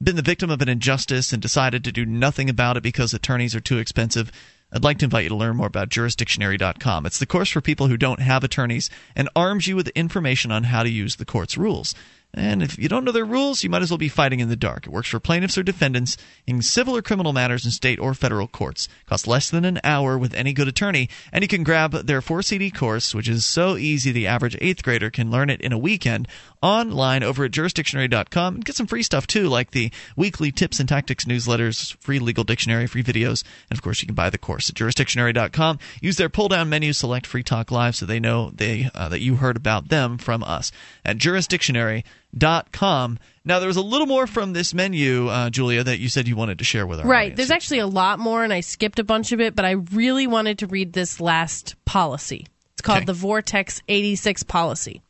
been 0.01 0.15
the 0.15 0.21
victim 0.21 0.49
of 0.49 0.61
an 0.61 0.69
injustice 0.69 1.33
and 1.33 1.41
decided 1.41 1.83
to 1.83 1.91
do 1.91 2.05
nothing 2.05 2.49
about 2.49 2.77
it 2.77 2.83
because 2.83 3.13
attorneys 3.13 3.55
are 3.55 3.59
too 3.59 3.79
expensive. 3.79 4.31
I'd 4.71 4.83
like 4.83 4.99
to 4.99 5.05
invite 5.05 5.23
you 5.23 5.29
to 5.29 5.35
learn 5.35 5.55
more 5.55 5.67
about 5.67 5.89
jurisdictionary.com. 5.89 7.05
It's 7.05 7.19
the 7.19 7.25
course 7.25 7.49
for 7.49 7.61
people 7.61 7.87
who 7.87 7.97
don't 7.97 8.19
have 8.19 8.43
attorneys 8.43 8.89
and 9.15 9.29
arms 9.35 9.65
you 9.65 9.75
with 9.75 9.87
information 9.89 10.51
on 10.51 10.65
how 10.65 10.83
to 10.83 10.89
use 10.89 11.15
the 11.15 11.25
court's 11.25 11.57
rules. 11.57 11.95
And 12.33 12.61
if 12.61 12.77
you 12.77 12.87
don't 12.87 13.03
know 13.03 13.11
their 13.11 13.25
rules, 13.25 13.63
you 13.63 13.69
might 13.69 13.81
as 13.81 13.89
well 13.89 13.97
be 13.97 14.09
fighting 14.09 14.39
in 14.39 14.49
the 14.49 14.55
dark. 14.55 14.85
It 14.85 14.91
works 14.91 15.09
for 15.09 15.19
plaintiffs 15.19 15.57
or 15.57 15.63
defendants 15.63 16.17
in 16.45 16.61
civil 16.61 16.95
or 16.95 17.01
criminal 17.01 17.33
matters 17.33 17.65
in 17.65 17.71
state 17.71 17.99
or 17.99 18.13
federal 18.13 18.47
courts. 18.47 18.87
Costs 19.07 19.25
less 19.25 19.49
than 19.49 19.65
an 19.65 19.79
hour 19.83 20.17
with 20.17 20.35
any 20.35 20.53
good 20.53 20.67
attorney, 20.67 21.09
and 21.31 21.43
you 21.43 21.47
can 21.47 21.63
grab 21.63 21.93
their 21.93 22.21
4 22.21 22.43
CD 22.43 22.69
course, 22.69 23.15
which 23.15 23.27
is 23.27 23.45
so 23.45 23.75
easy 23.75 24.11
the 24.11 24.27
average 24.27 24.55
8th 24.59 24.83
grader 24.83 25.09
can 25.09 25.31
learn 25.31 25.49
it 25.49 25.61
in 25.61 25.73
a 25.73 25.77
weekend 25.77 26.27
online 26.61 27.23
over 27.23 27.45
at 27.45 27.51
jurisdictionary.com 27.51 28.59
get 28.61 28.75
some 28.75 28.87
free 28.87 29.03
stuff 29.03 29.27
too 29.27 29.47
like 29.47 29.71
the 29.71 29.91
weekly 30.15 30.51
tips 30.51 30.79
and 30.79 30.89
tactics 30.89 31.25
newsletters 31.25 31.95
free 31.97 32.17
legal 32.17 32.43
dictionary 32.43 32.87
free 32.87 33.03
videos 33.03 33.43
and 33.69 33.77
of 33.77 33.83
course 33.83 34.01
you 34.01 34.07
can 34.07 34.15
buy 34.15 34.29
the 34.29 34.39
course 34.39 34.69
at 34.69 34.75
jurisdictionary.com 34.75 35.77
use 36.01 36.17
their 36.17 36.29
pull 36.29 36.47
down 36.47 36.67
menu 36.67 36.93
select 36.93 37.27
free 37.27 37.43
talk 37.43 37.71
live 37.71 37.95
so 37.95 38.05
they 38.05 38.19
know 38.19 38.49
they 38.55 38.89
uh, 38.95 39.07
that 39.07 39.21
you 39.21 39.35
heard 39.35 39.55
about 39.55 39.89
them 39.89 40.17
from 40.17 40.43
us 40.43 40.71
at 41.05 41.17
jurisdictionary.com 41.17 42.03
now 42.33 43.59
there 43.59 43.67
was 43.67 43.77
a 43.77 43.81
little 43.81 44.07
more 44.07 44.27
from 44.27 44.53
this 44.53 44.73
menu 44.73 45.27
uh, 45.27 45.49
julia 45.49 45.83
that 45.83 45.99
you 45.99 46.09
said 46.09 46.27
you 46.27 46.35
wanted 46.35 46.59
to 46.59 46.65
share 46.65 46.85
with 46.85 46.99
our 46.99 47.05
Right. 47.07 47.19
audience. 47.31 47.37
There's 47.37 47.51
actually 47.51 47.79
a 47.79 47.87
lot 47.87 48.19
more, 48.19 48.43
and 48.43 48.51
I 48.53 48.59
skipped 48.59 48.99
a 48.99 49.03
bunch 49.03 49.31
of 49.31 49.39
it, 49.41 49.55
but 49.55 49.65
I 49.65 49.71
really 49.71 50.27
wanted 50.27 50.59
to 50.59 50.67
read 50.67 50.93
this 50.93 51.19
last 51.19 51.75
policy. 51.85 52.45
It's 52.73 52.81
called 52.81 52.97
Okay. 52.97 53.05
the 53.05 53.13
Vortex 53.13 53.81
86 53.87 54.43
policy. 54.43 55.01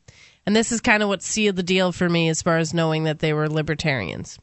And 0.46 0.56
this 0.56 0.72
is 0.72 0.80
kind 0.80 1.02
of 1.02 1.10
what 1.10 1.22
sealed 1.22 1.56
the 1.56 1.62
deal 1.62 1.92
for 1.92 2.08
me 2.08 2.28
as 2.30 2.40
far 2.40 2.56
as 2.56 2.72
knowing 2.72 3.04
that 3.04 3.18
they 3.18 3.34
were 3.34 3.48
libertarians. 3.50 4.38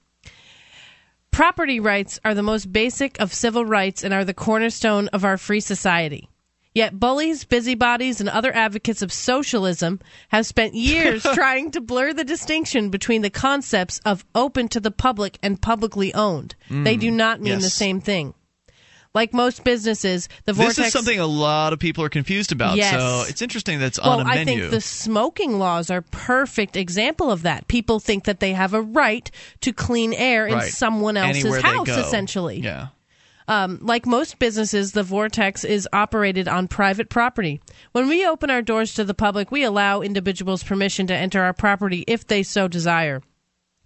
Property 1.31 1.79
rights 1.79 2.19
are 2.23 2.33
the 2.33 2.43
most 2.43 2.71
basic 2.71 3.19
of 3.19 3.33
civil 3.33 3.65
rights 3.65 4.03
and 4.03 4.13
are 4.13 4.23
the 4.23 4.33
cornerstone 4.33 5.07
of 5.09 5.25
our 5.25 5.37
free 5.37 5.59
society. 5.59 6.29
Yet 6.75 6.99
bullies, 6.99 7.45
busybodies, 7.45 8.19
and 8.19 8.29
other 8.29 8.53
advocates 8.53 9.01
of 9.01 9.11
socialism 9.11 10.01
have 10.27 10.45
spent 10.45 10.73
years 10.75 11.23
trying 11.23 11.71
to 11.71 11.81
blur 11.81 12.11
the 12.13 12.25
distinction 12.25 12.89
between 12.89 13.21
the 13.21 13.29
concepts 13.29 13.99
of 14.05 14.25
open 14.35 14.67
to 14.69 14.81
the 14.81 14.91
public 14.91 15.39
and 15.41 15.59
publicly 15.59 16.13
owned. 16.13 16.55
they 16.69 16.97
do 16.97 17.07
mm-hmm. 17.07 17.17
not 17.17 17.41
mean 17.41 17.59
the 17.59 17.69
same 17.69 18.01
thing. 18.01 18.33
Like 19.13 19.33
most 19.33 19.63
businesses, 19.63 20.27
the 20.43 20.51
vortex. 20.51 20.75
this 20.75 20.87
is 20.87 20.91
something 20.91 21.17
a 21.17 21.25
lot 21.25 21.71
of 21.71 21.79
people 21.79 22.03
are 22.03 22.09
confused 22.09 22.51
about 22.51 22.75
Yes. 22.75 22.91
so 22.91 23.29
it's 23.29 23.41
interesting 23.41 23.79
that's 23.79 23.97
well, 23.97 24.19
on 24.19 24.27
a 24.27 24.29
I 24.29 24.35
menu 24.43 24.53
I 24.55 24.59
think 24.59 24.71
the 24.71 24.81
smoking 24.81 25.57
laws 25.57 25.89
are 25.89 26.01
perfect 26.01 26.75
example 26.75 27.31
of 27.31 27.43
that. 27.43 27.69
People 27.69 28.01
think 28.01 28.25
that 28.25 28.41
they 28.41 28.51
have 28.51 28.73
a 28.73 28.81
right 28.81 29.31
to 29.61 29.71
clean 29.71 30.13
air 30.13 30.45
in 30.47 30.55
Right. 30.55 30.69
someone 30.69 31.15
else's 31.15 31.45
Anywhere 31.45 31.61
house, 31.61 31.87
essentially. 31.87 32.59
yeah 32.59 32.87
Um, 33.47 33.79
like 33.81 34.05
most 34.07 34.39
businesses, 34.39 34.91
the 34.93 35.03
Vortex 35.03 35.63
is 35.63 35.87
operated 35.93 36.47
on 36.47 36.67
private 36.67 37.09
property. 37.09 37.61
When 37.91 38.07
we 38.09 38.25
open 38.25 38.49
our 38.49 38.61
doors 38.63 38.95
to 38.95 39.03
the 39.03 39.13
public, 39.13 39.51
we 39.51 39.63
allow 39.63 40.01
individuals 40.01 40.63
permission 40.63 41.05
to 41.07 41.15
enter 41.15 41.41
our 41.43 41.53
property 41.53 42.03
if 42.07 42.25
they 42.25 42.41
so 42.41 42.67
desire. 42.67 43.21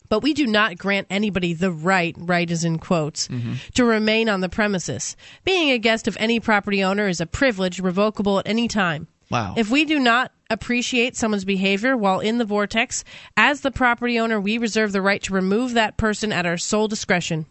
But 0.08 0.24
we 0.24 0.34
do 0.34 0.48
not 0.48 0.78
grant 0.78 1.08
anybody 1.10 1.54
the 1.54 1.72
right, 1.72 2.16
right 2.18 2.50
is 2.50 2.64
in 2.64 2.80
quotes, 2.80 3.28
Mm-hmm. 3.28 3.54
to 3.76 3.86
remain 3.86 4.28
on 4.30 4.42
the 4.42 4.50
premises. 4.50 5.16
Being 5.44 5.70
a 5.72 5.78
guest 5.78 6.08
of 6.08 6.18
any 6.20 6.40
property 6.40 6.84
owner 6.84 7.08
is 7.08 7.22
a 7.22 7.28
privilege 7.28 7.80
revocable 7.80 8.40
at 8.40 8.48
any 8.48 8.68
time. 8.68 9.08
Wow. 9.30 9.54
If 9.56 9.70
we 9.70 9.86
do 9.86 10.00
not 10.00 10.32
appreciate 10.50 11.16
someone's 11.16 11.46
behavior 11.46 11.96
while 11.96 12.22
in 12.22 12.40
the 12.40 12.46
vortex, 12.46 13.04
as 13.38 13.62
the 13.62 13.70
property 13.70 14.18
owner, 14.20 14.40
we 14.42 14.58
reserve 14.58 14.94
the 14.94 15.02
right 15.02 15.22
to 15.24 15.34
remove 15.34 15.74
that 15.74 15.98
person 15.98 16.32
at 16.32 16.48
our 16.48 16.58
sole 16.58 16.88
discretion. 16.88 17.46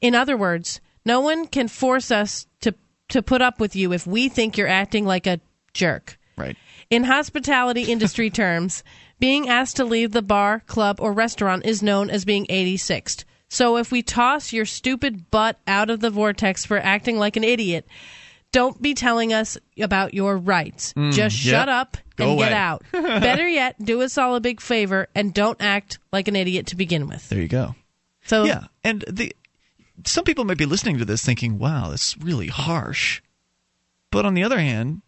In 0.00 0.16
other 0.16 0.36
words, 0.36 0.80
no 1.04 1.20
one 1.20 1.46
can 1.46 1.68
force 1.68 2.10
us 2.10 2.46
to 2.60 2.74
to 3.08 3.22
put 3.22 3.42
up 3.42 3.58
with 3.60 3.74
you 3.74 3.92
if 3.92 4.06
we 4.06 4.28
think 4.28 4.56
you're 4.56 4.68
acting 4.68 5.04
like 5.04 5.26
a 5.26 5.40
jerk. 5.74 6.18
right 6.36 6.56
In 6.90 7.04
hospitality 7.04 7.84
industry 7.90 8.30
terms, 8.42 8.82
being 9.18 9.48
asked 9.48 9.76
to 9.76 9.84
leave 9.84 10.12
the 10.12 10.22
bar, 10.22 10.60
club, 10.66 11.00
or 11.00 11.12
restaurant 11.12 11.66
is 11.66 11.82
known 11.82 12.10
as 12.10 12.24
being 12.24 12.46
86th. 12.46 13.24
So 13.48 13.76
if 13.78 13.90
we 13.90 14.02
toss 14.02 14.52
your 14.52 14.64
stupid 14.64 15.30
butt 15.30 15.58
out 15.66 15.90
of 15.90 16.00
the 16.00 16.10
vortex 16.10 16.64
for 16.64 16.78
acting 16.78 17.18
like 17.18 17.36
an 17.36 17.42
idiot, 17.44 17.84
don't 18.52 18.80
be 18.80 18.94
telling 18.94 19.32
us 19.32 19.58
about 19.80 20.14
your 20.14 20.36
rights. 20.36 20.92
Mm, 20.94 21.12
Just 21.12 21.44
yep. 21.44 21.52
shut 21.52 21.68
up 21.68 21.96
Go 22.16 22.30
and 22.30 22.38
get 22.38 22.52
out. 22.52 22.84
Better 22.92 23.48
yet, 23.48 23.74
do 23.84 24.02
us 24.02 24.16
all 24.18 24.36
a 24.36 24.40
big 24.40 24.60
favor 24.60 25.08
and 25.14 25.34
don't 25.34 25.60
act 25.60 25.98
like 26.12 26.28
an 26.28 26.36
idiot 26.36 26.66
to 26.68 26.76
begin 26.76 27.08
with. 27.08 27.28
there 27.28 27.40
you 27.40 27.48
go 27.48 27.74
So 28.26 28.44
Yeah, 28.44 28.64
and 28.84 29.04
the 29.08 29.34
some 30.04 30.24
people 30.24 30.44
might 30.44 30.58
be 30.58 30.66
listening 30.66 30.98
to 30.98 31.04
this 31.04 31.24
thinking, 31.24 31.58
"Wow, 31.58 31.90
that's 31.90 32.16
really 32.18 32.48
harsh." 32.48 33.20
But 34.10 34.26
on 34.26 34.34
the 34.34 34.42
other 34.42 34.58
hand, 34.58 35.02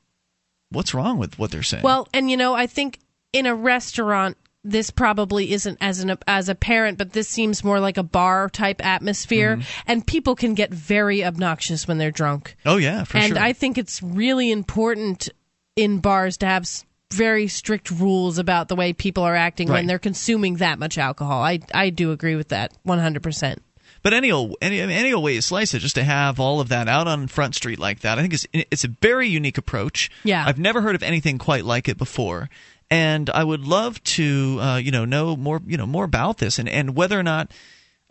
what's 0.70 0.94
wrong 0.94 1.18
with 1.18 1.38
what 1.38 1.50
they're 1.50 1.62
saying? 1.62 1.82
Well, 1.82 2.08
and 2.14 2.30
you 2.30 2.36
know, 2.36 2.54
I 2.54 2.66
think 2.66 2.98
in 3.32 3.46
a 3.46 3.54
restaurant, 3.54 4.36
this 4.64 4.90
probably 4.90 5.52
isn't 5.52 5.78
as 5.80 6.00
an 6.00 6.16
as 6.28 6.48
a 6.48 6.54
parent, 6.54 6.98
but 6.98 7.12
this 7.12 7.28
seems 7.28 7.64
more 7.64 7.80
like 7.80 7.96
a 7.96 8.02
bar 8.04 8.48
type 8.48 8.84
atmosphere, 8.84 9.56
Mm-hmm. 9.56 9.82
and 9.90 10.06
people 10.06 10.36
can 10.36 10.54
get 10.54 10.72
very 10.72 11.24
obnoxious 11.24 11.88
when 11.88 11.98
they're 11.98 12.10
drunk. 12.12 12.56
oh 12.64 12.76
yeah, 12.76 13.04
for 13.04 13.18
and 13.18 13.34
sure. 13.34 13.42
I 13.42 13.52
think 13.52 13.76
it's 13.78 14.02
really 14.02 14.50
important 14.52 15.28
in 15.74 15.98
bars 15.98 16.36
to 16.38 16.46
have 16.46 16.68
very 17.12 17.48
strict 17.48 17.90
rules 17.90 18.38
about 18.38 18.68
the 18.68 18.76
way 18.76 18.92
people 18.92 19.22
are 19.24 19.34
acting 19.34 19.68
Right. 19.68 19.78
when 19.78 19.86
they're 19.86 19.98
consuming 19.98 20.56
that 20.56 20.78
much 20.78 20.96
alcohol. 20.96 21.42
I 21.42 21.58
I 21.74 21.90
do 21.90 22.12
agree 22.12 22.36
with 22.36 22.48
that 22.50 22.72
one 22.84 23.00
hundred 23.00 23.22
percent. 23.24 23.62
But 24.02 24.12
any 24.12 24.32
old, 24.32 24.56
any, 24.60 24.80
any 24.80 25.12
old 25.12 25.22
way 25.22 25.34
you 25.34 25.40
slice 25.40 25.74
it, 25.74 25.78
just 25.78 25.94
to 25.94 26.02
have 26.02 26.40
all 26.40 26.60
of 26.60 26.68
that 26.70 26.88
out 26.88 27.06
on 27.06 27.28
Front 27.28 27.54
Street 27.54 27.78
like 27.78 28.00
that, 28.00 28.18
I 28.18 28.22
think 28.22 28.34
it's 28.34 28.46
it's 28.52 28.84
a 28.84 28.88
very 28.88 29.28
unique 29.28 29.58
approach. 29.58 30.10
Yeah. 30.24 30.44
I've 30.44 30.58
never 30.58 30.80
heard 30.82 30.96
of 30.96 31.02
anything 31.02 31.38
quite 31.38 31.64
like 31.64 31.88
it 31.88 31.98
before, 31.98 32.50
and 32.90 33.30
I 33.30 33.44
would 33.44 33.64
love 33.64 34.02
to, 34.04 34.58
uh, 34.60 34.76
you 34.76 34.90
know, 34.90 35.04
know 35.04 35.36
more, 35.36 35.60
you 35.66 35.76
know, 35.76 35.86
more 35.86 36.04
about 36.04 36.38
this 36.38 36.58
and 36.58 36.68
and 36.68 36.96
whether 36.96 37.18
or 37.18 37.22
not 37.22 37.52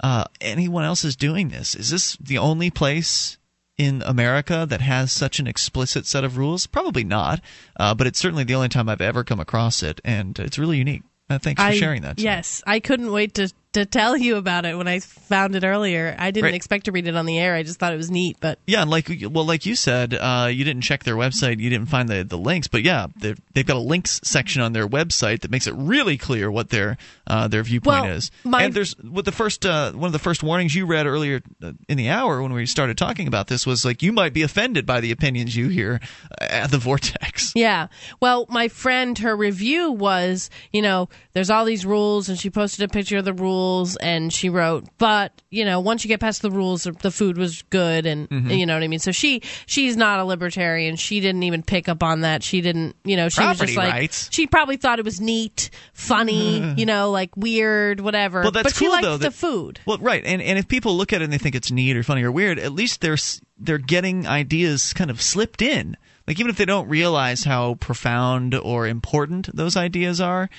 uh, 0.02 0.24
anyone 0.40 0.86
else 0.86 1.04
is 1.04 1.18
doing 1.18 1.50
this. 1.50 1.76
Is 1.76 1.90
this 1.90 2.16
the 2.18 2.38
only 2.38 2.70
place? 2.70 3.38
In 3.78 4.04
America, 4.06 4.68
that 4.70 4.82
has 4.82 5.12
such 5.12 5.40
an 5.40 5.48
explicit 5.48 6.06
set 6.06 6.24
of 6.24 6.38
rules, 6.38 6.68
probably 6.68 7.04
not, 7.04 7.42
uh, 7.80 7.96
but 7.96 8.06
it's 8.06 8.20
certainly 8.20 8.44
the 8.44 8.54
only 8.54 8.70
time 8.70 8.88
I've 8.88 9.02
ever 9.02 9.24
come 9.24 9.40
across 9.40 9.82
it, 9.82 10.00
and 10.06 10.38
it's 10.38 10.60
really 10.60 10.78
unique. 10.78 11.02
Uh, 11.32 11.40
thanks 11.40 11.60
for 11.60 11.70
I, 11.70 11.76
sharing 11.76 12.04
that. 12.04 12.20
Yes, 12.20 12.62
I 12.68 12.80
couldn't 12.80 13.12
wait 13.12 13.34
to 13.36 13.52
to 13.74 13.86
tell 13.86 14.18
you 14.18 14.36
about 14.36 14.66
it 14.66 14.78
when 14.78 14.88
I 14.88 15.00
found 15.00 15.56
it 15.56 15.64
earlier. 15.64 16.16
I 16.20 16.32
didn't 16.32 16.46
Right. 16.46 16.54
expect 16.56 16.86
to 16.86 16.92
read 16.92 17.08
it 17.08 17.16
on 17.16 17.26
the 17.26 17.40
air. 17.40 17.56
I 17.56 17.64
just 17.64 17.80
thought 17.80 17.94
it 17.94 17.98
was 17.98 18.12
neat, 18.12 18.38
but 18.42 18.60
Yeah, 18.68 18.82
and 18.82 18.92
like 18.92 19.10
well, 19.30 19.46
like 19.46 19.66
you 19.66 19.76
said, 19.76 20.14
uh, 20.14 20.50
you 20.52 20.64
didn't 20.66 20.82
check 20.82 21.04
their 21.04 21.16
website, 21.16 21.60
you 21.60 21.70
didn't 21.70 21.88
find 21.88 22.10
the, 22.10 22.24
the 22.24 22.38
links, 22.38 22.68
but 22.68 22.84
yeah, 22.84 23.08
they've, 23.18 23.40
they've 23.54 23.66
got 23.66 23.78
a 23.78 23.80
links 23.80 24.20
section 24.24 24.62
on 24.62 24.74
their 24.74 24.88
website 24.88 25.42
that 25.42 25.52
makes 25.52 25.68
it 25.68 25.74
really 25.76 26.18
clear 26.18 26.52
what 26.52 26.70
their 26.70 26.98
uh, 27.28 27.48
their 27.48 27.64
viewpoint 27.64 28.04
Well, 28.04 28.12
is. 28.12 28.32
my- 28.44 28.64
and 28.64 28.74
there's 28.74 28.94
what 29.00 29.24
the 29.26 29.32
first 29.32 29.66
uh, 29.66 29.92
one 29.94 30.08
of 30.08 30.14
the 30.14 30.20
first 30.20 30.44
warnings 30.44 30.76
you 30.76 30.86
read 30.86 31.06
earlier 31.06 31.42
uh, 31.64 31.72
in 31.88 31.98
the 31.98 32.10
hour 32.10 32.42
when 32.42 32.52
we 32.52 32.66
started 32.66 32.98
talking 32.98 33.28
about 33.28 33.48
this 33.48 33.66
was 33.66 33.86
like 33.86 34.02
you 34.02 34.12
might 34.12 34.34
be 34.34 34.42
offended 34.42 34.86
by 34.86 35.00
the 35.00 35.12
opinions 35.12 35.56
you 35.56 35.70
hear 35.70 36.00
at 36.42 36.72
the 36.72 36.78
vortex. 36.78 37.54
Yeah. 37.56 37.88
Well, 38.20 38.46
my 38.50 38.68
friend, 38.68 39.18
her 39.20 39.36
review 39.36 39.92
was, 39.92 40.50
you 40.74 40.82
know, 40.82 41.10
there's 41.34 41.50
all 41.50 41.64
these 41.66 41.86
rules, 41.86 42.28
and 42.30 42.38
she 42.40 42.50
posted 42.50 42.84
a 42.84 42.88
picture 42.92 43.18
of 43.18 43.26
the 43.26 43.34
rules, 43.34 43.61
and 44.02 44.32
she 44.32 44.50
wrote, 44.50 44.86
but 44.98 45.42
you 45.50 45.66
know, 45.66 45.80
once 45.80 46.04
you 46.04 46.08
get 46.08 46.20
past 46.20 46.42
the 46.42 46.52
rules, 46.52 46.84
the 46.84 47.12
food 47.12 47.38
was 47.38 47.62
good, 47.64 48.06
and 48.06 48.30
Mm-hmm. 48.30 48.50
you 48.52 48.66
know 48.66 48.76
what 48.76 48.84
I 48.84 48.88
mean. 48.88 49.00
So 49.00 49.12
she 49.12 49.42
she's 49.66 49.98
not 49.98 50.20
a 50.20 50.24
libertarian. 50.26 50.96
She 50.96 51.20
didn't 51.20 51.44
even 51.44 51.64
pick 51.64 51.90
up 51.90 52.02
on 52.04 52.22
that. 52.22 52.44
She 52.44 52.62
didn't, 52.62 52.96
you 53.04 53.16
know, 53.18 53.30
she 53.30 53.42
was 53.44 53.60
just 53.60 53.76
like 53.76 53.94
rights. 53.94 54.30
she 54.32 54.48
probably 54.48 54.78
thought 54.78 55.00
it 55.00 55.06
was 55.06 55.20
neat, 55.20 55.70
funny, 55.94 56.74
you 56.78 56.86
know, 56.86 57.12
like 57.12 57.36
weird, 57.36 58.00
whatever. 58.00 58.42
Well, 58.42 58.52
that's 58.52 58.64
but 58.64 58.76
she 58.76 58.86
cool 58.86 58.92
liked 58.94 59.04
though. 59.04 59.18
the 59.18 59.32
food. 59.32 59.80
Well, 59.86 59.98
right, 59.98 60.24
and 60.26 60.42
and 60.42 60.58
if 60.58 60.68
people 60.68 60.96
look 60.96 61.12
at 61.14 61.22
it 61.22 61.26
and 61.26 61.34
they 61.34 61.38
think 61.38 61.56
it's 61.56 61.72
neat 61.72 61.98
or 61.98 62.04
funny 62.04 62.24
or 62.24 62.32
weird, 62.32 62.58
at 62.60 62.72
least 62.72 63.02
they're 63.02 63.18
they're 63.58 63.78
getting 63.78 64.26
ideas 64.28 64.94
kind 64.94 65.10
of 65.12 65.22
slipped 65.22 65.62
in. 65.62 65.98
Like 66.28 66.40
even 66.40 66.50
if 66.50 66.58
they 66.58 66.66
don't 66.66 66.88
realize 66.88 67.44
how 67.44 67.74
profound 67.76 68.54
or 68.56 68.88
important 68.88 69.54
those 69.56 69.76
ideas 69.76 70.22
are, 70.22 70.50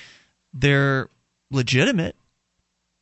they're 0.53 1.07
legitimate, 1.49 2.15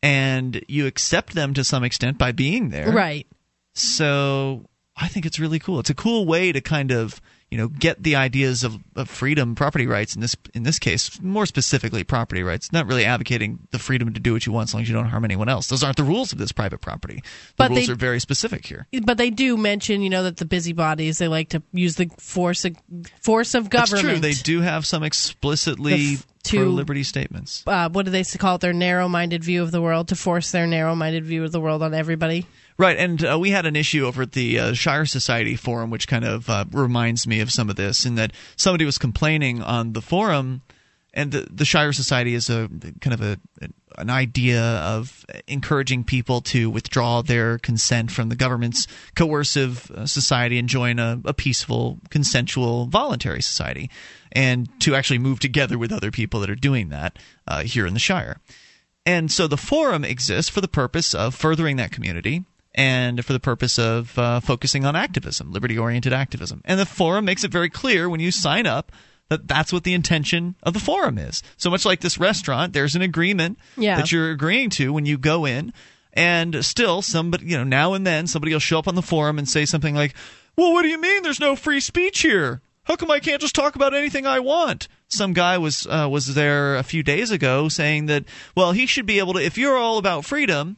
and 0.04 0.64
you 0.68 0.86
accept 0.88 1.34
them 1.34 1.54
to 1.54 1.64
some 1.64 1.84
extent 1.84 2.18
by 2.18 2.32
being 2.32 2.70
there. 2.70 2.92
Right. 2.92 3.28
So 3.74 4.66
I 4.98 5.08
think 5.08 5.26
it's 5.26 5.40
really 5.40 5.60
cool. 5.60 5.80
It's 5.80 5.90
a 5.90 5.96
cool 5.96 6.26
way 6.26 6.52
to 6.52 6.62
kind 6.62 6.92
of 6.92 7.22
you 7.50 7.58
know 7.58 7.68
get 7.68 8.02
the 8.02 8.16
ideas 8.16 8.64
of, 8.64 8.78
of 8.96 9.10
freedom, 9.10 9.56
property 9.56 9.86
rights 9.86 10.16
in 10.16 10.22
this 10.22 10.36
in 10.54 10.64
this 10.64 10.80
case, 10.80 11.22
more 11.22 11.46
specifically 11.46 12.04
property 12.04 12.44
rights. 12.44 12.72
Not 12.72 12.88
really 12.88 13.04
advocating 13.06 13.60
the 13.72 13.80
freedom 13.80 14.14
to 14.14 14.20
do 14.20 14.34
what 14.34 14.46
you 14.46 14.52
want 14.54 14.70
as 14.70 14.74
long 14.74 14.84
as 14.84 14.90
you 14.90 14.96
don't 14.96 15.08
harm 15.10 15.26
anyone 15.26 15.50
else. 15.50 15.68
Those 15.68 15.84
aren't 15.84 15.98
the 15.98 16.04
rules 16.04 16.32
of 16.32 16.38
this 16.38 16.52
private 16.52 16.80
property. 16.80 17.16
The 17.24 17.54
But 17.58 17.70
rules 17.72 17.88
they- 17.88 17.94
are 17.94 17.96
very 17.96 18.20
specific 18.22 18.66
here. 18.66 18.88
But 19.04 19.18
they 19.18 19.30
do 19.30 19.58
mention, 19.58 20.02
you 20.02 20.10
know, 20.10 20.24
that 20.24 20.38
the 20.38 20.46
busybodies 20.46 21.18
they 21.18 21.28
like 21.28 21.50
to 21.50 21.62
use 21.74 21.96
the 21.96 22.10
force 22.20 22.64
of, 22.66 22.76
force 23.22 23.54
of 23.54 23.70
That's 23.70 23.92
government. 23.92 24.20
true. 24.20 24.30
They 24.30 24.34
do 24.34 24.62
have 24.62 24.86
some 24.86 25.04
explicitly 25.04 26.20
to- 26.44 26.58
pro 26.58 26.68
liberty 26.68 27.04
statements. 27.04 27.64
uh, 27.68 27.90
what 27.90 28.06
do 28.06 28.12
they 28.12 28.24
call 28.24 28.56
it? 28.56 28.62
Their 28.62 28.74
narrow-minded 28.74 29.44
view 29.44 29.64
of 29.64 29.72
the 29.72 29.82
world 29.82 30.08
to 30.10 30.16
force 30.16 30.52
their 30.52 30.68
narrow-minded 30.68 31.26
view 31.26 31.44
of 31.44 31.52
the 31.52 31.60
world 31.62 31.82
on 31.84 31.94
everybody. 31.94 32.48
Right, 32.78 32.98
and 32.98 33.24
uh, 33.24 33.38
we 33.40 33.52
had 33.52 33.66
an 33.66 33.76
issue 33.76 34.06
over 34.06 34.24
at 34.24 34.32
the 34.32 34.58
uh, 34.58 34.74
Shire 34.74 35.06
Society 35.06 35.56
forum, 35.56 35.90
which 35.92 36.08
kind 36.08 36.26
of 36.26 36.50
uh, 36.50 36.66
reminds 36.72 37.28
me 37.28 37.40
of 37.40 37.52
some 37.52 37.70
of 37.70 37.76
this, 37.76 38.06
in 38.06 38.16
that 38.16 38.32
somebody 38.56 38.86
was 38.86 38.98
complaining 38.98 39.62
on 39.62 39.94
the 39.94 40.02
forum 40.02 40.62
and 41.14 41.32
the, 41.32 41.48
the 41.52 41.66
Shire 41.66 41.94
Society 41.94 42.34
is 42.34 42.50
a 42.50 42.70
kind 43.02 43.14
of 43.14 43.22
a 43.22 43.38
an 43.98 44.10
idea 44.10 44.62
of 44.62 45.26
encouraging 45.48 46.04
people 46.04 46.42
to 46.42 46.70
withdraw 46.70 47.22
their 47.22 47.58
consent 47.58 48.10
from 48.10 48.30
the 48.30 48.36
government's 48.36 48.88
coercive 49.16 49.92
uh, 49.92 50.06
society 50.06 50.58
and 50.58 50.70
join 50.70 50.98
a, 50.98 51.20
a 51.26 51.34
peaceful, 51.34 52.00
consensual, 52.10 52.86
voluntary 52.86 53.42
society, 53.42 53.90
and 54.32 54.70
to 54.80 54.96
actually 54.96 55.20
move 55.20 55.40
together 55.40 55.78
with 55.78 55.92
other 55.92 56.10
people 56.10 56.40
that 56.40 56.50
are 56.50 56.56
doing 56.56 56.90
that 56.90 57.20
uh, 57.48 57.64
here 57.64 57.86
in 57.86 57.94
the 57.94 58.00
Shire. 58.00 58.38
And 59.06 59.32
so 59.32 59.48
the 59.48 59.58
forum 59.58 60.06
exists 60.06 60.50
for 60.50 60.62
the 60.62 60.68
purpose 60.68 61.14
of 61.14 61.36
furthering 61.36 61.76
that 61.78 61.92
community 61.92 62.46
and 62.74 63.26
for 63.26 63.34
the 63.34 63.40
purpose 63.40 63.78
of 63.78 64.18
uh, 64.18 64.40
focusing 64.40 64.86
on 64.86 64.96
activism, 64.96 65.52
liberty 65.52 65.78
oriented 65.78 66.14
activism. 66.14 66.62
And 66.64 66.80
the 66.80 66.86
forum 66.86 67.26
makes 67.26 67.44
it 67.44 67.52
very 67.52 67.70
clear 67.70 68.10
when 68.10 68.22
you 68.22 68.32
sign 68.32 68.66
up 68.66 68.92
that 69.32 69.48
that's 69.48 69.72
what 69.72 69.84
the 69.86 69.94
intention 69.94 70.56
of 70.62 70.74
the 70.74 70.80
forum 70.80 71.18
is. 71.18 71.42
So 71.58 71.70
much 71.70 71.86
like 71.86 72.02
this 72.02 72.18
restaurant, 72.20 72.74
there's 72.74 72.96
an 72.96 73.02
agreement 73.02 73.58
Yeah. 73.78 73.96
that 73.96 74.12
you're 74.12 74.30
agreeing 74.32 74.70
to 74.72 74.92
when 74.94 75.06
you 75.06 75.18
go 75.18 75.46
in. 75.46 75.74
And 76.14 76.66
still, 76.66 77.02
somebody, 77.02 77.46
you 77.46 77.58
know, 77.58 77.64
now 77.64 77.94
and 77.94 78.06
then 78.06 78.28
somebody 78.28 78.52
will 78.52 78.60
show 78.60 78.78
up 78.80 78.88
on 78.90 78.96
the 78.96 79.02
forum 79.02 79.40
and 79.40 79.48
say 79.48 79.66
something 79.66 79.96
like, 79.96 80.14
Well, 80.58 80.74
what 80.74 80.82
do 80.82 80.90
you 80.90 81.00
mean 81.00 81.24
there's 81.24 81.40
no 81.40 81.56
free 81.56 81.80
speech 81.80 82.20
here? 82.20 82.62
How 82.84 82.98
come 82.98 83.10
I 83.10 83.20
can't 83.20 83.40
just 83.40 83.56
talk 83.56 83.76
about 83.78 83.94
anything 83.94 84.28
I 84.28 84.40
want? 84.42 84.90
Some 85.08 85.32
guy 85.32 85.58
was 85.58 85.88
uh, 85.88 86.10
was 86.12 86.34
there 86.36 86.76
a 86.76 86.84
few 86.84 87.04
days 87.04 87.32
ago 87.32 87.70
saying 87.70 88.08
that, 88.08 88.26
well, 88.56 88.74
he 88.74 88.86
should 88.86 89.06
be 89.06 89.20
able 89.20 89.34
to, 89.36 89.40
if 89.46 89.58
you're 89.58 89.78
all 89.78 89.98
about 89.98 90.26
freedom, 90.26 90.76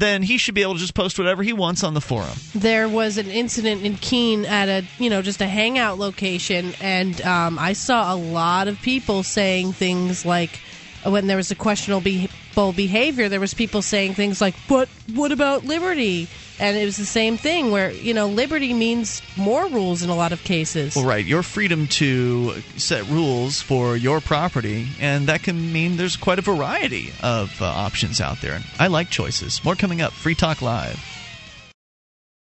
then 0.00 0.22
he 0.22 0.38
should 0.38 0.54
be 0.54 0.62
able 0.62 0.74
to 0.74 0.80
just 0.80 0.94
post 0.94 1.18
whatever 1.18 1.42
he 1.42 1.52
wants 1.52 1.84
on 1.84 1.94
the 1.94 2.00
forum. 2.00 2.32
there 2.54 2.88
was 2.88 3.18
an 3.18 3.30
incident 3.30 3.84
in 3.84 3.96
Keene 3.96 4.44
at 4.46 4.68
a 4.68 4.84
you 4.98 5.10
know 5.10 5.22
just 5.22 5.40
a 5.40 5.46
hangout 5.46 5.98
location, 5.98 6.74
and 6.80 7.20
um, 7.22 7.58
I 7.58 7.74
saw 7.74 8.12
a 8.12 8.16
lot 8.16 8.66
of 8.68 8.80
people 8.82 9.22
saying 9.22 9.72
things 9.74 10.24
like 10.24 10.58
when 11.04 11.26
there 11.26 11.36
was 11.36 11.50
a 11.50 11.54
questionable 11.54 12.00
be- 12.00 12.28
behavior, 12.72 13.28
there 13.28 13.40
was 13.40 13.54
people 13.54 13.82
saying 13.82 14.14
things 14.14 14.40
like, 14.40 14.54
"But 14.68 14.88
what 15.14 15.32
about 15.32 15.64
liberty?" 15.64 16.28
And 16.58 16.76
it 16.76 16.84
was 16.84 16.96
the 16.96 17.06
same 17.06 17.38
thing 17.38 17.70
where 17.70 17.90
you 17.90 18.12
know 18.12 18.26
liberty 18.26 18.74
means 18.74 19.22
more 19.36 19.66
rules 19.68 20.02
in 20.02 20.10
a 20.10 20.14
lot 20.14 20.32
of 20.32 20.42
cases. 20.44 20.94
Well, 20.94 21.06
right, 21.06 21.24
your 21.24 21.42
freedom 21.42 21.86
to 21.88 22.62
set 22.76 23.06
rules 23.06 23.60
for 23.62 23.96
your 23.96 24.20
property, 24.20 24.86
and 25.00 25.26
that 25.28 25.42
can 25.42 25.72
mean 25.72 25.96
there's 25.96 26.16
quite 26.16 26.38
a 26.38 26.42
variety 26.42 27.12
of 27.22 27.60
uh, 27.62 27.64
options 27.64 28.20
out 28.20 28.40
there. 28.40 28.60
I 28.78 28.88
like 28.88 29.10
choices. 29.10 29.64
More 29.64 29.74
coming 29.74 30.00
up. 30.00 30.12
Free 30.12 30.34
Talk 30.34 30.60
Live. 30.60 31.19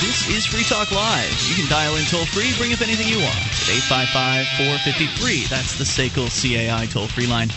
This 0.00 0.28
is 0.28 0.46
Free 0.46 0.64
Talk 0.64 0.92
Live. 0.92 1.30
You 1.48 1.54
can 1.54 1.68
dial 1.68 1.96
in 1.96 2.04
toll 2.06 2.24
free, 2.26 2.52
bring 2.56 2.72
up 2.72 2.80
anything 2.80 3.06
you 3.08 3.18
want 3.20 3.36
at 3.36 3.68
855 3.90 4.48
453. 4.48 5.44
That's 5.44 5.76
the 5.76 5.84
SACL 5.84 6.28
CAI 6.30 6.86
toll 6.86 7.06
free 7.06 7.26
line. 7.26 7.48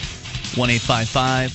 1 0.55 0.69
450 0.79 1.49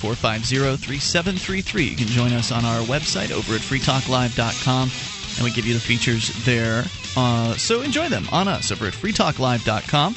3733. 0.77 1.85
You 1.85 1.97
can 1.97 2.07
join 2.09 2.33
us 2.33 2.51
on 2.51 2.65
our 2.65 2.81
website 2.83 3.31
over 3.31 3.55
at 3.55 3.61
freetalklive.com, 3.61 4.91
and 5.37 5.45
we 5.45 5.53
give 5.53 5.67
you 5.67 5.75
the 5.75 5.81
features 5.81 6.33
there. 6.45 6.85
Uh, 7.17 7.55
so 7.55 7.83
enjoy 7.83 8.09
them 8.09 8.27
on 8.33 8.49
us 8.49 8.73
over 8.73 8.87
at 8.87 8.95
freetalklive.com. 8.95 10.15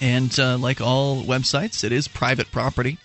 And 0.00 0.38
uh, 0.38 0.58
like 0.58 0.80
all 0.80 1.22
websites, 1.22 1.84
it 1.84 1.92
is 1.92 2.08
private 2.08 2.50
property 2.50 2.98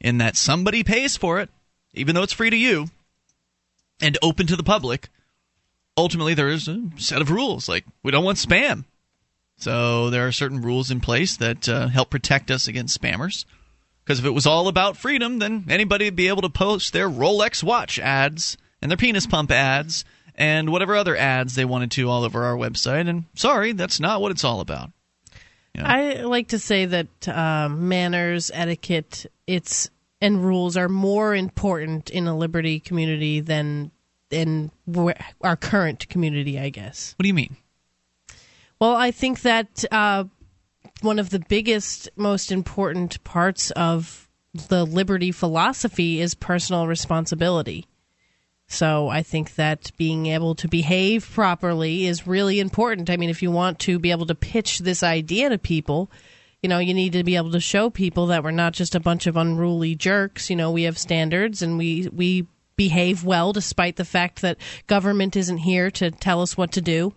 in 0.00 0.18
that 0.18 0.36
somebody 0.36 0.84
pays 0.84 1.16
for 1.16 1.40
it, 1.40 1.48
even 1.94 2.14
though 2.14 2.22
it's 2.22 2.32
free 2.32 2.50
to 2.50 2.56
you 2.56 2.88
and 4.00 4.18
open 4.22 4.46
to 4.46 4.56
the 4.56 4.62
public. 4.62 5.08
Ultimately, 5.96 6.34
there 6.34 6.48
is 6.48 6.68
a 6.68 6.90
set 6.96 7.22
of 7.22 7.30
rules. 7.30 7.68
Like, 7.68 7.84
we 8.02 8.10
don't 8.10 8.24
want 8.24 8.38
spam. 8.38 8.84
So 9.56 10.10
there 10.10 10.26
are 10.26 10.32
certain 10.32 10.60
rules 10.60 10.90
in 10.90 11.00
place 11.00 11.36
that 11.36 11.68
uh, 11.68 11.88
help 11.88 12.10
protect 12.10 12.50
us 12.50 12.66
against 12.66 13.00
spammers. 13.00 13.44
Because 14.04 14.18
if 14.18 14.26
it 14.26 14.34
was 14.34 14.46
all 14.46 14.68
about 14.68 14.96
freedom, 14.96 15.38
then 15.38 15.64
anybody 15.68 16.06
would 16.06 16.16
be 16.16 16.28
able 16.28 16.42
to 16.42 16.50
post 16.50 16.92
their 16.92 17.08
Rolex 17.08 17.62
watch 17.62 17.98
ads 17.98 18.58
and 18.82 18.90
their 18.90 18.98
penis 18.98 19.26
pump 19.26 19.50
ads 19.50 20.04
and 20.34 20.70
whatever 20.70 20.94
other 20.94 21.16
ads 21.16 21.54
they 21.54 21.64
wanted 21.64 21.90
to 21.92 22.10
all 22.10 22.24
over 22.24 22.44
our 22.44 22.56
website. 22.56 23.08
And 23.08 23.24
sorry, 23.34 23.72
that's 23.72 24.00
not 24.00 24.20
what 24.20 24.32
it's 24.32 24.44
all 24.44 24.60
about. 24.60 24.90
I 25.78 26.22
like 26.22 26.48
to 26.48 26.58
say 26.58 26.86
that 26.86 27.28
uh, 27.28 27.68
manners, 27.68 28.50
etiquette, 28.54 29.26
it's 29.46 29.90
and 30.20 30.44
rules 30.44 30.76
are 30.76 30.88
more 30.88 31.34
important 31.34 32.10
in 32.10 32.26
a 32.26 32.36
liberty 32.36 32.80
community 32.80 33.40
than 33.40 33.90
in 34.30 34.70
our 35.42 35.56
current 35.56 36.08
community. 36.08 36.58
I 36.58 36.68
guess. 36.70 37.14
What 37.18 37.24
do 37.24 37.28
you 37.28 37.34
mean? 37.34 37.56
Well, 38.80 38.94
I 38.94 39.10
think 39.10 39.42
that 39.42 39.84
uh, 39.90 40.24
one 41.00 41.18
of 41.18 41.30
the 41.30 41.38
biggest, 41.38 42.08
most 42.16 42.52
important 42.52 43.22
parts 43.24 43.70
of 43.72 44.28
the 44.68 44.84
liberty 44.84 45.32
philosophy 45.32 46.20
is 46.20 46.34
personal 46.34 46.86
responsibility. 46.86 47.86
So 48.66 49.08
I 49.08 49.22
think 49.22 49.54
that 49.56 49.92
being 49.96 50.26
able 50.26 50.54
to 50.56 50.68
behave 50.68 51.30
properly 51.30 52.06
is 52.06 52.26
really 52.26 52.60
important. 52.60 53.10
I 53.10 53.16
mean, 53.16 53.30
if 53.30 53.42
you 53.42 53.50
want 53.50 53.78
to 53.80 53.98
be 53.98 54.10
able 54.10 54.26
to 54.26 54.34
pitch 54.34 54.80
this 54.80 55.02
idea 55.02 55.50
to 55.50 55.58
people, 55.58 56.10
you 56.62 56.68
know, 56.68 56.78
you 56.78 56.94
need 56.94 57.12
to 57.12 57.24
be 57.24 57.36
able 57.36 57.52
to 57.52 57.60
show 57.60 57.90
people 57.90 58.28
that 58.28 58.42
we're 58.42 58.50
not 58.50 58.72
just 58.72 58.94
a 58.94 59.00
bunch 59.00 59.26
of 59.26 59.36
unruly 59.36 59.94
jerks. 59.94 60.48
You 60.48 60.56
know, 60.56 60.70
we 60.70 60.84
have 60.84 60.96
standards 60.96 61.60
and 61.60 61.76
we 61.76 62.08
we 62.08 62.46
behave 62.76 63.22
well 63.22 63.52
despite 63.52 63.96
the 63.96 64.04
fact 64.04 64.40
that 64.42 64.56
government 64.86 65.36
isn't 65.36 65.58
here 65.58 65.90
to 65.92 66.10
tell 66.10 66.40
us 66.40 66.56
what 66.56 66.72
to 66.72 66.80
do. 66.80 67.12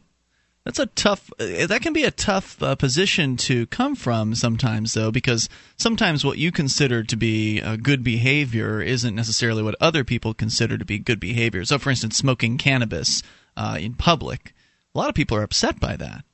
That's 0.67 0.79
a 0.79 0.85
tough. 0.87 1.31
That 1.37 1.79
can 1.81 1.93
be 1.93 2.03
a 2.03 2.11
tough 2.11 2.61
uh, 2.61 2.75
position 2.75 3.37
to 3.37 3.67
come 3.67 3.95
from 3.95 4.35
sometimes, 4.35 4.95
though, 4.95 5.11
because 5.11 5.47
sometimes 5.77 6.25
what 6.25 6.39
you 6.39 6.51
consider 6.51 7.05
to 7.05 7.15
be 7.15 7.61
uh, 7.61 7.77
good 7.77 8.03
behavior 8.03 8.81
isn't 8.81 9.15
necessarily 9.15 9.63
what 9.63 9.75
other 9.79 10.03
people 10.03 10.33
consider 10.33 10.77
to 10.77 10.83
be 10.83 10.99
good 10.99 11.21
behavior. 11.21 11.63
So, 11.63 11.79
for 11.79 11.89
instance, 11.89 12.17
smoking 12.17 12.57
cannabis 12.57 13.23
uh, 13.55 13.77
in 13.79 13.93
public, 13.93 14.53
a 14.93 14.97
lot 14.97 15.07
of 15.07 15.15
people 15.15 15.37
are 15.37 15.43
upset 15.43 15.79
by 15.79 15.95
that. 15.95 16.25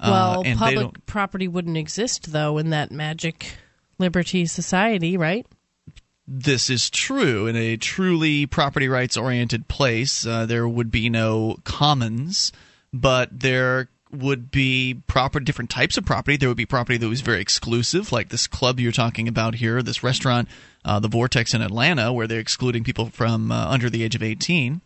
Uh, 0.00 0.40
Well, 0.42 0.44
public 0.56 1.04
property 1.04 1.46
wouldn't 1.46 1.76
exist 1.76 2.32
though 2.32 2.56
in 2.56 2.70
that 2.70 2.90
magic 2.90 3.58
liberty 3.98 4.46
society, 4.46 5.18
right? 5.18 5.46
this 6.26 6.70
is 6.70 6.88
true 6.88 7.46
in 7.46 7.54
a 7.54 7.76
truly 7.76 8.46
property 8.46 8.88
rights 8.88 9.14
oriented 9.14 9.68
place 9.68 10.26
uh, 10.26 10.46
there 10.46 10.66
would 10.66 10.90
be 10.90 11.10
no 11.10 11.58
commons 11.64 12.50
but 12.94 13.28
there 13.40 13.88
would 14.12 14.52
be 14.52 15.02
proper 15.08 15.40
different 15.40 15.70
types 15.70 15.96
of 15.96 16.04
property. 16.04 16.36
There 16.36 16.48
would 16.48 16.56
be 16.56 16.66
property 16.66 16.96
that 16.96 17.08
was 17.08 17.20
very 17.20 17.40
exclusive 17.40 18.12
like 18.12 18.28
this 18.28 18.46
club 18.46 18.78
you're 18.78 18.92
talking 18.92 19.26
about 19.26 19.56
here 19.56 19.82
this 19.82 20.04
restaurant 20.04 20.48
uh, 20.84 21.00
the 21.00 21.08
vortex 21.08 21.52
in 21.54 21.62
atlanta 21.62 22.12
where 22.12 22.26
they're 22.26 22.38
excluding 22.38 22.84
people 22.84 23.06
from 23.06 23.50
uh, 23.50 23.66
under 23.68 23.90
the 23.90 24.04
age 24.04 24.14
of 24.14 24.22
18 24.22 24.80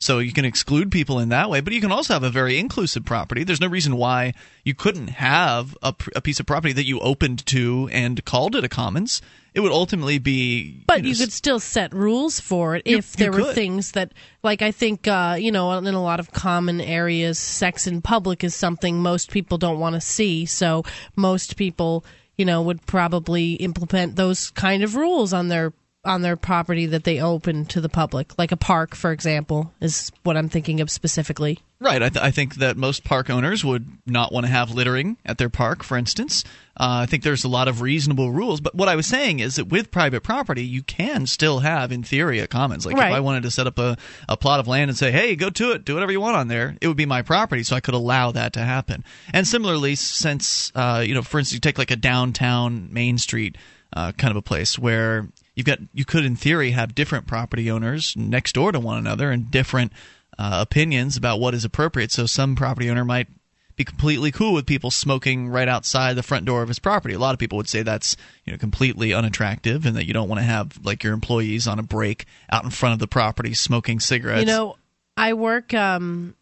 so 0.00 0.20
you 0.20 0.32
can 0.32 0.44
exclude 0.44 0.92
people 0.92 1.18
in 1.18 1.30
that 1.30 1.50
way, 1.50 1.60
but 1.60 1.72
you 1.72 1.80
can 1.80 1.90
also 1.90 2.12
have 2.14 2.22
a 2.22 2.30
very 2.30 2.58
inclusive 2.58 3.04
property. 3.04 3.42
There's 3.44 3.60
no 3.60 3.66
reason 3.66 3.96
why 3.96 4.34
you 4.64 4.74
couldn't 4.74 5.08
have 5.08 5.76
a, 5.82 5.94
a 6.14 6.20
piece 6.20 6.38
of 6.38 6.46
property 6.46 6.72
that 6.74 6.84
you 6.86 7.00
opened 7.00 7.44
to 7.46 7.88
and 7.92 8.24
called 8.24 8.54
it 8.54 8.64
a 8.64 8.68
commons. 8.68 9.20
It 9.54 9.60
would 9.60 9.72
ultimately 9.72 10.18
be. 10.18 10.84
But 10.86 11.02
know, 11.02 11.08
you 11.08 11.16
could 11.16 11.32
still 11.32 11.58
set 11.58 11.92
rules 11.92 12.38
for 12.38 12.76
it 12.76 12.86
You- 12.86 12.98
if 12.98 13.14
there 13.14 13.32
you 13.32 13.38
were 13.40 13.44
could. 13.46 13.54
things 13.56 13.92
that, 13.92 14.12
like 14.44 14.62
I 14.62 14.70
think, 14.70 15.08
uh, 15.08 15.36
you 15.40 15.50
know, 15.50 15.72
in 15.72 15.86
a 15.86 16.02
lot 16.02 16.20
of 16.20 16.30
common 16.30 16.80
areas, 16.80 17.40
sex 17.40 17.88
in 17.88 18.00
public 18.00 18.44
is 18.44 18.54
something 18.54 19.02
most 19.02 19.32
people 19.32 19.58
don't 19.58 19.80
want 19.80 19.94
to 19.94 20.00
see. 20.00 20.46
So 20.46 20.84
most 21.16 21.56
people, 21.56 22.04
you 22.36 22.44
know, 22.44 22.62
would 22.62 22.86
probably 22.86 23.54
implement 23.54 24.14
those 24.14 24.50
kind 24.50 24.84
of 24.84 24.94
rules 24.94 25.32
on 25.32 25.48
their 25.48 25.72
on 26.08 26.22
their 26.22 26.36
property 26.36 26.86
that 26.86 27.04
they 27.04 27.20
open 27.20 27.66
to 27.66 27.80
the 27.80 27.88
public, 27.88 28.36
like 28.38 28.50
a 28.52 28.56
park, 28.56 28.94
for 28.94 29.12
example, 29.12 29.72
is 29.80 30.10
what 30.24 30.36
I'm 30.36 30.48
thinking 30.48 30.80
of 30.80 30.90
specifically. 30.90 31.60
Right. 31.80 32.02
I, 32.02 32.08
th- 32.08 32.24
I 32.24 32.32
think 32.32 32.56
that 32.56 32.76
most 32.76 33.04
park 33.04 33.30
owners 33.30 33.64
would 33.64 33.86
not 34.04 34.32
want 34.32 34.46
to 34.46 34.50
have 34.50 34.72
littering 34.72 35.16
at 35.24 35.38
their 35.38 35.48
park, 35.48 35.84
for 35.84 35.96
instance. 35.96 36.42
Uh, 36.76 37.02
I 37.02 37.06
think 37.06 37.22
there's 37.22 37.44
a 37.44 37.48
lot 37.48 37.68
of 37.68 37.80
reasonable 37.82 38.32
rules. 38.32 38.60
But 38.60 38.74
what 38.74 38.88
I 38.88 38.96
was 38.96 39.06
saying 39.06 39.38
is 39.38 39.56
that 39.56 39.68
with 39.68 39.92
private 39.92 40.22
property, 40.24 40.64
you 40.64 40.82
can 40.82 41.26
still 41.26 41.60
have, 41.60 41.92
in 41.92 42.02
theory, 42.02 42.40
a 42.40 42.48
commons. 42.48 42.84
Like 42.84 42.96
Right. 42.96 43.10
if 43.10 43.14
I 43.14 43.20
wanted 43.20 43.44
to 43.44 43.52
set 43.52 43.68
up 43.68 43.78
a, 43.78 43.96
a 44.28 44.36
plot 44.36 44.58
of 44.58 44.66
land 44.66 44.88
and 44.90 44.98
say, 44.98 45.12
hey, 45.12 45.36
go 45.36 45.50
to 45.50 45.70
it, 45.72 45.84
do 45.84 45.94
whatever 45.94 46.10
you 46.10 46.20
want 46.20 46.36
on 46.36 46.48
there, 46.48 46.76
it 46.80 46.88
would 46.88 46.96
be 46.96 47.06
my 47.06 47.22
property, 47.22 47.62
so 47.62 47.76
I 47.76 47.80
could 47.80 47.94
allow 47.94 48.32
that 48.32 48.54
to 48.54 48.60
happen. 48.64 49.04
And 49.32 49.46
similarly, 49.46 49.94
since, 49.94 50.72
uh, 50.74 51.04
you 51.06 51.14
know, 51.14 51.22
for 51.22 51.38
instance, 51.38 51.54
you 51.54 51.60
take 51.60 51.78
like 51.78 51.92
a 51.92 51.96
downtown 51.96 52.92
Main 52.92 53.18
Street 53.18 53.56
uh, 53.92 54.12
kind 54.12 54.30
of 54.32 54.36
a 54.36 54.42
place 54.42 54.78
where 54.78 55.28
you've 55.58 55.66
got, 55.66 55.80
you 55.92 56.04
could, 56.04 56.24
in 56.24 56.36
theory, 56.36 56.70
have 56.70 56.94
different 56.94 57.26
property 57.26 57.68
owners 57.68 58.14
next 58.16 58.52
door 58.52 58.70
to 58.70 58.78
one 58.78 58.96
another 58.96 59.32
and 59.32 59.50
different 59.50 59.92
uh, 60.38 60.58
opinions 60.62 61.16
about 61.16 61.40
what 61.40 61.52
is 61.52 61.64
appropriate. 61.64 62.12
So 62.12 62.26
some 62.26 62.54
property 62.54 62.88
owner 62.88 63.04
might 63.04 63.26
be 63.74 63.82
completely 63.82 64.30
cool 64.30 64.52
with 64.54 64.66
people 64.66 64.92
smoking 64.92 65.48
right 65.48 65.66
outside 65.66 66.14
the 66.14 66.22
front 66.22 66.44
door 66.44 66.62
of 66.62 66.68
his 66.68 66.78
property. 66.78 67.12
A 67.12 67.18
lot 67.18 67.32
of 67.32 67.40
people 67.40 67.56
would 67.56 67.68
say 67.68 67.82
that's 67.82 68.16
you 68.44 68.52
know 68.52 68.58
completely 68.58 69.12
unattractive 69.12 69.84
and 69.84 69.96
that 69.96 70.06
you 70.06 70.12
don't 70.12 70.28
want 70.28 70.38
to 70.38 70.44
have 70.44 70.78
like 70.84 71.02
your 71.02 71.12
employees 71.12 71.66
on 71.66 71.80
a 71.80 71.82
break 71.82 72.26
out 72.50 72.62
in 72.62 72.70
front 72.70 72.92
of 72.92 73.00
the 73.00 73.08
property 73.08 73.52
smoking 73.52 73.98
cigarettes. 73.98 74.40
You 74.40 74.46
know, 74.46 74.76
I 75.16 75.34
work 75.34 75.74
um, 75.74 76.36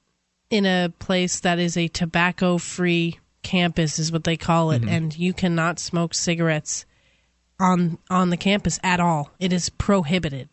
in 0.51 0.67
a 0.67 0.93
place 0.99 1.41
that 1.41 1.59
is 1.59 1.79
a 1.79 1.89
tobacco 1.89 2.59
free 2.59 3.19
campus, 3.43 3.99
is 3.99 4.13
what 4.13 4.25
they 4.25 4.37
call 4.37 4.69
Mm-hmm. 4.69 4.89
it, 4.89 4.93
and 4.93 5.19
you 5.19 5.33
cannot 5.33 5.79
smoke 5.79 6.13
cigarettes 6.13 6.85
on 7.59 7.99
on 8.11 8.31
the 8.31 8.37
campus 8.37 8.79
at 8.83 9.01
all. 9.01 9.31
It 9.39 9.53
is 9.53 9.69
prohibited. 9.69 10.49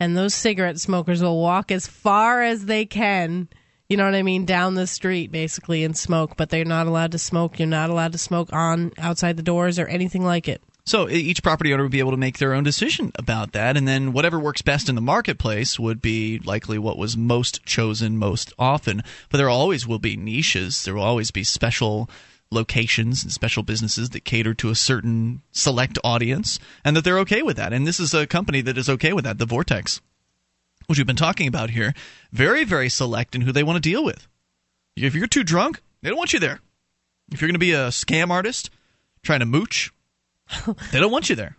And 0.00 0.16
those 0.16 0.34
cigarette 0.34 0.78
smokers 0.78 1.22
will 1.22 1.40
walk 1.40 1.72
as 1.72 1.86
far 1.88 2.42
as 2.42 2.66
they 2.66 2.86
can, 2.86 3.48
you 3.88 3.96
know 3.96 4.04
what 4.04 4.14
I 4.14 4.22
mean, 4.22 4.44
down 4.44 4.74
the 4.74 4.86
street 4.86 5.32
basically 5.32 5.82
and 5.82 5.96
smoke, 5.96 6.36
but 6.36 6.50
they're 6.50 6.64
not 6.64 6.86
allowed 6.86 7.12
to 7.12 7.18
smoke. 7.18 7.58
You're 7.58 7.66
not 7.66 7.90
allowed 7.90 8.12
to 8.12 8.18
smoke 8.18 8.52
on 8.52 8.92
outside 8.98 9.36
the 9.36 9.42
doors 9.42 9.78
or 9.78 9.86
anything 9.86 10.24
like 10.24 10.46
it. 10.46 10.62
So 10.88 11.06
each 11.06 11.42
property 11.42 11.74
owner 11.74 11.82
would 11.82 11.92
be 11.92 11.98
able 11.98 12.12
to 12.12 12.16
make 12.16 12.38
their 12.38 12.54
own 12.54 12.64
decision 12.64 13.12
about 13.16 13.52
that, 13.52 13.76
and 13.76 13.86
then 13.86 14.14
whatever 14.14 14.38
works 14.38 14.62
best 14.62 14.88
in 14.88 14.94
the 14.94 15.02
marketplace 15.02 15.78
would 15.78 16.00
be 16.00 16.38
likely 16.38 16.78
what 16.78 16.96
was 16.96 17.14
most 17.14 17.62
chosen 17.66 18.16
most 18.16 18.54
often. 18.58 19.02
But 19.28 19.36
there 19.36 19.50
always 19.50 19.86
will 19.86 19.98
be 19.98 20.16
niches. 20.16 20.84
There 20.84 20.94
will 20.94 21.02
always 21.02 21.30
be 21.30 21.44
special 21.44 22.08
locations 22.50 23.22
and 23.22 23.32
special 23.32 23.62
businesses 23.62 24.10
that 24.10 24.24
cater 24.24 24.54
to 24.54 24.70
a 24.70 24.74
certain 24.74 25.42
select 25.52 25.98
audience, 26.02 26.58
and 26.84 26.96
that 26.96 27.04
they're 27.04 27.18
okay 27.20 27.42
with 27.42 27.56
that. 27.56 27.72
And 27.72 27.86
this 27.86 28.00
is 28.00 28.14
a 28.14 28.26
company 28.26 28.60
that 28.62 28.78
is 28.78 28.88
okay 28.88 29.12
with 29.12 29.24
that. 29.24 29.38
The 29.38 29.46
Vortex, 29.46 30.00
which 30.86 30.98
we've 30.98 31.06
been 31.06 31.16
talking 31.16 31.46
about 31.46 31.70
here, 31.70 31.94
very 32.32 32.64
very 32.64 32.88
select 32.88 33.34
in 33.34 33.42
who 33.42 33.52
they 33.52 33.62
want 33.62 33.76
to 33.76 33.88
deal 33.88 34.04
with. 34.04 34.26
If 34.96 35.14
you're 35.14 35.26
too 35.26 35.44
drunk, 35.44 35.80
they 36.02 36.08
don't 36.08 36.18
want 36.18 36.32
you 36.32 36.40
there. 36.40 36.60
If 37.30 37.40
you're 37.40 37.48
going 37.48 37.54
to 37.54 37.58
be 37.58 37.72
a 37.72 37.88
scam 37.88 38.30
artist 38.30 38.70
trying 39.22 39.40
to 39.40 39.46
mooch, 39.46 39.92
they 40.92 41.00
don't 41.00 41.12
want 41.12 41.28
you 41.28 41.36
there. 41.36 41.56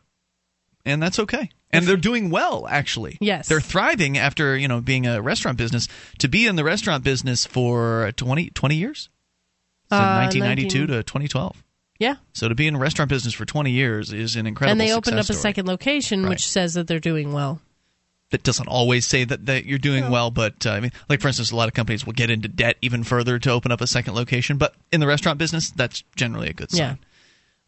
And 0.86 1.02
that's 1.02 1.20
okay. 1.20 1.50
And 1.72 1.86
they're 1.86 1.98
doing 1.98 2.32
well, 2.32 2.66
actually. 2.68 3.18
Yes. 3.22 3.48
They're 3.48 3.62
thriving 3.62 4.18
after, 4.18 4.58
you 4.58 4.68
know, 4.68 4.82
being 4.82 5.06
a 5.06 5.22
restaurant 5.22 5.58
business. 5.58 5.88
To 6.18 6.28
be 6.28 6.48
in 6.48 6.56
the 6.56 6.64
restaurant 6.64 7.04
business 7.04 7.46
for 7.46 8.12
20, 8.16 8.50
20 8.50 8.76
years? 8.76 9.10
So 9.90 9.96
Uh, 9.98 10.22
1992 10.22 10.80
19 10.80 10.88
to 10.98 11.04
2012. 11.04 11.64
Yeah. 12.00 12.16
So 12.34 12.48
to 12.48 12.56
be 12.56 12.68
in 12.68 12.76
a 12.76 12.80
restaurant 12.80 13.10
business 13.10 13.34
for 13.34 13.46
20 13.46 13.72
years 13.72 14.14
is 14.14 14.36
an 14.36 14.48
incredible 14.48 14.72
and 14.72 14.80
they 14.82 14.94
opened 14.94 15.18
up 15.18 15.26
success 15.26 15.38
a 15.40 15.42
second 15.42 15.68
location, 15.68 16.24
Right. 16.24 16.30
which 16.30 16.48
says 16.48 16.76
that 16.76 16.88
they're 16.88 17.00
doing 17.00 17.34
well. 17.34 17.60
that 18.32 18.44
doesn't 18.44 18.68
always 18.68 19.08
say 19.08 19.24
that, 19.24 19.48
that 19.48 19.66
you're 19.66 19.80
doing 19.80 20.12
well, 20.12 20.30
but 20.30 20.64
uh, 20.68 20.70
I 20.70 20.80
mean, 20.82 20.92
like 21.10 21.20
for 21.20 21.28
instance, 21.30 21.50
a 21.50 21.56
lot 21.56 21.68
of 21.68 21.74
companies 21.74 22.06
will 22.06 22.14
get 22.14 22.30
into 22.30 22.48
debt 22.48 22.78
even 22.84 23.04
further 23.04 23.40
to 23.40 23.50
open 23.50 23.72
up 23.72 23.82
a 23.82 23.88
second 23.88 24.14
location. 24.14 24.58
But 24.58 24.76
in 24.92 25.00
the 25.00 25.08
restaurant 25.08 25.40
business, 25.40 25.72
that's 25.72 26.04
generally 26.16 26.48
a 26.50 26.54
good 26.54 26.70
sign. 26.72 27.00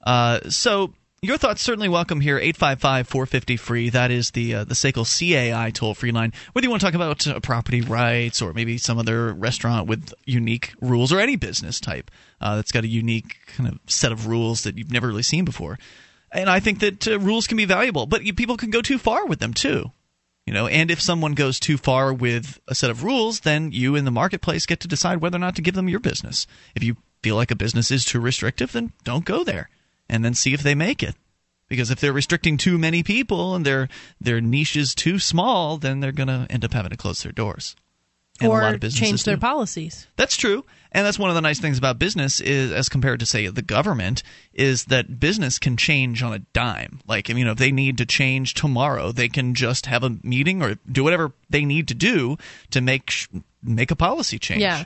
Uh, 0.03 0.39
so 0.51 0.93
your 1.23 1.37
thoughts 1.37 1.61
certainly 1.61 1.87
welcome 1.87 2.19
here. 2.19 2.39
855-450 2.39 3.59
free. 3.59 3.89
That 3.91 4.09
is 4.09 4.31
the 4.31 4.55
uh, 4.55 4.63
the 4.63 4.73
SACL 4.73 5.05
CAI 5.05 5.69
toll 5.69 5.93
free 5.93 6.11
line. 6.11 6.33
Whether 6.51 6.65
you 6.65 6.71
want 6.71 6.81
to 6.81 6.87
talk 6.87 6.95
about 6.95 7.27
uh, 7.27 7.39
property 7.41 7.81
rights 7.81 8.41
or 8.41 8.53
maybe 8.53 8.79
some 8.79 8.97
other 8.97 9.31
restaurant 9.31 9.87
with 9.87 10.15
unique 10.25 10.73
rules 10.81 11.13
or 11.13 11.19
any 11.19 11.35
business 11.35 11.79
type 11.79 12.09
uh, 12.41 12.55
that's 12.55 12.71
got 12.71 12.85
a 12.85 12.87
unique 12.87 13.37
kind 13.55 13.69
of 13.69 13.79
set 13.85 14.11
of 14.11 14.25
rules 14.25 14.63
that 14.63 14.79
you've 14.79 14.91
never 14.91 15.07
really 15.07 15.21
seen 15.21 15.45
before. 15.45 15.77
And 16.31 16.49
I 16.49 16.59
think 16.59 16.79
that 16.79 17.07
uh, 17.07 17.19
rules 17.19 17.45
can 17.45 17.57
be 17.57 17.65
valuable, 17.65 18.07
but 18.07 18.23
you, 18.23 18.33
people 18.33 18.57
can 18.57 18.71
go 18.71 18.81
too 18.81 18.97
far 18.97 19.27
with 19.27 19.39
them 19.39 19.53
too. 19.53 19.91
You 20.47 20.55
know, 20.55 20.65
and 20.65 20.89
if 20.89 20.99
someone 20.99 21.33
goes 21.33 21.59
too 21.59 21.77
far 21.77 22.11
with 22.11 22.59
a 22.67 22.73
set 22.73 22.89
of 22.89 23.03
rules, 23.03 23.41
then 23.41 23.71
you 23.71 23.95
in 23.95 24.05
the 24.05 24.11
marketplace 24.11 24.65
get 24.65 24.79
to 24.79 24.87
decide 24.87 25.21
whether 25.21 25.35
or 25.35 25.39
not 25.39 25.55
to 25.57 25.61
give 25.61 25.75
them 25.75 25.87
your 25.87 25.99
business. 25.99 26.47
If 26.73 26.83
you 26.83 26.97
feel 27.21 27.35
like 27.35 27.51
a 27.51 27.55
business 27.55 27.91
is 27.91 28.05
too 28.05 28.19
restrictive, 28.19 28.71
then 28.71 28.91
don't 29.03 29.23
go 29.23 29.43
there, 29.43 29.69
and 30.11 30.23
then 30.23 30.35
see 30.35 30.53
if 30.53 30.61
they 30.61 30.75
make 30.75 31.01
it. 31.01 31.15
Because 31.67 31.89
if 31.89 32.01
they're 32.01 32.13
restricting 32.13 32.57
too 32.57 32.77
many 32.77 33.01
people 33.01 33.55
and 33.55 33.65
their 33.65 33.87
their 34.19 34.41
niche 34.41 34.75
is 34.75 34.93
too 34.93 35.17
small, 35.17 35.77
then 35.77 36.01
they're 36.01 36.11
going 36.11 36.27
to 36.27 36.45
end 36.49 36.65
up 36.65 36.73
having 36.73 36.91
to 36.91 36.97
close 36.97 37.23
their 37.23 37.31
doors. 37.31 37.75
And 38.41 38.49
a 38.49 38.51
or 38.51 38.61
lot 38.61 38.73
of 38.73 38.79
businesses 38.81 39.07
change 39.07 39.23
their 39.23 39.35
do. 39.35 39.41
policies. 39.41 40.07
That's 40.17 40.35
true. 40.35 40.65
And 40.91 41.05
that's 41.05 41.17
one 41.17 41.29
of 41.29 41.35
the 41.35 41.41
nice 41.41 41.59
things 41.59 41.77
about 41.77 41.97
business 41.99 42.41
is 42.41 42.73
as 42.73 42.89
compared 42.89 43.21
to 43.21 43.25
say 43.25 43.47
the 43.47 43.61
government 43.61 44.23
is 44.53 44.85
that 44.85 45.19
business 45.19 45.59
can 45.59 45.77
change 45.77 46.21
on 46.21 46.33
a 46.33 46.39
dime. 46.39 46.99
Like 47.07 47.29
you 47.29 47.45
know 47.45 47.51
if 47.51 47.57
they 47.57 47.71
need 47.71 47.97
to 47.99 48.05
change 48.05 48.53
tomorrow, 48.53 49.13
they 49.13 49.29
can 49.29 49.55
just 49.55 49.85
have 49.85 50.03
a 50.03 50.17
meeting 50.23 50.61
or 50.61 50.75
do 50.91 51.05
whatever 51.05 51.31
they 51.49 51.63
need 51.63 51.87
to 51.87 51.93
do 51.93 52.37
to 52.71 52.81
make 52.81 53.09
sh- 53.11 53.27
make 53.63 53.91
a 53.91 53.95
policy 53.95 54.39
change. 54.39 54.61
Yeah. 54.61 54.83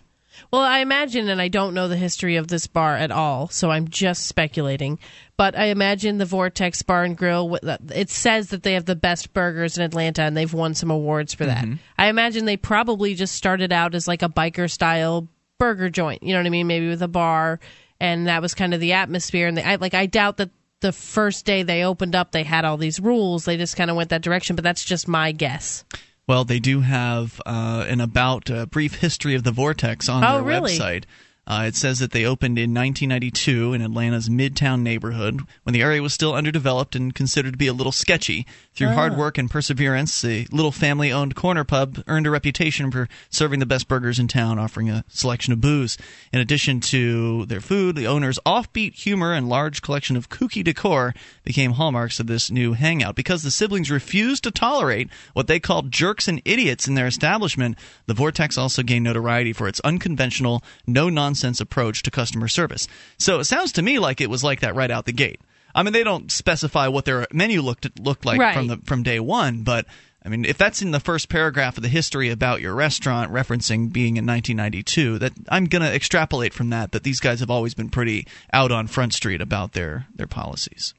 Well, 0.52 0.62
I 0.62 0.80
imagine, 0.80 1.30
and 1.30 1.42
I 1.42 1.48
don't 1.48 1.74
know 1.74 1.88
the 1.88 1.98
history 1.98 2.36
of 2.36 2.48
this 2.48 2.68
bar 2.68 2.96
at 2.96 3.12
all, 3.12 3.48
so 3.50 3.72
I'm 3.72 3.88
just 3.88 4.26
speculating. 4.28 5.00
But 5.38 5.58
I 5.58 5.66
imagine 5.66 6.18
the 6.18 6.26
Vortex 6.26 6.82
Bar 6.82 7.04
and 7.04 7.18
Grill. 7.18 7.58
It 7.94 8.10
says 8.10 8.50
that 8.50 8.64
they 8.64 8.74
have 8.74 8.86
the 8.86 8.96
best 8.96 9.34
burgers 9.34 9.78
in 9.78 9.84
Atlanta, 9.84 10.24
and 10.24 10.36
they've 10.36 10.54
won 10.54 10.76
some 10.76 10.92
awards 10.92 11.34
for 11.34 11.46
that. 11.46 11.66
Mm-hmm. 11.66 11.76
I 11.98 12.08
imagine 12.08 12.46
they 12.46 12.58
probably 12.58 13.16
just 13.16 13.36
started 13.36 13.74
out 13.74 13.96
as 13.96 14.08
like 14.08 14.22
a 14.22 14.30
biker 14.30 14.72
style 14.72 15.28
burger 15.58 15.90
joint. 15.90 16.24
You 16.24 16.34
know 16.34 16.40
what 16.40 16.48
I 16.48 16.52
mean? 16.52 16.68
Maybe 16.68 16.88
with 16.88 17.02
a 17.02 17.08
bar, 17.08 17.60
and 18.00 18.28
that 18.28 18.42
was 18.42 18.54
kind 18.54 18.74
of 18.74 18.80
the 18.80 18.94
atmosphere. 18.94 19.48
And 19.48 19.58
they, 19.58 19.64
I 19.64 19.76
like, 19.76 19.94
I 19.94 20.06
doubt 20.06 20.38
that 20.38 20.52
the 20.80 20.92
first 20.92 21.46
day 21.46 21.64
they 21.64 21.84
opened 21.84 22.16
up, 22.16 22.32
they 22.32 22.44
had 22.44 22.66
all 22.66 22.78
these 22.78 23.00
rules. 23.00 23.46
They 23.46 23.58
just 23.58 23.76
kind 23.76 23.90
of 23.90 23.98
went 23.98 24.10
that 24.12 24.22
direction. 24.22 24.56
But 24.56 24.64
that's 24.64 24.86
just 24.86 25.08
my 25.08 25.32
guess. 25.32 25.84
Well, 26.28 26.44
they 26.44 26.60
do 26.60 26.82
have 26.82 27.40
uh, 27.46 27.86
an 27.88 28.02
about 28.02 28.50
uh, 28.50 28.66
brief 28.66 28.96
history 28.96 29.36
of 29.36 29.44
the 29.44 29.52
Vortex 29.52 30.10
on 30.10 30.24
Oh, 30.24 30.36
their 30.36 30.44
really? 30.44 30.78
website. 30.78 31.04
Uh, 31.48 31.66
it 31.68 31.76
says 31.76 32.00
that 32.00 32.12
they 32.12 32.26
opened 32.26 32.58
in 32.58 32.74
1992 32.74 33.74
in 33.74 33.82
Atlanta's 33.82 34.30
Midtown 34.30 34.82
neighborhood 34.82 35.42
when 35.62 35.74
the 35.74 35.82
area 35.82 36.02
was 36.02 36.14
still 36.14 36.34
underdeveloped 36.34 36.96
and 36.96 37.14
considered 37.14 37.52
to 37.52 37.58
be 37.58 37.68
a 37.68 37.74
little 37.74 37.92
sketchy. 37.92 38.48
Through 38.74 38.90
hard 38.90 39.16
work 39.16 39.38
and 39.38 39.50
perseverance, 39.50 40.22
the 40.22 40.48
little 40.52 40.72
family 40.72 41.12
owned 41.12 41.36
corner 41.36 41.64
pub 41.64 42.04
earned 42.08 42.26
a 42.26 42.32
reputation 42.32 42.90
for 42.90 43.08
serving 43.30 43.60
the 43.60 43.66
best 43.66 43.88
burgers 43.88 44.18
in 44.18 44.28
town, 44.28 44.58
offering 44.58 44.90
a 44.90 45.06
selection 45.08 45.54
of 45.54 45.62
booze. 45.62 45.98
In 46.34 46.40
addition 46.40 46.80
to 46.82 47.46
their 47.46 47.62
food, 47.62 47.96
the 47.96 48.08
owner's 48.08 48.40
offbeat 48.46 48.96
humor 48.96 49.32
and 49.32 49.48
large 49.48 49.84
collection 49.84 50.18
of 50.18 50.30
kooky 50.30 50.64
decor 50.64 51.14
became 51.44 51.74
hallmarks 51.74 52.20
of 52.20 52.28
this 52.28 52.50
new 52.50 52.74
hangout. 52.74 53.16
Because 53.16 53.44
the 53.44 53.52
siblings 53.52 53.92
refused 53.92 54.44
to 54.44 54.52
tolerate 54.52 55.10
what 55.34 55.48
they 55.48 55.60
called 55.60 55.92
jerks 55.92 56.28
and 56.28 56.42
idiots 56.44 56.88
in 56.88 56.96
their 56.96 57.08
establishment, 57.08 57.78
the 58.08 58.16
Vortex 58.16 58.58
also 58.58 58.82
gained 58.82 59.06
notoriety 59.06 59.54
for 59.54 59.68
its 59.68 59.80
unconventional, 59.82 60.64
no 60.88 61.08
nonsense 61.08 61.35
approach 61.62 62.04
to 62.04 62.12
customer 62.12 62.48
service. 62.48 62.88
So 63.18 63.40
it 63.40 63.46
sounds 63.46 63.72
to 63.74 63.82
me 63.82 64.00
like 64.00 64.22
it 64.22 64.30
was 64.30 64.44
like 64.44 64.62
that 64.62 64.76
right 64.76 64.92
out 64.92 65.06
the 65.06 65.12
gate. 65.12 65.40
I 65.74 65.84
mean, 65.84 65.94
they 65.94 66.04
don't 66.04 66.32
specify 66.32 66.88
what 66.88 67.06
their 67.06 67.28
menu 67.34 67.62
looked 67.62 68.00
looked 68.00 68.26
like 68.26 68.40
Right. 68.40 68.56
from 68.56 68.68
the 68.68 68.78
from 68.86 69.04
day 69.04 69.20
one, 69.20 69.64
but 69.64 69.86
I 70.26 70.30
mean, 70.30 70.44
if 70.46 70.58
that's 70.58 70.82
in 70.82 70.90
the 70.90 71.00
first 71.00 71.30
paragraph 71.30 71.78
of 71.78 71.84
the 71.84 71.90
history 71.90 72.30
about 72.32 72.60
your 72.60 72.74
restaurant 72.74 73.32
referencing 73.32 73.94
being 73.94 74.18
in 74.18 74.26
1992, 74.26 75.20
that 75.20 75.34
I'm 75.50 75.66
going 75.66 75.84
to 75.84 75.94
extrapolate 75.94 76.52
from 76.54 76.72
that 76.72 76.94
that 76.94 77.04
these 77.04 77.20
guys 77.20 77.42
have 77.42 77.52
always 77.52 77.76
been 77.76 77.90
pretty 77.90 78.26
out 78.52 78.72
on 78.72 78.88
Front 78.88 79.14
Street 79.14 79.40
about 79.42 79.74
their 79.74 80.08
their 80.16 80.26
policies. 80.28 80.94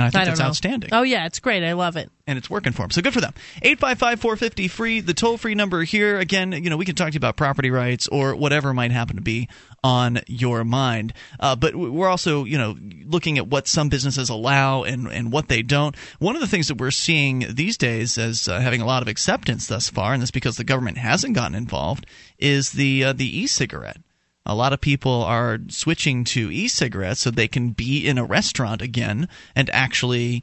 And 0.00 0.06
I 0.06 0.10
think 0.10 0.22
I 0.22 0.24
that's 0.24 0.40
know. 0.40 0.46
outstanding 0.46 0.90
Oh 0.92 1.02
yeah, 1.02 1.26
it's 1.26 1.40
great. 1.40 1.62
I 1.62 1.74
love 1.74 1.96
it. 1.96 2.10
and 2.26 2.38
it's 2.38 2.48
working 2.48 2.72
for 2.72 2.82
them. 2.82 2.90
So 2.90 3.02
good 3.02 3.12
for 3.12 3.20
them. 3.20 3.34
855-450 3.62 4.70
free, 4.70 5.00
the 5.00 5.14
toll-free 5.14 5.54
number 5.54 5.82
here. 5.82 6.18
Again, 6.18 6.52
you 6.52 6.70
know, 6.70 6.76
we 6.76 6.84
can 6.84 6.94
talk 6.94 7.08
to 7.08 7.14
you 7.14 7.18
about 7.18 7.36
property 7.36 7.70
rights 7.70 8.08
or 8.08 8.34
whatever 8.34 8.72
might 8.72 8.92
happen 8.92 9.16
to 9.16 9.22
be 9.22 9.48
on 9.82 10.20
your 10.26 10.64
mind. 10.64 11.12
Uh, 11.38 11.56
but 11.56 11.74
we're 11.74 12.08
also, 12.08 12.44
you 12.44 12.56
know, 12.56 12.76
looking 13.04 13.38
at 13.38 13.46
what 13.48 13.66
some 13.66 13.88
businesses 13.88 14.28
allow 14.28 14.84
and, 14.84 15.08
and 15.08 15.32
what 15.32 15.48
they 15.48 15.62
don't. 15.62 15.96
One 16.18 16.34
of 16.34 16.40
the 16.40 16.46
things 16.48 16.68
that 16.68 16.78
we're 16.78 16.90
seeing 16.90 17.46
these 17.50 17.76
days 17.76 18.16
as 18.16 18.48
uh, 18.48 18.60
having 18.60 18.80
a 18.80 18.86
lot 18.86 19.02
of 19.02 19.08
acceptance 19.08 19.66
thus 19.66 19.90
far, 19.90 20.12
and 20.12 20.22
that's 20.22 20.30
because 20.30 20.56
the 20.56 20.64
government 20.64 20.98
hasn't 20.98 21.34
gotten 21.34 21.54
involved, 21.54 22.06
is 22.38 22.72
the 22.72 23.04
uh, 23.04 23.12
the 23.12 23.40
e-cigarette. 23.40 23.98
A 24.46 24.54
lot 24.54 24.72
of 24.72 24.80
people 24.80 25.22
are 25.22 25.58
switching 25.68 26.24
to 26.24 26.50
e-cigarettes 26.50 27.20
so 27.20 27.30
they 27.30 27.48
can 27.48 27.70
be 27.70 28.06
in 28.06 28.18
a 28.18 28.24
restaurant 28.24 28.82
again 28.82 29.28
and 29.54 29.68
actually 29.70 30.42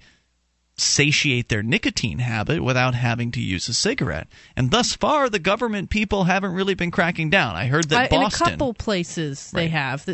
satiate 0.78 1.50
their 1.50 1.64
nicotine 1.64 2.20
habit 2.20 2.64
without 2.64 2.94
having 2.94 3.32
to 3.32 3.42
use 3.42 3.68
a 3.68 3.74
cigarette. 3.74 4.28
And 4.56 4.70
thus 4.70 4.96
far, 4.96 5.30
the 5.30 5.40
government 5.40 5.90
people 5.90 6.26
haven't 6.26 6.54
really 6.54 6.76
been 6.76 6.92
cracking 6.92 7.30
down. 7.30 7.56
I 7.56 7.66
heard 7.66 7.90
that 7.90 8.14
I- 8.14 8.16
in 8.16 8.22
a 8.24 8.30
couple 8.30 8.74
places 8.74 9.52
they 9.52 9.70
have, 9.70 10.08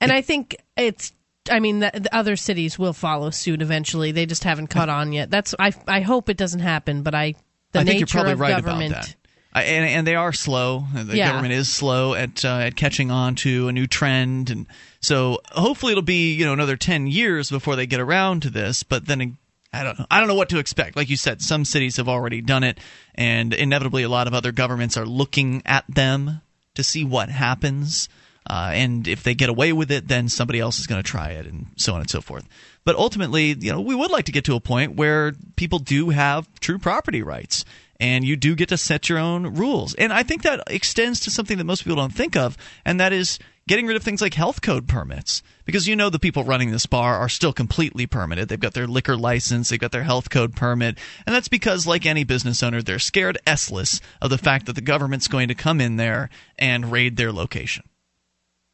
and 0.00 0.12
I 0.12 0.22
think 0.22 0.56
it's. 0.76 1.12
I 1.50 1.60
mean, 1.60 1.80
the, 1.80 1.90
the 1.92 2.16
other 2.16 2.36
cities 2.36 2.78
will 2.78 2.94
follow 2.94 3.28
suit 3.28 3.60
eventually. 3.60 4.12
They 4.12 4.24
just 4.24 4.44
haven't 4.44 4.68
caught 4.68 4.88
on 4.88 5.12
yet. 5.12 5.30
That's. 5.30 5.54
I. 5.58 5.74
I 5.86 6.00
hope 6.00 6.30
it 6.30 6.38
doesn't 6.38 6.60
happen, 6.60 7.02
but 7.02 7.14
I. 7.14 7.34
The 7.72 7.80
I 7.80 7.82
nature 7.82 7.98
think 7.98 8.00
you're 8.00 8.06
probably 8.06 8.32
of 8.32 8.40
right 8.40 8.62
government. 8.64 8.92
about 8.92 9.04
that. 9.06 9.16
And, 9.54 9.84
and 9.84 10.06
they 10.06 10.16
are 10.16 10.32
slow. 10.32 10.84
The 10.92 11.16
Yeah. 11.16 11.28
government 11.28 11.52
is 11.54 11.70
slow 11.72 12.14
at 12.14 12.44
uh, 12.44 12.48
at 12.58 12.76
catching 12.76 13.10
on 13.10 13.36
to 13.36 13.68
a 13.68 13.72
new 13.72 13.86
trend, 13.86 14.50
and 14.50 14.66
so 15.00 15.38
hopefully 15.52 15.92
it'll 15.92 16.02
be 16.02 16.34
you 16.34 16.44
know 16.44 16.52
another 16.52 16.76
ten 16.76 17.06
years 17.06 17.50
before 17.50 17.76
they 17.76 17.86
get 17.86 18.00
around 18.00 18.42
to 18.42 18.50
this. 18.50 18.82
But 18.82 19.06
then 19.06 19.36
I 19.72 19.84
don't 19.84 19.98
know. 19.98 20.06
I 20.10 20.18
don't 20.18 20.28
know 20.28 20.34
what 20.34 20.48
to 20.50 20.58
expect. 20.58 20.96
Like 20.96 21.08
you 21.08 21.16
said, 21.16 21.40
some 21.40 21.64
cities 21.64 21.96
have 21.98 22.08
already 22.08 22.40
done 22.40 22.64
it, 22.64 22.78
and 23.14 23.54
inevitably 23.54 24.02
a 24.02 24.08
lot 24.08 24.26
of 24.26 24.34
other 24.34 24.50
governments 24.52 24.96
are 24.96 25.06
looking 25.06 25.62
at 25.66 25.84
them 25.88 26.40
to 26.74 26.82
see 26.82 27.04
what 27.04 27.28
happens. 27.28 28.08
Uh, 28.50 28.72
and 28.74 29.08
if 29.08 29.22
they 29.22 29.34
get 29.34 29.48
away 29.48 29.72
with 29.72 29.90
it, 29.90 30.06
then 30.06 30.28
somebody 30.28 30.60
else 30.60 30.78
is 30.78 30.86
going 30.86 31.02
to 31.02 31.08
try 31.08 31.30
it, 31.30 31.46
and 31.46 31.66
so 31.76 31.94
on 31.94 32.00
and 32.00 32.10
so 32.10 32.20
forth. 32.20 32.46
But 32.84 32.94
ultimately, 32.96 33.56
you 33.58 33.72
know, 33.72 33.80
we 33.80 33.94
would 33.94 34.10
like 34.10 34.26
to 34.26 34.32
get 34.32 34.44
to 34.44 34.54
a 34.54 34.60
point 34.60 34.96
where 34.96 35.32
people 35.56 35.78
do 35.78 36.10
have 36.10 36.46
true 36.60 36.78
property 36.78 37.22
rights, 37.22 37.64
and 38.00 38.24
you 38.24 38.36
do 38.36 38.54
get 38.54 38.68
to 38.70 38.76
set 38.76 39.08
your 39.08 39.18
own 39.18 39.54
rules. 39.54 39.94
And 39.94 40.12
I 40.12 40.22
think 40.22 40.42
that 40.42 40.62
extends 40.68 41.20
to 41.20 41.30
something 41.30 41.58
that 41.58 41.64
most 41.64 41.84
people 41.84 41.96
don't 41.96 42.14
think 42.14 42.36
of, 42.36 42.56
and 42.84 43.00
that 43.00 43.12
is 43.12 43.38
getting 43.66 43.86
rid 43.86 43.96
of 43.96 44.02
things 44.02 44.20
like 44.20 44.34
health 44.34 44.60
code 44.60 44.88
permits. 44.88 45.42
Because 45.64 45.88
you 45.88 45.96
know 45.96 46.10
the 46.10 46.18
people 46.18 46.44
running 46.44 46.70
this 46.70 46.86
bar 46.86 47.16
are 47.16 47.28
still 47.28 47.52
completely 47.52 48.06
permitted. 48.06 48.48
They've 48.48 48.60
got 48.60 48.74
their 48.74 48.86
liquor 48.86 49.16
license, 49.16 49.68
they've 49.68 49.78
got 49.78 49.92
their 49.92 50.02
health 50.02 50.28
code 50.28 50.54
permit, 50.54 50.98
and 51.26 51.34
that's 51.34 51.48
because, 51.48 51.86
like 51.86 52.04
any 52.04 52.24
business 52.24 52.62
owner, 52.62 52.82
they're 52.82 52.98
scared 52.98 53.38
essless 53.46 54.00
of 54.20 54.30
the 54.30 54.38
fact 54.38 54.66
that 54.66 54.74
the 54.74 54.82
government's 54.82 55.28
going 55.28 55.48
to 55.48 55.54
come 55.54 55.80
in 55.80 55.96
there 55.96 56.28
and 56.58 56.92
raid 56.92 57.16
their 57.16 57.32
location. 57.32 57.84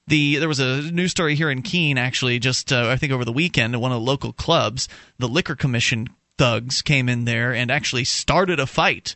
The 0.09 0.37
there 0.37 0.49
was 0.49 0.59
a 0.59 0.83
news 0.91 1.13
story 1.13 1.37
here 1.37 1.51
in 1.51 1.63
Keene 1.63 1.97
actually 1.97 2.41
just 2.41 2.73
uh, 2.73 2.89
I 2.89 2.97
think 2.97 3.13
over 3.13 3.25
the 3.25 3.33
weekend 3.33 3.81
one 3.81 3.93
of 3.93 4.01
the 4.01 4.05
local 4.05 4.33
clubs 4.33 4.89
the 5.19 5.29
liquor 5.29 5.55
commission 5.55 6.09
thugs 6.41 6.81
came 6.81 7.11
in 7.11 7.27
there 7.27 7.53
and 7.53 7.71
actually 7.71 8.05
started 8.05 8.59
a 8.59 8.67
fight. 8.67 9.15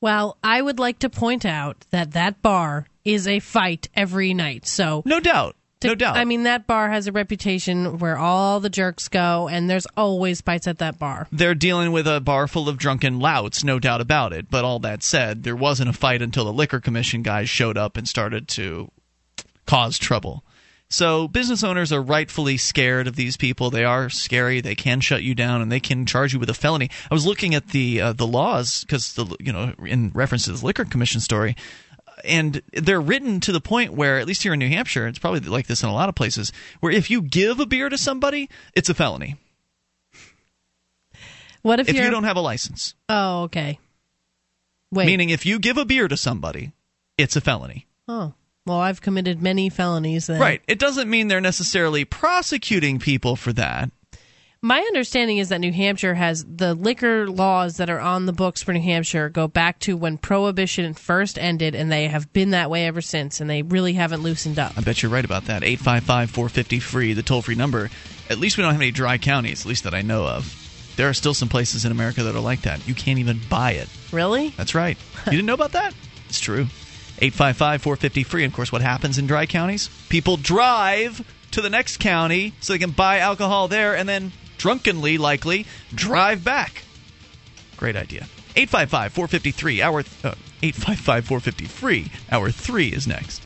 Well, 0.00 0.38
I 0.44 0.62
would 0.62 0.78
like 0.78 1.00
to 1.00 1.10
point 1.10 1.44
out 1.44 1.84
that 1.90 2.12
that 2.12 2.40
bar 2.40 2.86
is 3.04 3.26
a 3.26 3.40
fight 3.40 3.88
every 3.96 4.32
night. 4.32 4.64
So 4.64 5.02
No 5.04 5.18
doubt. 5.18 5.56
to- 5.80 5.88
no 5.88 5.94
doubt. 5.96 6.16
I 6.16 6.24
mean, 6.24 6.44
that 6.44 6.68
bar 6.68 6.88
has 6.88 7.08
a 7.08 7.12
reputation 7.12 7.98
where 7.98 8.16
all 8.16 8.60
the 8.60 8.70
jerks 8.70 9.08
go, 9.08 9.48
and 9.48 9.68
there's 9.68 9.86
always 9.96 10.40
fights 10.40 10.68
at 10.68 10.78
that 10.78 11.00
bar. 11.00 11.26
they're 11.32 11.54
dealing 11.56 11.90
with 11.90 12.06
a 12.06 12.20
bar 12.20 12.46
full 12.46 12.68
of 12.68 12.78
drunken 12.78 13.18
louts, 13.18 13.64
no 13.64 13.80
doubt 13.80 14.00
about 14.00 14.32
it. 14.32 14.48
But 14.48 14.64
all 14.64 14.78
that 14.80 15.02
said, 15.02 15.42
there 15.42 15.56
wasn't 15.56 15.90
a 15.90 15.92
fight 15.92 16.22
until 16.22 16.44
the 16.44 16.52
liquor 16.52 16.78
commission 16.78 17.22
guys 17.22 17.48
showed 17.50 17.76
up 17.76 17.96
and 17.96 18.08
started 18.08 18.46
to 18.48 18.92
cause 19.66 19.98
trouble. 19.98 20.44
So 20.88 21.26
business 21.26 21.64
owners 21.64 21.92
are 21.92 22.00
rightfully 22.00 22.56
scared 22.56 23.08
of 23.08 23.16
these 23.16 23.36
people. 23.36 23.70
They 23.70 23.84
are 23.84 24.08
scary. 24.08 24.60
They 24.60 24.76
can 24.76 25.00
shut 25.00 25.22
you 25.22 25.34
down 25.34 25.60
and 25.60 25.70
they 25.70 25.80
can 25.80 26.06
charge 26.06 26.32
you 26.32 26.38
with 26.38 26.48
a 26.48 26.54
felony. 26.54 26.90
I 27.10 27.14
was 27.14 27.26
looking 27.26 27.54
at 27.54 27.68
the 27.68 28.00
uh, 28.00 28.12
the 28.12 28.26
laws 28.26 28.82
because 28.82 29.14
the 29.14 29.36
you 29.40 29.52
know 29.52 29.74
in 29.84 30.12
reference 30.14 30.44
to 30.44 30.52
this 30.52 30.62
liquor 30.62 30.84
commission 30.84 31.20
story, 31.20 31.56
and 32.24 32.62
they're 32.72 33.00
written 33.00 33.40
to 33.40 33.52
the 33.52 33.60
point 33.60 33.94
where 33.94 34.18
at 34.18 34.26
least 34.26 34.42
here 34.44 34.52
in 34.52 34.60
New 34.60 34.68
Hampshire, 34.68 35.08
it's 35.08 35.18
probably 35.18 35.40
like 35.40 35.66
this 35.66 35.82
in 35.82 35.88
a 35.88 35.94
lot 35.94 36.08
of 36.08 36.14
places, 36.14 36.52
where 36.80 36.92
if 36.92 37.10
you 37.10 37.20
give 37.20 37.58
a 37.58 37.66
beer 37.66 37.88
to 37.88 37.98
somebody, 37.98 38.48
it's 38.74 38.88
a 38.88 38.94
felony 38.94 39.36
What 41.62 41.80
if, 41.80 41.88
if 41.88 41.96
you 41.96 42.10
don't 42.10 42.24
have 42.24 42.36
a 42.36 42.40
license. 42.40 42.94
oh, 43.08 43.42
okay. 43.44 43.78
Wait. 44.92 45.06
Meaning, 45.06 45.30
if 45.30 45.44
you 45.44 45.58
give 45.58 45.78
a 45.78 45.84
beer 45.84 46.06
to 46.06 46.16
somebody, 46.16 46.70
it's 47.18 47.34
a 47.34 47.40
felony. 47.40 47.86
oh, 48.06 48.34
well, 48.66 48.78
I've 48.78 49.00
committed 49.00 49.40
many 49.40 49.68
felonies 49.68 50.26
then. 50.26 50.40
Right. 50.40 50.60
It 50.66 50.78
doesn't 50.78 51.08
mean 51.08 51.28
they're 51.28 51.40
necessarily 51.40 52.04
prosecuting 52.04 52.98
people 52.98 53.36
for 53.36 53.52
that. 53.54 53.90
My 54.62 54.80
understanding 54.80 55.38
is 55.38 55.50
that 55.50 55.60
New 55.60 55.72
Hampshire 55.72 56.14
has 56.14 56.44
the 56.44 56.74
liquor 56.74 57.28
laws 57.28 57.76
that 57.76 57.88
are 57.88 58.00
on 58.00 58.26
the 58.26 58.32
books 58.32 58.62
for 58.62 58.72
New 58.72 58.80
Hampshire 58.80 59.28
go 59.28 59.46
back 59.46 59.78
to 59.80 59.96
when 59.96 60.18
prohibition 60.18 60.92
first 60.94 61.38
ended, 61.38 61.76
and 61.76 61.92
they 61.92 62.08
have 62.08 62.32
been 62.32 62.50
that 62.50 62.70
way 62.70 62.86
ever 62.86 63.00
since, 63.00 63.40
and 63.40 63.48
they 63.48 63.62
really 63.62 63.92
haven't 63.92 64.22
loosened 64.22 64.58
up. 64.58 64.72
I 64.76 64.80
bet 64.80 65.02
you're 65.02 65.12
right 65.12 65.24
about 65.24 65.44
that. 65.44 65.62
855 65.62 66.30
450 66.30 66.80
free, 66.80 67.12
the 67.12 67.22
toll 67.22 67.42
free 67.42 67.54
number. 67.54 67.90
At 68.28 68.38
least 68.38 68.56
we 68.56 68.62
don't 68.62 68.72
have 68.72 68.80
any 68.80 68.90
dry 68.90 69.18
counties, 69.18 69.60
at 69.60 69.66
least 69.66 69.84
that 69.84 69.94
I 69.94 70.02
know 70.02 70.26
of. 70.26 70.52
There 70.96 71.08
are 71.08 71.14
still 71.14 71.34
some 71.34 71.50
places 71.50 71.84
in 71.84 71.92
America 71.92 72.24
that 72.24 72.34
are 72.34 72.40
like 72.40 72.62
that. 72.62 72.88
You 72.88 72.94
can't 72.94 73.18
even 73.18 73.38
buy 73.48 73.72
it. 73.72 73.88
Really? 74.10 74.48
That's 74.56 74.74
right. 74.74 74.98
You 75.26 75.32
didn't 75.32 75.46
know 75.46 75.54
about 75.54 75.72
that? 75.72 75.92
It's 76.28 76.40
true. 76.40 76.66
855 77.18 77.82
450 77.82 78.22
free. 78.24 78.44
Of 78.44 78.52
course, 78.52 78.70
what 78.70 78.82
happens 78.82 79.18
in 79.18 79.26
dry 79.26 79.46
counties? 79.46 79.88
People 80.08 80.36
drive 80.36 81.26
to 81.52 81.60
the 81.60 81.70
next 81.70 81.98
county 81.98 82.52
so 82.60 82.72
they 82.72 82.78
can 82.78 82.90
buy 82.90 83.18
alcohol 83.18 83.68
there 83.68 83.96
and 83.96 84.08
then 84.08 84.32
drunkenly, 84.58 85.18
likely, 85.18 85.66
drive 85.94 86.44
back. 86.44 86.82
Great 87.76 87.96
idea. 87.96 88.26
855 88.56 89.12
453. 89.12 89.82
Hour 89.82 90.00
uh, 90.00 90.34
855 90.62 91.26
450 91.26 91.64
free. 91.66 92.10
Hour 92.30 92.50
3 92.50 92.88
is 92.88 93.06
next. 93.06 93.45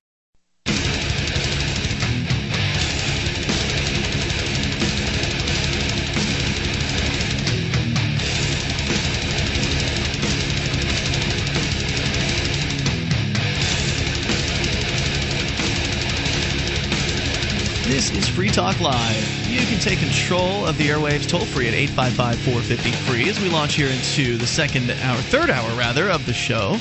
This 17.83 18.11
is 18.11 18.27
Free 18.27 18.49
Talk 18.49 18.79
Live. 18.79 19.47
You 19.47 19.65
can 19.65 19.79
take 19.79 19.99
control 19.99 20.67
of 20.67 20.77
the 20.77 20.87
airwaves 20.87 21.27
toll 21.27 21.45
free 21.45 21.67
at 21.67 21.73
855 21.73 22.39
450 22.39 22.91
free 22.91 23.27
as 23.27 23.39
we 23.41 23.49
launch 23.49 23.73
here 23.73 23.89
into 23.89 24.37
the 24.37 24.45
second 24.45 24.91
hour, 24.91 25.17
third 25.17 25.49
hour 25.49 25.67
rather, 25.77 26.09
of 26.09 26.25
the 26.27 26.31
show. 26.31 26.77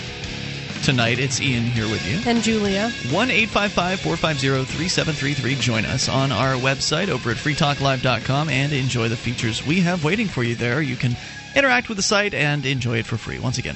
Tonight, 0.84 1.18
it's 1.18 1.40
Ian 1.40 1.64
here 1.64 1.88
with 1.88 2.06
you. 2.06 2.20
And 2.30 2.42
Julia. 2.42 2.90
1 3.10 3.30
855 3.30 4.00
450 4.00 4.64
3733. 4.64 5.54
Join 5.56 5.84
us 5.86 6.08
on 6.08 6.32
our 6.32 6.54
website 6.54 7.08
over 7.08 7.30
at 7.30 7.38
freetalklive.com 7.38 8.48
and 8.50 8.72
enjoy 8.72 9.08
the 9.08 9.16
features 9.16 9.66
we 9.66 9.80
have 9.80 10.04
waiting 10.04 10.28
for 10.28 10.42
you 10.42 10.54
there. 10.54 10.82
You 10.82 10.96
can 10.96 11.16
interact 11.56 11.88
with 11.88 11.96
the 11.96 12.02
site 12.02 12.34
and 12.34 12.64
enjoy 12.66 12.98
it 12.98 13.06
for 13.06 13.16
free. 13.16 13.38
Once 13.38 13.58
again, 13.58 13.74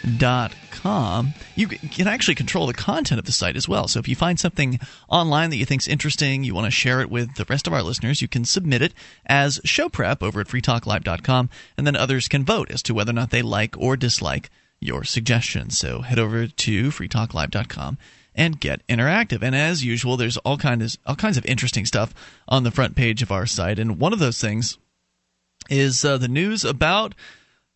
freetalklive.com. 0.00 1.34
You 1.54 1.68
can 1.68 2.08
actually 2.08 2.34
control 2.34 2.66
the 2.66 2.74
content 2.74 3.18
of 3.18 3.26
the 3.26 3.32
site 3.32 3.56
as 3.56 3.68
well. 3.68 3.88
So 3.88 3.98
if 3.98 4.08
you 4.08 4.16
find 4.16 4.38
something 4.38 4.80
online 5.08 5.50
that 5.50 5.56
you 5.56 5.64
think 5.64 5.82
is 5.82 5.88
interesting, 5.88 6.44
you 6.44 6.54
want 6.54 6.66
to 6.66 6.70
share 6.70 7.00
it 7.00 7.10
with 7.10 7.34
the 7.34 7.46
rest 7.48 7.66
of 7.66 7.72
our 7.72 7.82
listeners, 7.82 8.22
you 8.22 8.28
can 8.28 8.44
submit 8.44 8.82
it 8.82 8.94
as 9.26 9.60
show 9.64 9.88
prep 9.88 10.22
over 10.22 10.40
at 10.40 10.48
freetalklive.com, 10.48 11.50
and 11.76 11.86
then 11.86 11.96
others 11.96 12.28
can 12.28 12.44
vote 12.44 12.70
as 12.70 12.82
to 12.82 12.94
whether 12.94 13.10
or 13.10 13.14
not 13.14 13.30
they 13.30 13.42
like 13.42 13.76
or 13.78 13.96
dislike 13.96 14.50
your 14.80 15.04
suggestions. 15.04 15.78
So 15.78 16.02
head 16.02 16.18
over 16.18 16.46
to 16.46 16.88
freetalklive.com 16.88 17.98
and 18.34 18.60
get 18.60 18.86
interactive. 18.86 19.42
And 19.42 19.54
as 19.54 19.84
usual, 19.84 20.16
there's 20.16 20.36
all 20.38 20.56
kinds 20.56 20.96
all 21.06 21.16
kinds 21.16 21.36
of 21.36 21.44
interesting 21.44 21.84
stuff 21.84 22.14
on 22.48 22.62
the 22.62 22.70
front 22.70 22.96
page 22.96 23.22
of 23.22 23.32
our 23.32 23.46
site. 23.46 23.78
And 23.78 23.98
one 23.98 24.12
of 24.12 24.18
those 24.18 24.40
things 24.40 24.78
is 25.68 26.04
uh, 26.04 26.16
the 26.16 26.28
news 26.28 26.64
about 26.64 27.14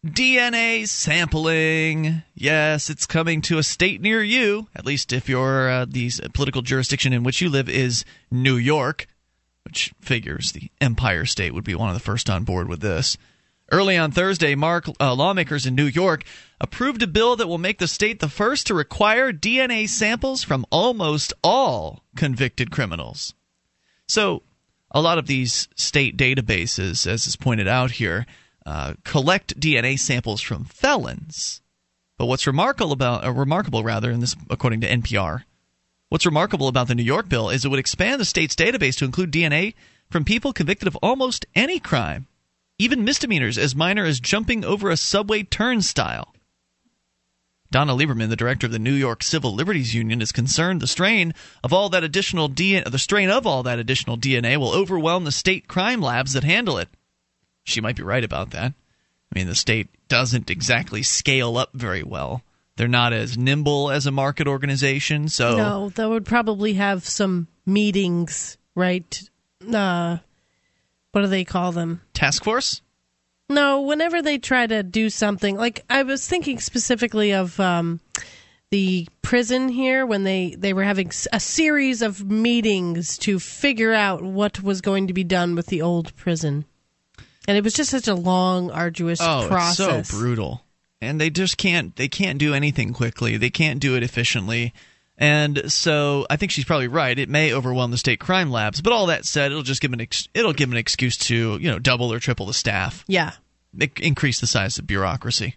DNA 0.05 0.87
sampling. 0.87 2.23
Yes, 2.35 2.91
it's 2.91 3.07
coming 3.07 3.41
to 3.43 3.57
a 3.57 3.63
state 3.63 4.03
near 4.03 4.23
you. 4.23 4.69
At 4.77 4.85
least 4.85 5.15
if 5.15 5.31
your 5.31 5.71
uh, 5.71 5.87
the 5.89 6.11
political 6.35 6.61
jurisdiction 6.61 7.15
in 7.15 7.23
which 7.23 7.41
you 7.41 7.49
live 7.49 7.71
is 7.71 8.05
New 8.31 8.57
York, 8.57 9.07
which 9.65 9.95
figures 10.01 10.53
the 10.53 10.71
Empire 10.79 11.25
State 11.25 11.55
would 11.55 11.65
be 11.65 11.75
one 11.75 11.89
of 11.89 11.95
the 11.95 12.01
first 12.01 12.29
on 12.29 12.45
board 12.45 12.69
with 12.69 12.81
this. 12.81 13.17
Early 13.73 13.97
on 13.97 14.11
Thursday, 14.11 14.55
Mark, 14.55 14.87
uh, 15.01 15.15
lawmakers 15.15 15.65
in 15.65 15.75
New 15.75 15.87
York 15.87 16.25
approved 16.61 17.03
a 17.03 17.07
bill 17.07 17.35
that 17.37 17.49
will 17.49 17.57
make 17.57 17.79
the 17.79 17.89
state 17.89 18.21
the 18.21 18.29
first 18.29 18.67
to 18.67 18.75
require 18.75 19.33
DNA 19.33 19.89
samples 19.89 20.45
from 20.45 20.67
almost 20.71 21.33
all 21.43 22.05
convicted 22.15 22.71
criminals. 22.71 23.33
So, 24.07 24.43
a 24.91 25.01
lot 25.01 25.17
of 25.17 25.27
these 25.27 25.67
state 25.77 26.19
databases, 26.19 27.07
as 27.07 27.27
is 27.27 27.37
pointed 27.37 27.67
out 27.67 27.93
here, 27.93 28.27
uh, 28.67 28.95
collect 29.05 29.59
DNA 29.59 29.99
samples 29.99 30.41
from 30.41 30.65
felons. 30.65 31.61
But 32.17 32.27
what's 32.27 32.47
remarkable 32.47 32.93
about, 32.93 33.25
uh, 33.25 33.33
remarkable 33.33 33.83
rather, 33.83 34.11
and 34.11 34.23
this 34.23 34.37
according 34.49 34.81
to 34.83 34.89
NPR, 34.89 35.45
what's 36.09 36.27
remarkable 36.27 36.69
about 36.69 36.89
the 36.89 36.95
New 36.95 37.03
York 37.03 37.29
bill 37.29 37.51
is 37.51 37.65
it 37.65 37.69
would 37.69 37.79
expand 37.79 38.21
the 38.21 38.25
state's 38.25 38.55
database 38.55 38.97
to 38.99 39.05
include 39.05 39.33
DNA 39.33 39.75
from 40.11 40.25
people 40.25 40.53
convicted 40.53 40.87
of 40.87 40.97
almost 40.97 41.47
any 41.55 41.81
crime, 41.81 42.27
even 42.79 43.05
misdemeanors 43.05 43.59
as 43.59 43.75
minor 43.75 44.05
as 44.05 44.21
jumping 44.21 44.65
over 44.65 44.91
a 44.91 44.97
subway 44.97 45.43
turnstile. 45.43 46.35
Donna 47.71 47.97
Lieberman, 47.97 48.29
the 48.29 48.37
director 48.37 48.67
of 48.67 48.73
the 48.73 48.79
New 48.79 48.93
York 48.93 49.25
Civil 49.25 49.53
Liberties 49.53 49.95
Union, 49.95 50.23
is 50.23 50.31
concerned 50.31 50.81
the 50.81 50.87
strain 50.87 51.35
of 51.65 51.73
all 51.73 51.89
that 51.89 52.05
additional 52.05 52.49
DNA, 52.49 52.89
the 52.89 53.01
strain 53.01 53.31
of 53.31 53.49
all 53.49 53.65
that 53.65 53.81
additional 53.81 54.17
DNA 54.17 54.57
will 54.57 54.71
overwhelm 54.71 55.25
the 55.25 55.33
state 55.33 55.67
crime 55.67 56.01
labs 56.01 56.35
that 56.35 56.45
handle 56.45 56.79
it. 56.79 56.89
She 57.65 57.81
might 57.81 57.97
be 57.97 58.03
right 58.03 58.25
about 58.25 58.51
that. 58.51 58.73
I 59.35 59.39
mean, 59.39 59.47
the 59.47 59.55
state 59.55 59.89
doesn't 60.09 60.51
exactly 60.51 61.03
scale 61.03 61.57
up 61.57 61.71
very 61.75 62.03
well. 62.03 62.43
They're 62.77 62.89
not 62.89 63.13
as 63.13 63.39
nimble 63.39 63.91
as 63.91 64.07
a 64.07 64.11
market 64.11 64.47
organization, 64.47 65.29
so 65.29 65.57
No, 65.57 65.89
that 65.91 66.09
would 66.09 66.25
probably 66.27 66.75
have 66.75 67.07
some 67.07 67.49
meetings, 67.67 68.57
right? 68.75 69.23
Uh, 69.73 70.19
what 71.13 71.23
do 71.23 71.27
they 71.29 71.45
call 71.45 71.73
them? 71.73 72.01
task 72.13 72.45
force. 72.45 72.81
No, 73.49 73.83
whenever 73.83 74.23
they 74.23 74.39
try 74.39 74.67
to 74.67 74.83
do 74.83 75.11
something, 75.11 75.57
like 75.57 75.85
I 75.89 76.03
was 76.03 76.27
thinking 76.27 76.59
specifically 76.61 77.33
of 77.33 77.59
um, 77.61 78.01
the 78.71 79.07
prison 79.23 79.69
here 79.69 80.07
when 80.07 80.25
they 80.25 80.55
they 80.59 80.73
were 80.73 80.83
having 80.83 81.11
a 81.33 81.39
series 81.41 82.03
of 82.03 82.29
meetings 82.29 83.19
to 83.19 83.39
figure 83.39 83.93
out 83.93 84.23
what 84.23 84.63
was 84.63 84.81
going 84.81 85.07
to 85.09 85.13
be 85.13 85.25
done 85.25 85.55
with 85.55 85.67
the 85.67 85.83
old 85.83 86.17
prison, 86.17 86.65
and 87.49 87.57
it 87.57 87.65
was 87.65 87.73
just 87.75 87.91
such 87.91 88.09
a 88.09 88.15
long, 88.15 88.71
arduous 88.71 89.21
Oh, 89.21 89.47
process. 89.49 90.09
so 90.09 90.17
brutal. 90.19 90.65
And 91.01 91.21
they 91.21 91.29
just 91.31 91.59
can't 91.59 91.95
they 91.97 92.09
can't 92.09 92.39
do 92.39 92.55
anything 92.55 92.93
quickly. 92.93 93.37
They 93.37 93.51
can't 93.51 93.81
do 93.81 93.97
it 93.97 94.03
efficiently. 94.03 94.73
And 95.19 95.71
so 95.71 96.27
I 96.29 96.37
think 96.37 96.51
she's 96.51 96.65
probably 96.65 96.89
right. 96.89 97.17
It 97.19 97.29
may 97.29 97.53
overwhelm 97.53 97.91
the 97.93 97.99
state 97.99 98.19
crime 98.19 98.51
labs, 98.51 98.81
but 98.81 98.93
all 98.93 99.07
that 99.07 99.25
said, 99.25 99.53
it'll 99.53 99.63
just 99.63 99.81
give 99.81 99.93
an 99.93 100.01
ex- 100.01 100.29
it'll 100.35 100.53
give 100.53 100.71
an 100.73 100.77
excuse 100.77 101.17
to, 101.19 101.59
you 101.61 101.71
know, 101.71 101.79
double 101.79 102.13
or 102.13 102.19
triple 102.19 102.47
the 102.47 102.55
staff. 102.55 103.05
Yeah, 103.07 103.33
increase 104.01 104.41
the 104.41 104.47
size 104.49 104.79
of 104.79 104.87
bureaucracy. 104.87 105.57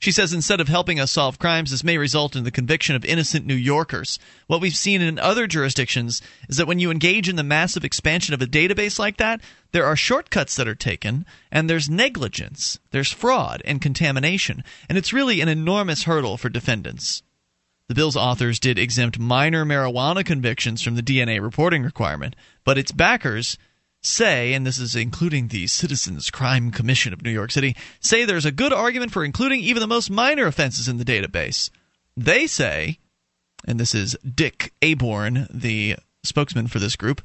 She 0.00 0.12
says 0.12 0.32
instead 0.32 0.60
of 0.60 0.68
helping 0.68 1.00
us 1.00 1.10
solve 1.10 1.40
crimes, 1.40 1.72
this 1.72 1.82
may 1.82 1.98
result 1.98 2.36
in 2.36 2.44
the 2.44 2.52
conviction 2.52 2.94
of 2.94 3.04
innocent 3.04 3.44
New 3.44 3.54
Yorkers. 3.54 4.20
What 4.46 4.60
we've 4.60 4.76
seen 4.76 5.02
in 5.02 5.18
other 5.18 5.48
jurisdictions 5.48 6.22
is 6.48 6.56
that 6.56 6.68
when 6.68 6.78
you 6.78 6.92
engage 6.92 7.28
in 7.28 7.34
the 7.34 7.42
massive 7.42 7.84
expansion 7.84 8.32
of 8.32 8.40
a 8.40 8.46
database 8.46 9.00
like 9.00 9.16
that, 9.16 9.40
there 9.72 9.84
are 9.84 9.96
shortcuts 9.96 10.54
that 10.54 10.68
are 10.68 10.76
taken, 10.76 11.26
and 11.50 11.68
there's 11.68 11.90
negligence, 11.90 12.78
there's 12.92 13.12
fraud 13.12 13.60
and 13.64 13.82
contamination, 13.82 14.62
and 14.88 14.96
it's 14.96 15.12
really 15.12 15.40
an 15.40 15.48
enormous 15.48 16.04
hurdle 16.04 16.36
for 16.36 16.48
defendants. 16.48 17.24
The 17.88 17.94
bill's 17.94 18.16
authors 18.16 18.60
did 18.60 18.78
exempt 18.78 19.18
minor 19.18 19.64
marijuana 19.64 20.24
convictions 20.24 20.80
from 20.80 20.94
the 20.94 21.02
DNA 21.02 21.42
reporting 21.42 21.82
requirement, 21.82 22.36
but 22.62 22.78
its 22.78 22.92
backers 22.92 23.58
say, 24.08 24.54
and 24.54 24.66
this 24.66 24.78
is 24.78 24.96
including 24.96 25.48
the 25.48 25.66
Citizens 25.66 26.30
Crime 26.30 26.70
Commission 26.70 27.12
of 27.12 27.22
New 27.22 27.30
York 27.30 27.50
City, 27.50 27.76
say 28.00 28.24
there's 28.24 28.44
a 28.44 28.52
good 28.52 28.72
argument 28.72 29.12
for 29.12 29.24
including 29.24 29.60
even 29.60 29.80
the 29.80 29.86
most 29.86 30.10
minor 30.10 30.46
offenses 30.46 30.88
in 30.88 30.98
the 30.98 31.04
database. 31.04 31.70
They 32.16 32.46
say, 32.46 32.98
and 33.64 33.78
this 33.78 33.94
is 33.94 34.16
Dick 34.22 34.72
Aborn, 34.82 35.46
the 35.50 35.96
spokesman 36.24 36.66
for 36.66 36.78
this 36.78 36.96
group, 36.96 37.22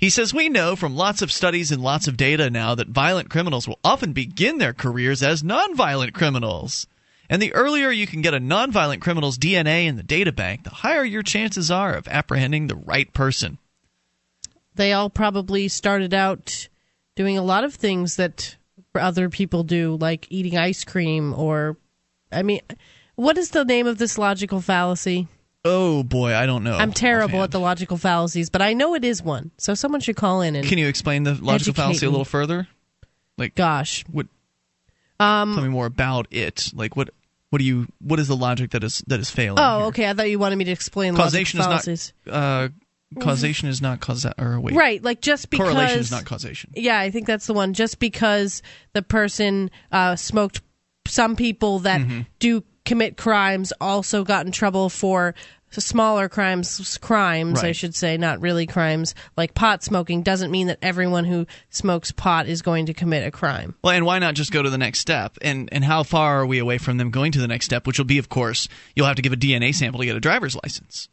he 0.00 0.08
says, 0.08 0.32
We 0.32 0.48
know 0.48 0.76
from 0.76 0.96
lots 0.96 1.20
of 1.20 1.30
studies 1.30 1.70
and 1.70 1.82
lots 1.82 2.08
of 2.08 2.16
data 2.16 2.48
now 2.48 2.74
that 2.74 2.88
violent 2.88 3.28
criminals 3.28 3.68
will 3.68 3.78
often 3.84 4.14
begin 4.14 4.56
their 4.56 4.72
careers 4.72 5.22
as 5.22 5.42
nonviolent 5.42 6.14
criminals. 6.14 6.86
And 7.28 7.40
the 7.40 7.52
earlier 7.52 7.90
you 7.90 8.06
can 8.06 8.22
get 8.22 8.34
a 8.34 8.40
nonviolent 8.40 9.02
criminal's 9.02 9.38
DNA 9.38 9.86
in 9.86 9.96
the 9.96 10.02
data 10.02 10.32
bank, 10.32 10.64
the 10.64 10.70
higher 10.70 11.04
your 11.04 11.22
chances 11.22 11.70
are 11.70 11.94
of 11.94 12.08
apprehending 12.08 12.66
the 12.66 12.76
right 12.76 13.12
person. 13.12 13.58
They 14.74 14.92
all 14.92 15.10
probably 15.10 15.68
started 15.68 16.14
out 16.14 16.68
doing 17.16 17.36
a 17.36 17.42
lot 17.42 17.64
of 17.64 17.74
things 17.74 18.16
that 18.16 18.56
other 18.94 19.28
people 19.28 19.62
do, 19.62 19.96
like 20.00 20.26
eating 20.30 20.56
ice 20.56 20.84
cream 20.84 21.34
or, 21.34 21.76
I 22.32 22.42
mean, 22.42 22.60
what 23.14 23.38
is 23.38 23.50
the 23.50 23.64
name 23.64 23.86
of 23.86 23.98
this 23.98 24.18
logical 24.18 24.60
fallacy? 24.60 25.28
Oh 25.64 26.02
boy, 26.02 26.34
I 26.34 26.46
don't 26.46 26.64
know. 26.64 26.76
I'm 26.76 26.92
terrible 26.92 27.34
offhand. 27.34 27.44
at 27.44 27.50
the 27.50 27.60
logical 27.60 27.98
fallacies, 27.98 28.48
but 28.48 28.62
I 28.62 28.72
know 28.72 28.94
it 28.94 29.04
is 29.04 29.22
one. 29.22 29.50
So 29.58 29.74
someone 29.74 30.00
should 30.00 30.16
call 30.16 30.40
in 30.40 30.56
and 30.56 30.66
Can 30.66 30.78
you 30.78 30.88
explain 30.88 31.24
the 31.24 31.34
logical 31.34 31.74
fallacy 31.74 32.06
a 32.06 32.10
little 32.10 32.24
further? 32.24 32.66
Like, 33.36 33.54
gosh, 33.54 34.04
what? 34.10 34.26
um, 35.18 35.52
Tell 35.54 35.62
me 35.62 35.68
more 35.68 35.86
about 35.86 36.28
it. 36.30 36.70
Like, 36.74 36.96
what? 36.96 37.10
What 37.50 37.58
do 37.58 37.64
you? 37.64 37.88
What 38.00 38.20
is 38.20 38.28
the 38.28 38.36
logic 38.36 38.70
that 38.70 38.84
is 38.84 39.02
that 39.08 39.18
is 39.20 39.28
failing? 39.30 39.58
oh, 39.58 39.78
here? 39.78 39.86
okay. 39.88 40.08
I 40.08 40.14
thought 40.14 40.30
you 40.30 40.38
wanted 40.38 40.56
me 40.56 40.64
to 40.64 40.70
explain 40.70 41.14
Causation 41.16 41.58
logical 41.58 41.76
is 41.76 41.84
fallacies. 41.84 42.12
not. 42.24 42.34
Uh, 42.34 42.68
causation 43.18 43.68
is 43.68 43.82
not 43.82 44.00
causa- 44.00 44.34
Or 44.38 44.60
wait, 44.60 44.74
right, 44.74 45.02
like 45.02 45.20
just 45.20 45.50
because 45.50 45.68
correlation 45.72 45.98
is 45.98 46.10
not 46.10 46.24
causation. 46.24 46.70
Yeah, 46.76 46.98
I 46.98 47.10
think 47.10 47.26
that's 47.26 47.46
the 47.46 47.54
one. 47.54 47.72
Just 47.74 47.98
because 47.98 48.62
the 48.92 49.02
person 49.02 49.70
uh, 49.90 50.16
smoked, 50.16 50.60
some 51.08 51.34
people 51.36 51.80
that 51.80 52.00
Mm-hmm. 52.00 52.20
do 52.38 52.62
commit 52.84 53.16
crimes 53.16 53.72
also 53.80 54.24
got 54.24 54.46
in 54.46 54.52
trouble 54.52 54.88
for 54.88 55.34
smaller 55.70 56.28
crimes. 56.28 56.98
Crimes, 57.00 57.62
I 57.62 57.72
should 57.72 57.94
say, 57.94 58.16
not 58.16 58.40
really 58.40 58.66
crimes. 58.66 59.14
Like 59.36 59.54
pot 59.54 59.84
smoking 59.84 60.22
doesn't 60.22 60.50
mean 60.50 60.66
that 60.68 60.78
everyone 60.82 61.24
who 61.24 61.46
smokes 61.68 62.10
pot 62.10 62.46
is 62.48 62.62
going 62.62 62.86
to 62.86 62.94
commit 62.94 63.26
a 63.26 63.30
crime. 63.30 63.74
Well, 63.84 63.94
and 63.94 64.04
why 64.04 64.18
not 64.18 64.34
just 64.34 64.50
go 64.52 64.62
to 64.62 64.70
the 64.70 64.78
next 64.78 64.98
step? 65.00 65.36
And 65.42 65.68
and 65.72 65.84
how 65.84 66.02
far 66.02 66.40
are 66.40 66.46
we 66.46 66.58
away 66.58 66.78
from 66.78 66.96
them 66.96 67.10
going 67.10 67.32
to 67.32 67.40
the 67.40 67.48
next 67.48 67.66
step? 67.66 67.86
Which 67.86 67.98
will 67.98 68.04
be, 68.06 68.18
of 68.18 68.28
course, 68.28 68.66
you'll 68.96 69.06
have 69.06 69.16
to 69.16 69.22
give 69.22 69.32
a 69.32 69.36
DNA 69.36 69.72
sample 69.74 70.00
to 70.00 70.06
get 70.06 70.16
a 70.16 70.20
driver's 70.20 70.56
license, 70.64 71.08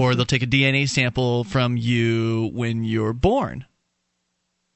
or 0.00 0.14
they'll 0.14 0.24
take 0.24 0.42
a 0.42 0.46
DNA 0.46 0.88
sample 0.88 1.44
from 1.44 1.76
you 1.76 2.50
when 2.52 2.84
you're 2.84 3.12
born. 3.12 3.66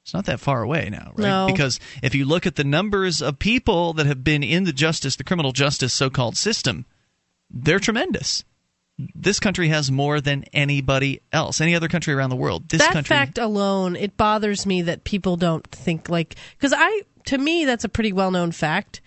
It's 0.03 0.13
not 0.13 0.25
that 0.25 0.39
far 0.39 0.61
away 0.61 0.89
now, 0.91 1.13
right? 1.15 1.27
No. 1.27 1.47
Because 1.47 1.79
if 2.03 2.13
you 2.13 2.25
look 2.25 2.45
at 2.45 2.55
the 2.55 2.63
numbers 2.63 3.23
of 3.23 3.39
people 3.39 3.93
that 3.93 4.05
have 4.05 4.23
been 4.23 4.43
in 4.43 4.63
the 4.63 4.73
justice, 4.73 5.15
the 5.15 5.23
criminal 5.23 5.51
justice 5.51 5.93
so-called 5.93 6.37
system, 6.37 6.85
they're 7.49 7.79
tremendous. 7.79 8.43
This 8.97 9.39
country 9.39 9.69
has 9.69 9.91
more 9.91 10.21
than 10.21 10.45
anybody 10.53 11.21
else, 11.31 11.59
any 11.59 11.75
other 11.75 11.87
country 11.87 12.13
around 12.13 12.29
the 12.29 12.35
world. 12.35 12.69
This 12.69 12.81
that 12.81 12.93
country, 12.93 13.15
fact 13.15 13.37
alone, 13.37 13.95
it 13.95 14.15
bothers 14.15 14.65
me 14.65 14.83
that 14.83 15.03
people 15.03 15.35
don't 15.37 15.67
think 15.69 16.07
like 16.07 16.35
because 16.57 16.73
I 16.75 17.01
to 17.25 17.37
me 17.37 17.65
that's 17.65 17.83
a 17.83 17.89
pretty 17.89 18.13
well 18.13 18.31
known 18.31 18.51
fact. 18.51 19.01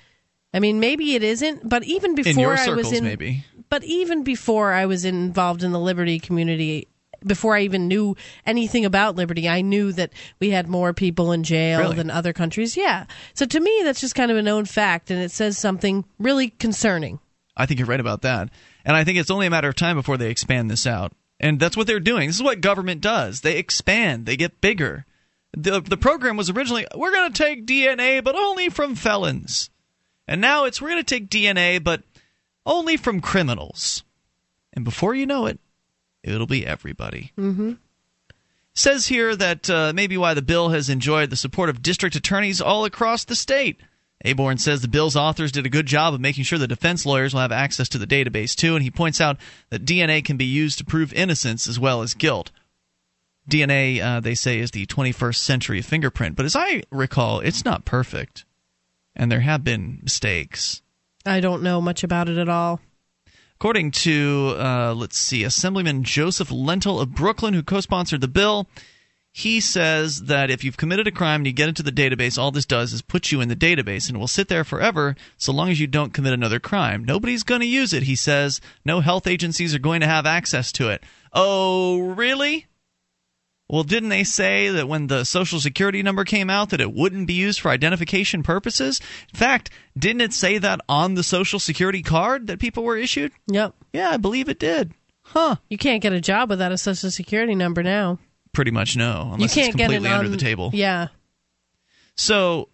I 0.53 0.61
mean, 0.61 0.81
maybe 0.81 1.15
it 1.15 1.23
isn't, 1.23 1.67
but 1.67 1.85
even 1.85 2.15
before 2.15 2.31
in 2.31 2.39
your 2.39 2.57
I 2.57 2.69
was 2.71 2.93
in, 2.93 3.05
maybe. 3.05 3.45
But 3.71 3.85
even 3.85 4.23
before 4.25 4.73
I 4.73 4.87
was 4.87 5.05
involved 5.05 5.63
in 5.63 5.73
the 5.73 5.81
liberty 5.81 6.19
community, 6.19 6.89
before 7.27 7.57
I 7.57 7.63
even 7.63 7.89
knew 7.89 8.17
anything 8.47 8.85
about 8.85 9.17
liberty, 9.17 9.49
I 9.49 9.61
knew 9.61 9.93
that 9.93 10.13
we 10.41 10.51
had 10.51 10.69
more 10.69 10.93
people 10.93 11.33
in 11.33 11.43
jail 11.43 11.81
Really? 11.81 11.97
than 11.97 12.11
other 12.11 12.33
countries. 12.33 12.77
Yeah. 12.77 13.07
So 13.35 13.45
to 13.47 13.61
me, 13.61 13.81
that's 13.85 14.01
just 14.01 14.15
kind 14.15 14.31
of 14.31 14.37
a 14.37 14.43
known 14.43 14.65
fact, 14.67 15.11
and 15.11 15.21
it 15.21 15.31
says 15.31 15.59
something 15.59 16.05
really 16.19 16.51
concerning. 16.51 17.19
I 17.57 17.67
think 17.67 17.81
you're 17.81 17.89
right 17.89 17.99
about 18.01 18.23
that. 18.23 18.51
And 18.85 18.97
I 18.97 19.05
think 19.05 19.19
it's 19.19 19.31
only 19.31 19.47
a 19.47 19.51
matter 19.51 19.69
of 19.69 19.75
time 19.75 19.97
before 19.97 20.17
they 20.17 20.31
expand 20.31 20.71
this 20.71 20.87
out. 20.87 21.13
And 21.41 21.59
that's 21.61 21.77
what 21.77 21.87
they're 21.87 22.01
doing. 22.01 22.29
This 22.29 22.37
is 22.37 22.43
what 22.43 22.61
government 22.61 23.01
does. 23.01 23.41
They 23.41 23.57
expand, 23.59 24.27
they 24.27 24.37
get 24.37 24.61
bigger. 24.61 25.05
The 25.57 25.81
the 25.81 25.97
program 25.97 26.37
was 26.37 26.51
originally 26.51 26.87
we're 26.95 27.11
going 27.13 27.33
to 27.33 27.43
take 27.43 27.67
DNA 27.67 28.23
but 28.23 28.35
only 28.37 28.69
from 28.69 28.95
felons. 28.95 29.71
And 30.27 30.41
now 30.41 30.65
it's 30.65 30.81
we're 30.81 30.91
going 30.91 31.03
to 31.03 31.15
take 31.19 31.31
DNA 31.31 31.83
but 31.83 32.03
only 32.69 32.97
from 32.97 33.21
criminals. 33.21 34.05
And 34.73 34.85
before 34.85 35.15
you 35.15 35.27
know 35.27 35.47
it, 35.47 35.59
it'll 36.23 36.47
be 36.47 36.65
everybody. 36.65 37.33
Mm-hmm. 37.37 37.73
Says 38.75 39.09
here 39.09 39.35
that 39.35 39.69
uh, 39.69 39.93
maybe 39.93 40.17
why 40.17 40.35
the 40.35 40.43
bill 40.43 40.69
has 40.69 40.89
enjoyed 40.89 41.31
the 41.31 41.37
support 41.37 41.69
of 41.69 41.83
district 41.83 42.15
attorneys 42.15 42.61
all 42.61 42.85
across 42.85 43.25
the 43.25 43.35
state. 43.35 43.81
Aborn 44.25 44.59
says 44.59 44.83
the 44.83 44.89
bill's 44.89 45.17
authors 45.17 45.53
did 45.53 45.67
a 45.67 45.71
good 45.71 45.87
job 45.87 46.15
of 46.15 46.21
making 46.21 46.45
sure 46.45 46.59
the 46.59 46.69
defense 46.69 47.07
lawyers 47.07 47.33
will 47.33 47.41
have 47.41 47.53
access 47.53 47.89
to 47.91 47.99
the 47.99 48.07
database 48.07 48.55
too, 48.55 48.75
and 48.75 48.83
he 48.83 48.91
points 48.91 49.21
out 49.21 49.39
that 49.71 49.85
DNA 49.85 50.25
can 50.25 50.37
be 50.37 50.45
used 50.45 50.79
to 50.79 50.85
prove 50.85 51.13
innocence 51.13 51.67
as 51.67 51.79
well 51.79 52.03
as 52.03 52.15
guilt. 52.15 52.51
DNA, 53.49 54.01
uh, 54.01 54.21
they 54.21 54.35
say, 54.35 54.59
is 54.59 54.73
the 54.73 54.87
21st 54.87 55.37
century 55.37 55.83
fingerprint, 55.83 56.37
but 56.37 56.45
as 56.45 56.55
I 56.55 56.83
recall, 56.91 57.41
it's 57.41 57.65
not 57.65 57.85
perfect, 57.85 58.45
and 59.17 59.33
there 59.33 59.41
have 59.41 59.65
been 59.65 60.01
mistakes. 60.03 60.83
I 61.29 61.41
don't 61.41 61.63
know 61.63 61.81
much 61.81 62.05
about 62.05 62.29
it 62.29 62.39
at 62.39 62.49
all. 62.49 62.81
According 63.57 63.91
to, 63.91 64.55
uh, 64.57 64.95
let's 64.95 65.19
see, 65.19 65.43
Assemblyman 65.43 66.05
Joseph 66.05 66.51
Lentol 66.51 67.03
of 67.03 67.13
Brooklyn, 67.13 67.55
who 67.55 67.63
co 67.65 67.81
sponsored 67.81 68.21
the 68.21 68.29
bill, 68.29 68.69
he 69.33 69.61
says 69.61 70.23
that 70.23 70.49
if 70.49 70.63
you've 70.63 70.77
committed 70.77 71.07
a 71.07 71.13
crime 71.13 71.41
and 71.41 71.47
you 71.47 71.53
get 71.53 71.69
into 71.69 71.83
the 71.83 71.91
database, 71.91 72.39
all 72.39 72.53
this 72.53 72.67
does 72.67 72.93
is 72.93 73.03
put 73.03 73.33
you 73.33 73.41
in 73.41 73.49
the 73.49 73.57
database 73.57 74.07
and 74.07 74.17
it 74.17 74.21
will 74.21 74.29
sit 74.29 74.49
there 74.49 74.65
forever 74.65 75.17
so 75.37 75.53
long 75.53 75.71
as 75.71 75.81
you 75.81 75.87
don't 75.89 76.13
commit 76.13 76.33
another 76.33 76.61
crime. 76.61 77.05
Nobody's 77.05 77.43
going 77.43 77.61
to 77.61 77.67
use 77.67 77.93
it, 77.93 78.05
he 78.05 78.15
says. 78.15 78.61
No 78.85 79.01
health 79.01 79.27
agencies 79.27 79.75
are 79.75 79.81
going 79.81 80.03
to 80.03 80.07
have 80.07 80.25
access 80.25 80.71
to 80.73 80.91
it. 80.91 81.03
Oh, 81.33 81.99
really? 81.99 82.68
Well, 83.71 83.83
didn't 83.83 84.09
they 84.09 84.25
say 84.25 84.71
that 84.71 84.89
when 84.89 85.09
the 85.09 85.25
social 85.25 85.61
security 85.61 86.03
number 86.03 86.25
came 86.25 86.49
out 86.49 86.71
that 86.71 86.81
it 86.81 86.95
wouldn't 86.95 87.27
be 87.27 87.35
used 87.35 87.61
for 87.61 87.71
identification 87.71 88.43
purposes? 88.43 88.99
In 89.33 89.39
fact, 89.39 89.71
didn't 89.97 90.23
it 90.23 90.33
say 90.33 90.57
that 90.57 90.81
on 90.89 91.15
the 91.15 91.23
social 91.23 91.59
security 91.59 92.03
card 92.03 92.47
that 92.47 92.61
people 92.61 92.83
were 92.83 92.97
issued? 92.97 93.33
Yep. 93.49 93.75
Yeah, 93.93 94.11
I 94.11 94.17
believe 94.17 94.49
it 94.49 94.59
did. 94.59 94.95
Huh. 95.23 95.57
You 95.69 95.77
can't 95.77 96.03
get 96.03 96.15
a 96.15 96.21
job 96.21 96.49
without 96.49 96.73
a 96.73 96.79
social 96.79 97.11
security 97.11 97.55
number 97.55 97.83
now. 97.83 98.19
Pretty 98.55 98.71
much 98.71 98.97
no, 98.97 99.33
unless 99.35 99.55
you 99.55 99.63
can't 99.63 99.75
it's 99.75 99.77
completely 99.77 100.09
get 100.09 100.13
it 100.13 100.15
on, 100.15 100.19
under 100.21 100.31
the 100.31 100.39
table. 100.39 100.71
Yeah. 100.73 101.09
So, 102.17 102.71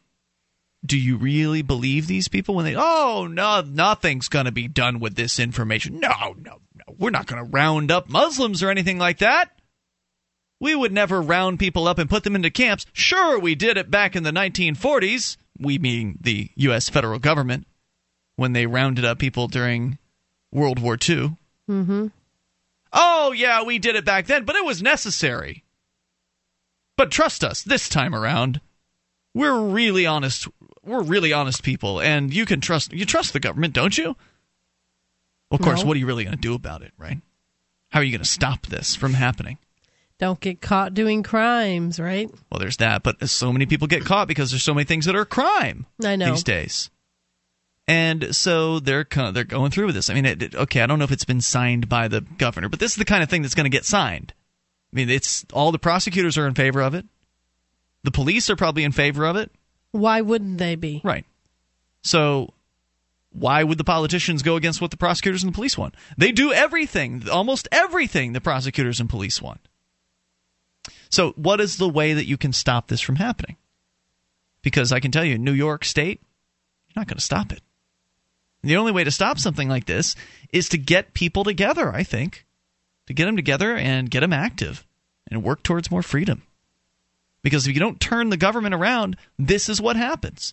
do 0.86 0.96
you 0.96 1.16
really 1.16 1.62
believe 1.62 2.06
these 2.06 2.28
people 2.28 2.54
when 2.54 2.64
they, 2.64 2.76
oh, 2.76 3.26
no, 3.28 3.62
nothing's 3.62 4.28
going 4.28 4.44
to 4.44 4.52
be 4.52 4.68
done 4.68 5.00
with 5.00 5.16
this 5.16 5.40
information? 5.40 5.98
No, 5.98 6.36
no, 6.38 6.60
no. 6.74 6.94
We're 6.96 7.10
not 7.10 7.26
going 7.26 7.44
to 7.44 7.50
round 7.50 7.90
up 7.90 8.08
Muslims 8.08 8.62
or 8.62 8.70
anything 8.70 8.98
like 8.98 9.18
that. 9.18 9.50
We 10.60 10.74
would 10.74 10.92
never 10.92 11.20
round 11.20 11.58
people 11.58 11.86
up 11.88 11.98
and 11.98 12.08
put 12.08 12.24
them 12.24 12.36
into 12.36 12.50
camps. 12.50 12.86
Sure, 12.92 13.38
we 13.38 13.54
did 13.54 13.76
it 13.76 13.90
back 13.90 14.16
in 14.16 14.22
the 14.22 14.30
1940s, 14.30 15.36
we 15.58 15.78
mean 15.78 16.18
the 16.20 16.50
U.S. 16.56 16.88
federal 16.88 17.18
government, 17.18 17.66
when 18.36 18.52
they 18.52 18.66
rounded 18.66 19.04
up 19.04 19.18
people 19.18 19.46
during 19.48 19.98
World 20.52 20.78
War 20.78 20.94
II. 20.94 21.36
Mm-hmm. 21.68 22.06
Oh, 22.92 23.32
yeah, 23.32 23.62
we 23.62 23.78
did 23.78 23.96
it 23.96 24.04
back 24.04 24.26
then, 24.26 24.44
but 24.44 24.56
it 24.56 24.64
was 24.64 24.82
necessary. 24.82 25.64
But 26.96 27.10
trust 27.10 27.42
us, 27.42 27.62
this 27.62 27.88
time 27.88 28.14
around, 28.14 28.60
we're 29.34 29.60
really 29.60 30.06
honest. 30.06 30.46
We're 30.84 31.02
really 31.02 31.32
honest 31.32 31.62
people, 31.62 32.00
and 32.00 32.32
you 32.32 32.46
can 32.46 32.60
trust. 32.60 32.92
You 32.92 33.04
trust 33.04 33.32
the 33.32 33.40
government, 33.40 33.74
don't 33.74 33.96
you? 33.98 34.16
Of 35.50 35.60
course, 35.60 35.80
No. 35.82 35.88
what 35.88 35.96
are 35.96 36.00
you 36.00 36.06
really 36.06 36.24
going 36.24 36.36
to 36.36 36.40
do 36.40 36.54
about 36.54 36.82
it, 36.82 36.92
right? 36.98 37.18
How 37.90 38.00
are 38.00 38.02
you 38.02 38.12
going 38.12 38.22
to 38.22 38.28
stop 38.28 38.66
this 38.66 38.94
from 38.94 39.14
happening? 39.14 39.58
Don't 40.20 40.38
get 40.40 40.60
caught 40.60 40.94
doing 40.94 41.22
crimes, 41.22 41.98
right? 41.98 42.30
Well, 42.50 42.58
there's 42.60 42.76
that, 42.78 43.02
but 43.02 43.28
so 43.28 43.52
many 43.52 43.66
people 43.66 43.88
get 43.88 44.04
caught 44.04 44.28
because 44.28 44.50
there's 44.50 44.62
so 44.62 44.72
many 44.74 44.84
things 44.84 45.06
that 45.06 45.16
are 45.16 45.22
a 45.22 45.26
crime 45.26 45.86
I 46.04 46.16
know. 46.16 46.30
these 46.30 46.44
days. 46.44 46.90
And 47.86 48.34
so 48.34 48.80
they're 48.80 49.06
they're 49.32 49.44
going 49.44 49.70
through 49.70 49.86
with 49.86 49.94
this. 49.94 50.08
I 50.08 50.14
mean, 50.14 50.24
it- 50.24 50.54
okay, 50.54 50.80
I 50.80 50.86
don't 50.86 50.98
know 50.98 51.04
if 51.04 51.12
it's 51.12 51.24
been 51.24 51.40
signed 51.40 51.88
by 51.88 52.08
the 52.08 52.20
governor, 52.22 52.68
but 52.68 52.78
this 52.80 52.92
is 52.92 52.96
the 52.96 53.04
kind 53.04 53.22
of 53.22 53.28
thing 53.28 53.42
that's 53.42 53.54
going 53.54 53.64
to 53.64 53.70
get 53.76 53.84
signed. 53.84 54.32
I 54.92 54.96
mean, 54.96 55.10
it's 55.10 55.44
all 55.52 55.72
the 55.72 55.78
prosecutors 55.78 56.38
are 56.38 56.46
in 56.46 56.54
favor 56.54 56.80
of 56.80 56.94
it. 56.94 57.04
The 58.04 58.10
police 58.12 58.48
are 58.48 58.56
probably 58.56 58.84
in 58.84 58.92
favor 58.92 59.26
of 59.26 59.36
it. 59.36 59.50
Why 59.90 60.20
wouldn't 60.20 60.58
they 60.58 60.76
be? 60.76 61.00
Right. 61.04 61.26
So 62.02 62.54
why 63.32 63.64
would 63.64 63.78
the 63.78 63.84
politicians 63.84 64.42
go 64.42 64.56
against 64.56 64.80
what 64.80 64.90
the 64.92 64.96
prosecutors 64.96 65.42
and 65.42 65.52
the 65.52 65.56
police 65.56 65.76
want? 65.76 65.94
They 66.16 66.30
do 66.32 66.52
everything, 66.52 67.28
almost 67.28 67.66
everything 67.72 68.32
the 68.32 68.40
prosecutors 68.40 69.00
and 69.00 69.10
police 69.10 69.42
want. 69.42 69.60
So 71.14 71.30
what 71.36 71.60
is 71.60 71.76
the 71.76 71.88
way 71.88 72.12
that 72.14 72.26
you 72.26 72.36
can 72.36 72.52
stop 72.52 72.88
this 72.88 73.00
from 73.00 73.14
happening? 73.14 73.56
Because 74.62 74.90
I 74.90 74.98
can 74.98 75.12
tell 75.12 75.24
you, 75.24 75.38
New 75.38 75.52
York 75.52 75.84
State, 75.84 76.20
you're 76.88 77.00
not 77.00 77.06
going 77.06 77.18
to 77.18 77.24
stop 77.24 77.52
it. 77.52 77.60
The 78.64 78.76
only 78.78 78.90
way 78.90 79.04
to 79.04 79.12
stop 79.12 79.38
something 79.38 79.68
like 79.68 79.86
this 79.86 80.16
is 80.52 80.68
to 80.70 80.76
get 80.76 81.14
people 81.14 81.44
together, 81.44 81.94
I 81.94 82.02
think. 82.02 82.44
To 83.06 83.14
get 83.14 83.26
them 83.26 83.36
together 83.36 83.76
and 83.76 84.10
get 84.10 84.20
them 84.20 84.32
active 84.32 84.84
and 85.30 85.44
work 85.44 85.62
towards 85.62 85.88
more 85.88 86.02
freedom. 86.02 86.42
Because 87.44 87.68
if 87.68 87.74
you 87.74 87.80
don't 87.80 88.00
turn 88.00 88.30
the 88.30 88.36
government 88.36 88.74
around, 88.74 89.16
this 89.38 89.68
is 89.68 89.80
what 89.80 89.94
happens. 89.94 90.52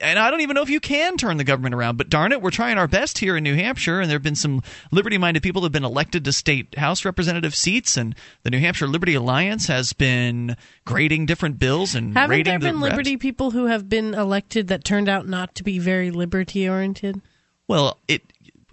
And 0.00 0.18
I 0.18 0.30
don't 0.30 0.40
even 0.42 0.54
know 0.54 0.62
if 0.62 0.70
you 0.70 0.80
can 0.80 1.16
turn 1.16 1.38
the 1.38 1.44
government 1.44 1.74
around, 1.74 1.96
but 1.98 2.08
darn 2.08 2.32
it, 2.32 2.40
we're 2.40 2.50
trying 2.50 2.78
our 2.78 2.86
best 2.86 3.18
here 3.18 3.36
in 3.36 3.44
New 3.44 3.54
Hampshire, 3.54 4.00
and 4.00 4.08
there 4.08 4.16
have 4.16 4.22
been 4.22 4.34
some 4.36 4.62
liberty 4.92 5.18
minded 5.18 5.42
people 5.42 5.62
that 5.62 5.66
have 5.66 5.72
been 5.72 5.84
elected 5.84 6.24
to 6.24 6.32
state 6.32 6.76
House 6.78 7.04
representative 7.04 7.54
seats, 7.54 7.96
and 7.96 8.14
the 8.42 8.50
New 8.50 8.60
Hampshire 8.60 8.86
Liberty 8.86 9.14
Alliance 9.14 9.66
has 9.66 9.92
been 9.92 10.56
grading 10.84 11.26
different 11.26 11.58
bills 11.58 11.94
and 11.94 12.14
Haven't 12.14 12.30
rating 12.30 12.44
there 12.44 12.58
the 12.58 12.66
been 12.66 12.80
reps. 12.80 12.92
liberty 12.92 13.16
people 13.16 13.50
who 13.50 13.66
have 13.66 13.88
been 13.88 14.14
elected 14.14 14.68
that 14.68 14.84
turned 14.84 15.08
out 15.08 15.26
not 15.26 15.54
to 15.56 15.64
be 15.64 15.78
very 15.78 16.10
liberty 16.10 16.68
oriented? 16.68 17.20
Well, 17.66 17.98
it. 18.08 18.22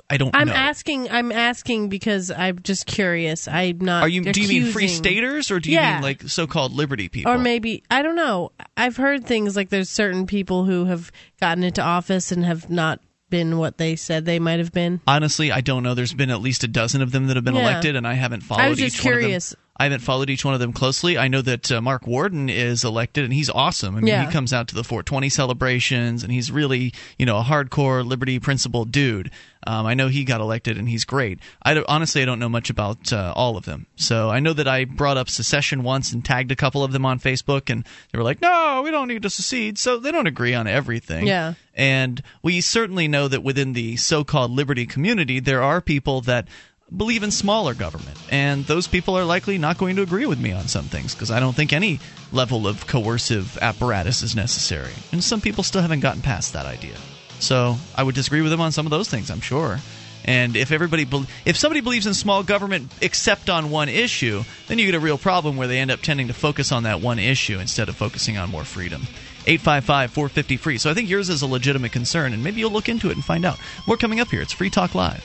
I 0.10 0.18
don't 0.18 0.36
I'm 0.36 0.48
know. 0.48 0.54
asking. 0.54 1.10
I'm 1.10 1.32
asking 1.32 1.90
because 1.90 2.30
I'm 2.30 2.60
just 2.62 2.86
curious. 2.86 3.48
I'm 3.48 3.80
not. 3.80 4.04
Are 4.04 4.08
you? 4.08 4.22
Do 4.22 4.40
you 4.40 4.48
mean 4.48 4.72
free 4.72 4.88
staters, 4.88 5.50
or 5.50 5.60
do 5.60 5.72
you 5.72 5.78
Yeah. 5.78 5.94
mean 5.96 6.04
like 6.04 6.22
so-called 6.24 6.74
liberty 6.74 7.10
people? 7.10 7.32
Or 7.32 7.38
maybe 7.40 7.84
I 7.90 8.04
don't 8.04 8.16
know. 8.16 8.52
I've 8.78 8.98
heard 8.98 9.26
things 9.26 9.56
like 9.56 9.70
there's 9.70 9.90
certain 9.90 10.28
people 10.28 10.66
who 10.66 10.86
have 10.86 11.12
gotten 11.42 11.64
into 11.64 11.82
office 11.82 12.32
and 12.32 12.46
have 12.46 12.70
not 12.70 13.00
been 13.32 13.58
what 13.58 13.80
they 13.80 13.96
said 13.96 14.26
they 14.26 14.38
might 14.38 14.60
have 14.60 14.72
been. 14.72 15.02
Honestly, 15.08 15.52
I 15.52 15.62
don't 15.62 15.82
know. 15.82 15.96
There's 15.96 16.14
been 16.14 16.30
at 16.30 16.40
least 16.42 16.64
a 16.64 16.68
dozen 16.68 17.02
of 17.02 17.12
them 17.12 17.26
that 17.26 17.36
have 17.36 17.44
been 17.44 17.56
Yeah. 17.56 17.62
elected, 17.64 17.96
and 17.96 18.08
I 18.08 18.14
haven't 18.14 18.42
followed 18.42 18.62
I 18.62 18.70
was 18.70 18.78
just 18.78 18.98
each 18.98 19.02
curious. 19.02 19.56
One 19.78 19.86
of 19.86 19.90
them. 19.90 19.96
I 19.96 19.96
haven't 19.96 20.06
followed 20.06 20.30
each 20.30 20.46
one 20.46 20.54
of 20.54 20.60
them 20.60 20.74
closely. 20.74 21.18
I 21.18 21.28
know 21.28 21.42
that 21.42 21.72
uh, 21.72 21.82
Mark 21.82 22.08
Warden 22.08 22.50
is 22.50 22.84
elected, 22.84 23.24
and 23.24 23.34
he's 23.34 23.50
awesome. 23.50 23.96
I 23.96 24.00
mean, 24.00 24.08
Yeah. 24.08 24.26
he 24.26 24.32
comes 24.32 24.54
out 24.54 24.68
to 24.70 24.76
the 24.76 24.84
420 24.84 25.30
celebrations, 25.30 26.24
and 26.24 26.32
he's 26.32 26.52
really, 26.52 26.94
you 27.20 27.26
know, 27.26 27.38
a 27.38 27.44
hardcore 27.44 28.06
liberty 28.06 28.40
principled 28.40 28.92
dude. 28.92 29.32
Um, 29.68 29.86
I 29.88 29.96
know 29.96 30.08
he 30.10 30.24
got 30.26 30.42
elected, 30.42 30.78
and 30.78 30.88
he's 30.88 31.06
great. 31.06 31.40
I 31.64 31.84
honestly, 31.88 32.22
I 32.22 32.26
don't 32.26 32.38
know 32.40 32.50
much 32.50 32.70
about 32.70 33.12
uh, 33.12 33.34
all 33.36 33.58
of 33.58 33.66
them. 33.66 33.88
So 33.96 34.30
I 34.30 34.40
know 34.40 34.54
that 34.54 34.68
I 34.68 34.86
brought 34.86 35.18
up 35.18 35.28
secession 35.30 35.82
once 35.84 36.12
and 36.14 36.24
tagged 36.24 36.52
a 36.52 36.56
couple 36.56 36.84
of 36.84 36.92
them 36.92 37.06
on 37.06 37.20
Facebook, 37.20 37.72
and 37.72 37.84
they 38.12 38.18
were 38.20 38.24
like, 38.24 38.42
"No, 38.42 38.82
we 38.84 38.92
don't 38.92 39.08
need 39.08 39.24
to 39.24 39.30
secede." 39.30 39.80
So 39.80 39.98
they 39.98 40.12
don't 40.12 40.28
agree 40.28 40.54
on 40.54 40.68
everything. 40.68 41.26
Yeah. 41.26 41.56
And 41.74 42.22
we 42.44 42.62
certainly 42.62 43.08
know 43.08 43.28
that 43.28 43.42
within 43.44 43.74
the 43.74 43.98
so 43.98 44.24
called 44.24 44.52
liberty 44.52 44.86
community, 44.86 45.40
there 45.40 45.64
are 45.64 45.82
people 45.82 46.22
that 46.22 46.48
believe 46.96 47.24
in 47.24 47.32
smaller 47.32 47.74
government. 47.74 48.18
And 48.32 48.66
those 48.66 48.88
people 48.88 49.18
are 49.18 49.26
likely 49.26 49.58
not 49.58 49.78
going 49.78 49.96
to 49.96 50.02
agree 50.02 50.26
with 50.26 50.40
me 50.40 50.52
on 50.52 50.68
some 50.68 50.86
things 50.86 51.14
because 51.14 51.32
I 51.32 51.40
don't 51.40 51.56
think 51.56 51.74
any 51.74 52.00
level 52.32 52.68
of 52.68 52.88
coercive 52.88 53.58
apparatus 53.62 54.22
is 54.22 54.36
necessary. 54.36 54.94
And 55.12 55.24
some 55.24 55.42
people 55.42 55.64
still 55.64 55.82
haven't 55.82 56.02
gotten 56.02 56.22
past 56.22 56.54
that 56.54 56.66
idea. 56.66 56.96
So 57.40 57.76
I 57.96 58.04
would 58.04 58.16
disagree 58.16 58.42
with 58.42 58.52
them 58.52 58.62
on 58.62 58.72
some 58.72 58.86
of 58.86 58.92
those 58.92 59.10
things, 59.10 59.30
I'm 59.30 59.42
sure. 59.42 59.80
And 60.28 60.56
if 60.56 60.72
everybody, 60.72 61.06
bel 61.06 61.26
if 61.46 61.56
somebody 61.56 61.82
believes 61.82 62.08
in 62.08 62.16
small 62.16 62.42
government 62.42 62.92
except 63.02 63.50
on 63.50 63.70
one 63.70 63.90
issue, 63.90 64.44
then 64.68 64.80
you 64.80 64.88
get 64.88 64.96
a 64.96 65.00
real 65.00 65.20
problem 65.20 65.56
where 65.56 65.68
they 65.68 65.78
end 65.78 65.92
up 65.92 66.02
tending 66.02 66.28
to 66.28 66.34
focus 66.34 66.72
on 66.72 66.84
that 66.84 67.00
one 67.00 67.20
issue 67.20 67.60
instead 67.60 67.90
of 67.90 67.96
focusing 67.96 68.38
on 68.38 68.50
more 68.50 68.64
freedom. 68.64 69.02
855 69.48 70.12
450 70.12 70.58
free. 70.58 70.78
So 70.80 70.90
I 70.90 70.96
think 70.96 71.10
yours 71.10 71.30
is 71.30 71.44
a 71.44 71.48
legitimate 71.48 71.92
concern, 71.92 72.34
and 72.34 72.44
maybe 72.44 72.60
you'll 72.60 72.72
look 72.72 72.90
into 72.90 73.10
it 73.10 73.16
and 73.16 73.24
find 73.24 73.46
out. 73.46 73.60
More 73.88 73.98
coming 73.98 74.20
up 74.20 74.30
here. 74.30 74.42
It's 74.42 74.54
Free 74.54 74.72
Talk 74.72 74.96
Live. 74.96 75.24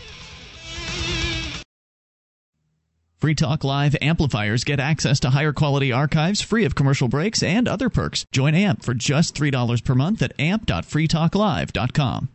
Free 3.21 3.35
Talk 3.35 3.65
Live 3.65 3.95
amplifiers 4.01 4.65
get 4.65 4.81
access 4.81 5.21
to 5.21 5.31
higher 5.31 5.53
quality 5.53 5.93
archives 5.93 6.41
free 6.41 6.65
of 6.65 6.75
commercial 6.75 7.07
breaks 7.07 7.43
and 7.43 7.69
other 7.69 7.91
perks. 7.91 8.25
Join 8.33 8.55
AMP 8.55 8.83
for 8.83 8.95
just 8.95 9.35
$3 9.35 9.85
per 9.85 9.95
month 9.95 10.23
at 10.23 10.33
amp.freetalklive.com. 10.39 12.29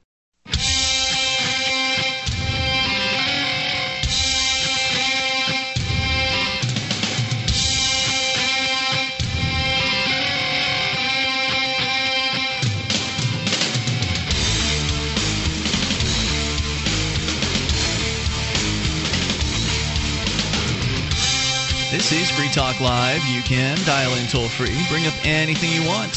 This 22.06 22.30
is 22.30 22.38
Free 22.38 22.50
Talk 22.50 22.80
Live. 22.82 23.26
You 23.26 23.42
can 23.42 23.80
dial 23.84 24.14
in 24.14 24.28
toll 24.28 24.48
free, 24.48 24.78
bring 24.90 25.08
up 25.08 25.14
anything 25.26 25.72
you 25.72 25.88
want. 25.88 26.14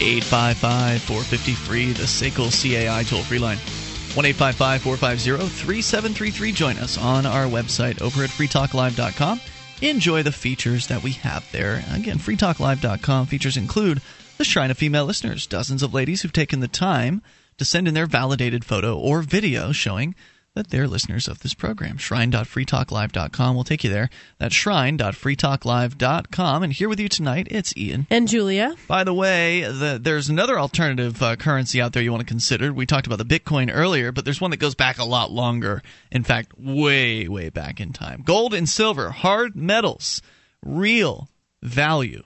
855 0.00 1.02
450 1.02 1.52
free, 1.52 1.92
the 1.92 2.04
SACL 2.04 2.48
CAI 2.48 3.02
toll 3.02 3.20
free 3.20 3.38
line. 3.38 3.58
1 3.58 4.24
855 4.24 4.80
450 4.80 5.54
3733. 5.54 6.52
Join 6.52 6.78
us 6.78 6.96
on 6.96 7.26
our 7.26 7.44
website 7.44 8.00
over 8.00 8.24
at 8.24 8.30
freetalklive.com. 8.30 9.38
Enjoy 9.82 10.22
the 10.22 10.32
features 10.32 10.86
that 10.86 11.02
we 11.02 11.10
have 11.10 11.46
there. 11.52 11.84
Again, 11.92 12.16
freetalklive.com 12.16 13.26
features 13.26 13.58
include 13.58 14.00
the 14.38 14.44
Shrine 14.44 14.70
of 14.70 14.78
Female 14.78 15.04
Listeners, 15.04 15.46
dozens 15.46 15.82
of 15.82 15.92
ladies 15.92 16.22
who've 16.22 16.32
taken 16.32 16.60
the 16.60 16.68
time 16.68 17.20
to 17.58 17.66
send 17.66 17.86
in 17.86 17.92
their 17.92 18.06
validated 18.06 18.64
photo 18.64 18.98
or 18.98 19.20
video 19.20 19.72
showing 19.72 20.14
that 20.56 20.70
they're 20.70 20.88
listeners 20.88 21.28
of 21.28 21.38
this 21.40 21.54
program. 21.54 21.98
Shrine.freetalklive.com 21.98 23.54
will 23.54 23.62
take 23.62 23.84
you 23.84 23.90
there. 23.90 24.08
That's 24.38 24.54
shrine.freetalklive.com. 24.54 26.62
And 26.62 26.72
here 26.72 26.88
with 26.88 26.98
you 26.98 27.10
tonight, 27.10 27.48
it's 27.50 27.76
Ian. 27.76 28.06
And 28.08 28.26
Julia. 28.26 28.74
By 28.88 29.04
the 29.04 29.12
way, 29.12 29.60
the, 29.62 30.00
there's 30.02 30.30
another 30.30 30.58
alternative 30.58 31.22
uh, 31.22 31.36
currency 31.36 31.78
out 31.80 31.92
there 31.92 32.02
you 32.02 32.10
want 32.10 32.22
to 32.22 32.26
consider. 32.26 32.72
We 32.72 32.86
talked 32.86 33.06
about 33.06 33.18
the 33.18 33.26
Bitcoin 33.26 33.70
earlier, 33.72 34.12
but 34.12 34.24
there's 34.24 34.40
one 34.40 34.50
that 34.50 34.56
goes 34.56 34.74
back 34.74 34.98
a 34.98 35.04
lot 35.04 35.30
longer. 35.30 35.82
In 36.10 36.24
fact, 36.24 36.58
way, 36.58 37.28
way 37.28 37.50
back 37.50 37.78
in 37.78 37.92
time. 37.92 38.22
Gold 38.22 38.54
and 38.54 38.66
silver, 38.66 39.10
hard 39.10 39.56
metals, 39.56 40.22
real 40.64 41.28
value. 41.62 42.22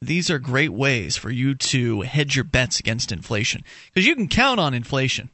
These 0.00 0.30
are 0.30 0.38
great 0.38 0.72
ways 0.72 1.18
for 1.18 1.30
you 1.30 1.54
to 1.54 2.00
hedge 2.00 2.34
your 2.34 2.44
bets 2.44 2.80
against 2.80 3.12
inflation 3.12 3.62
because 3.92 4.06
you 4.06 4.14
can 4.14 4.28
count 4.28 4.58
on 4.58 4.72
inflation. 4.72 5.28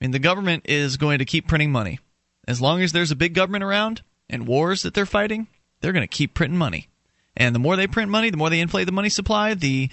I 0.00 0.04
mean, 0.04 0.10
the 0.12 0.18
government 0.18 0.64
is 0.66 0.96
going 0.96 1.18
to 1.18 1.24
keep 1.24 1.48
printing 1.48 1.72
money. 1.72 1.98
As 2.46 2.60
long 2.60 2.82
as 2.82 2.92
there's 2.92 3.10
a 3.10 3.16
big 3.16 3.34
government 3.34 3.64
around 3.64 4.02
and 4.30 4.46
wars 4.46 4.82
that 4.82 4.94
they're 4.94 5.06
fighting, 5.06 5.48
they're 5.80 5.92
going 5.92 6.02
to 6.02 6.06
keep 6.06 6.34
printing 6.34 6.58
money. 6.58 6.88
And 7.36 7.54
the 7.54 7.58
more 7.58 7.76
they 7.76 7.86
print 7.86 8.10
money, 8.10 8.30
the 8.30 8.36
more 8.36 8.50
they 8.50 8.60
inflate 8.60 8.86
the 8.86 8.92
money 8.92 9.08
supply, 9.08 9.54
the 9.54 9.90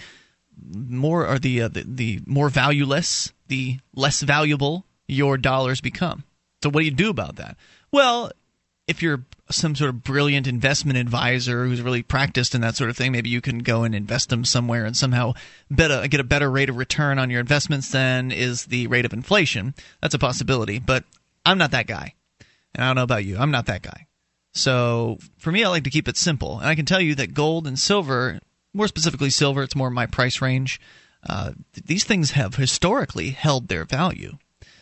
more 0.74 1.28
or 1.28 1.38
the, 1.38 1.64
uh, 1.64 1.68
the 1.68 1.84
the 1.86 2.22
more 2.26 2.50
valueless, 2.50 3.34
the 3.48 3.80
less 3.94 4.22
valuable 4.22 4.86
your 5.08 5.38
dollars 5.38 5.82
become. 5.82 6.24
So 6.64 6.70
what 6.70 6.80
do 6.80 6.86
you 6.86 6.92
do 6.92 7.10
about 7.10 7.36
that? 7.36 7.58
Well, 7.92 8.32
if 8.88 9.04
you're 9.04 9.26
some 9.50 9.76
sort 9.76 9.90
of 9.90 10.04
brilliant 10.04 10.48
investment 10.48 10.98
advisor 10.98 11.66
who's 11.66 11.82
really 11.82 12.02
practiced 12.02 12.56
in 12.56 12.62
that 12.62 12.76
sort 12.76 12.90
of 12.90 12.98
thing, 12.98 13.12
maybe 13.12 13.30
you 13.30 13.42
can 13.42 13.60
go 13.60 13.84
and 13.84 13.94
invest 13.94 14.30
them 14.30 14.44
somewhere 14.44 14.86
and 14.86 14.98
somehow 14.98 15.34
better, 15.70 16.08
get 16.08 16.20
a 16.20 16.24
better 16.24 16.50
rate 16.50 16.70
of 16.70 16.78
return 16.78 17.20
on 17.20 17.30
your 17.30 17.42
investments 17.42 17.90
than 17.90 18.32
is 18.32 18.66
the 18.66 18.88
rate 18.88 19.06
of 19.06 19.14
inflation. 19.14 19.76
That's 20.02 20.16
a 20.16 20.20
possibility, 20.20 20.80
but 20.80 21.04
I'm 21.46 21.60
not 21.60 21.72
that 21.72 21.88
guy. 21.88 22.16
And 22.74 22.84
I 22.84 22.88
don't 22.88 22.96
know 22.96 23.04
about 23.04 23.26
you. 23.26 23.38
I'm 23.38 23.52
not 23.52 23.68
that 23.68 23.84
guy. 23.84 24.08
So 24.54 25.20
for 25.38 25.52
me, 25.52 25.64
I 25.64 25.70
like 25.70 25.84
to 25.84 25.90
keep 25.90 26.08
it 26.08 26.18
simple. 26.18 26.60
And 26.60 26.68
I 26.68 26.76
can 26.76 26.86
tell 26.86 27.02
you 27.02 27.14
that 27.16 27.34
gold 27.34 27.68
and 27.68 27.78
silver, 27.78 28.40
more 28.74 28.88
specifically 28.88 29.30
silver, 29.30 29.62
it's 29.64 29.76
more 29.76 29.90
my 29.90 30.08
price 30.08 30.42
range. 30.42 30.82
Uh, 31.28 31.52
these 31.86 32.04
things 32.04 32.32
have 32.32 32.56
historically 32.56 33.32
held 33.32 33.68
their 33.68 33.86
value. 33.86 34.38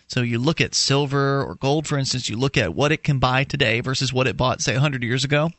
So 0.07 0.21
you 0.21 0.39
look 0.39 0.61
at 0.61 0.75
silver 0.75 1.43
or 1.43 1.55
gold, 1.55 1.87
for 1.87 1.97
instance, 1.97 2.29
you 2.29 2.37
look 2.37 2.57
at 2.57 2.75
what 2.75 2.91
it 2.91 3.03
can 3.03 3.19
buy 3.19 3.43
today 3.43 3.79
versus 3.79 4.13
what 4.13 4.27
it 4.27 4.37
bought, 4.37 4.61
say, 4.61 4.73
100 4.73 5.03
years 5.03 5.23
ago, 5.23 5.51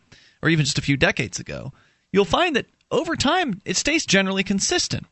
or 0.43 0.49
even 0.49 0.65
just 0.65 0.79
a 0.79 0.83
few 0.83 0.97
decades 0.97 1.41
ago. 1.41 1.73
You'll 2.13 2.25
find 2.25 2.55
that 2.57 2.67
over 2.91 3.17
time 3.17 3.61
it 3.65 3.77
stays 3.77 4.07
generally 4.07 4.45
consistent. 4.45 5.07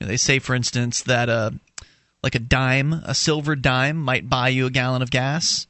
You 0.00 0.06
know, 0.06 0.08
they 0.08 0.16
say, 0.16 0.38
for 0.38 0.54
instance, 0.54 1.02
that 1.02 1.28
uh, 1.28 1.50
like 2.22 2.34
a 2.34 2.40
dime, 2.40 2.92
a 2.92 3.14
silver 3.14 3.56
dime, 3.56 3.96
might 3.96 4.28
buy 4.28 4.48
you 4.48 4.66
a 4.66 4.70
gallon 4.70 5.02
of 5.02 5.10
gas, 5.10 5.66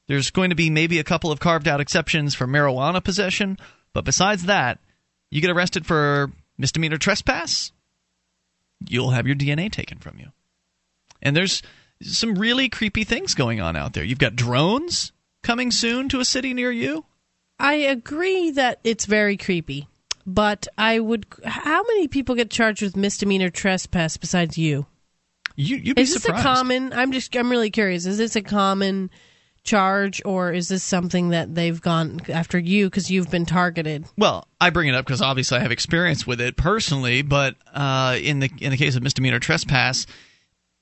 There's 0.09 0.31
going 0.31 0.51
to 0.51 0.57
be 0.57 0.71
maybe 0.71 0.99
a 0.99 1.05
couple 1.05 1.31
of 1.31 1.39
carved 1.39 1.69
out 1.69 1.81
exceptions 1.81 2.35
for 2.35 2.47
marijuana 2.47 3.05
possession, 3.05 3.59
but 3.93 4.05
besides 4.05 4.47
that, 4.47 4.81
you 5.31 5.41
get 5.41 5.51
arrested 5.51 5.87
for 5.87 6.33
misdemeanor 6.59 6.97
trespass, 6.97 7.71
you'll 8.89 9.11
have 9.11 9.27
your 9.27 9.37
DNA 9.37 9.71
taken 9.71 9.99
from 9.99 10.19
you. 10.19 10.27
And 11.23 11.37
there's 11.37 11.63
some 12.03 12.35
really 12.35 12.69
creepy 12.69 13.05
things 13.05 13.35
going 13.35 13.61
on 13.61 13.77
out 13.77 13.93
there. 13.93 14.03
You've 14.03 14.19
got 14.19 14.35
drones 14.35 15.13
coming 15.43 15.71
soon 15.71 16.09
to 16.09 16.21
a 16.21 16.25
city 16.25 16.55
near 16.55 16.73
you. 16.73 17.05
I 17.61 17.75
agree 17.75 18.51
that 18.53 18.81
it's 18.85 19.05
very 19.07 19.37
creepy 19.37 19.87
but 20.27 20.69
I 20.79 21.01
would. 21.01 21.27
How 21.45 21.83
many 21.83 22.09
people 22.09 22.35
get 22.35 22.51
charged 22.51 22.83
with 22.83 22.97
misdemeanor 22.97 23.51
trespass 23.51 24.17
besides 24.17 24.57
you? 24.57 24.87
You 25.57 25.77
you'd 25.77 25.97
be 25.97 26.03
is 26.03 26.15
this 26.15 26.23
surprised. 26.23 26.47
a 26.47 26.49
common? 26.49 26.93
I'm 26.93 27.13
just. 27.13 27.35
I'm 27.37 27.51
really 27.51 27.71
curious. 27.71 28.07
Is 28.07 28.19
this 28.19 28.37
a 28.37 28.43
common 28.43 29.11
charge, 29.65 30.23
or 30.25 30.53
is 30.53 30.69
this 30.69 30.83
something 30.83 31.31
that 31.31 31.55
they've 31.55 31.81
gone 31.81 32.21
after 32.29 32.59
you 32.59 32.87
because 32.87 33.11
you've 33.11 33.31
been 33.31 33.47
targeted? 33.47 34.07
Well, 34.17 34.47
I 34.61 34.71
bring 34.71 34.89
it 34.89 34.95
up 34.95 35.05
because 35.05 35.21
obviously 35.21 35.59
I 35.59 35.61
have 35.61 35.73
experience 35.73 36.27
with 36.27 36.41
it 36.41 36.57
personally, 36.57 37.23
but 37.23 37.57
uh, 37.73 38.17
in 38.21 38.39
the 38.39 38.51
in 38.61 38.71
the 38.71 38.77
case 38.77 38.97
of 38.97 39.03
misdemeanor 39.03 39.41
trespass, 39.41 40.07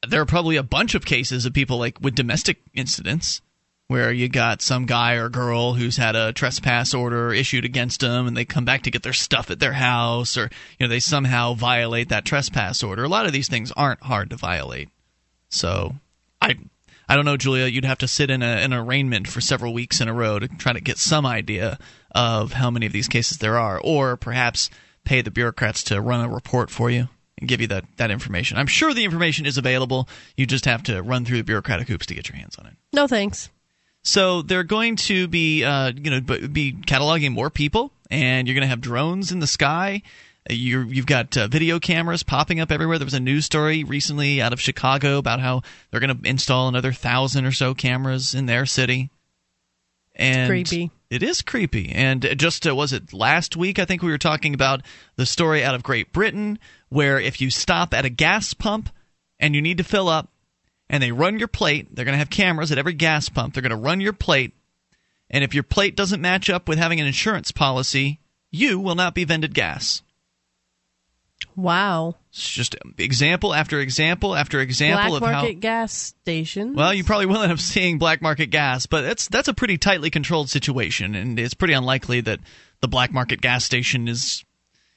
there 0.07 0.21
are 0.21 0.27
probably 0.27 0.57
a 0.57 0.63
bunch 0.63 0.95
of 0.95 1.05
cases 1.05 1.47
of 1.47 1.53
people 1.53 1.79
like 1.79 1.99
with 2.01 2.15
domestic 2.15 2.59
incidents 2.75 3.41
where 3.89 4.13
you 4.13 4.29
got 4.29 4.63
some 4.63 4.85
guy 4.85 5.15
or 5.15 5.29
girl 5.29 5.73
who's 5.73 5.97
had 5.97 6.15
a 6.15 6.33
trespass 6.33 6.95
order 6.95 7.33
issued 7.33 7.65
against 7.65 8.01
them 8.01 8.27
and 8.27 8.37
they 8.37 8.45
come 8.45 8.65
back 8.65 8.83
to 8.83 8.91
get 8.91 9.03
their 9.03 9.15
stuff 9.15 9.51
at 9.51 9.59
their 9.59 9.73
house 9.73 10.37
or 10.37 10.51
you 10.79 10.87
know 10.87 10.89
they 10.89 11.01
somehow 11.01 11.55
violate 11.55 12.11
that 12.11 12.25
trespass 12.25 12.83
order. 12.83 13.03
A 13.03 13.09
lot 13.09 13.27
of 13.27 13.33
these 13.33 13.49
things 13.49 13.73
aren't 13.73 14.03
hard 14.03 14.31
to 14.31 14.37
violate. 14.37 14.91
So 15.49 15.95
i 16.41 16.55
i 17.09 17.17
don't 17.17 17.25
know 17.25 17.37
julia 17.37 17.67
you'd 17.67 17.85
have 17.85 17.99
to 17.99 18.07
sit 18.07 18.31
in 18.31 18.43
a, 18.43 18.47
an 18.47 18.73
arraignment 18.73 19.27
for 19.27 19.41
several 19.41 19.73
weeks 19.73 20.01
in 20.01 20.09
a 20.09 20.15
row 20.15 20.39
to 20.39 20.47
try 20.47 20.73
to 20.73 20.81
get 20.81 20.99
some 20.99 21.27
idea 21.27 21.79
of 22.13 22.53
how 22.53 22.71
many 22.71 22.87
of 22.87 22.93
these 22.93 23.09
cases 23.09 23.39
there 23.39 23.59
are 23.59 23.81
or 23.83 24.17
perhaps 24.17 24.71
pay 25.05 25.23
the 25.23 25.31
bureaucrats 25.31 25.83
to 25.83 26.01
run 26.01 26.21
a 26.21 26.29
report 26.29 26.71
for 26.71 26.91
you 26.91 27.09
and 27.39 27.49
give 27.49 27.61
you 27.61 27.67
that, 27.69 27.85
that 27.97 28.11
information. 28.11 28.59
I'm 28.59 28.67
sure 28.67 28.93
the 28.93 29.05
information 29.05 29.47
is 29.47 29.57
available. 29.57 30.09
You 30.37 30.45
just 30.45 30.67
have 30.67 30.83
to 30.85 31.03
run 31.03 31.25
through 31.25 31.39
the 31.39 31.45
bureaucratic 31.45 31.89
hoops 31.89 32.07
to 32.07 32.15
get 32.15 32.29
your 32.29 32.37
hands 32.37 32.57
on 32.59 32.67
it. 32.67 32.75
No 32.93 33.07
thanks. 33.07 33.49
So 34.03 34.43
they're 34.43 34.65
going 34.65 34.97
to 34.97 35.29
be, 35.29 35.65
uh, 35.65 35.93
you 35.95 36.11
know, 36.11 36.21
be 36.21 36.73
cataloging 36.73 37.33
more 37.33 37.51
people, 37.51 37.93
and 38.11 38.47
you're 38.47 38.55
going 38.55 38.63
to 38.63 38.69
have 38.69 38.81
drones 38.81 39.33
in 39.33 39.41
the 39.41 39.47
sky. 39.47 40.03
You're, 40.51 40.85
you've 40.85 41.07
got 41.07 41.37
uh, 41.37 41.49
video 41.49 41.79
cameras 41.79 42.23
popping 42.23 42.59
up 42.59 42.73
everywhere. 42.73 42.99
There 42.99 43.05
was 43.05 43.15
a 43.15 43.21
news 43.21 43.45
story 43.45 43.85
recently 43.85 44.41
out 44.41 44.55
of 44.55 44.61
Chicago 44.61 45.19
about 45.19 45.41
how 45.41 45.63
they're 45.91 46.01
going 46.01 46.19
to 46.19 46.29
install 46.29 46.69
another 46.69 46.93
thousand 46.93 47.45
or 47.45 47.53
so 47.53 47.75
cameras 47.75 48.35
in 48.35 48.47
their 48.47 48.65
city. 48.65 49.11
And 50.17 50.49
creepy. 50.49 50.91
It 51.11 51.23
is 51.23 51.43
creepy. 51.43 51.91
And 51.91 52.23
just 52.37 52.67
uh, 52.67 52.75
was 52.75 52.93
it 52.93 53.13
last 53.13 53.57
week? 53.57 53.79
I 53.79 53.85
think 53.85 54.03
we 54.03 54.11
were 54.11 54.19
talking 54.19 54.55
about 54.55 54.83
the 55.17 55.27
story 55.27 55.63
out 55.63 55.75
of 55.75 55.83
Great 55.83 56.13
Britain 56.13 56.59
where 56.89 57.21
if 57.21 57.41
you 57.41 57.51
stop 57.51 57.95
at 57.95 58.05
a 58.05 58.11
gas 58.11 58.55
pump 58.55 58.91
and 59.39 59.55
you 59.55 59.63
need 59.63 59.79
to 59.79 59.85
fill 59.85 60.09
up, 60.09 60.31
and 60.91 61.03
they 61.03 61.13
run 61.13 61.39
your 61.39 61.49
plate. 61.49 61.95
They're 61.95 62.05
going 62.05 62.15
to 62.15 62.19
have 62.19 62.31
cameras 62.31 62.73
at 62.73 62.79
every 62.79 62.95
gas 62.95 63.29
pump. 63.29 63.55
They're 63.55 63.63
going 63.63 63.71
to 63.71 63.77
run 63.77 64.01
your 64.01 64.13
plate. 64.13 64.55
And 65.31 65.45
if 65.45 65.53
your 65.55 65.63
plate 65.63 65.95
doesn't 65.97 66.21
match 66.23 66.49
up 66.49 66.69
with 66.69 66.79
having 66.79 67.01
an 67.01 67.07
insurance 67.07 67.51
policy, 67.53 68.19
you 68.51 68.79
will 68.81 68.95
not 68.95 69.15
be 69.15 69.25
vended 69.25 69.53
gas. 69.55 70.03
Wow. 71.55 72.17
It's 72.31 72.49
just 72.49 72.77
example 72.99 73.53
after 73.55 73.81
example 73.81 74.35
after 74.35 74.61
example 74.61 74.99
of 74.99 75.03
how 75.05 75.09
Black 75.19 75.23
of 75.23 75.43
market 75.43 75.55
how. 75.55 75.61
gas 75.61 75.93
stations. 75.93 76.77
Well, 76.77 76.95
you 76.95 77.05
probably 77.05 77.27
will 77.27 77.43
end 77.43 77.53
up 77.53 77.59
seeing 77.59 77.99
black 77.99 78.23
market 78.23 78.47
gas, 78.47 78.87
but 78.87 79.03
that's 79.03 79.29
that's 79.29 79.49
a 79.49 79.55
pretty 79.55 79.77
tightly 79.79 80.11
controlled 80.11 80.51
situation, 80.51 81.15
and 81.15 81.39
it's 81.39 81.55
pretty 81.55 81.75
unlikely 81.75 82.21
that 82.23 82.41
the 82.81 82.89
black 82.89 83.13
market 83.13 83.41
gas 83.41 83.65
station 83.65 84.09
is. 84.09 84.45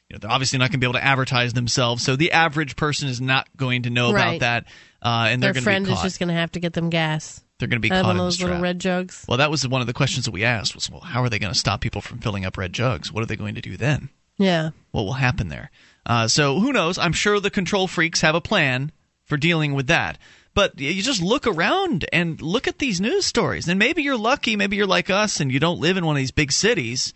You 0.09 0.15
know, 0.15 0.19
they're 0.19 0.31
obviously 0.31 0.59
not 0.59 0.65
going 0.65 0.73
to 0.73 0.77
be 0.79 0.85
able 0.85 0.99
to 0.99 1.03
advertise 1.03 1.53
themselves, 1.53 2.03
so 2.03 2.15
the 2.15 2.31
average 2.33 2.75
person 2.75 3.07
is 3.07 3.21
not 3.21 3.47
going 3.55 3.83
to 3.83 3.89
know 3.89 4.11
Right. 4.11 4.35
about 4.35 4.39
that, 4.41 4.65
uh, 5.01 5.27
and 5.29 5.41
Their 5.41 5.53
friend 5.53 5.85
be 5.85 5.91
is 5.91 6.01
just 6.01 6.19
going 6.19 6.29
to 6.29 6.35
have 6.35 6.51
to 6.53 6.59
get 6.59 6.73
them 6.73 6.89
gas. 6.89 7.41
they're 7.59 7.67
going 7.67 7.77
to 7.77 7.81
be 7.81 7.89
caught 7.89 8.05
one 8.05 8.17
of 8.17 8.25
those 8.25 8.41
little 8.41 8.59
red 8.61 8.79
jugs. 8.79 9.25
Well, 9.27 9.37
that 9.37 9.51
was 9.51 9.67
one 9.67 9.81
of 9.81 9.87
the 9.87 9.93
questions 9.93 10.25
that 10.25 10.31
we 10.31 10.43
asked 10.43 10.75
was, 10.75 10.89
well, 10.89 11.01
how 11.01 11.23
are 11.23 11.29
they 11.29 11.39
going 11.39 11.53
to 11.53 11.59
stop 11.59 11.81
people 11.81 12.01
from 12.01 12.19
filling 12.19 12.45
up 12.45 12.57
red 12.57 12.73
jugs? 12.73 13.11
What 13.11 13.23
are 13.23 13.25
they 13.27 13.35
going 13.35 13.55
to 13.55 13.61
do 13.61 13.77
then? 13.77 14.09
Yeah. 14.37 14.71
What 14.91 15.03
will 15.03 15.13
happen 15.13 15.49
there? 15.49 15.71
Uh, 16.05 16.27
so 16.27 16.59
who 16.59 16.71
knows? 16.71 16.97
I'm 16.97 17.13
sure 17.13 17.39
the 17.39 17.49
control 17.51 17.87
freaks 17.87 18.21
have 18.21 18.33
a 18.35 18.41
plan 18.41 18.91
for 19.23 19.37
dealing 19.37 19.73
with 19.73 19.87
that. 19.87 20.17
But 20.53 20.79
you 20.79 21.01
just 21.01 21.21
look 21.21 21.47
around 21.47 22.05
and 22.11 22.41
look 22.41 22.67
at 22.67 22.79
these 22.79 22.99
news 22.99 23.25
stories. 23.25 23.67
And 23.69 23.79
maybe 23.79 24.01
you're 24.03 24.17
lucky, 24.17 24.55
maybe 24.55 24.75
you're 24.75 24.87
like 24.87 25.09
us 25.09 25.39
and 25.39 25.51
you 25.51 25.59
don't 25.59 25.79
live 25.79 25.95
in 25.95 26.05
one 26.05 26.15
of 26.15 26.19
these 26.19 26.31
big 26.31 26.51
cities 26.51 27.13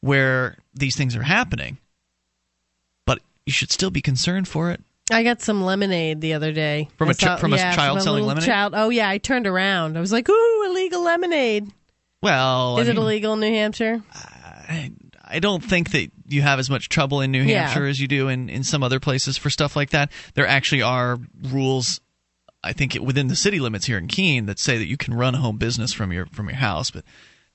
where 0.00 0.56
these 0.74 0.96
things 0.96 1.14
are 1.14 1.22
happening. 1.22 1.78
But 3.06 3.20
you 3.46 3.52
should 3.52 3.70
still 3.70 3.90
be 3.90 4.00
concerned 4.00 4.48
for 4.48 4.70
it. 4.72 4.80
I 5.12 5.22
got 5.22 5.40
some 5.42 5.62
lemonade 5.62 6.20
the 6.20 6.32
other 6.34 6.52
day 6.52 6.88
From 6.96 7.08
I 7.08 7.12
a 7.12 7.14
ch- 7.14 7.40
from 7.40 7.52
a 7.52 7.56
yeah, 7.56 7.74
child 7.74 7.98
from 7.98 8.04
selling 8.04 8.24
lemonade? 8.24 8.46
Child. 8.48 8.72
Oh 8.76 8.88
yeah, 8.90 9.08
I 9.08 9.18
turned 9.18 9.46
around. 9.46 9.96
I 9.96 10.00
was 10.00 10.12
like, 10.12 10.28
"Ooh, 10.28 10.64
illegal 10.66 11.02
lemonade." 11.02 11.70
Well, 12.22 12.78
Is 12.78 12.88
I 12.88 12.92
it 12.92 12.94
mean, 12.94 13.02
illegal 13.04 13.32
in 13.34 13.40
New 13.40 13.50
Hampshire? 13.52 14.00
I, 14.14 14.92
I 15.24 15.38
don't 15.40 15.62
think 15.62 15.90
that 15.90 16.10
you 16.28 16.42
have 16.42 16.58
as 16.58 16.70
much 16.70 16.88
trouble 16.88 17.20
in 17.20 17.32
New 17.32 17.42
Yeah. 17.42 17.62
Hampshire 17.66 17.86
as 17.86 18.00
you 18.00 18.06
do 18.08 18.28
in, 18.28 18.48
in 18.48 18.62
some 18.64 18.82
other 18.82 19.00
places 19.00 19.36
for 19.36 19.50
stuff 19.50 19.74
like 19.74 19.90
that. 19.90 20.12
There 20.34 20.46
actually 20.46 20.82
are 20.82 21.18
rules, 21.50 22.00
I 22.62 22.72
think, 22.72 22.96
within 23.00 23.26
the 23.26 23.34
city 23.36 23.58
limits 23.58 23.86
here 23.86 23.98
in 23.98 24.06
Keene 24.06 24.46
that 24.46 24.58
say 24.60 24.78
that 24.78 24.86
you 24.86 24.96
can 24.96 25.14
run 25.14 25.34
a 25.34 25.38
home 25.38 25.56
business 25.58 25.92
from 25.92 26.12
your 26.12 26.26
from 26.26 26.48
your 26.48 26.58
house, 26.58 26.90
but 26.92 27.04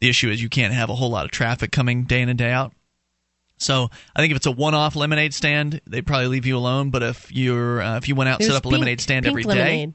the 0.01 0.09
issue 0.09 0.29
is 0.29 0.41
you 0.43 0.49
can't 0.49 0.73
have 0.73 0.89
a 0.89 0.95
whole 0.95 1.09
lot 1.09 1.25
of 1.25 1.31
traffic 1.31 1.71
coming 1.71 2.03
day 2.03 2.21
in 2.21 2.27
and 2.29 2.37
day 2.37 2.51
out. 2.51 2.73
So 3.57 3.89
I 4.15 4.21
think 4.21 4.31
if 4.31 4.37
it's 4.37 4.45
a 4.45 4.51
one-off 4.51 4.95
lemonade 4.95 5.33
stand, 5.33 5.81
they'd 5.87 6.05
probably 6.05 6.27
leave 6.27 6.45
you 6.45 6.57
alone. 6.57 6.91
But 6.91 7.03
if 7.03 7.31
you're 7.31 7.81
uh, 7.81 7.97
if 7.97 8.07
you 8.07 8.15
went 8.15 8.29
out 8.29 8.39
and 8.39 8.47
set 8.47 8.55
up 8.55 8.65
a 8.65 8.69
lemonade 8.69 9.01
stand 9.01 9.25
every 9.25 9.43
day, 9.43 9.49
lemonade. 9.49 9.93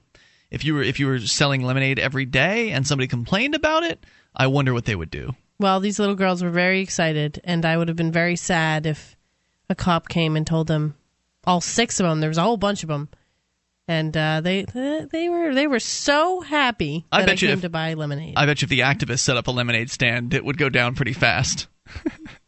if 0.51 0.65
you 0.65 0.75
were 0.75 0.83
if 0.83 0.99
you 0.99 1.07
were 1.07 1.21
selling 1.21 1.63
lemonade 1.63 1.99
every 1.99 2.25
day 2.25 2.71
and 2.71 2.87
somebody 2.87 3.07
complained 3.07 3.55
about 3.55 3.85
it, 3.85 4.05
I 4.35 4.49
wonder 4.49 4.73
what 4.73 4.85
they 4.85 4.97
would 4.97 5.11
do. 5.11 5.35
Well, 5.59 5.79
these 5.79 5.99
little 5.99 6.17
girls 6.17 6.43
were 6.43 6.51
very 6.51 6.81
excited, 6.81 7.41
and 7.45 7.65
I 7.65 7.77
would 7.77 7.87
have 7.89 7.97
been 7.97 8.11
very 8.11 8.35
sad 8.35 8.85
if 8.85 9.17
a 9.69 9.77
cop 9.77 10.09
came 10.09 10.37
and 10.37 10.45
told 10.45 10.67
them, 10.67 10.97
all 11.45 11.61
six 11.61 12.01
of 12.01 12.07
them. 12.09 12.21
There 12.21 12.31
was 12.31 12.39
a 12.39 12.43
whole 12.43 12.57
bunch 12.57 12.83
of 12.83 12.89
them, 12.89 13.09
and 13.87 14.17
uh, 14.17 14.41
they 14.41 14.65
they 14.65 15.29
were 15.29 15.55
they 15.55 15.69
were 15.69 15.79
so 15.79 16.41
happy 16.41 17.05
I 17.13 17.21
bet 17.21 17.29
I 17.29 17.33
you 17.33 17.39
came 17.39 17.51
if- 17.51 17.61
to 17.61 17.69
buy 17.69 17.95
lemonade. 17.95 18.35
I 18.37 18.47
bet 18.47 18.61
you 18.61 18.67
if 18.67 18.71
the 18.71 18.81
activists 18.81 19.21
set 19.21 19.37
up 19.37 19.47
a 19.47 19.53
lemonade 19.53 19.91
stand, 19.91 20.35
it 20.35 20.45
would 20.45 20.59
go 20.59 20.69
down 20.69 20.97
pretty 20.97 21.13
fast. 21.13 21.69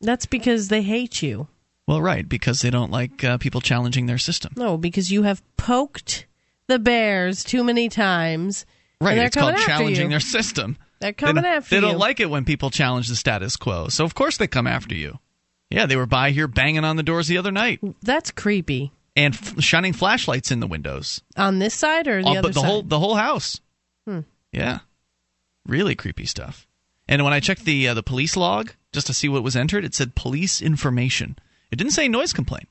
That's 0.00 0.26
because 0.26 0.68
they 0.68 0.82
hate 0.82 1.22
you. 1.22 1.48
Well, 1.86 2.02
right, 2.02 2.28
because 2.28 2.60
they 2.60 2.70
don't 2.70 2.90
like 2.90 3.22
uh, 3.22 3.38
people 3.38 3.60
challenging 3.60 4.06
their 4.06 4.18
system. 4.18 4.52
No, 4.56 4.76
because 4.76 5.10
you 5.12 5.22
have 5.22 5.42
poked 5.56 6.26
the 6.66 6.78
bears 6.78 7.44
too 7.44 7.62
many 7.62 7.88
times. 7.88 8.66
Right, 9.00 9.18
it's 9.18 9.36
called 9.36 9.56
challenging 9.58 10.04
you. 10.04 10.10
their 10.10 10.20
system. 10.20 10.76
They're 11.00 11.12
coming 11.12 11.42
don't, 11.44 11.52
after 11.52 11.70
they 11.70 11.76
you. 11.76 11.80
They 11.82 11.88
don't 11.88 11.98
like 11.98 12.18
it 12.20 12.30
when 12.30 12.44
people 12.44 12.70
challenge 12.70 13.08
the 13.08 13.16
status 13.16 13.56
quo, 13.56 13.88
so 13.88 14.04
of 14.04 14.14
course 14.14 14.36
they 14.38 14.46
come 14.46 14.66
after 14.66 14.94
you. 14.94 15.18
Yeah, 15.70 15.86
they 15.86 15.96
were 15.96 16.06
by 16.06 16.30
here 16.30 16.48
banging 16.48 16.84
on 16.84 16.96
the 16.96 17.02
doors 17.02 17.26
the 17.28 17.38
other 17.38 17.52
night 17.52 17.80
That's 18.02 18.30
creepy. 18.30 18.92
and 19.14 19.34
f- 19.34 19.60
shining 19.62 19.92
flashlights 19.92 20.50
in 20.50 20.60
the 20.60 20.66
windows. 20.66 21.20
On 21.36 21.58
this 21.58 21.74
side 21.74 22.08
or 22.08 22.22
the 22.22 22.28
Oh, 22.28 22.32
other 22.32 22.42
but 22.42 22.54
the 22.54 22.60
side? 22.60 22.66
whole 22.66 22.82
the 22.82 22.98
whole 22.98 23.14
house. 23.16 23.60
Hmm. 24.06 24.20
Yeah, 24.52 24.78
really 25.66 25.94
creepy 25.94 26.26
stuff. 26.26 26.66
And 27.08 27.22
when 27.22 27.32
I 27.32 27.40
checked 27.40 27.64
the 27.64 27.88
uh, 27.88 27.94
the 27.94 28.02
police 28.02 28.36
log 28.36 28.72
just 28.96 29.06
to 29.08 29.12
see 29.12 29.28
what 29.28 29.42
was 29.42 29.54
entered, 29.54 29.84
it 29.84 29.94
said 29.94 30.14
police 30.14 30.62
information. 30.62 31.36
It 31.70 31.76
didn't 31.76 31.92
say 31.92 32.08
noise 32.08 32.32
complaint. 32.32 32.66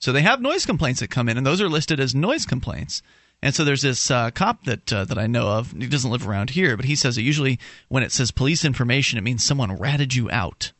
So 0.00 0.10
they 0.10 0.22
have 0.22 0.40
noise 0.40 0.66
complaints 0.66 0.98
that 0.98 1.10
come 1.10 1.28
in, 1.28 1.36
and 1.36 1.46
those 1.46 1.60
are 1.60 1.68
listed 1.68 2.00
as 2.00 2.12
noise 2.12 2.44
complaints. 2.44 3.02
And 3.40 3.54
so 3.54 3.64
there's 3.64 3.82
this 3.82 4.10
uh, 4.10 4.32
cop 4.32 4.64
that 4.64 4.92
uh, 4.92 5.04
that 5.04 5.16
I 5.16 5.28
know 5.28 5.46
of. 5.46 5.70
He 5.70 5.86
doesn't 5.86 6.10
live 6.10 6.26
around 6.26 6.50
here, 6.50 6.76
but 6.76 6.86
he 6.86 6.96
says 6.96 7.14
that 7.14 7.22
usually 7.22 7.60
when 7.86 8.02
it 8.02 8.10
says 8.10 8.32
police 8.32 8.64
information, 8.64 9.16
it 9.16 9.22
means 9.22 9.44
someone 9.44 9.76
ratted 9.76 10.12
you 10.12 10.28
out. 10.28 10.72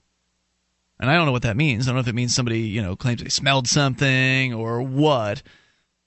And 0.98 1.08
I 1.08 1.14
don't 1.14 1.24
know 1.24 1.32
what 1.32 1.42
that 1.42 1.56
means. 1.56 1.86
I 1.86 1.90
don't 1.90 1.94
know 1.94 2.00
if 2.00 2.08
it 2.08 2.14
means 2.16 2.34
somebody 2.34 2.62
you 2.62 2.82
know 2.82 2.96
claims 2.96 3.22
they 3.22 3.28
smelled 3.28 3.68
something 3.68 4.52
or 4.52 4.82
what. 4.82 5.40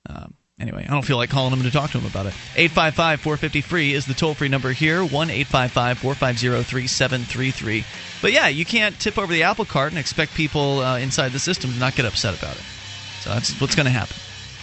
Um, 0.10 0.34
anyway, 0.64 0.86
I 0.88 0.92
don't 0.92 1.06
feel 1.06 1.18
like 1.18 1.30
calling 1.30 1.54
him 1.54 1.62
to 1.64 1.72
talk 1.72 1.92
to 1.92 2.00
him 2.00 2.06
about 2.06 2.26
it. 2.26 2.34
855 2.56 3.20
450 3.22 3.62
free 3.62 3.94
is 3.94 4.06
the 4.06 4.14
toll 4.14 4.34
free 4.34 4.48
number 4.48 4.72
here 4.72 5.04
1 5.04 5.30
855 5.30 6.00
450 6.00 6.64
3733. 6.64 7.86
But 8.22 8.32
yeah, 8.32 8.48
you 8.48 8.66
can't 8.66 8.98
tip 9.00 9.18
over 9.18 9.32
the 9.32 9.44
apple 9.44 9.66
cart 9.66 9.92
and 9.92 10.00
expect 10.00 10.34
people 10.34 10.80
uh, 10.80 10.98
inside 10.98 11.34
the 11.34 11.40
system 11.40 11.72
to 11.74 11.78
not 11.78 11.96
get 11.96 12.06
upset 12.06 12.38
about 12.38 12.56
it. 12.56 12.64
So 13.20 13.30
that's 13.30 13.60
what's 13.60 13.76
going 13.76 13.86
to 13.86 13.92
happen. 13.92 14.16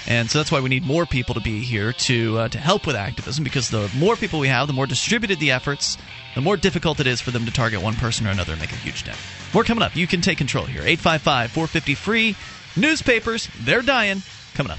And 0.09 0.31
so 0.31 0.39
that's 0.39 0.51
why 0.51 0.61
we 0.61 0.71
need 0.71 0.85
more 0.85 1.05
people 1.05 1.35
to 1.35 1.41
be 1.41 1.61
here 1.61 1.93
to 1.93 2.39
uh, 2.39 2.49
to 2.49 2.59
help 2.59 2.87
with 2.87 2.97
activism 2.97 3.45
because 3.45 3.69
the 3.69 3.91
more 3.97 4.17
people 4.17 4.41
we 4.41 4.49
have, 4.49 4.67
the 4.67 4.73
more 4.73 4.87
distributed 4.87 5.39
the 5.39 5.51
efforts, 5.51 5.99
the 6.35 6.41
more 6.41 6.57
difficult 6.57 6.99
it 7.01 7.07
is 7.07 7.21
for 7.21 7.31
them 7.31 7.45
to 7.45 7.53
target 7.53 7.83
one 7.83 7.95
person 7.95 8.27
or 8.27 8.31
another 8.31 8.53
and 8.53 8.61
make 8.61 8.73
a 8.73 8.77
huge 8.77 9.05
dent. 9.05 9.19
More 9.53 9.65
coming 9.65 9.83
up. 9.83 9.95
You 9.95 10.07
can 10.07 10.23
take 10.23 10.39
control 10.39 10.65
here. 10.65 10.81
855 10.81 11.51
450 11.51 11.95
free. 11.95 12.37
Newspapers, 12.77 13.51
they're 13.61 13.83
dying. 13.83 14.23
Coming 14.55 14.73
up. 14.73 14.79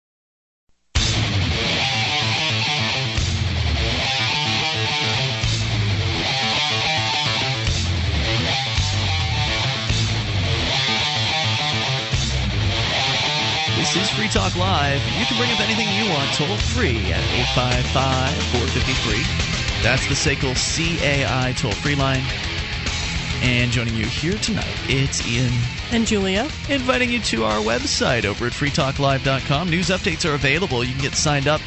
Talk 14.31 14.55
Live. 14.55 15.03
You 15.19 15.25
can 15.25 15.35
bring 15.37 15.51
up 15.51 15.59
anything 15.59 15.89
you 15.89 16.09
want 16.09 16.33
toll 16.35 16.55
free 16.55 17.11
at 17.11 17.19
855 17.53 18.31
453. 18.55 19.19
That's 19.83 20.07
the 20.07 20.15
SACL 20.15 20.55
CAI 20.55 21.51
toll 21.57 21.73
free 21.73 21.95
line. 21.95 22.23
And 23.43 23.71
joining 23.71 23.95
you 23.95 24.05
here 24.05 24.37
tonight, 24.37 24.73
it's 24.87 25.27
Ian. 25.27 25.51
And 25.91 26.07
Julia. 26.07 26.47
Inviting 26.69 27.09
you 27.09 27.19
to 27.19 27.43
our 27.43 27.59
website 27.59 28.23
over 28.23 28.45
at 28.45 28.53
freetalklive.com. 28.53 29.69
News 29.69 29.89
updates 29.89 30.23
are 30.29 30.35
available. 30.35 30.81
You 30.81 30.93
can 30.93 31.01
get 31.01 31.15
signed 31.15 31.49
up 31.49 31.59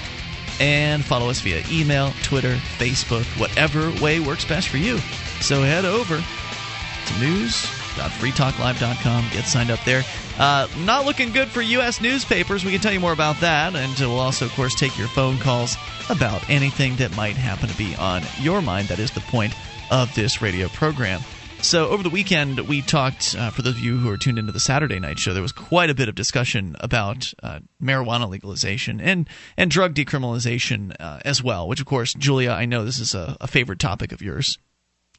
and 0.58 1.04
follow 1.04 1.28
us 1.28 1.40
via 1.40 1.62
email, 1.70 2.14
Twitter, 2.22 2.56
Facebook, 2.78 3.26
whatever 3.38 3.90
way 4.02 4.20
works 4.20 4.46
best 4.46 4.70
for 4.70 4.78
you. 4.78 4.96
So 5.42 5.60
head 5.60 5.84
over 5.84 6.16
to 6.16 7.20
news.freetalklive.com. 7.20 9.26
Get 9.32 9.44
signed 9.44 9.70
up 9.70 9.84
there. 9.84 10.02
Uh, 10.38 10.66
not 10.78 11.04
looking 11.04 11.30
good 11.30 11.48
for 11.48 11.62
U.S. 11.62 12.00
newspapers. 12.00 12.64
We 12.64 12.72
can 12.72 12.80
tell 12.80 12.92
you 12.92 13.00
more 13.00 13.12
about 13.12 13.40
that. 13.40 13.76
And 13.76 13.96
we'll 13.98 14.18
also, 14.18 14.46
of 14.46 14.52
course, 14.52 14.74
take 14.74 14.98
your 14.98 15.08
phone 15.08 15.38
calls 15.38 15.76
about 16.10 16.48
anything 16.50 16.96
that 16.96 17.16
might 17.16 17.36
happen 17.36 17.68
to 17.68 17.76
be 17.76 17.94
on 17.96 18.22
your 18.40 18.60
mind. 18.60 18.88
That 18.88 18.98
is 18.98 19.12
the 19.12 19.20
point 19.20 19.54
of 19.90 20.12
this 20.14 20.42
radio 20.42 20.68
program. 20.68 21.20
So, 21.62 21.88
over 21.88 22.02
the 22.02 22.10
weekend, 22.10 22.60
we 22.60 22.82
talked, 22.82 23.34
uh, 23.38 23.48
for 23.50 23.62
those 23.62 23.74
of 23.74 23.80
you 23.80 23.96
who 23.96 24.10
are 24.10 24.18
tuned 24.18 24.38
into 24.38 24.52
the 24.52 24.60
Saturday 24.60 24.98
night 24.98 25.18
show, 25.18 25.32
there 25.32 25.40
was 25.40 25.52
quite 25.52 25.88
a 25.88 25.94
bit 25.94 26.10
of 26.10 26.14
discussion 26.14 26.76
about 26.80 27.32
uh, 27.42 27.60
marijuana 27.82 28.28
legalization 28.28 29.00
and, 29.00 29.30
and 29.56 29.70
drug 29.70 29.94
decriminalization 29.94 30.94
uh, 31.00 31.20
as 31.24 31.42
well, 31.42 31.66
which, 31.66 31.80
of 31.80 31.86
course, 31.86 32.12
Julia, 32.12 32.50
I 32.50 32.66
know 32.66 32.84
this 32.84 32.98
is 32.98 33.14
a, 33.14 33.38
a 33.40 33.46
favorite 33.46 33.78
topic 33.78 34.12
of 34.12 34.20
yours. 34.20 34.58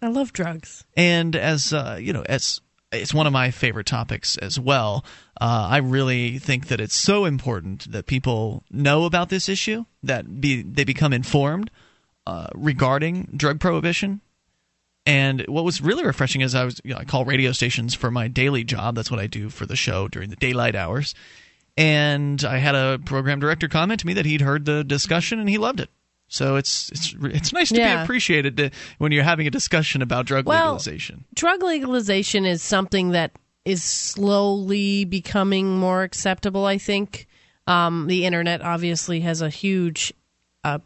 I 0.03 0.09
love 0.09 0.33
drugs. 0.33 0.85
And 0.95 1.35
as 1.35 1.73
uh, 1.73 1.97
you 1.99 2.13
know, 2.13 2.23
as 2.27 2.61
it's 2.91 3.14
one 3.14 3.28
of 3.28 3.34
my 3.34 3.52
favorite 3.52 3.86
topics 3.86 4.38
as 4.38 4.60
well. 4.60 5.06
Uh, 5.40 5.68
I 5.70 5.78
really 5.78 6.40
think 6.40 6.68
that 6.68 6.80
it's 6.80 6.95
so 6.95 7.26
important 7.26 7.91
that 7.91 8.06
people 8.06 8.64
know 8.72 9.06
about 9.06 9.30
this 9.30 9.49
issue, 9.49 9.86
that 10.03 10.41
be, 10.41 10.62
they 10.62 10.84
become 10.84 11.14
informed 11.14 11.72
uh, 12.28 12.48
regarding 12.53 13.34
drug 13.36 13.60
prohibition. 13.60 14.22
And 15.06 15.45
what 15.48 15.64
was 15.64 15.82
really 15.82 16.03
refreshing 16.03 16.41
is 16.41 16.56
I 16.56 16.66
was 16.66 16.82
you 16.84 16.94
know, 16.94 16.99
I 16.99 17.06
call 17.06 17.26
radio 17.26 17.52
stations 17.52 17.94
for 17.94 18.10
my 18.10 18.28
daily 18.28 18.64
job. 18.64 18.95
That's 18.95 19.12
what 19.12 19.20
I 19.20 19.28
do 19.28 19.49
for 19.49 19.66
the 19.66 19.76
show 19.76 20.07
during 20.07 20.30
the 20.30 20.36
daylight 20.36 20.76
hours. 20.76 21.14
And 21.78 22.44
I 22.44 22.57
had 22.57 22.74
a 22.74 22.99
program 23.03 23.40
director 23.40 23.68
comment 23.68 23.99
to 23.99 24.07
me 24.07 24.14
that 24.14 24.26
he'd 24.26 24.41
heard 24.41 24.66
the 24.66 24.84
discussion 24.84 25.40
and 25.40 25.49
he 25.49 25.57
loved 25.57 25.80
it. 25.80 25.90
So 26.27 26.56
it's 26.56 26.89
it's 26.91 27.15
it's 27.22 27.53
nice 27.53 27.69
to 27.69 27.77
Yeah. 27.77 27.97
be 27.97 28.03
appreciated 28.03 28.57
to, 28.57 28.72
when 28.97 29.11
you're 29.11 29.23
having 29.23 29.47
a 29.47 29.52
discussion 29.52 30.02
about 30.02 30.26
drug 30.26 30.45
Well, 30.45 30.65
legalization. 30.73 31.26
Drug 31.35 31.61
legalization 31.64 32.45
is 32.45 32.61
something 32.64 33.11
that 33.11 33.31
is 33.64 33.84
slowly 33.84 35.06
becoming 35.06 35.77
more 35.77 36.03
acceptable, 36.03 36.65
I 36.65 36.77
think. 36.77 37.27
Um, 37.68 38.07
the 38.07 38.26
internet 38.26 38.61
obviously 38.61 39.22
has 39.22 39.41
a 39.41 39.49
huge. 39.49 40.14
Uh, 40.64 40.80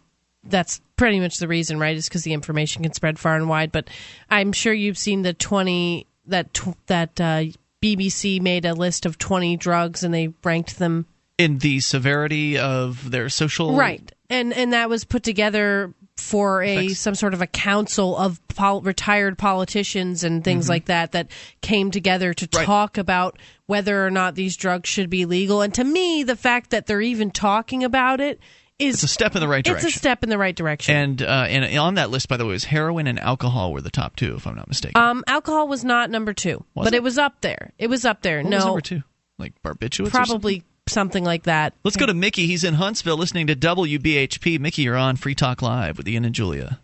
that's 0.44 0.82
pretty 0.95 1.20
much 1.20 1.38
the 1.38 1.48
reason, 1.48 1.80
right? 1.80 1.95
Is 1.95 2.07
because 2.07 2.24
the 2.24 2.34
information 2.34 2.84
can 2.84 2.94
spread 2.94 3.20
far 3.20 3.36
and 3.36 3.49
wide. 3.49 3.72
But 3.72 3.90
I'm 4.30 4.52
sure 4.53 4.74
you've 4.74 4.98
seen 4.98 5.22
the 5.24 5.34
20 5.34 6.06
that 6.28 6.53
tw- 6.53 6.78
that 6.88 7.20
uh, 7.20 7.44
BBC 7.82 8.41
made 8.41 8.66
a 8.66 8.74
list 8.74 9.06
of 9.06 9.18
20 9.18 9.57
drugs 9.57 10.03
and 10.03 10.14
they 10.14 10.34
ranked 10.44 10.80
them 10.80 11.06
in 11.38 11.57
the 11.60 11.80
severity 11.80 12.57
of 12.57 13.11
their 13.11 13.30
social 13.30 13.76
right 13.76 14.11
and 14.30 14.53
and 14.53 14.73
that 14.73 14.89
was 14.89 15.03
put 15.06 15.23
together 15.23 15.93
for 16.18 16.61
a 16.64 16.89
some 16.89 17.15
sort 17.15 17.34
of 17.34 17.41
a 17.41 17.47
council 17.47 18.18
of 18.18 18.45
pol- 18.49 18.81
retired 18.81 19.38
politicians 19.38 20.23
and 20.23 20.43
things 20.43 20.68
like 20.68 20.85
that 20.85 21.14
that 21.14 21.27
came 21.61 21.91
together 21.91 22.34
to 22.34 22.45
Mm-hmm. 22.45 22.57
Right. 22.57 22.65
talk 22.65 22.97
about 22.97 23.39
whether 23.68 24.06
or 24.06 24.11
not 24.11 24.35
these 24.35 24.57
drugs 24.57 24.89
should 24.89 25.10
be 25.10 25.26
legal. 25.26 25.61
And 25.61 25.73
to 25.76 25.84
me, 25.84 26.23
the 26.23 26.35
fact 26.35 26.72
that 26.72 26.88
they're 26.88 26.99
even 27.01 27.31
talking 27.31 27.84
about 27.84 28.19
it 28.19 28.39
is 28.80 28.95
It's 28.95 29.03
a 29.03 29.07
step 29.07 29.35
in 29.35 29.41
the 29.41 29.47
right 29.47 29.64
direction. 29.64 29.88
it's 29.88 29.95
a 29.95 29.99
step 29.99 30.23
in 30.23 30.30
the 30.30 30.38
right 30.38 30.56
direction. 30.56 30.95
And 30.95 31.22
uh, 31.22 31.45
and 31.47 31.77
on 31.77 31.95
that 31.95 32.10
list, 32.10 32.27
by 32.27 32.35
the 32.38 32.45
way, 32.45 32.51
was 32.51 32.65
heroin 32.65 33.07
and 33.07 33.19
alcohol 33.19 33.72
were 33.72 33.81
the 33.81 33.89
top 33.91 34.15
two, 34.18 34.35
if 34.35 34.45
I'm 34.47 34.56
not 34.56 34.68
mistaken. 34.68 35.01
um, 35.01 35.23
alcohol 35.27 35.68
was 35.69 35.85
not 35.85 36.10
number 36.10 36.34
two, 36.34 36.65
Was 36.76 36.85
but 36.85 36.93
it? 36.93 36.97
it? 36.97 37.03
was 37.03 37.18
up 37.18 37.39
there. 37.41 37.72
It 37.77 37.88
was 37.88 38.03
up 38.06 38.22
there. 38.23 38.41
what 38.41 38.49
no, 38.49 38.57
was 38.57 38.65
number 38.65 38.81
two? 38.81 39.03
Like 39.38 39.53
barbiturates? 39.64 40.10
probably 40.11 40.64
something 40.90 41.24
like 41.24 41.44
that. 41.44 41.74
Let's 41.84 41.98
go 41.98 42.06
to 42.06 42.14
Mickey. 42.14 42.48
He's 42.48 42.64
in 42.64 42.74
Huntsville, 42.76 43.18
listening 43.18 43.48
to 43.48 43.56
WBHP. 43.56 44.60
Mickey, 44.60 44.82
you're 44.82 44.98
on 44.98 45.16
Free 45.16 45.36
Talk 45.36 45.61
Live 45.61 45.98
with 45.98 46.07
Ian 46.07 46.26
and 46.26 46.36
Julia. 46.36 46.80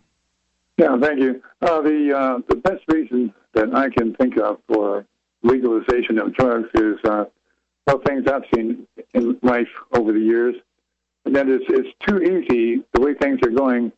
Yeah, 0.78 0.96
thank 1.00 1.20
you. 1.20 1.42
Uh, 1.62 1.80
the 1.80 2.16
uh, 2.16 2.38
the 2.48 2.56
best 2.56 2.82
reason 2.88 3.32
that 3.54 3.74
I 3.74 3.88
can 3.88 4.14
think 4.14 4.38
of 4.38 4.58
for 4.68 5.06
legalization 5.42 6.18
of 6.18 6.34
drugs 6.34 6.68
is 6.74 6.98
uh, 7.04 7.24
well 7.86 8.00
things 8.06 8.26
I've 8.26 8.44
seen 8.54 8.86
in 9.14 9.38
life 9.42 9.68
over 9.92 10.12
the 10.12 10.20
years, 10.20 10.54
and 11.24 11.34
that 11.34 11.48
is 11.48 11.60
it's 11.68 11.88
too 12.06 12.22
easy 12.22 12.84
the 12.92 13.00
way 13.00 13.14
things 13.14 13.40
are 13.42 13.50
going 13.50 13.90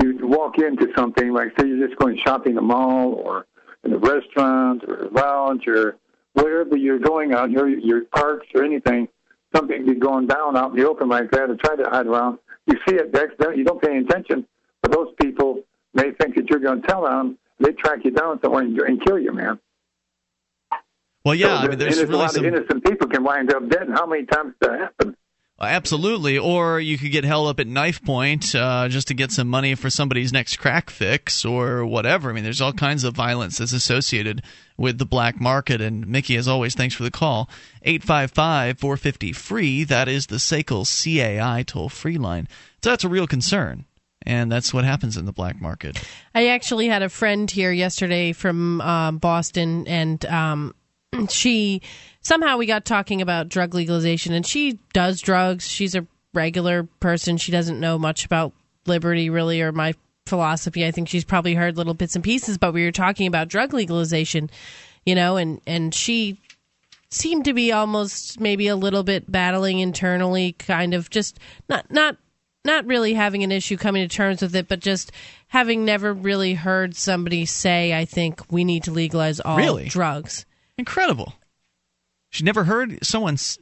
to, 0.00 0.18
to 0.18 0.26
walk 0.26 0.58
into 0.58 0.88
something 0.96 1.32
like 1.32 1.52
say 1.58 1.68
you're 1.68 1.86
just 1.86 1.98
going 1.98 2.18
shopping 2.24 2.50
in 2.50 2.56
the 2.56 2.62
mall 2.62 3.14
or 3.14 3.46
in 3.84 3.92
a 3.92 3.98
restaurant 3.98 4.82
or 4.88 5.04
a 5.04 5.08
lounge 5.10 5.68
or 5.68 5.96
wherever 6.32 6.76
you're 6.76 6.98
going 6.98 7.32
out 7.32 7.50
here, 7.50 7.68
your 7.68 8.04
parks 8.06 8.46
or 8.54 8.64
anything, 8.64 9.08
something 9.54 9.86
be 9.86 9.94
going 9.94 10.26
down 10.26 10.56
out 10.56 10.70
in 10.72 10.76
the 10.76 10.88
open 10.88 11.08
like 11.08 11.30
that 11.32 11.50
and 11.50 11.58
try 11.58 11.76
to 11.76 11.84
hide 11.88 12.06
around. 12.06 12.38
You 12.66 12.76
see 12.88 12.94
it, 12.96 13.14
accidentally, 13.14 13.58
you 13.58 13.64
don't 13.64 13.80
pay 13.80 13.90
any 13.90 14.04
attention, 14.04 14.46
but 14.82 14.92
those 14.92 15.08
people 15.20 15.60
may 15.92 16.10
think 16.12 16.34
that 16.36 16.48
you're 16.48 16.58
going 16.60 16.80
to 16.82 16.86
tell 16.88 17.04
them. 17.04 17.38
They 17.60 17.72
track 17.72 18.00
you 18.04 18.10
down 18.10 18.40
somewhere 18.42 18.62
and, 18.62 18.78
and 18.80 19.04
kill 19.04 19.18
you, 19.18 19.32
man. 19.32 19.58
Well, 21.24 21.34
yeah, 21.34 21.60
So 21.60 21.66
I 21.66 21.68
mean, 21.68 21.78
there's 21.78 21.98
innocent- 21.98 22.14
a 22.14 22.16
lot 22.16 22.30
some. 22.32 22.44
of 22.44 22.54
innocent 22.54 22.84
people 22.84 23.08
can 23.08 23.22
wind 23.24 23.52
up 23.54 23.68
dead. 23.68 23.82
And 23.82 23.94
how 23.94 24.06
many 24.06 24.24
times 24.26 24.54
does 24.60 24.70
that 24.70 24.80
happen? 24.80 25.16
Absolutely. 25.60 26.36
Or 26.36 26.80
you 26.80 26.98
could 26.98 27.12
get 27.12 27.24
held 27.24 27.48
up 27.48 27.60
at 27.60 27.66
knife 27.68 28.02
point 28.02 28.54
uh, 28.54 28.88
just 28.88 29.08
to 29.08 29.14
get 29.14 29.30
some 29.30 29.48
money 29.48 29.74
for 29.76 29.88
somebody's 29.88 30.32
next 30.32 30.56
crack 30.56 30.90
fix 30.90 31.44
or 31.44 31.86
whatever. 31.86 32.28
I 32.28 32.32
mean, 32.32 32.42
there's 32.42 32.60
all 32.60 32.72
kinds 32.72 33.04
of 33.04 33.14
violence 33.14 33.58
that's 33.58 33.72
associated 33.72 34.42
with 34.76 34.98
the 34.98 35.06
black 35.06 35.40
market. 35.40 35.80
And 35.80 36.06
Mickey, 36.08 36.36
as 36.36 36.48
always, 36.48 36.74
thanks 36.74 36.94
for 36.94 37.04
the 37.04 37.10
call. 37.10 37.48
855 37.82 38.78
450 38.78 39.32
free. 39.32 39.84
That 39.84 40.08
is 40.08 40.26
the 40.26 40.36
SACL 40.36 40.84
CAI 40.84 41.62
toll 41.62 41.88
free 41.88 42.18
line. 42.18 42.48
So 42.82 42.90
that's 42.90 43.04
a 43.04 43.08
real 43.08 43.28
concern. 43.28 43.84
And 44.26 44.50
that's 44.50 44.74
what 44.74 44.84
happens 44.84 45.16
in 45.16 45.26
the 45.26 45.32
black 45.32 45.60
market. 45.60 46.02
I 46.34 46.48
actually 46.48 46.88
had 46.88 47.02
a 47.02 47.10
friend 47.10 47.48
here 47.50 47.70
yesterday 47.70 48.32
from 48.32 48.80
um, 48.80 49.18
Boston, 49.18 49.86
and 49.86 50.24
um, 50.24 50.74
she 51.28 51.82
somehow 52.24 52.56
we 52.56 52.66
got 52.66 52.84
talking 52.84 53.22
about 53.22 53.48
drug 53.48 53.74
legalization, 53.74 54.32
and 54.32 54.44
she 54.44 54.80
does 54.92 55.20
drugs. 55.20 55.68
She's 55.68 55.94
a 55.94 56.04
regular 56.32 56.82
person. 56.98 57.36
She 57.36 57.52
doesn't 57.52 57.78
know 57.78 57.96
much 57.96 58.24
about 58.24 58.52
liberty, 58.86 59.30
really, 59.30 59.62
or 59.62 59.70
my 59.70 59.94
philosophy. 60.26 60.84
I 60.84 60.90
think 60.90 61.08
she's 61.08 61.24
probably 61.24 61.54
heard 61.54 61.76
little 61.76 61.94
bits 61.94 62.16
and 62.16 62.24
pieces, 62.24 62.58
but 62.58 62.74
we 62.74 62.84
were 62.84 62.90
talking 62.90 63.28
about 63.28 63.48
drug 63.48 63.72
legalization, 63.72 64.50
you 65.06 65.14
know, 65.14 65.36
and 65.36 65.60
and 65.66 65.94
she 65.94 66.40
seemed 67.10 67.44
to 67.44 67.52
be 67.52 67.70
almost 67.70 68.40
maybe 68.40 68.66
a 68.66 68.74
little 68.74 69.04
bit 69.04 69.30
battling 69.30 69.78
internally, 69.78 70.52
kind 70.52 70.94
of 70.94 71.10
just 71.10 71.38
not 71.68 71.88
not 71.90 72.16
not 72.64 72.86
really 72.86 73.12
having 73.14 73.44
an 73.44 73.52
issue 73.52 73.76
coming 73.76 74.02
to 74.08 74.14
terms 74.14 74.40
with 74.40 74.56
it, 74.56 74.66
but 74.66 74.80
just 74.80 75.12
having 75.48 75.84
never 75.84 76.12
really 76.12 76.54
heard 76.54 76.96
somebody 76.96 77.44
say, 77.44 77.92
"I 77.96 78.06
think 78.06 78.50
we 78.50 78.64
need 78.64 78.84
to 78.84 78.90
legalize 78.90 79.38
all 79.40 79.58
Really? 79.58 79.84
drugs." 79.88 80.46
Incredible. 80.78 81.34
She 82.34 82.42
never 82.42 82.64
heard 82.64 82.98
someone 83.06 83.34
s- 83.34 83.58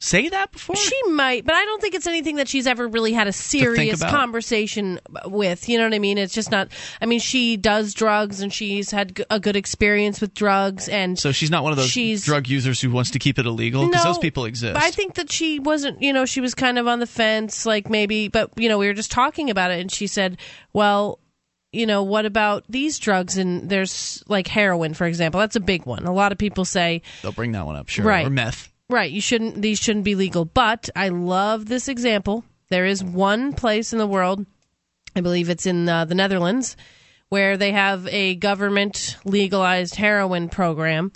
say 0.00 0.28
that 0.30 0.50
before? 0.50 0.76
She 0.76 0.98
might, 1.10 1.44
but 1.44 1.54
I 1.54 1.64
don't 1.66 1.80
think 1.82 1.94
it's 1.94 2.06
anything 2.06 2.36
that 2.36 2.48
she's 2.48 2.66
ever 2.66 2.88
really 2.88 3.12
had 3.12 3.26
a 3.26 3.32
serious 3.32 4.00
conversation 4.10 4.98
with. 5.26 5.68
You 5.68 5.76
know 5.76 5.84
what 5.84 5.92
I 5.94 5.98
mean? 5.98 6.16
It's 6.16 6.32
just 6.32 6.50
not. 6.50 6.68
I 7.02 7.06
mean, 7.06 7.20
she 7.20 7.58
does 7.58 7.92
drugs 7.92 8.40
and 8.40 8.50
she's 8.52 8.90
had 8.90 9.22
a 9.28 9.38
good 9.38 9.56
experience 9.56 10.22
with 10.22 10.32
drugs, 10.32 10.88
and 10.88 11.18
so 11.18 11.32
she's 11.32 11.50
not 11.50 11.62
one 11.64 11.72
of 11.72 11.76
those 11.76 11.88
she's 11.90 12.24
drug 12.24 12.48
users 12.48 12.80
who 12.80 12.90
wants 12.90 13.10
to 13.10 13.18
keep 13.18 13.38
it 13.38 13.44
illegal? 13.44 13.86
Because 13.86 14.04
No, 14.04 14.10
those 14.10 14.18
people 14.18 14.46
exist. 14.46 14.72
But 14.74 14.82
I 14.82 14.90
think 14.90 15.14
that 15.16 15.30
she 15.30 15.58
wasn't, 15.58 16.00
you 16.00 16.12
know, 16.14 16.24
she 16.24 16.40
was 16.40 16.54
kind 16.54 16.78
of 16.78 16.86
on 16.88 17.00
the 17.00 17.06
fence, 17.06 17.66
like 17.66 17.90
maybe, 17.90 18.28
but, 18.28 18.50
you 18.56 18.70
know, 18.70 18.78
we 18.78 18.86
were 18.86 18.94
just 18.94 19.10
talking 19.10 19.50
about 19.50 19.70
it, 19.70 19.80
and 19.80 19.92
she 19.92 20.06
said, 20.06 20.38
well, 20.72 21.18
you 21.74 21.86
know, 21.86 22.02
what 22.02 22.26
about 22.26 22.64
these 22.68 22.98
drugs? 22.98 23.36
And 23.36 23.68
there's 23.68 24.22
like 24.28 24.46
heroin, 24.46 24.94
for 24.94 25.06
example. 25.06 25.40
That's 25.40 25.56
a 25.56 25.60
big 25.60 25.86
one. 25.86 26.04
A 26.04 26.12
lot 26.12 26.32
of 26.32 26.38
people 26.38 26.64
say, 26.64 27.02
They'll 27.22 27.32
bring 27.32 27.52
that 27.52 27.66
one 27.66 27.76
up, 27.76 27.88
sure. 27.88 28.04
Right. 28.04 28.26
Or 28.26 28.30
meth. 28.30 28.72
right, 28.88 29.10
you 29.10 29.20
shouldn't, 29.20 29.60
these 29.60 29.78
shouldn't 29.78 30.04
be 30.04 30.14
legal. 30.14 30.44
But 30.44 30.88
I 30.94 31.08
love 31.08 31.66
this 31.66 31.88
example. 31.88 32.44
There 32.68 32.86
is 32.86 33.02
one 33.04 33.52
place 33.52 33.92
in 33.92 33.98
the 33.98 34.06
world, 34.06 34.46
I 35.14 35.20
believe 35.20 35.50
it's 35.50 35.66
in 35.66 35.88
uh, 35.88 36.04
the 36.06 36.14
Netherlands, 36.14 36.76
where 37.28 37.56
they 37.56 37.72
have 37.72 38.06
a 38.08 38.34
government 38.36 39.16
legalized 39.24 39.94
heroin 39.96 40.48
program. 40.48 41.12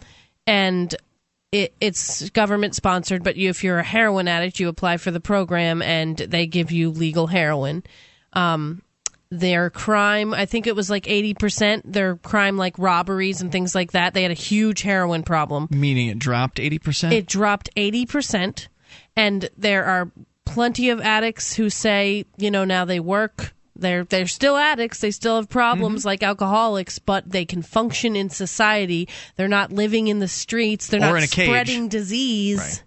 And 0.46 0.94
it, 1.52 1.74
it's 1.80 2.28
government 2.30 2.74
sponsored, 2.74 3.24
but 3.24 3.36
you, 3.36 3.48
if 3.48 3.64
you're 3.64 3.78
a 3.78 3.84
heroin 3.84 4.28
addict, 4.28 4.60
you 4.60 4.68
apply 4.68 4.98
for 4.98 5.10
the 5.10 5.20
program 5.20 5.80
and 5.80 6.16
they 6.16 6.46
give 6.46 6.70
you 6.70 6.90
legal 6.90 7.26
heroin. 7.26 7.82
Um, 8.34 8.82
their 9.30 9.68
crime, 9.70 10.32
I 10.32 10.46
think 10.46 10.66
it 10.66 10.74
was 10.74 10.88
like 10.88 11.04
80%, 11.04 11.82
their 11.84 12.16
crime 12.16 12.56
like 12.56 12.78
robberies 12.78 13.40
and 13.42 13.52
things 13.52 13.74
like 13.74 13.92
that. 13.92 14.14
They 14.14 14.22
had 14.22 14.30
a 14.30 14.34
huge 14.34 14.82
heroin 14.82 15.22
problem. 15.22 15.68
Meaning 15.70 16.08
it 16.08 16.18
dropped 16.18 16.58
80%? 16.58 17.12
It 17.12 17.26
dropped 17.26 17.68
80%. 17.76 18.68
And 19.16 19.50
there 19.56 19.84
are 19.84 20.10
plenty 20.46 20.90
of 20.90 21.00
addicts 21.00 21.54
who 21.54 21.68
say, 21.68 22.24
you 22.38 22.50
know, 22.50 22.64
now 22.64 22.84
they 22.84 23.00
work. 23.00 23.52
They're 23.76 24.02
they're 24.04 24.26
still 24.26 24.56
addicts. 24.56 24.98
They 25.00 25.12
still 25.12 25.36
have 25.36 25.48
problems 25.48 26.00
Mm-hmm. 26.00 26.08
like 26.08 26.22
alcoholics, 26.24 26.98
but 26.98 27.30
they 27.30 27.44
can 27.44 27.62
function 27.62 28.16
in 28.16 28.28
society. 28.28 29.08
They're 29.36 29.46
not 29.46 29.70
living 29.70 30.08
in 30.08 30.18
the 30.18 30.26
streets. 30.26 30.88
They're 30.88 30.98
Or 31.00 31.12
not 31.12 31.16
in 31.18 31.22
a 31.24 31.28
cage. 31.28 31.46
spreading 31.48 31.88
disease. 31.88 32.58
Right. 32.58 32.82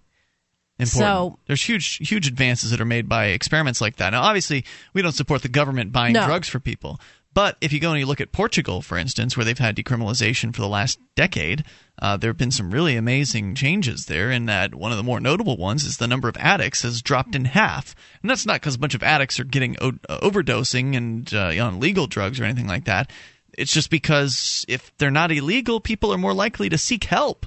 Important. 0.82 0.94
So- 1.04 1.40
there's 1.48 1.62
huge 1.64 1.98
huge 2.08 2.28
advances 2.28 2.72
that 2.72 2.82
are 2.82 2.86
made 2.86 3.08
by 3.10 3.26
experiments 3.28 3.82
like 3.82 3.98
that. 3.98 4.12
Now, 4.12 4.22
obviously, 4.24 4.66
we 4.94 5.02
don't 5.02 5.12
support 5.14 5.42
the 5.42 5.50
government 5.50 5.92
buying 5.92 6.14
No. 6.14 6.26
drugs 6.26 6.48
for 6.50 6.60
people. 6.60 7.00
But 7.34 7.56
if 7.62 7.72
you 7.72 7.80
go 7.80 7.92
and 7.92 8.00
you 8.00 8.06
look 8.06 8.20
at 8.20 8.34
Portugal, 8.34 8.82
for 8.82 8.98
instance, 8.98 9.38
where 9.38 9.46
they've 9.46 9.58
had 9.58 9.78
decriminalization 9.78 10.54
for 10.54 10.60
the 10.60 10.68
last 10.68 11.00
decade, 11.16 11.64
uh, 12.02 12.18
there 12.18 12.30
have 12.30 12.38
been 12.38 12.52
some 12.52 12.72
really 12.72 12.98
amazing 12.98 13.56
changes 13.56 14.08
there. 14.08 14.30
In 14.32 14.48
that 14.48 14.76
one 14.76 14.92
of 14.92 14.98
the 14.98 15.04
more 15.04 15.22
notable 15.22 15.56
ones 15.56 15.86
is 15.86 15.96
the 15.96 16.10
number 16.10 16.28
of 16.28 16.36
addicts 16.38 16.82
has 16.82 17.02
dropped 17.02 17.34
in 17.34 17.46
half, 17.46 17.96
and 18.22 18.30
that's 18.30 18.46
not 18.46 18.56
because 18.56 18.76
a 18.76 18.80
bunch 18.80 18.96
of 18.96 19.02
addicts 19.04 19.40
are 19.40 19.46
getting 19.46 19.78
o- 19.82 19.94
uh, 20.10 20.20
overdosing 20.20 20.98
and 20.98 21.34
uh, 21.34 21.54
on 21.66 21.80
legal 21.80 22.06
drugs 22.06 22.38
or 22.38 22.44
anything 22.44 22.68
like 22.68 22.84
that. 22.84 23.10
It's 23.58 23.72
just 23.72 23.90
because 23.90 24.66
if 24.68 24.92
they're 24.98 25.10
not 25.10 25.32
illegal, 25.32 25.80
people 25.80 26.12
are 26.14 26.18
more 26.18 26.34
likely 26.34 26.68
to 26.68 26.78
seek 26.78 27.06
help, 27.06 27.46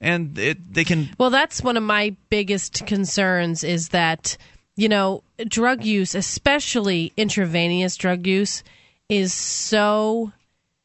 and 0.00 0.38
it, 0.38 0.72
they 0.74 0.84
can 0.84 1.08
Well, 1.18 1.30
that's 1.30 1.62
one 1.62 1.76
of 1.76 1.82
my 1.82 2.16
biggest 2.30 2.86
concerns 2.86 3.64
is 3.64 3.90
that, 3.90 4.36
you 4.76 4.88
know, 4.88 5.22
drug 5.48 5.84
use, 5.84 6.14
especially 6.14 7.12
intravenous 7.16 7.96
drug 7.96 8.26
use, 8.26 8.62
is 9.08 9.32
so. 9.32 10.32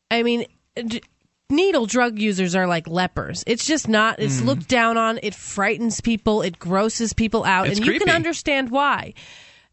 I 0.09 0.23
mean, 0.23 0.45
d- 0.75 1.01
needle 1.49 1.85
drug 1.85 2.19
users 2.19 2.55
are 2.55 2.67
like 2.67 2.87
lepers. 2.87 3.43
It's 3.47 3.65
just 3.65 3.87
not, 3.87 4.19
it's 4.19 4.41
Mm. 4.41 4.45
looked 4.45 4.67
down 4.67 4.97
on. 4.97 5.19
It 5.23 5.33
frightens 5.35 6.01
people, 6.01 6.41
it 6.41 6.59
grosses 6.59 7.13
people 7.13 7.43
out. 7.43 7.67
It's 7.67 7.77
and 7.79 7.85
you 7.87 7.99
can 7.99 8.09
understand 8.09 8.69
why. 8.71 9.13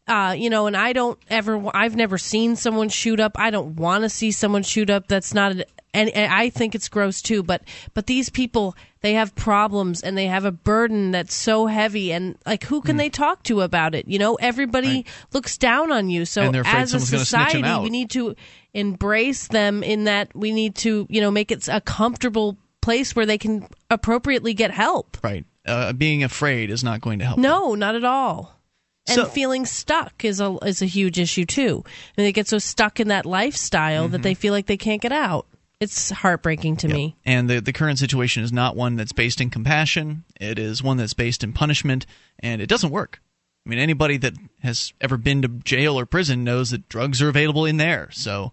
Uh, 0.09 0.33
you 0.33 0.49
know, 0.49 0.67
and 0.67 0.75
I 0.75 0.91
don't 0.93 1.19
ever, 1.29 1.61
I've 1.73 1.95
never 1.95 2.17
seen 2.17 2.55
someone 2.55 2.89
shoot 2.89 3.19
up. 3.19 3.33
I 3.35 3.51
don't 3.51 3.75
want 3.75 4.03
to 4.03 4.09
see 4.09 4.31
someone 4.31 4.63
shoot 4.63 4.89
up. 4.89 5.07
That's 5.07 5.33
not, 5.33 5.51
an, 5.51 5.63
and, 5.93 6.09
and 6.09 6.33
I 6.33 6.49
think 6.49 6.73
it's 6.75 6.89
gross 6.89 7.21
too. 7.21 7.43
But, 7.43 7.61
but 7.93 8.07
these 8.07 8.29
people, 8.29 8.75
they 9.01 9.13
have 9.13 9.35
problems 9.35 10.01
and 10.01 10.17
they 10.17 10.25
have 10.25 10.45
a 10.45 10.51
burden 10.51 11.11
that's 11.11 11.33
so 11.33 11.67
heavy. 11.67 12.11
And 12.11 12.37
like, 12.45 12.63
who 12.63 12.81
can 12.81 12.97
they 12.97 13.09
talk 13.09 13.43
to 13.43 13.61
about 13.61 13.93
it? 13.95 14.07
You 14.07 14.19
know, 14.19 14.35
everybody 14.35 15.05
looks 15.31 15.57
down 15.57 15.91
on 15.91 16.09
you. 16.09 16.25
So 16.25 16.41
And 16.41 16.53
they're 16.55 16.61
afraid 16.61 16.81
as 16.81 16.93
a 16.93 16.99
someone's 16.99 17.11
gonna 17.11 17.25
snitch 17.25 17.55
'em 17.55 17.61
society, 17.63 17.83
we 17.83 17.89
need 17.89 18.09
to 18.11 18.35
embrace 18.73 19.47
them 19.47 19.83
in 19.83 20.05
that 20.05 20.35
we 20.35 20.51
need 20.51 20.75
to, 20.75 21.05
you 21.09 21.21
know, 21.21 21.31
make 21.31 21.51
it 21.51 21.67
a 21.67 21.81
comfortable 21.81 22.57
place 22.81 23.15
where 23.15 23.25
they 23.25 23.37
can 23.37 23.67
appropriately 23.89 24.53
get 24.53 24.71
help. 24.71 25.17
right. 25.23 25.45
Uh, 25.65 25.93
being 25.93 26.23
afraid 26.23 26.71
is 26.71 26.83
not 26.83 26.99
going 26.99 27.19
to 27.19 27.25
help. 27.25 27.37
No, 27.37 27.75
not 27.75 27.93
at 27.93 28.03
all. 28.03 28.58
And 29.07 29.15
So- 29.15 29.25
feeling 29.25 29.65
stuck 29.65 30.23
is 30.23 30.39
a 30.39 30.57
is 30.63 30.81
a 30.81 30.85
huge 30.85 31.17
issue 31.19 31.45
too. 31.45 31.83
And 32.17 32.25
they 32.25 32.31
get 32.31 32.47
so 32.47 32.59
stuck 32.59 32.99
in 32.99 33.07
that 33.07 33.25
lifestyle 33.25 34.07
that 34.09 34.17
Mm-hmm. 34.17 34.23
they 34.23 34.33
feel 34.35 34.53
like 34.53 34.67
they 34.67 34.77
can't 34.77 35.01
get 35.01 35.11
out. 35.11 35.47
It's 35.79 36.09
heartbreaking 36.11 36.75
to 36.77 36.89
me. 36.89 37.15
And 37.25 37.49
the, 37.49 37.61
the 37.61 37.71
current 37.71 37.99
situation 37.99 38.43
is 38.43 38.51
not 38.51 38.75
one 38.75 38.97
that's 38.97 39.13
based 39.13 39.39
in 39.39 39.49
compassion. 39.49 40.25
It 40.39 40.59
is 40.59 40.83
one 40.83 40.97
that's 40.97 41.13
based 41.13 41.41
in 41.41 41.53
punishment, 41.53 42.05
and 42.39 42.61
it 42.61 42.67
doesn't 42.67 42.89
work. 42.89 43.21
I 43.65 43.69
mean, 43.69 43.79
anybody 43.79 44.17
that 44.17 44.33
has 44.61 44.91
ever 44.99 45.15
been 45.15 45.41
to 45.43 45.47
jail 45.47 45.97
or 45.97 46.05
prison 46.05 46.43
knows 46.43 46.71
that 46.71 46.89
drugs 46.89 47.21
are 47.21 47.29
available 47.29 47.65
in 47.65 47.77
there. 47.77 48.09
So 48.11 48.51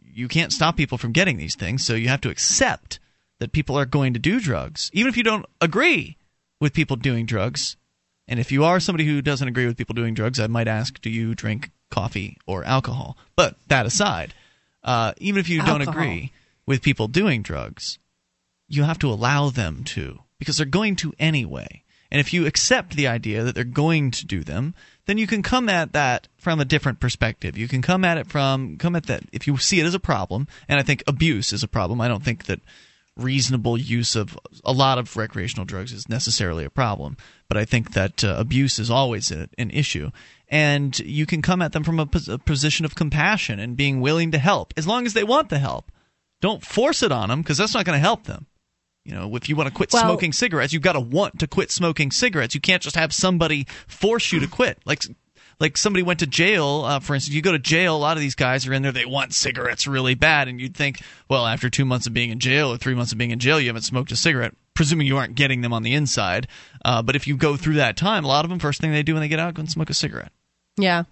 you 0.00 0.28
can't 0.28 0.52
stop 0.52 0.76
people 0.76 0.96
from 0.96 1.10
getting 1.10 1.38
these 1.38 1.56
things. 1.56 1.84
So 1.84 1.94
you 1.94 2.08
have 2.08 2.20
to 2.20 2.30
accept 2.30 3.00
that 3.40 3.50
people 3.50 3.76
are 3.76 3.84
going 3.86 4.12
to 4.14 4.20
do 4.20 4.38
drugs, 4.38 4.90
even 4.92 5.08
if 5.08 5.16
you 5.16 5.24
don't 5.24 5.46
agree 5.60 6.16
with 6.60 6.72
people 6.72 6.94
doing 6.96 7.26
drugs. 7.26 7.76
And 8.26 8.40
if 8.40 8.50
you 8.50 8.64
are 8.64 8.80
somebody 8.80 9.04
who 9.04 9.20
doesn't 9.22 9.48
agree 9.48 9.66
with 9.66 9.76
people 9.76 9.94
doing 9.94 10.14
drugs, 10.14 10.40
I 10.40 10.46
might 10.46 10.68
ask, 10.68 11.00
do 11.00 11.10
you 11.10 11.34
drink 11.34 11.70
coffee 11.90 12.38
or 12.46 12.64
alcohol? 12.64 13.16
But 13.36 13.56
that 13.68 13.86
aside, 13.86 14.34
uh, 14.82 15.12
even 15.18 15.40
if 15.40 15.48
you 15.48 15.62
don't 15.62 15.82
agree 15.82 16.32
with 16.66 16.82
people 16.82 17.08
doing 17.08 17.42
drugs, 17.42 17.98
you 18.68 18.84
have 18.84 18.98
to 19.00 19.10
allow 19.10 19.50
them 19.50 19.84
to 19.84 20.20
because 20.38 20.56
they're 20.56 20.66
going 20.66 20.96
to 20.96 21.12
anyway. 21.18 21.82
And 22.10 22.20
if 22.20 22.32
you 22.32 22.46
accept 22.46 22.94
the 22.94 23.08
idea 23.08 23.42
that 23.42 23.54
they're 23.54 23.64
going 23.64 24.10
to 24.12 24.26
do 24.26 24.44
them, 24.44 24.74
then 25.06 25.18
you 25.18 25.26
can 25.26 25.42
come 25.42 25.68
at 25.68 25.92
that 25.92 26.28
from 26.36 26.60
a 26.60 26.64
different 26.64 27.00
perspective. 27.00 27.58
You 27.58 27.68
can 27.68 27.82
come 27.82 28.04
at 28.04 28.18
it 28.18 28.26
from 28.26 28.76
come 28.78 28.94
at 28.96 29.06
that 29.06 29.24
if 29.32 29.46
you 29.46 29.56
see 29.58 29.80
it 29.80 29.86
as 29.86 29.94
a 29.94 30.00
problem, 30.00 30.46
and 30.68 30.78
I 30.78 30.82
think 30.82 31.02
abuse 31.06 31.52
is 31.52 31.62
a 31.62 31.68
problem. 31.68 32.00
I 32.00 32.08
don't 32.08 32.22
think 32.22 32.44
that 32.44 32.60
reasonable 33.16 33.78
use 33.78 34.16
of 34.16 34.38
a 34.64 34.72
lot 34.72 34.98
of 34.98 35.16
recreational 35.16 35.64
drugs 35.64 35.92
is 35.92 36.08
necessarily 36.08 36.64
a 36.64 36.70
problem, 36.70 37.16
but 37.48 37.56
I 37.56 37.64
think 37.64 37.92
that 37.92 38.24
uh, 38.24 38.34
abuse 38.38 38.78
is 38.78 38.90
always 38.90 39.30
a, 39.30 39.48
an 39.58 39.70
issue. 39.70 40.10
And 40.48 40.98
you 41.00 41.26
can 41.26 41.42
come 41.42 41.62
at 41.62 41.72
them 41.72 41.84
from 41.84 41.98
a, 41.98 42.06
pos- 42.06 42.28
a 42.28 42.38
position 42.38 42.84
of 42.84 42.94
compassion 42.94 43.58
and 43.58 43.76
being 43.76 44.00
willing 44.00 44.30
to 44.32 44.38
help, 44.38 44.74
as 44.76 44.86
long 44.86 45.06
as 45.06 45.14
they 45.14 45.24
want 45.24 45.48
the 45.48 45.58
help. 45.58 45.90
Don't 46.40 46.64
force 46.64 47.02
it 47.02 47.10
on 47.10 47.28
them 47.30 47.42
because 47.42 47.58
that's 47.58 47.74
not 47.74 47.84
going 47.84 47.96
to 47.96 48.00
help 48.00 48.24
them. 48.24 48.46
You 49.04 49.14
know, 49.14 49.34
if 49.36 49.48
you 49.48 49.56
want 49.56 49.68
to 49.68 49.74
quit 49.74 49.92
Well- 49.92 50.02
smoking 50.02 50.32
cigarettes, 50.32 50.72
you've 50.72 50.82
got 50.82 50.92
to 50.92 51.00
want 51.00 51.40
to 51.40 51.46
quit 51.46 51.70
smoking 51.70 52.10
cigarettes. 52.10 52.54
You 52.54 52.60
can't 52.60 52.82
just 52.82 52.96
have 52.96 53.12
somebody 53.12 53.66
force 53.86 54.32
you 54.32 54.40
to 54.40 54.46
quit. 54.46 54.78
Like, 54.84 55.02
like 55.60 55.76
somebody 55.76 56.02
went 56.02 56.20
to 56.20 56.26
jail, 56.26 56.84
uh, 56.84 57.00
for 57.00 57.14
instance. 57.14 57.34
You 57.34 57.42
go 57.42 57.52
to 57.52 57.58
jail. 57.58 57.96
A 57.96 57.98
lot 57.98 58.16
of 58.16 58.20
these 58.20 58.34
guys 58.34 58.66
are 58.66 58.72
in 58.72 58.82
there. 58.82 58.92
They 58.92 59.04
want 59.04 59.34
cigarettes 59.34 59.86
really 59.86 60.14
bad, 60.14 60.48
and 60.48 60.60
you'd 60.60 60.76
think, 60.76 61.00
well, 61.28 61.46
after 61.46 61.70
two 61.70 61.84
months 61.84 62.06
of 62.06 62.14
being 62.14 62.30
in 62.30 62.38
jail 62.40 62.72
or 62.72 62.76
three 62.76 62.94
months 62.94 63.12
of 63.12 63.18
being 63.18 63.30
in 63.30 63.38
jail, 63.38 63.60
you 63.60 63.68
haven't 63.68 63.82
smoked 63.82 64.10
a 64.12 64.16
cigarette. 64.16 64.54
Presuming 64.74 65.06
you 65.06 65.16
aren't 65.16 65.36
getting 65.36 65.60
them 65.60 65.72
on 65.72 65.84
the 65.84 65.94
inside, 65.94 66.48
uh, 66.84 67.00
but 67.00 67.14
if 67.14 67.28
you 67.28 67.36
go 67.36 67.56
through 67.56 67.74
that 67.74 67.96
time, 67.96 68.24
a 68.24 68.28
lot 68.28 68.44
of 68.44 68.48
them 68.50 68.58
first 68.58 68.80
thing 68.80 68.90
they 68.90 69.04
do 69.04 69.14
when 69.14 69.20
they 69.20 69.28
get 69.28 69.38
out, 69.38 69.54
go 69.54 69.60
and 69.60 69.70
smoke 69.70 69.88
a 69.88 69.94
cigarette, 69.94 70.32
Yeah. 70.76 71.04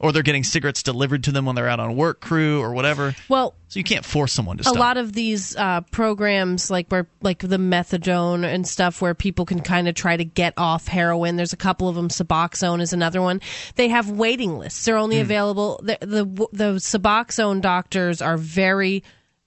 or 0.00 0.10
they're 0.10 0.24
getting 0.24 0.42
cigarettes 0.42 0.82
delivered 0.82 1.22
to 1.22 1.30
them 1.30 1.44
when 1.46 1.54
they're 1.54 1.68
out 1.68 1.78
on 1.78 1.94
work 1.94 2.20
crew 2.20 2.60
or 2.60 2.72
whatever. 2.74 3.14
Well, 3.28 3.54
So 3.68 3.78
you 3.78 3.84
can't 3.84 4.04
force 4.04 4.32
someone 4.32 4.56
to 4.56 4.64
Stop. 4.64 4.74
a 4.74 4.78
lot 4.80 4.96
of 4.96 5.12
these 5.12 5.54
uh, 5.54 5.82
programs 5.92 6.68
like 6.68 6.88
where 6.88 7.06
like 7.22 7.38
the 7.38 7.58
methadone 7.58 8.44
and 8.44 8.66
stuff 8.66 9.00
where 9.00 9.14
people 9.14 9.44
can 9.46 9.60
kind 9.60 9.86
of 9.86 9.94
try 9.94 10.16
to 10.16 10.24
get 10.24 10.54
off 10.56 10.88
heroin 10.88 11.36
there's 11.36 11.52
a 11.52 11.56
couple 11.56 11.88
of 11.88 11.94
them 11.94 12.08
suboxone 12.08 12.80
is 12.80 12.92
another 12.92 13.22
one 13.22 13.40
they 13.76 13.86
have 13.88 14.10
waiting 14.10 14.58
lists 14.58 14.84
they're 14.84 14.96
only 14.98 15.20
available 15.20 15.80
the, 15.82 15.96
the 16.00 16.24
the 16.52 16.72
suboxone 16.80 17.60
doctors 17.60 18.20
are 18.20 18.36
very 18.36 19.02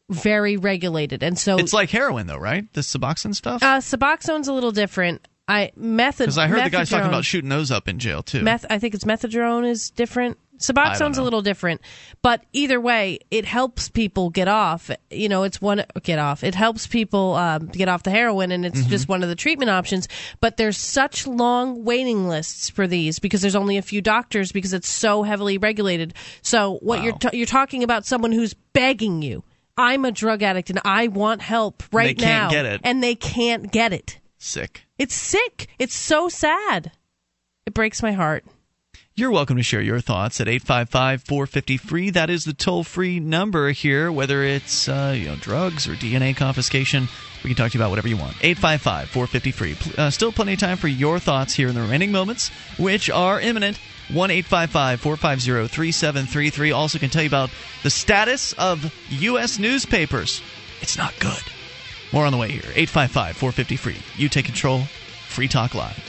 very 0.09 0.57
regulated 0.57 1.23
and 1.23 1.37
so 1.37 1.57
it's 1.57 1.73
like 1.73 1.89
heroin, 1.89 2.27
though, 2.27 2.37
right? 2.37 2.71
The 2.73 2.81
Suboxone 2.81 3.35
stuff. 3.35 3.61
uh, 3.63 3.77
suboxone's 3.79 4.47
a 4.47 4.53
little 4.53 4.71
different 4.71 5.27
i 5.47 5.71
method 5.75 6.25
Because 6.25 6.37
I 6.37 6.47
heard 6.47 6.63
the 6.65 6.69
guys 6.69 6.89
talking 6.89 7.07
about 7.07 7.25
shooting 7.25 7.49
those 7.49 7.71
up 7.71 7.87
in 7.87 7.97
jail 7.99 8.21
too. 8.21 8.41
Meth, 8.43 8.65
I 8.69 8.77
think 8.79 8.93
it's 8.93 9.03
methadone 9.05 9.67
is 9.67 9.89
different. 9.89 10.37
Suboxone's 10.59 11.17
a 11.17 11.23
little 11.23 11.41
different, 11.41 11.79
but 12.21 12.43
either 12.51 12.81
way, 12.81 13.19
it 13.31 13.45
helps 13.45 13.87
people 13.87 14.29
get 14.29 14.49
off. 14.49 14.91
You 15.09 15.29
know, 15.29 15.43
it's 15.43 15.61
one 15.61 15.85
get 16.03 16.19
off. 16.19 16.43
It 16.43 16.53
helps 16.53 16.85
people 16.85 17.35
um, 17.35 17.67
get 17.67 17.87
off 17.87 18.03
the 18.03 18.11
heroin, 18.11 18.51
and 18.51 18.65
it's 18.65 18.81
Mm-hmm. 18.81 18.89
just 18.89 19.07
one 19.07 19.23
of 19.23 19.29
the 19.29 19.35
treatment 19.37 19.69
options. 19.71 20.09
But 20.41 20.57
there's 20.57 20.75
such 20.77 21.25
long 21.25 21.85
waiting 21.85 22.27
lists 22.27 22.69
for 22.69 22.87
these 22.87 23.19
because 23.19 23.41
there's 23.41 23.55
only 23.55 23.77
a 23.77 23.81
few 23.81 24.01
doctors 24.01 24.51
because 24.51 24.73
it's 24.73 24.89
so 24.89 25.23
heavily 25.23 25.57
regulated. 25.57 26.13
So 26.41 26.77
what 26.81 27.03
you're 27.03 27.13
Wow. 27.13 27.19
ta- 27.19 27.29
you're 27.31 27.45
talking 27.47 27.81
about 27.83 28.05
someone 28.05 28.33
who's 28.33 28.53
begging 28.53 29.21
you. 29.21 29.43
I'm 29.79 30.03
a 30.03 30.11
drug 30.11 30.43
addict 30.43 30.69
and 30.69 30.81
I 30.83 31.07
want 31.07 31.41
help 31.41 31.83
right 31.93 32.19
now. 32.19 32.49
they 32.49 32.51
can't 32.51 32.51
get 32.51 32.65
it. 32.65 32.81
and 32.83 33.01
they 33.01 33.15
can't 33.15 33.71
get 33.71 33.93
it. 33.93 34.19
Sick. 34.37 34.85
It's 34.97 35.15
sick. 35.15 35.67
It's 35.79 35.95
so 35.95 36.27
sad. 36.27 36.91
It 37.65 37.73
breaks 37.73 38.03
my 38.03 38.11
heart. 38.11 38.43
You're 39.15 39.31
welcome 39.31 39.55
to 39.55 39.63
share 39.63 39.79
your 39.79 40.01
thoughts 40.01 40.41
at 40.41 40.49
855 40.49 41.23
450 41.23 41.77
free. 41.77 42.09
That 42.09 42.29
is 42.29 42.43
the 42.43 42.51
toll 42.51 42.83
free 42.83 43.21
number 43.21 43.69
here, 43.71 44.11
whether 44.11 44.43
it's 44.43 44.89
uh, 44.89 45.13
you 45.17 45.27
know 45.27 45.37
drugs 45.37 45.87
or 45.87 45.93
DNA 45.93 46.35
confiscation. 46.35 47.07
We 47.45 47.49
can 47.51 47.55
talk 47.55 47.71
to 47.71 47.77
you 47.77 47.81
about 47.81 47.89
whatever 47.89 48.09
you 48.09 48.17
want. 48.17 48.35
855 48.41 49.09
450 49.09 49.51
free. 49.51 49.77
Uh, 49.97 50.09
still 50.09 50.33
plenty 50.33 50.53
of 50.53 50.59
time 50.59 50.75
for 50.75 50.89
your 50.89 51.19
thoughts 51.19 51.53
here 51.53 51.69
in 51.69 51.75
the 51.75 51.81
remaining 51.81 52.11
moments, 52.11 52.49
which 52.77 53.09
are 53.09 53.39
imminent. 53.39 53.79
1 54.13 54.31
855 54.31 55.01
450 55.01 55.67
3733. 55.67 56.71
Also, 56.71 56.99
can 56.99 57.09
tell 57.09 57.23
you 57.23 57.27
about 57.27 57.49
the 57.83 57.89
status 57.89 58.53
of 58.53 58.93
U.S. 59.09 59.59
newspapers. 59.59 60.41
It's 60.81 60.97
not 60.97 61.17
good. 61.19 61.43
More 62.11 62.25
on 62.25 62.31
the 62.31 62.37
way 62.37 62.49
here. 62.49 62.63
855 62.63 63.37
450 63.37 63.75
free. 63.75 63.97
You 64.17 64.29
take 64.29 64.45
control. 64.45 64.81
Free 65.27 65.47
Talk 65.47 65.75
Live. 65.75 66.08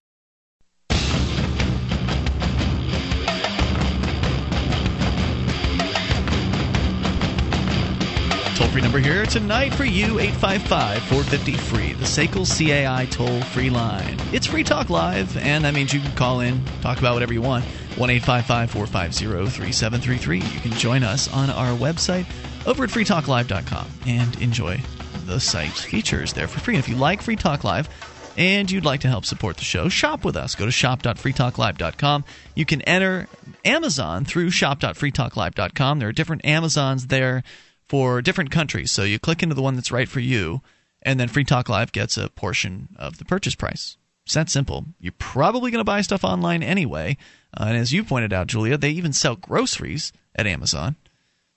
Toll 8.61 8.69
free 8.69 8.81
number 8.83 8.99
here 8.99 9.25
tonight 9.25 9.73
for 9.73 9.85
you 9.85 10.19
855 10.19 11.01
450 11.05 11.53
free, 11.53 11.93
the 11.93 12.05
SACL 12.05 12.45
CAI 12.45 13.07
toll 13.07 13.41
free 13.41 13.71
line. 13.71 14.17
It's 14.31 14.45
Free 14.45 14.63
Talk 14.63 14.91
Live, 14.91 15.35
and 15.37 15.65
that 15.65 15.73
means 15.73 15.91
you 15.91 15.99
can 15.99 16.11
call 16.11 16.41
in, 16.41 16.63
talk 16.79 16.99
about 16.99 17.15
whatever 17.15 17.33
you 17.33 17.41
want. 17.41 17.65
1 17.65 18.09
855 18.11 18.69
450 18.69 19.49
3733. 19.49 20.37
You 20.37 20.59
can 20.59 20.71
join 20.73 21.01
us 21.01 21.27
on 21.33 21.49
our 21.49 21.75
website 21.75 22.27
over 22.67 22.83
at 22.83 22.91
freetalklive.com 22.91 23.87
and 24.05 24.39
enjoy 24.39 24.79
the 25.25 25.39
site's 25.39 25.83
features 25.83 26.33
there 26.33 26.47
for 26.47 26.59
free. 26.59 26.75
And 26.75 26.83
if 26.83 26.87
you 26.87 26.97
like 26.97 27.23
Free 27.23 27.35
Talk 27.35 27.63
Live, 27.63 27.89
and 28.37 28.69
you'd 28.69 28.85
like 28.85 29.01
to 29.01 29.07
help 29.07 29.25
support 29.25 29.57
the 29.57 29.63
show, 29.63 29.89
shop 29.89 30.23
with 30.23 30.35
us. 30.35 30.53
Go 30.53 30.65
to 30.65 30.71
shop.freetalklive.com. 30.71 32.25
You 32.55 32.65
can 32.65 32.83
enter 32.83 33.27
Amazon 33.65 34.23
through 34.23 34.51
shop.freetalklive.com. 34.51 35.97
There 35.97 36.09
are 36.09 36.13
different 36.13 36.45
Amazons 36.45 37.07
there 37.07 37.43
for 37.91 38.21
different 38.21 38.51
countries. 38.51 38.89
So 38.89 39.03
you 39.03 39.19
click 39.19 39.43
into 39.43 39.53
the 39.53 39.61
one 39.61 39.75
that's 39.75 39.91
right 39.91 40.07
for 40.07 40.21
you, 40.21 40.61
and 41.01 41.19
then 41.19 41.27
Free 41.27 41.43
Talk 41.43 41.67
Live 41.67 41.91
gets 41.91 42.15
a 42.15 42.29
portion 42.29 42.87
of 42.95 43.17
the 43.17 43.25
purchase 43.25 43.53
price. 43.53 43.97
It's 44.23 44.33
that 44.33 44.49
simple. 44.49 44.85
You're 45.01 45.11
probably 45.17 45.71
going 45.71 45.81
to 45.81 45.83
buy 45.83 45.99
stuff 45.99 46.23
online 46.23 46.63
anyway. 46.63 47.17
Uh, 47.53 47.65
and 47.67 47.75
as 47.75 47.91
you 47.91 48.05
pointed 48.05 48.31
out, 48.31 48.47
Julia, 48.47 48.77
they 48.77 48.91
even 48.91 49.11
sell 49.11 49.35
groceries 49.35 50.13
at 50.33 50.47
Amazon. 50.47 50.95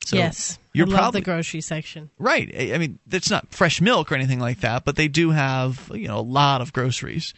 So 0.04 0.16
yes, 0.16 0.58
you're 0.72 0.88
I 0.88 0.90
love 0.90 0.98
probably 0.98 1.20
the 1.20 1.24
grocery 1.24 1.60
section. 1.60 2.10
Right. 2.18 2.52
I 2.74 2.78
mean, 2.78 2.98
it's 3.12 3.30
not 3.30 3.54
fresh 3.54 3.80
milk 3.80 4.10
or 4.10 4.16
anything 4.16 4.40
like 4.40 4.58
that, 4.62 4.84
but 4.84 4.96
they 4.96 5.06
do 5.06 5.30
have, 5.30 5.88
you 5.94 6.08
know, 6.08 6.18
a 6.18 6.20
lot 6.20 6.62
of 6.62 6.72
groceries. 6.72 7.32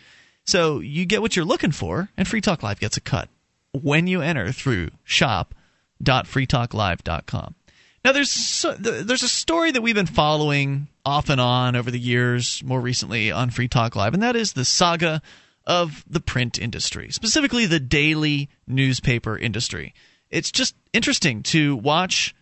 So 0.46 0.80
you 0.80 1.04
get 1.04 1.20
what 1.20 1.36
you're 1.36 1.44
looking 1.44 1.72
for, 1.72 2.08
and 2.16 2.26
Free 2.26 2.40
Talk 2.40 2.62
Live 2.62 2.80
gets 2.80 2.96
a 2.96 3.02
cut 3.02 3.28
when 3.72 4.06
you 4.06 4.22
enter 4.22 4.52
through 4.52 4.88
shop.freetalklive.com. 5.04 7.54
Now, 8.06 8.12
there's 8.12 8.64
there's 8.78 9.24
a 9.24 9.28
story 9.28 9.72
that 9.72 9.82
we've 9.82 9.96
been 9.96 10.06
following 10.06 10.86
off 11.04 11.28
and 11.28 11.40
on 11.40 11.74
over 11.74 11.90
the 11.90 11.98
years, 11.98 12.62
more 12.62 12.80
recently 12.80 13.32
on 13.32 13.50
Free 13.50 13.66
Talk 13.66 13.96
Live, 13.96 14.14
and 14.14 14.22
that 14.22 14.36
is 14.36 14.52
the 14.52 14.64
saga 14.64 15.20
of 15.66 16.04
the 16.08 16.20
print 16.20 16.56
industry, 16.56 17.10
specifically 17.10 17.66
the 17.66 17.80
daily 17.80 18.48
newspaper 18.64 19.36
industry. 19.36 19.92
It's 20.30 20.52
just 20.52 20.76
interesting 20.92 21.42
to 21.44 21.74
watch 21.74 22.32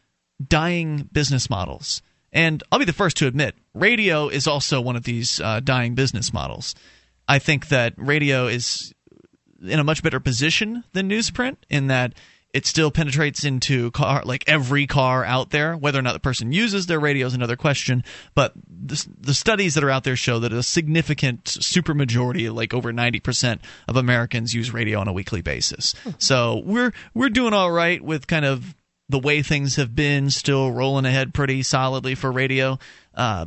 dying 0.47 1.09
business 1.11 1.49
models. 1.49 2.03
And 2.31 2.63
I'll 2.71 2.79
be 2.79 2.85
the 2.85 2.93
first 2.93 3.17
to 3.17 3.27
admit, 3.27 3.55
radio 3.73 4.29
is 4.29 4.47
also 4.47 4.83
one 4.83 4.97
of 4.97 5.05
these 5.05 5.41
uh, 5.41 5.61
dying 5.61 5.95
business 5.95 6.31
models. 6.31 6.75
I 7.27 7.39
think 7.39 7.69
that 7.69 7.95
radio 7.97 8.49
is 8.49 8.93
in 9.63 9.81
a 9.81 9.85
much 9.85 10.03
better 10.03 10.21
position 10.21 10.85
than 10.93 11.09
newsprint 11.09 11.57
in 11.71 11.87
that 11.87 12.13
it 12.55 12.67
still 12.67 12.91
penetrates 12.93 13.45
into 13.45 13.91
car 13.91 14.23
like 14.25 14.45
every 14.47 14.87
car 14.87 15.25
out 15.25 15.51
there. 15.51 15.77
Whether 15.77 15.99
or 15.99 16.03
not 16.03 16.13
the 16.13 16.21
person 16.21 16.53
uses 16.53 16.87
their 16.87 17.01
radio 17.01 17.27
is 17.27 17.35
another 17.35 17.57
question. 17.57 18.05
But 18.35 18.55
the, 18.69 19.07
the 19.21 19.35
studies 19.35 19.75
that 19.75 19.83
are 19.83 19.91
out 19.91 20.05
there 20.05 20.17
show 20.17 20.39
that 20.39 20.53
a 20.53 20.63
significant 20.63 21.45
supermajority, 21.45 22.55
like 22.55 22.73
over 22.73 22.93
ninety 22.93 23.21
percent 23.21 23.61
of 23.89 23.97
Americans, 23.97 24.55
use 24.55 24.73
radio 24.73 25.01
on 25.01 25.09
a 25.09 25.13
weekly 25.13 25.43
basis. 25.43 25.95
So 26.19 26.63
we're 26.65 26.93
we're 27.13 27.29
doing 27.29 27.53
all 27.53 27.73
right 27.73 28.01
with 28.01 28.27
kind 28.29 28.45
of 28.45 28.75
the 29.09 29.19
way 29.19 29.43
things 29.43 29.77
have 29.77 29.95
been, 29.95 30.31
still 30.31 30.71
rolling 30.71 31.05
ahead 31.05 31.35
pretty 31.35 31.63
solidly 31.63 32.15
for 32.15 32.33
radio. 32.33 32.79
Uh, 33.15 33.47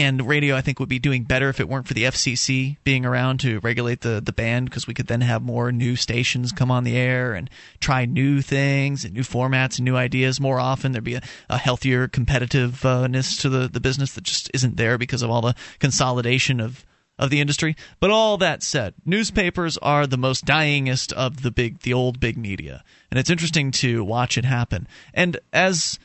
and 0.00 0.26
radio 0.26 0.56
I 0.56 0.60
think 0.60 0.80
would 0.80 0.88
be 0.88 0.98
doing 0.98 1.24
better 1.24 1.48
if 1.48 1.60
it 1.60 1.68
weren't 1.68 1.86
for 1.86 1.94
the 1.94 2.04
FCC 2.04 2.76
being 2.84 3.04
around 3.04 3.40
to 3.40 3.60
regulate 3.60 4.00
the 4.00 4.20
the 4.20 4.32
band 4.32 4.68
because 4.68 4.86
we 4.86 4.94
could 4.94 5.06
then 5.06 5.20
have 5.20 5.42
more 5.42 5.72
new 5.72 5.96
stations 5.96 6.52
come 6.52 6.70
on 6.70 6.84
the 6.84 6.96
air 6.96 7.34
and 7.34 7.50
try 7.80 8.04
new 8.04 8.42
things 8.42 9.04
and 9.04 9.14
new 9.14 9.22
formats 9.22 9.78
and 9.78 9.84
new 9.84 9.96
ideas 9.96 10.40
more 10.40 10.60
often. 10.60 10.92
There'd 10.92 11.04
be 11.04 11.14
a, 11.14 11.22
a 11.48 11.58
healthier 11.58 12.08
competitiveness 12.08 13.40
to 13.40 13.48
the 13.48 13.68
the 13.68 13.80
business 13.80 14.14
that 14.14 14.24
just 14.24 14.50
isn't 14.54 14.76
there 14.76 14.98
because 14.98 15.22
of 15.22 15.30
all 15.30 15.42
the 15.42 15.54
consolidation 15.78 16.60
of 16.60 16.84
of 17.18 17.30
the 17.30 17.40
industry. 17.40 17.76
But 18.00 18.10
all 18.10 18.38
that 18.38 18.62
said, 18.62 18.94
newspapers 19.04 19.76
are 19.78 20.06
the 20.06 20.16
most 20.16 20.46
dyingest 20.46 21.12
of 21.12 21.42
the 21.42 21.50
big 21.50 21.80
the 21.80 21.92
old 21.92 22.18
big 22.18 22.36
media. 22.36 22.82
And 23.10 23.20
it's 23.20 23.30
interesting 23.30 23.70
to 23.72 24.02
watch 24.02 24.38
it 24.38 24.44
happen. 24.44 24.88
And 25.12 25.38
as 25.52 25.98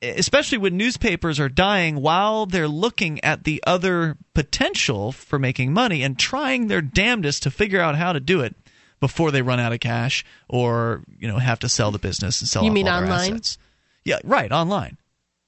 especially 0.00 0.58
when 0.58 0.76
newspapers 0.76 1.38
are 1.40 1.48
dying 1.48 1.96
while 2.00 2.46
they're 2.46 2.68
looking 2.68 3.22
at 3.24 3.44
the 3.44 3.62
other 3.66 4.16
potential 4.34 5.12
for 5.12 5.38
making 5.38 5.72
money 5.72 6.02
and 6.02 6.18
trying 6.18 6.66
their 6.68 6.82
damnedest 6.82 7.42
to 7.44 7.50
figure 7.50 7.80
out 7.80 7.96
how 7.96 8.12
to 8.12 8.20
do 8.20 8.40
it 8.40 8.54
before 9.00 9.30
they 9.30 9.42
run 9.42 9.58
out 9.60 9.72
of 9.72 9.80
cash 9.80 10.24
or 10.48 11.02
you 11.18 11.26
know 11.28 11.38
have 11.38 11.58
to 11.58 11.68
sell 11.68 11.90
the 11.90 11.98
business 11.98 12.40
and 12.40 12.48
sell 12.48 12.64
You 12.64 12.70
mean 12.70 12.86
all 12.88 13.00
their 13.00 13.10
online? 13.10 13.32
assets. 13.34 13.58
Yeah, 14.04 14.18
right, 14.24 14.50
online. 14.50 14.98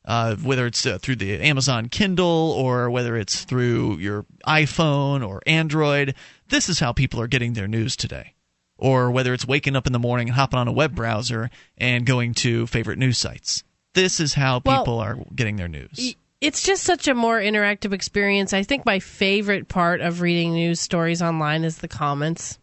Uh, 0.04 0.36
whether 0.36 0.66
it's 0.66 0.84
uh, 0.84 0.98
through 0.98 1.16
the 1.16 1.40
Amazon 1.40 1.88
Kindle 1.88 2.54
or 2.58 2.90
whether 2.90 3.16
it's 3.16 3.44
through 3.44 3.96
your 3.98 4.26
iPhone 4.46 5.26
or 5.26 5.40
Android, 5.46 6.14
this 6.50 6.68
is 6.68 6.78
how 6.78 6.92
people 6.92 7.20
are 7.20 7.26
getting 7.26 7.54
their 7.54 7.66
news 7.66 7.96
today. 7.96 8.34
Or 8.76 9.10
whether 9.10 9.32
it's 9.32 9.46
waking 9.46 9.76
up 9.76 9.86
in 9.86 9.92
the 9.94 9.98
morning 9.98 10.28
and 10.28 10.34
hopping 10.36 10.58
on 10.58 10.68
a 10.68 10.72
web 10.72 10.94
browser 10.94 11.48
and 11.78 12.04
going 12.04 12.34
to 12.34 12.66
favorite 12.66 12.98
news 12.98 13.16
sites. 13.16 13.62
This 13.94 14.20
is 14.20 14.34
how 14.34 14.60
Well, 14.64 14.80
people 14.80 14.98
are 14.98 15.16
getting 15.34 15.56
their 15.56 15.68
news. 15.68 16.16
It's 16.40 16.62
just 16.62 16.82
such 16.82 17.08
a 17.08 17.14
more 17.14 17.40
interactive 17.40 17.92
experience. 17.92 18.52
I 18.52 18.62
think 18.62 18.84
my 18.84 18.98
favorite 18.98 19.68
part 19.68 20.00
of 20.00 20.20
reading 20.20 20.52
news 20.52 20.80
stories 20.80 21.22
online 21.22 21.64
is 21.64 21.78
the 21.78 21.88
comments. 21.88 22.58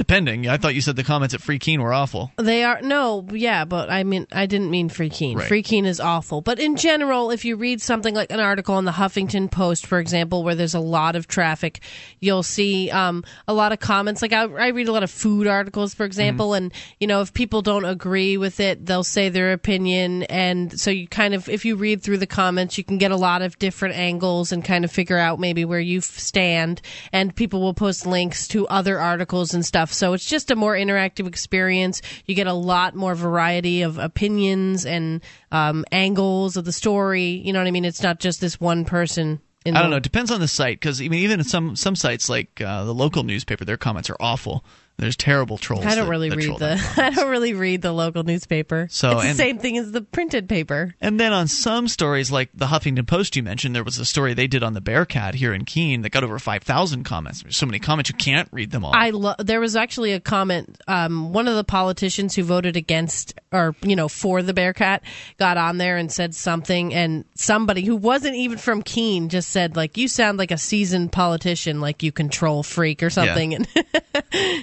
Depending, 0.00 0.48
I 0.48 0.56
thought 0.56 0.74
you 0.74 0.80
said 0.80 0.96
the 0.96 1.04
comments 1.04 1.34
at 1.34 1.42
Free 1.42 1.58
Keene 1.58 1.82
were 1.82 1.92
awful. 1.92 2.32
They 2.38 2.64
are 2.64 2.80
no, 2.80 3.26
yeah, 3.32 3.66
but 3.66 3.90
I 3.90 4.02
mean, 4.02 4.26
I 4.32 4.46
didn't 4.46 4.70
mean 4.70 4.88
Free 4.88 5.10
Keene. 5.10 5.36
Right. 5.36 5.46
Free 5.46 5.62
Keene 5.62 5.84
is 5.84 6.00
awful, 6.00 6.40
but 6.40 6.58
in 6.58 6.76
general, 6.76 7.30
if 7.30 7.44
you 7.44 7.56
read 7.56 7.82
something 7.82 8.14
like 8.14 8.32
an 8.32 8.40
article 8.40 8.78
in 8.78 8.86
the 8.86 8.92
Huffington 8.92 9.50
Post, 9.50 9.84
for 9.84 9.98
example, 9.98 10.42
where 10.42 10.54
there's 10.54 10.72
a 10.72 10.80
lot 10.80 11.16
of 11.16 11.28
traffic, 11.28 11.80
you'll 12.18 12.42
see 12.42 12.90
um, 12.90 13.24
a 13.46 13.52
lot 13.52 13.72
of 13.72 13.80
comments. 13.80 14.22
Like 14.22 14.32
I, 14.32 14.44
I 14.44 14.68
read 14.68 14.88
a 14.88 14.92
lot 14.92 15.02
of 15.02 15.10
food 15.10 15.46
articles, 15.46 15.92
for 15.92 16.06
example, 16.06 16.54
and 16.54 16.72
you 16.98 17.06
know, 17.06 17.20
if 17.20 17.34
people 17.34 17.60
don't 17.60 17.84
agree 17.84 18.38
with 18.38 18.58
it, 18.58 18.86
they'll 18.86 19.04
say 19.04 19.28
their 19.28 19.52
opinion, 19.52 20.22
and 20.22 20.80
so 20.80 20.90
you 20.90 21.08
kind 21.08 21.34
of, 21.34 21.46
if 21.46 21.66
you 21.66 21.76
read 21.76 22.02
through 22.02 22.16
the 22.16 22.26
comments, 22.26 22.78
you 22.78 22.84
can 22.84 22.96
get 22.96 23.10
a 23.10 23.16
lot 23.16 23.42
of 23.42 23.58
different 23.58 23.96
angles 23.96 24.50
and 24.50 24.64
kind 24.64 24.86
of 24.86 24.90
figure 24.90 25.18
out 25.18 25.38
maybe 25.38 25.66
where 25.66 25.78
you 25.78 26.00
stand. 26.00 26.80
And 27.12 27.36
people 27.36 27.60
will 27.60 27.74
post 27.74 28.06
links 28.06 28.48
to 28.48 28.66
other 28.68 28.98
articles 28.98 29.52
and 29.52 29.62
stuff, 29.62 29.89
so 29.92 30.12
it's 30.12 30.24
just 30.24 30.50
a 30.50 30.56
more 30.56 30.74
interactive 30.74 31.26
experience. 31.26 32.02
You 32.26 32.34
get 32.34 32.46
a 32.46 32.52
lot 32.52 32.94
more 32.94 33.14
variety 33.14 33.82
of 33.82 33.98
opinions 33.98 34.86
and 34.86 35.22
um, 35.52 35.84
angles 35.92 36.56
of 36.56 36.64
the 36.64 36.72
story. 36.72 37.42
You 37.44 37.52
know 37.52 37.60
what 37.60 37.66
I 37.66 37.70
mean? 37.70 37.84
It's 37.84 38.02
not 38.02 38.20
just 38.20 38.40
this 38.40 38.60
one 38.60 38.84
person. 38.84 39.40
In 39.66 39.76
I 39.76 39.82
don't 39.82 39.90
know. 39.90 39.98
It 39.98 40.02
depends 40.02 40.30
on 40.30 40.40
the 40.40 40.48
site 40.48 40.80
because 40.80 41.02
I 41.02 41.08
mean, 41.08 41.20
even 41.20 41.44
some 41.44 41.76
some 41.76 41.94
sites 41.94 42.30
like 42.30 42.60
uh, 42.60 42.84
the 42.84 42.94
local 42.94 43.24
newspaper, 43.24 43.64
their 43.64 43.76
comments 43.76 44.08
are 44.08 44.16
awful. 44.18 44.64
There's 45.00 45.16
terrible 45.16 45.58
trolls. 45.58 45.84
I 45.86 45.94
don't 45.94 46.04
that- 46.04 46.10
really 46.10 46.28
that 46.28 46.36
read 46.36 46.58
the. 46.58 46.92
I 46.96 47.10
don't 47.10 47.28
really 47.28 47.54
read 47.54 47.82
the 47.82 47.92
local 47.92 48.22
newspaper. 48.22 48.88
So, 48.90 49.18
it's 49.18 49.28
the 49.28 49.34
same 49.34 49.58
thing 49.58 49.78
as 49.78 49.92
the 49.92 50.02
printed 50.02 50.48
paper. 50.48 50.94
And 51.00 51.18
then 51.18 51.32
on 51.32 51.48
some 51.48 51.88
stories, 51.88 52.30
like 52.30 52.50
the 52.54 52.66
Huffington 52.66 53.06
Post 53.06 53.36
you 53.36 53.42
mentioned, 53.42 53.74
there 53.74 53.84
was 53.84 53.98
a 53.98 54.04
story 54.04 54.34
they 54.34 54.46
did 54.46 54.62
on 54.62 54.74
the 54.74 54.80
Bearcat 54.80 55.34
here 55.34 55.52
in 55.54 55.64
Keene 55.64 56.02
that 56.02 56.10
got 56.10 56.24
over 56.24 56.38
5,000 56.38 57.04
comments. 57.04 57.42
There's 57.42 57.56
so 57.56 57.66
many 57.66 57.78
comments, 57.78 58.10
you 58.10 58.16
can't 58.16 58.48
read 58.52 58.70
them 58.70 58.84
all. 58.84 58.92
I 58.94 59.10
lo- 59.10 59.34
there 59.38 59.60
was 59.60 59.76
actually 59.76 60.12
a 60.12 60.20
comment. 60.20 60.80
Um, 60.86 61.32
one 61.32 61.48
of 61.48 61.56
the 61.56 61.64
politicians 61.64 62.34
who 62.34 62.42
voted 62.42 62.76
against 62.76 63.34
or 63.52 63.74
you 63.82 63.96
know 63.96 64.08
for 64.08 64.42
the 64.42 64.54
Bearcat 64.54 65.02
got 65.38 65.56
on 65.56 65.78
there 65.78 65.96
and 65.96 66.10
said 66.10 66.34
something, 66.34 66.94
and 66.94 67.24
somebody 67.34 67.82
who 67.82 67.96
wasn't 67.96 68.36
even 68.36 68.58
from 68.58 68.82
Keene 68.82 69.28
just 69.28 69.50
said 69.50 69.76
like, 69.76 69.96
"You 69.96 70.08
sound 70.08 70.38
like 70.38 70.50
a 70.50 70.58
seasoned 70.58 71.12
politician, 71.12 71.80
like 71.80 72.02
you 72.02 72.12
control 72.12 72.62
freak 72.62 73.02
or 73.02 73.10
something." 73.10 73.54
And 73.54 73.68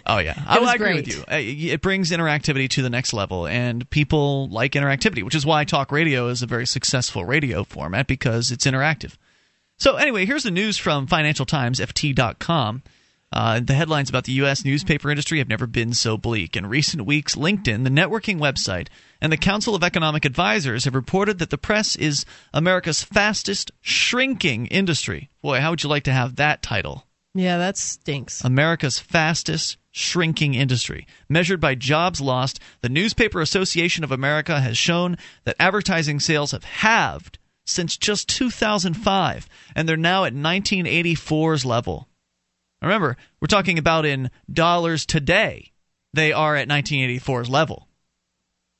oh, 0.06 0.20
yeah. 0.20 0.42
I, 0.48 0.58
oh, 0.58 0.62
was 0.62 0.70
I 0.70 0.76
agree 0.76 0.96
with 0.96 1.08
you. 1.08 1.24
It 1.30 1.82
brings 1.82 2.12
interactivity 2.12 2.70
to 2.72 2.82
the 2.82 2.90
next 2.90 3.14
level, 3.14 3.48
and 3.48 3.90
people 3.90 4.48
like 4.50 4.74
interactivity, 4.74 5.24
which 5.24 5.36
is 5.36 5.46
why 5.46 5.64
talk 5.66 5.92
radio 5.92 6.28
is 6.28 6.42
a 6.42 6.48
very 6.48 6.68
successful 6.68 7.26
radio 7.26 7.64
format 7.64 8.08
because 8.08 8.52
it's 8.52 8.66
interactive. 8.66 9.18
So, 9.80 9.96
anyway, 9.96 10.26
here's 10.26 10.44
the 10.44 10.52
news 10.52 10.78
from 10.78 11.06
Financial 11.06 11.46
Times, 11.46 11.80
FT.com. 11.80 12.82
Uh, 13.32 13.60
the 13.60 13.74
headlines 13.74 14.10
about 14.10 14.24
the 14.24 14.32
U.S. 14.34 14.64
newspaper 14.64 15.10
industry 15.10 15.40
have 15.40 15.50
never 15.50 15.68
been 15.68 15.94
so 15.94 16.18
bleak. 16.18 16.56
In 16.56 16.66
recent 16.66 17.06
weeks, 17.06 17.36
LinkedIn, 17.36 17.84
the 17.84 17.90
networking 17.90 18.40
website, 18.40 18.88
and 19.22 19.32
the 19.32 19.38
Council 19.38 19.76
of 19.76 19.84
Economic 19.84 20.24
Advisors 20.24 20.86
have 20.86 20.96
reported 20.96 21.40
that 21.40 21.50
the 21.50 21.58
press 21.58 21.96
is 21.96 22.26
America's 22.54 23.04
fastest 23.04 23.72
shrinking 23.82 24.68
industry. 24.68 25.30
Boy, 25.42 25.60
how 25.60 25.72
would 25.72 25.84
you 25.84 25.90
like 25.90 26.04
to 26.04 26.14
have 26.14 26.38
that 26.38 26.62
title? 26.62 27.04
yeah, 27.34 27.58
that 27.58 27.78
stinks. 27.78 28.44
America's 28.44 29.00
fastest 29.00 29.78
shrinking 29.92 30.56
industry. 30.56 31.06
Measured 31.30 31.60
by 31.60 31.76
jobs 31.76 32.20
lost, 32.22 32.60
the 32.82 32.90
Newspaper 32.90 33.42
Association 33.42 34.04
of 34.04 34.12
America 34.12 34.60
has 34.60 34.78
shown 34.78 35.18
that 35.44 35.56
advertising 35.60 36.20
sales 36.20 36.52
have 36.52 36.64
halved 36.64 37.38
since 37.66 37.98
just 37.98 38.30
2005, 38.30 39.48
and 39.76 39.88
they're 39.88 39.98
now 39.98 40.24
at 40.24 40.34
1984's 40.34 41.66
level. 41.66 42.08
Remember, 42.82 43.18
we're 43.42 43.48
talking 43.48 43.78
about 43.80 44.06
in 44.06 44.30
dollars 44.52 45.06
today. 45.06 45.72
They 46.14 46.32
are 46.32 46.56
at 46.56 46.68
1984's 46.68 47.50
level. 47.50 47.88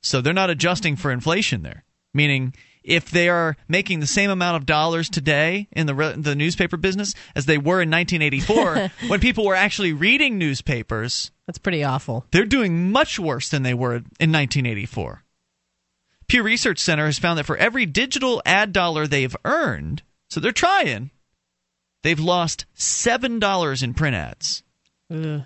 So 0.02 0.20
they're 0.20 0.32
not 0.32 0.50
adjusting 0.50 0.96
for 0.96 1.10
inflation 1.10 1.62
there. 1.62 1.84
Meaning, 2.14 2.54
if 2.82 3.10
they 3.10 3.28
are 3.28 3.56
making 3.68 4.00
the 4.00 4.06
same 4.06 4.30
amount 4.30 4.56
of 4.56 4.64
dollars 4.66 5.10
today 5.10 5.68
in 5.72 5.86
the 5.86 5.94
re- 5.94 6.14
the 6.16 6.34
newspaper 6.34 6.76
business 6.76 7.12
as 7.36 7.44
they 7.44 7.58
were 7.58 7.82
in 7.82 7.90
1984, 7.90 8.90
when 9.08 9.20
people 9.20 9.44
were 9.44 9.54
actually 9.54 9.92
reading 9.92 10.38
newspapers, 10.38 11.30
That's 11.46 11.58
pretty 11.58 11.84
awful. 11.84 12.24
they're 12.30 12.46
doing 12.46 12.90
much 12.90 13.18
worse 13.18 13.48
than 13.50 13.62
they 13.62 13.74
were 13.74 13.96
in 13.96 14.32
1984. 14.32 15.22
Pew 16.28 16.42
Research 16.42 16.78
Center 16.78 17.06
has 17.06 17.18
found 17.18 17.38
that 17.38 17.44
for 17.46 17.56
every 17.56 17.84
digital 17.86 18.40
ad 18.46 18.72
dollar 18.72 19.06
they've 19.06 19.36
earned, 19.44 20.02
so 20.30 20.40
they're 20.40 20.52
trying, 20.52 21.10
they've 22.02 22.20
lost 22.20 22.66
$7 22.76 23.82
in 23.82 23.94
print 23.94 24.16
ads. 24.16 24.62
Ugh. 25.12 25.44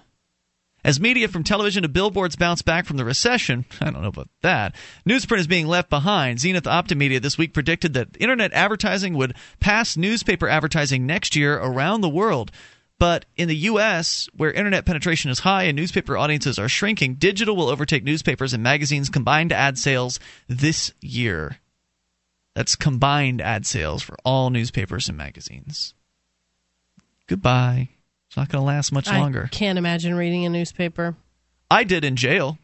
As 0.84 0.98
media 0.98 1.28
from 1.28 1.44
television 1.44 1.84
to 1.84 1.88
billboards 1.88 2.34
bounce 2.34 2.60
back 2.62 2.86
from 2.86 2.96
the 2.96 3.04
recession, 3.04 3.64
I 3.80 3.90
don't 3.90 4.02
know 4.02 4.08
about 4.08 4.28
that. 4.42 4.74
Newsprint 5.08 5.38
is 5.38 5.46
being 5.46 5.68
left 5.68 5.88
behind. 5.88 6.40
Zenith 6.40 6.64
Optimedia 6.64 7.22
this 7.22 7.38
week 7.38 7.54
predicted 7.54 7.94
that 7.94 8.16
internet 8.18 8.52
advertising 8.52 9.14
would 9.14 9.36
pass 9.60 9.96
newspaper 9.96 10.48
advertising 10.48 11.06
next 11.06 11.36
year 11.36 11.56
around 11.56 12.00
the 12.00 12.08
world. 12.08 12.50
But 12.98 13.26
in 13.36 13.48
the 13.48 13.56
U.S., 13.56 14.28
where 14.32 14.52
internet 14.52 14.84
penetration 14.84 15.30
is 15.30 15.40
high 15.40 15.64
and 15.64 15.76
newspaper 15.76 16.16
audiences 16.16 16.58
are 16.58 16.68
shrinking, 16.68 17.14
digital 17.14 17.56
will 17.56 17.68
overtake 17.68 18.04
newspapers 18.04 18.52
and 18.52 18.62
magazines' 18.62 19.08
combined 19.08 19.52
ad 19.52 19.78
sales 19.78 20.20
this 20.48 20.92
year. 21.00 21.58
That's 22.54 22.76
combined 22.76 23.40
ad 23.40 23.66
sales 23.66 24.02
for 24.02 24.16
all 24.24 24.50
newspapers 24.50 25.08
and 25.08 25.18
magazines. 25.18 25.94
Goodbye. 27.32 27.88
It's 28.28 28.36
not 28.36 28.50
going 28.50 28.60
to 28.60 28.66
last 28.66 28.92
much 28.92 29.08
longer. 29.08 29.44
I 29.44 29.48
can't 29.48 29.78
imagine 29.78 30.14
reading 30.14 30.44
a 30.44 30.50
newspaper. 30.50 31.16
I 31.70 31.82
did 31.84 32.04
in 32.04 32.14
jail. 32.16 32.58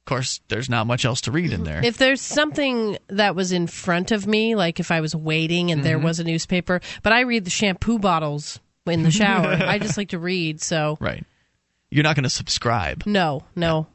Of 0.00 0.04
course, 0.06 0.40
there's 0.48 0.70
not 0.70 0.86
much 0.86 1.04
else 1.04 1.20
to 1.22 1.30
read 1.30 1.52
in 1.52 1.64
there. 1.64 1.84
If 1.84 1.98
there's 1.98 2.22
something 2.22 2.96
that 3.08 3.34
was 3.34 3.52
in 3.52 3.66
front 3.66 4.12
of 4.12 4.26
me, 4.26 4.54
like 4.54 4.80
if 4.80 4.90
I 4.90 5.02
was 5.02 5.14
waiting 5.14 5.70
and 5.70 5.84
there 5.84 5.98
Mhm. 5.98 6.04
was 6.04 6.20
a 6.20 6.24
newspaper, 6.24 6.80
but 7.02 7.12
I 7.12 7.20
read 7.20 7.44
the 7.44 7.50
shampoo 7.50 7.98
bottles 7.98 8.60
in 8.86 9.02
the 9.02 9.10
shower. 9.10 9.52
I 9.62 9.78
just 9.78 9.98
like 9.98 10.08
to 10.10 10.18
read, 10.18 10.62
so 10.62 10.96
right. 10.98 11.22
You're 11.90 12.02
not 12.04 12.16
going 12.16 12.24
to 12.24 12.30
subscribe. 12.30 13.02
no, 13.04 13.42
no. 13.54 13.88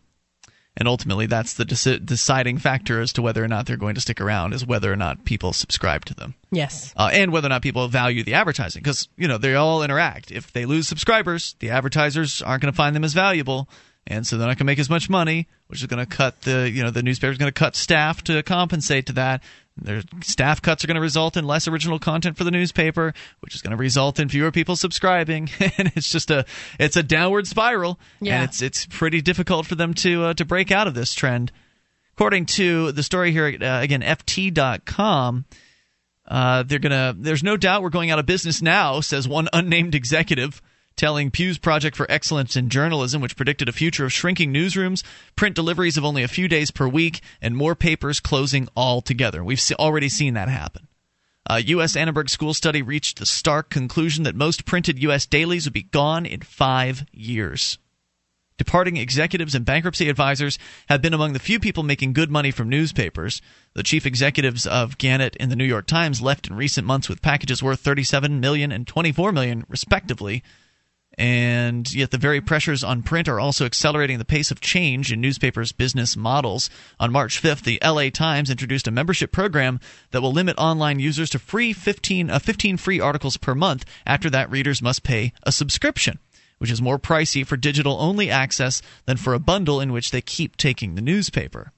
And 0.81 0.87
ultimately, 0.87 1.27
that's 1.27 1.53
the 1.53 1.63
deci- 1.63 2.03
deciding 2.03 2.57
factor 2.57 3.01
as 3.01 3.13
to 3.13 3.21
whether 3.21 3.43
or 3.43 3.47
not 3.47 3.67
they're 3.67 3.77
going 3.77 3.93
to 3.93 4.01
stick 4.01 4.19
around, 4.19 4.51
is 4.53 4.65
whether 4.65 4.91
or 4.91 4.95
not 4.95 5.25
people 5.25 5.53
subscribe 5.53 6.05
to 6.05 6.15
them. 6.15 6.33
Yes. 6.51 6.91
Uh, 6.97 7.11
and 7.13 7.31
whether 7.31 7.45
or 7.45 7.49
not 7.49 7.61
people 7.61 7.87
value 7.87 8.23
the 8.23 8.33
advertising. 8.33 8.81
Because, 8.81 9.07
you 9.15 9.27
know, 9.27 9.37
they 9.37 9.53
all 9.53 9.83
interact. 9.83 10.31
If 10.31 10.51
they 10.53 10.65
lose 10.65 10.87
subscribers, 10.87 11.55
the 11.59 11.69
advertisers 11.69 12.41
aren't 12.41 12.63
going 12.63 12.73
to 12.73 12.75
find 12.75 12.95
them 12.95 13.03
as 13.03 13.13
valuable. 13.13 13.69
and 14.07 14.25
so 14.25 14.37
they're 14.37 14.47
not 14.47 14.57
going 14.57 14.65
to 14.65 14.71
make 14.71 14.79
as 14.79 14.89
much 14.89 15.07
money, 15.07 15.47
which 15.67 15.81
is 15.81 15.85
going 15.85 16.03
to 16.03 16.09
cut 16.17 16.41
the 16.41 16.67
you 16.67 16.81
know 16.83 16.89
the 16.89 17.03
newspaper's 17.03 17.37
going 17.37 17.51
to 17.51 17.59
cut 17.59 17.75
staff 17.75 18.23
to 18.23 18.41
compensate 18.41 19.05
to 19.05 19.13
that. 19.13 19.43
Their 19.81 20.03
staff 20.21 20.61
cuts 20.61 20.83
are 20.83 20.87
going 20.87 20.95
to 20.95 21.01
result 21.01 21.35
in 21.35 21.45
less 21.45 21.67
original 21.67 21.97
content 21.97 22.37
for 22.37 22.43
the 22.43 22.51
newspaper, 22.51 23.13
which 23.39 23.55
is 23.55 23.61
going 23.61 23.71
to 23.71 23.77
result 23.77 24.19
in 24.19 24.29
fewer 24.29 24.51
people 24.51 24.75
subscribing, 24.75 25.49
and 25.77 25.91
it's 25.95 26.09
just 26.09 26.29
a 26.29 26.45
it's 26.79 26.95
a 26.95 27.03
downward 27.03 27.47
spiral, 27.47 27.99
Yeah. 28.19 28.35
and 28.35 28.43
it's 28.43 28.61
it's 28.61 28.85
pretty 28.85 29.21
difficult 29.21 29.65
for 29.65 29.75
them 29.75 29.93
to 29.95 30.25
uh, 30.25 30.33
to 30.35 30.45
break 30.45 30.71
out 30.71 30.87
of 30.87 30.93
this 30.93 31.13
trend. 31.13 31.51
According 32.13 32.45
to 32.47 32.91
the 32.91 33.01
story 33.03 33.31
here 33.31 33.47
uh, 33.61 33.81
again, 33.81 34.01
FT.com. 34.01 35.45
Uh, 36.27 36.63
they're 36.63 36.79
gonna. 36.79 37.13
There's 37.17 37.43
no 37.43 37.57
doubt 37.57 37.81
we're 37.81 37.89
going 37.89 38.11
out 38.11 38.19
of 38.19 38.25
business 38.25 38.61
now, 38.61 39.01
says 39.01 39.27
one 39.27 39.49
unnamed 39.51 39.95
executive, 39.95 40.61
telling 40.95 41.31
Pew's 41.31 41.57
Project 41.57 41.95
for 41.95 42.09
Excellence 42.09 42.55
in 42.55 42.69
Journalism, 42.69 43.21
which 43.21 43.35
predicted 43.35 43.69
a 43.69 43.73
future 43.73 44.05
of 44.05 44.13
shrinking 44.13 44.53
newsrooms, 44.53 45.03
print 45.35 45.55
deliveries 45.55 45.97
of 45.97 46.05
only 46.05 46.23
a 46.23 46.27
few 46.27 46.47
days 46.47 46.71
per 46.71 46.87
week, 46.87 47.21
and 47.41 47.55
more 47.55 47.75
papers 47.75 48.19
closing 48.19 48.67
altogether. 48.75 49.43
We've 49.43 49.61
already 49.79 50.09
seen 50.09 50.33
that 50.35 50.49
happen. 50.49 50.87
Uh, 51.49 51.55
a 51.55 51.59
U.S. 51.63 51.95
Annenberg 51.95 52.29
school 52.29 52.53
study 52.53 52.81
reached 52.81 53.19
the 53.19 53.25
stark 53.25 53.69
conclusion 53.69 54.23
that 54.23 54.35
most 54.35 54.65
printed 54.65 55.01
U.S. 55.03 55.25
dailies 55.25 55.65
would 55.65 55.73
be 55.73 55.83
gone 55.83 56.25
in 56.25 56.41
five 56.41 57.05
years. 57.11 57.77
Departing 58.57 58.97
executives 58.97 59.55
and 59.55 59.65
bankruptcy 59.65 60.07
advisors 60.07 60.59
have 60.87 61.01
been 61.01 61.15
among 61.15 61.33
the 61.33 61.39
few 61.39 61.59
people 61.59 61.81
making 61.81 62.13
good 62.13 62.29
money 62.29 62.51
from 62.51 62.69
newspapers. 62.69 63.41
The 63.73 63.81
chief 63.81 64.05
executives 64.05 64.67
of 64.67 64.99
Gannett 64.99 65.35
and 65.39 65.51
the 65.51 65.55
New 65.55 65.65
York 65.65 65.87
Times 65.87 66.21
left 66.21 66.47
in 66.47 66.55
recent 66.55 66.85
months 66.85 67.09
with 67.09 67.23
packages 67.23 67.63
worth 67.63 67.79
37 67.79 68.39
million 68.39 68.71
and 68.71 68.85
24 68.85 69.31
million 69.31 69.65
respectively. 69.67 70.43
And 71.17 71.93
yet, 71.93 72.11
the 72.11 72.17
very 72.17 72.39
pressures 72.39 72.83
on 72.83 73.03
print 73.03 73.27
are 73.27 73.39
also 73.39 73.65
accelerating 73.65 74.17
the 74.17 74.25
pace 74.25 74.49
of 74.49 74.61
change 74.61 75.11
in 75.11 75.19
newspapers' 75.19 75.73
business 75.73 76.15
models. 76.15 76.69
On 76.99 77.11
March 77.11 77.41
5th, 77.41 77.63
the 77.63 77.79
LA 77.83 78.09
Times 78.09 78.49
introduced 78.49 78.87
a 78.87 78.91
membership 78.91 79.31
program 79.31 79.79
that 80.11 80.21
will 80.21 80.31
limit 80.31 80.57
online 80.57 80.99
users 80.99 81.29
to 81.31 81.39
free 81.39 81.73
15, 81.73 82.29
uh, 82.29 82.39
15 82.39 82.77
free 82.77 82.99
articles 82.99 83.35
per 83.35 83.53
month. 83.53 83.83
After 84.05 84.29
that, 84.29 84.49
readers 84.49 84.81
must 84.81 85.03
pay 85.03 85.33
a 85.43 85.51
subscription, 85.51 86.19
which 86.59 86.71
is 86.71 86.81
more 86.81 86.97
pricey 86.97 87.45
for 87.45 87.57
digital 87.57 87.97
only 87.99 88.29
access 88.29 88.81
than 89.05 89.17
for 89.17 89.33
a 89.33 89.39
bundle 89.39 89.81
in 89.81 89.91
which 89.91 90.11
they 90.11 90.21
keep 90.21 90.55
taking 90.55 90.95
the 90.95 91.01
newspaper. 91.01 91.73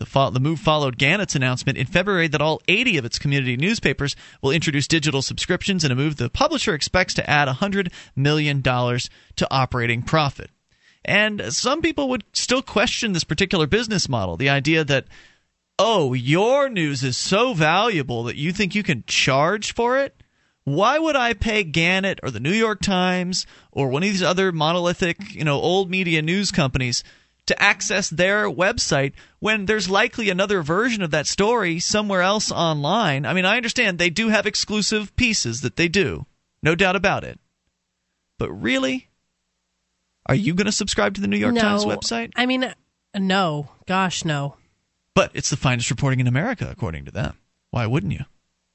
The, 0.00 0.06
fo- 0.06 0.30
the 0.30 0.40
move 0.40 0.58
followed 0.58 0.96
Gannett's 0.96 1.36
announcement 1.36 1.76
in 1.76 1.86
February 1.86 2.26
that 2.28 2.40
all 2.40 2.62
80 2.66 2.96
of 2.96 3.04
its 3.04 3.18
community 3.18 3.58
newspapers 3.58 4.16
will 4.40 4.50
introduce 4.50 4.88
digital 4.88 5.20
subscriptions 5.20 5.84
in 5.84 5.92
a 5.92 5.94
move 5.94 6.16
the 6.16 6.30
publisher 6.30 6.72
expects 6.72 7.12
to 7.14 7.28
add 7.28 7.48
$100 7.48 7.92
million 8.16 8.62
to 8.62 9.48
operating 9.50 10.00
profit. 10.00 10.50
And 11.04 11.52
some 11.52 11.82
people 11.82 12.08
would 12.08 12.24
still 12.32 12.62
question 12.62 13.12
this 13.12 13.24
particular 13.24 13.66
business 13.66 14.08
model 14.08 14.38
the 14.38 14.48
idea 14.48 14.84
that, 14.84 15.04
oh, 15.78 16.14
your 16.14 16.70
news 16.70 17.04
is 17.04 17.18
so 17.18 17.52
valuable 17.52 18.22
that 18.24 18.36
you 18.36 18.52
think 18.52 18.74
you 18.74 18.82
can 18.82 19.04
charge 19.06 19.74
for 19.74 19.98
it? 19.98 20.22
Why 20.64 20.98
would 20.98 21.16
I 21.16 21.34
pay 21.34 21.62
Gannett 21.62 22.20
or 22.22 22.30
the 22.30 22.40
New 22.40 22.52
York 22.52 22.80
Times 22.80 23.46
or 23.70 23.88
one 23.88 24.02
of 24.02 24.08
these 24.08 24.22
other 24.22 24.50
monolithic, 24.50 25.34
you 25.34 25.44
know, 25.44 25.60
old 25.60 25.90
media 25.90 26.22
news 26.22 26.50
companies 26.50 27.04
to 27.50 27.62
access 27.62 28.08
their 28.08 28.48
website 28.48 29.12
when 29.40 29.66
there's 29.66 29.90
likely 29.90 30.30
another 30.30 30.62
version 30.62 31.02
of 31.02 31.10
that 31.10 31.26
story 31.26 31.80
somewhere 31.80 32.22
else 32.22 32.52
online? 32.52 33.26
I 33.26 33.34
mean, 33.34 33.44
I 33.44 33.56
understand 33.56 33.98
they 33.98 34.08
do 34.08 34.28
have 34.28 34.46
exclusive 34.46 35.14
pieces 35.16 35.60
that 35.62 35.74
they 35.74 35.88
do, 35.88 36.26
no 36.62 36.74
doubt 36.74 36.94
about 36.96 37.24
it. 37.24 37.38
But 38.38 38.50
really? 38.52 39.08
Are 40.26 40.34
you 40.34 40.54
going 40.54 40.66
to 40.66 40.72
subscribe 40.72 41.14
to 41.14 41.20
the 41.20 41.26
New 41.26 41.38
York 41.38 41.54
no, 41.54 41.60
Times 41.60 41.84
website? 41.84 42.30
I 42.36 42.46
mean, 42.46 42.62
uh, 42.62 42.74
no. 43.18 43.68
Gosh, 43.86 44.24
no. 44.24 44.56
But 45.14 45.32
it's 45.34 45.50
the 45.50 45.56
finest 45.56 45.90
reporting 45.90 46.20
in 46.20 46.28
America, 46.28 46.68
according 46.70 47.04
to 47.06 47.10
them. 47.10 47.36
Why 47.70 47.86
wouldn't 47.86 48.12
you? 48.12 48.24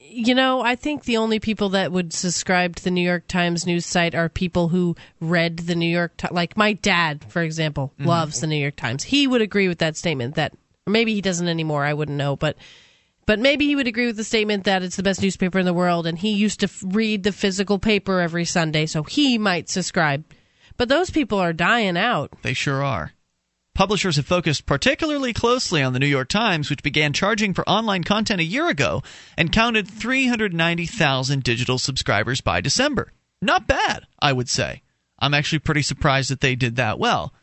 You 0.08 0.36
know, 0.36 0.62
I 0.62 0.76
think 0.76 1.04
the 1.04 1.18
only 1.18 1.40
people 1.40 1.70
that 1.70 1.92
would 1.92 2.14
subscribe 2.14 2.76
to 2.78 2.84
the 2.84 2.92
New 2.92 3.02
York 3.02 3.28
Times 3.28 3.66
news 3.66 3.86
site 3.86 4.16
are 4.16 4.30
people 4.30 4.70
who 4.70 4.96
read 5.20 5.58
the 5.60 5.76
New 5.76 5.90
York 5.90 6.16
Times. 6.18 6.34
Like 6.34 6.56
my 6.58 6.74
dad, 6.74 7.26
for 7.30 7.42
example, 7.42 7.92
Mm-hmm. 8.00 8.08
loves 8.10 8.40
the 8.42 8.48
New 8.48 8.56
York 8.62 8.76
Times. 8.76 9.04
He 9.04 9.28
would 9.28 9.42
agree 9.42 9.68
with 9.68 9.80
that 9.80 9.98
statement. 9.98 10.36
That 10.36 10.54
or 10.88 10.92
maybe 10.92 11.14
he 11.14 11.22
doesn't 11.22 11.48
anymore. 11.48 11.84
I 11.84 11.94
wouldn't 11.94 12.18
know, 12.18 12.36
but 12.36 12.56
but 13.26 13.40
maybe 13.40 13.66
he 13.66 13.76
would 13.76 13.88
agree 13.88 14.06
with 14.06 14.18
the 14.18 14.24
statement 14.24 14.66
that 14.66 14.84
it's 14.84 14.96
the 14.98 15.04
best 15.04 15.22
newspaper 15.22 15.58
in 15.60 15.66
the 15.66 15.74
world, 15.74 16.06
and 16.06 16.18
he 16.18 16.32
used 16.34 16.60
to 16.60 16.68
f- 16.68 16.84
read 16.86 17.24
the 17.24 17.32
physical 17.32 17.80
paper 17.80 18.20
every 18.22 18.46
Sunday, 18.46 18.86
so 18.86 19.02
he 19.04 19.38
might 19.40 19.68
subscribe. 19.68 20.24
But 20.78 20.90
those 20.90 21.10
people 21.10 21.40
are 21.40 21.54
dying 21.54 21.98
out. 21.98 22.32
They 22.44 22.54
sure 22.54 22.84
are. 22.84 23.14
Publishers 23.76 24.16
have 24.16 24.26
focused 24.26 24.66
particularly 24.66 25.34
closely 25.34 25.84
on 25.84 25.92
the 25.92 26.00
New 26.00 26.08
York 26.08 26.30
Times, 26.30 26.70
which 26.70 26.82
began 26.82 27.12
charging 27.12 27.54
for 27.54 27.68
online 27.68 28.06
content 28.06 28.40
a 28.40 28.46
year 28.46 28.70
ago 28.70 29.04
and 29.38 29.52
counted 29.52 29.86
390,000 29.86 31.44
digital 31.44 31.78
subscribers 31.78 32.40
by 32.40 32.62
December. 32.62 33.12
Not 33.42 33.68
bad, 33.68 34.08
I 34.18 34.32
would 34.32 34.48
say. 34.48 34.82
I'm 35.20 35.34
actually 35.34 35.60
pretty 35.60 35.82
surprised 35.82 36.30
that 36.30 36.40
they 36.40 36.56
did 36.56 36.78
that 36.78 37.00
well. 37.00 37.34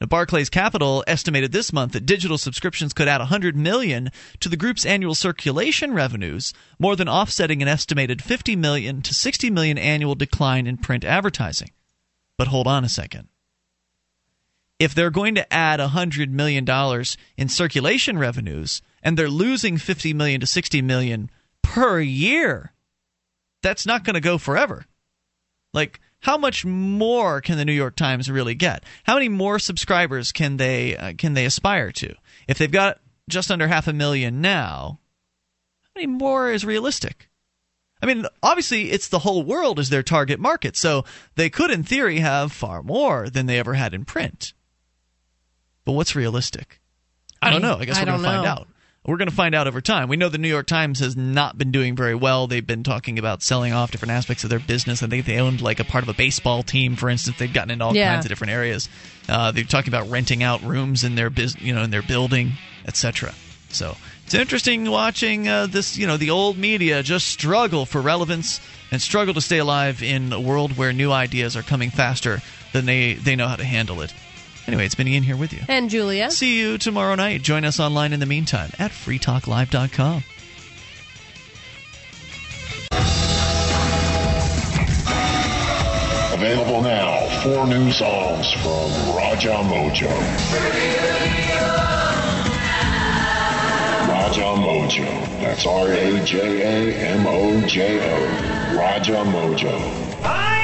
Now, 0.00 0.06
Barclays 0.06 0.48
Capital 0.48 1.04
estimated 1.06 1.52
this 1.52 1.70
month 1.70 1.92
that 1.92 2.06
digital 2.06 2.38
subscriptions 2.38 2.94
could 2.94 3.06
add 3.06 3.20
100 3.20 3.54
million 3.54 4.10
to 4.40 4.48
the 4.48 4.56
group's 4.56 4.86
annual 4.86 5.14
circulation 5.14 5.92
revenues, 5.92 6.54
more 6.78 6.96
than 6.96 7.10
offsetting 7.10 7.60
an 7.60 7.68
estimated 7.68 8.22
50 8.22 8.56
million 8.56 9.02
to 9.02 9.12
60 9.12 9.50
million 9.50 9.76
annual 9.76 10.14
decline 10.14 10.66
in 10.66 10.78
print 10.78 11.04
advertising. 11.04 11.72
But 12.38 12.48
hold 12.48 12.66
on 12.66 12.84
a 12.84 12.88
second 12.88 13.28
if 14.78 14.94
they're 14.94 15.10
going 15.10 15.34
to 15.36 15.52
add 15.52 15.80
$100 15.80 16.30
million 16.30 16.66
in 17.36 17.48
circulation 17.48 18.18
revenues 18.18 18.82
and 19.02 19.16
they're 19.16 19.28
losing 19.28 19.78
50 19.78 20.12
million 20.14 20.40
to 20.40 20.46
60 20.46 20.82
million 20.82 21.30
per 21.62 22.00
year, 22.00 22.72
that's 23.62 23.86
not 23.86 24.04
going 24.04 24.14
to 24.14 24.20
go 24.20 24.38
forever. 24.38 24.84
Like, 25.72 26.00
how 26.20 26.38
much 26.38 26.64
more 26.64 27.40
can 27.40 27.58
the 27.58 27.64
New 27.64 27.72
York 27.72 27.96
Times 27.96 28.30
really 28.30 28.54
get? 28.54 28.84
How 29.04 29.14
many 29.14 29.28
more 29.28 29.58
subscribers 29.58 30.32
can 30.32 30.56
they 30.56 30.96
uh, 30.96 31.12
can 31.18 31.34
they 31.34 31.44
aspire 31.44 31.92
to? 31.92 32.14
If 32.48 32.56
they've 32.56 32.70
got 32.70 33.00
just 33.28 33.50
under 33.50 33.66
half 33.66 33.88
a 33.88 33.92
million 33.92 34.40
now, 34.40 35.00
how 35.82 35.90
many 35.96 36.06
more 36.06 36.50
is 36.50 36.64
realistic? 36.64 37.28
I 38.00 38.06
mean, 38.06 38.26
obviously, 38.42 38.90
it's 38.90 39.08
the 39.08 39.20
whole 39.20 39.42
world 39.42 39.78
is 39.78 39.88
their 39.88 40.02
target 40.02 40.40
market, 40.40 40.76
so 40.76 41.04
they 41.36 41.48
could, 41.48 41.70
in 41.70 41.84
theory, 41.84 42.20
have 42.20 42.52
far 42.52 42.82
more 42.82 43.30
than 43.30 43.46
they 43.46 43.58
ever 43.58 43.74
had 43.74 43.94
in 43.94 44.04
print. 44.04 44.52
But 45.84 45.92
what's 45.92 46.16
realistic? 46.16 46.80
I 47.42 47.50
don't 47.50 47.62
know. 47.62 47.76
I 47.78 47.84
guess 47.84 47.96
I 47.96 48.00
we're 48.00 48.06
going 48.06 48.22
to 48.22 48.26
find 48.26 48.46
out. 48.46 48.68
We're 49.06 49.18
going 49.18 49.28
to 49.28 49.34
find 49.34 49.54
out 49.54 49.66
over 49.66 49.82
time. 49.82 50.08
We 50.08 50.16
know 50.16 50.30
the 50.30 50.38
New 50.38 50.48
York 50.48 50.66
Times 50.66 51.00
has 51.00 51.14
not 51.14 51.58
been 51.58 51.70
doing 51.70 51.94
very 51.94 52.14
well. 52.14 52.46
They've 52.46 52.66
been 52.66 52.82
talking 52.82 53.18
about 53.18 53.42
selling 53.42 53.74
off 53.74 53.90
different 53.90 54.12
aspects 54.12 54.44
of 54.44 54.50
their 54.50 54.58
business. 54.60 55.02
I 55.02 55.08
think 55.08 55.26
they 55.26 55.38
owned 55.38 55.60
like 55.60 55.78
a 55.78 55.84
part 55.84 56.02
of 56.04 56.08
a 56.08 56.14
baseball 56.14 56.62
team, 56.62 56.96
for 56.96 57.10
instance. 57.10 57.36
They've 57.38 57.52
gotten 57.52 57.70
into 57.70 57.84
all 57.84 57.94
Yeah. 57.94 58.14
kinds 58.14 58.24
of 58.24 58.30
different 58.30 58.52
areas. 58.54 58.88
Uh, 59.28 59.50
they're 59.50 59.64
talking 59.64 59.90
about 59.90 60.08
renting 60.08 60.42
out 60.42 60.62
rooms 60.62 61.04
in 61.04 61.16
their 61.16 61.28
bus- 61.28 61.60
you 61.60 61.74
know, 61.74 61.82
in 61.82 61.90
their 61.90 62.00
building, 62.00 62.52
etc. 62.86 63.34
So 63.68 63.94
it's 64.24 64.32
interesting 64.32 64.90
watching 64.90 65.48
uh, 65.48 65.66
this, 65.66 65.98
you 65.98 66.06
know, 66.06 66.16
the 66.16 66.30
old 66.30 66.56
media 66.56 67.02
just 67.02 67.26
struggle 67.26 67.84
for 67.84 68.00
relevance 68.00 68.58
and 68.90 69.02
struggle 69.02 69.34
to 69.34 69.42
stay 69.42 69.58
alive 69.58 70.02
in 70.02 70.32
a 70.32 70.40
world 70.40 70.78
where 70.78 70.94
new 70.94 71.12
ideas 71.12 71.58
are 71.58 71.62
coming 71.62 71.90
faster 71.90 72.40
than 72.72 72.86
they 72.86 73.14
they 73.14 73.36
know 73.36 73.48
how 73.48 73.56
to 73.56 73.64
handle 73.64 74.00
it. 74.00 74.14
Anyway, 74.66 74.86
it's 74.86 74.94
been 74.94 75.08
Ian 75.08 75.22
here 75.22 75.36
with 75.36 75.52
you. 75.52 75.60
And 75.68 75.90
Julia. 75.90 76.30
See 76.30 76.58
you 76.58 76.78
tomorrow 76.78 77.14
night. 77.14 77.42
Join 77.42 77.64
us 77.64 77.78
online 77.78 78.12
in 78.12 78.20
the 78.20 78.26
meantime 78.26 78.70
at 78.78 78.90
freetalklive.com. 78.90 80.24
Available 86.32 86.82
now, 86.82 87.42
four 87.42 87.66
new 87.66 87.90
songs 87.92 88.52
from 88.54 89.16
Raja 89.16 89.54
Mojo. 89.62 90.10
Raja 94.08 94.54
Mojo. 94.60 95.40
That's 95.40 95.64
R 95.66 95.88
A 95.88 96.24
J 96.24 96.62
A 96.62 96.94
M 97.10 97.26
O 97.26 97.66
J 97.66 97.98
O. 98.00 98.76
Raja 98.76 99.24
Mojo. 99.24 100.63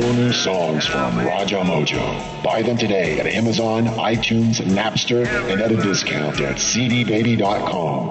Four 0.00 0.12
new 0.12 0.32
songs 0.32 0.86
from 0.86 1.18
Raja 1.18 1.56
Mojo. 1.56 2.44
Buy 2.44 2.62
them 2.62 2.76
today 2.76 3.18
at 3.18 3.26
Amazon, 3.26 3.86
iTunes, 3.86 4.60
Napster, 4.60 5.26
and 5.50 5.60
at 5.60 5.72
a 5.72 5.76
discount 5.76 6.40
at 6.40 6.54
cdbaby.com. 6.54 8.06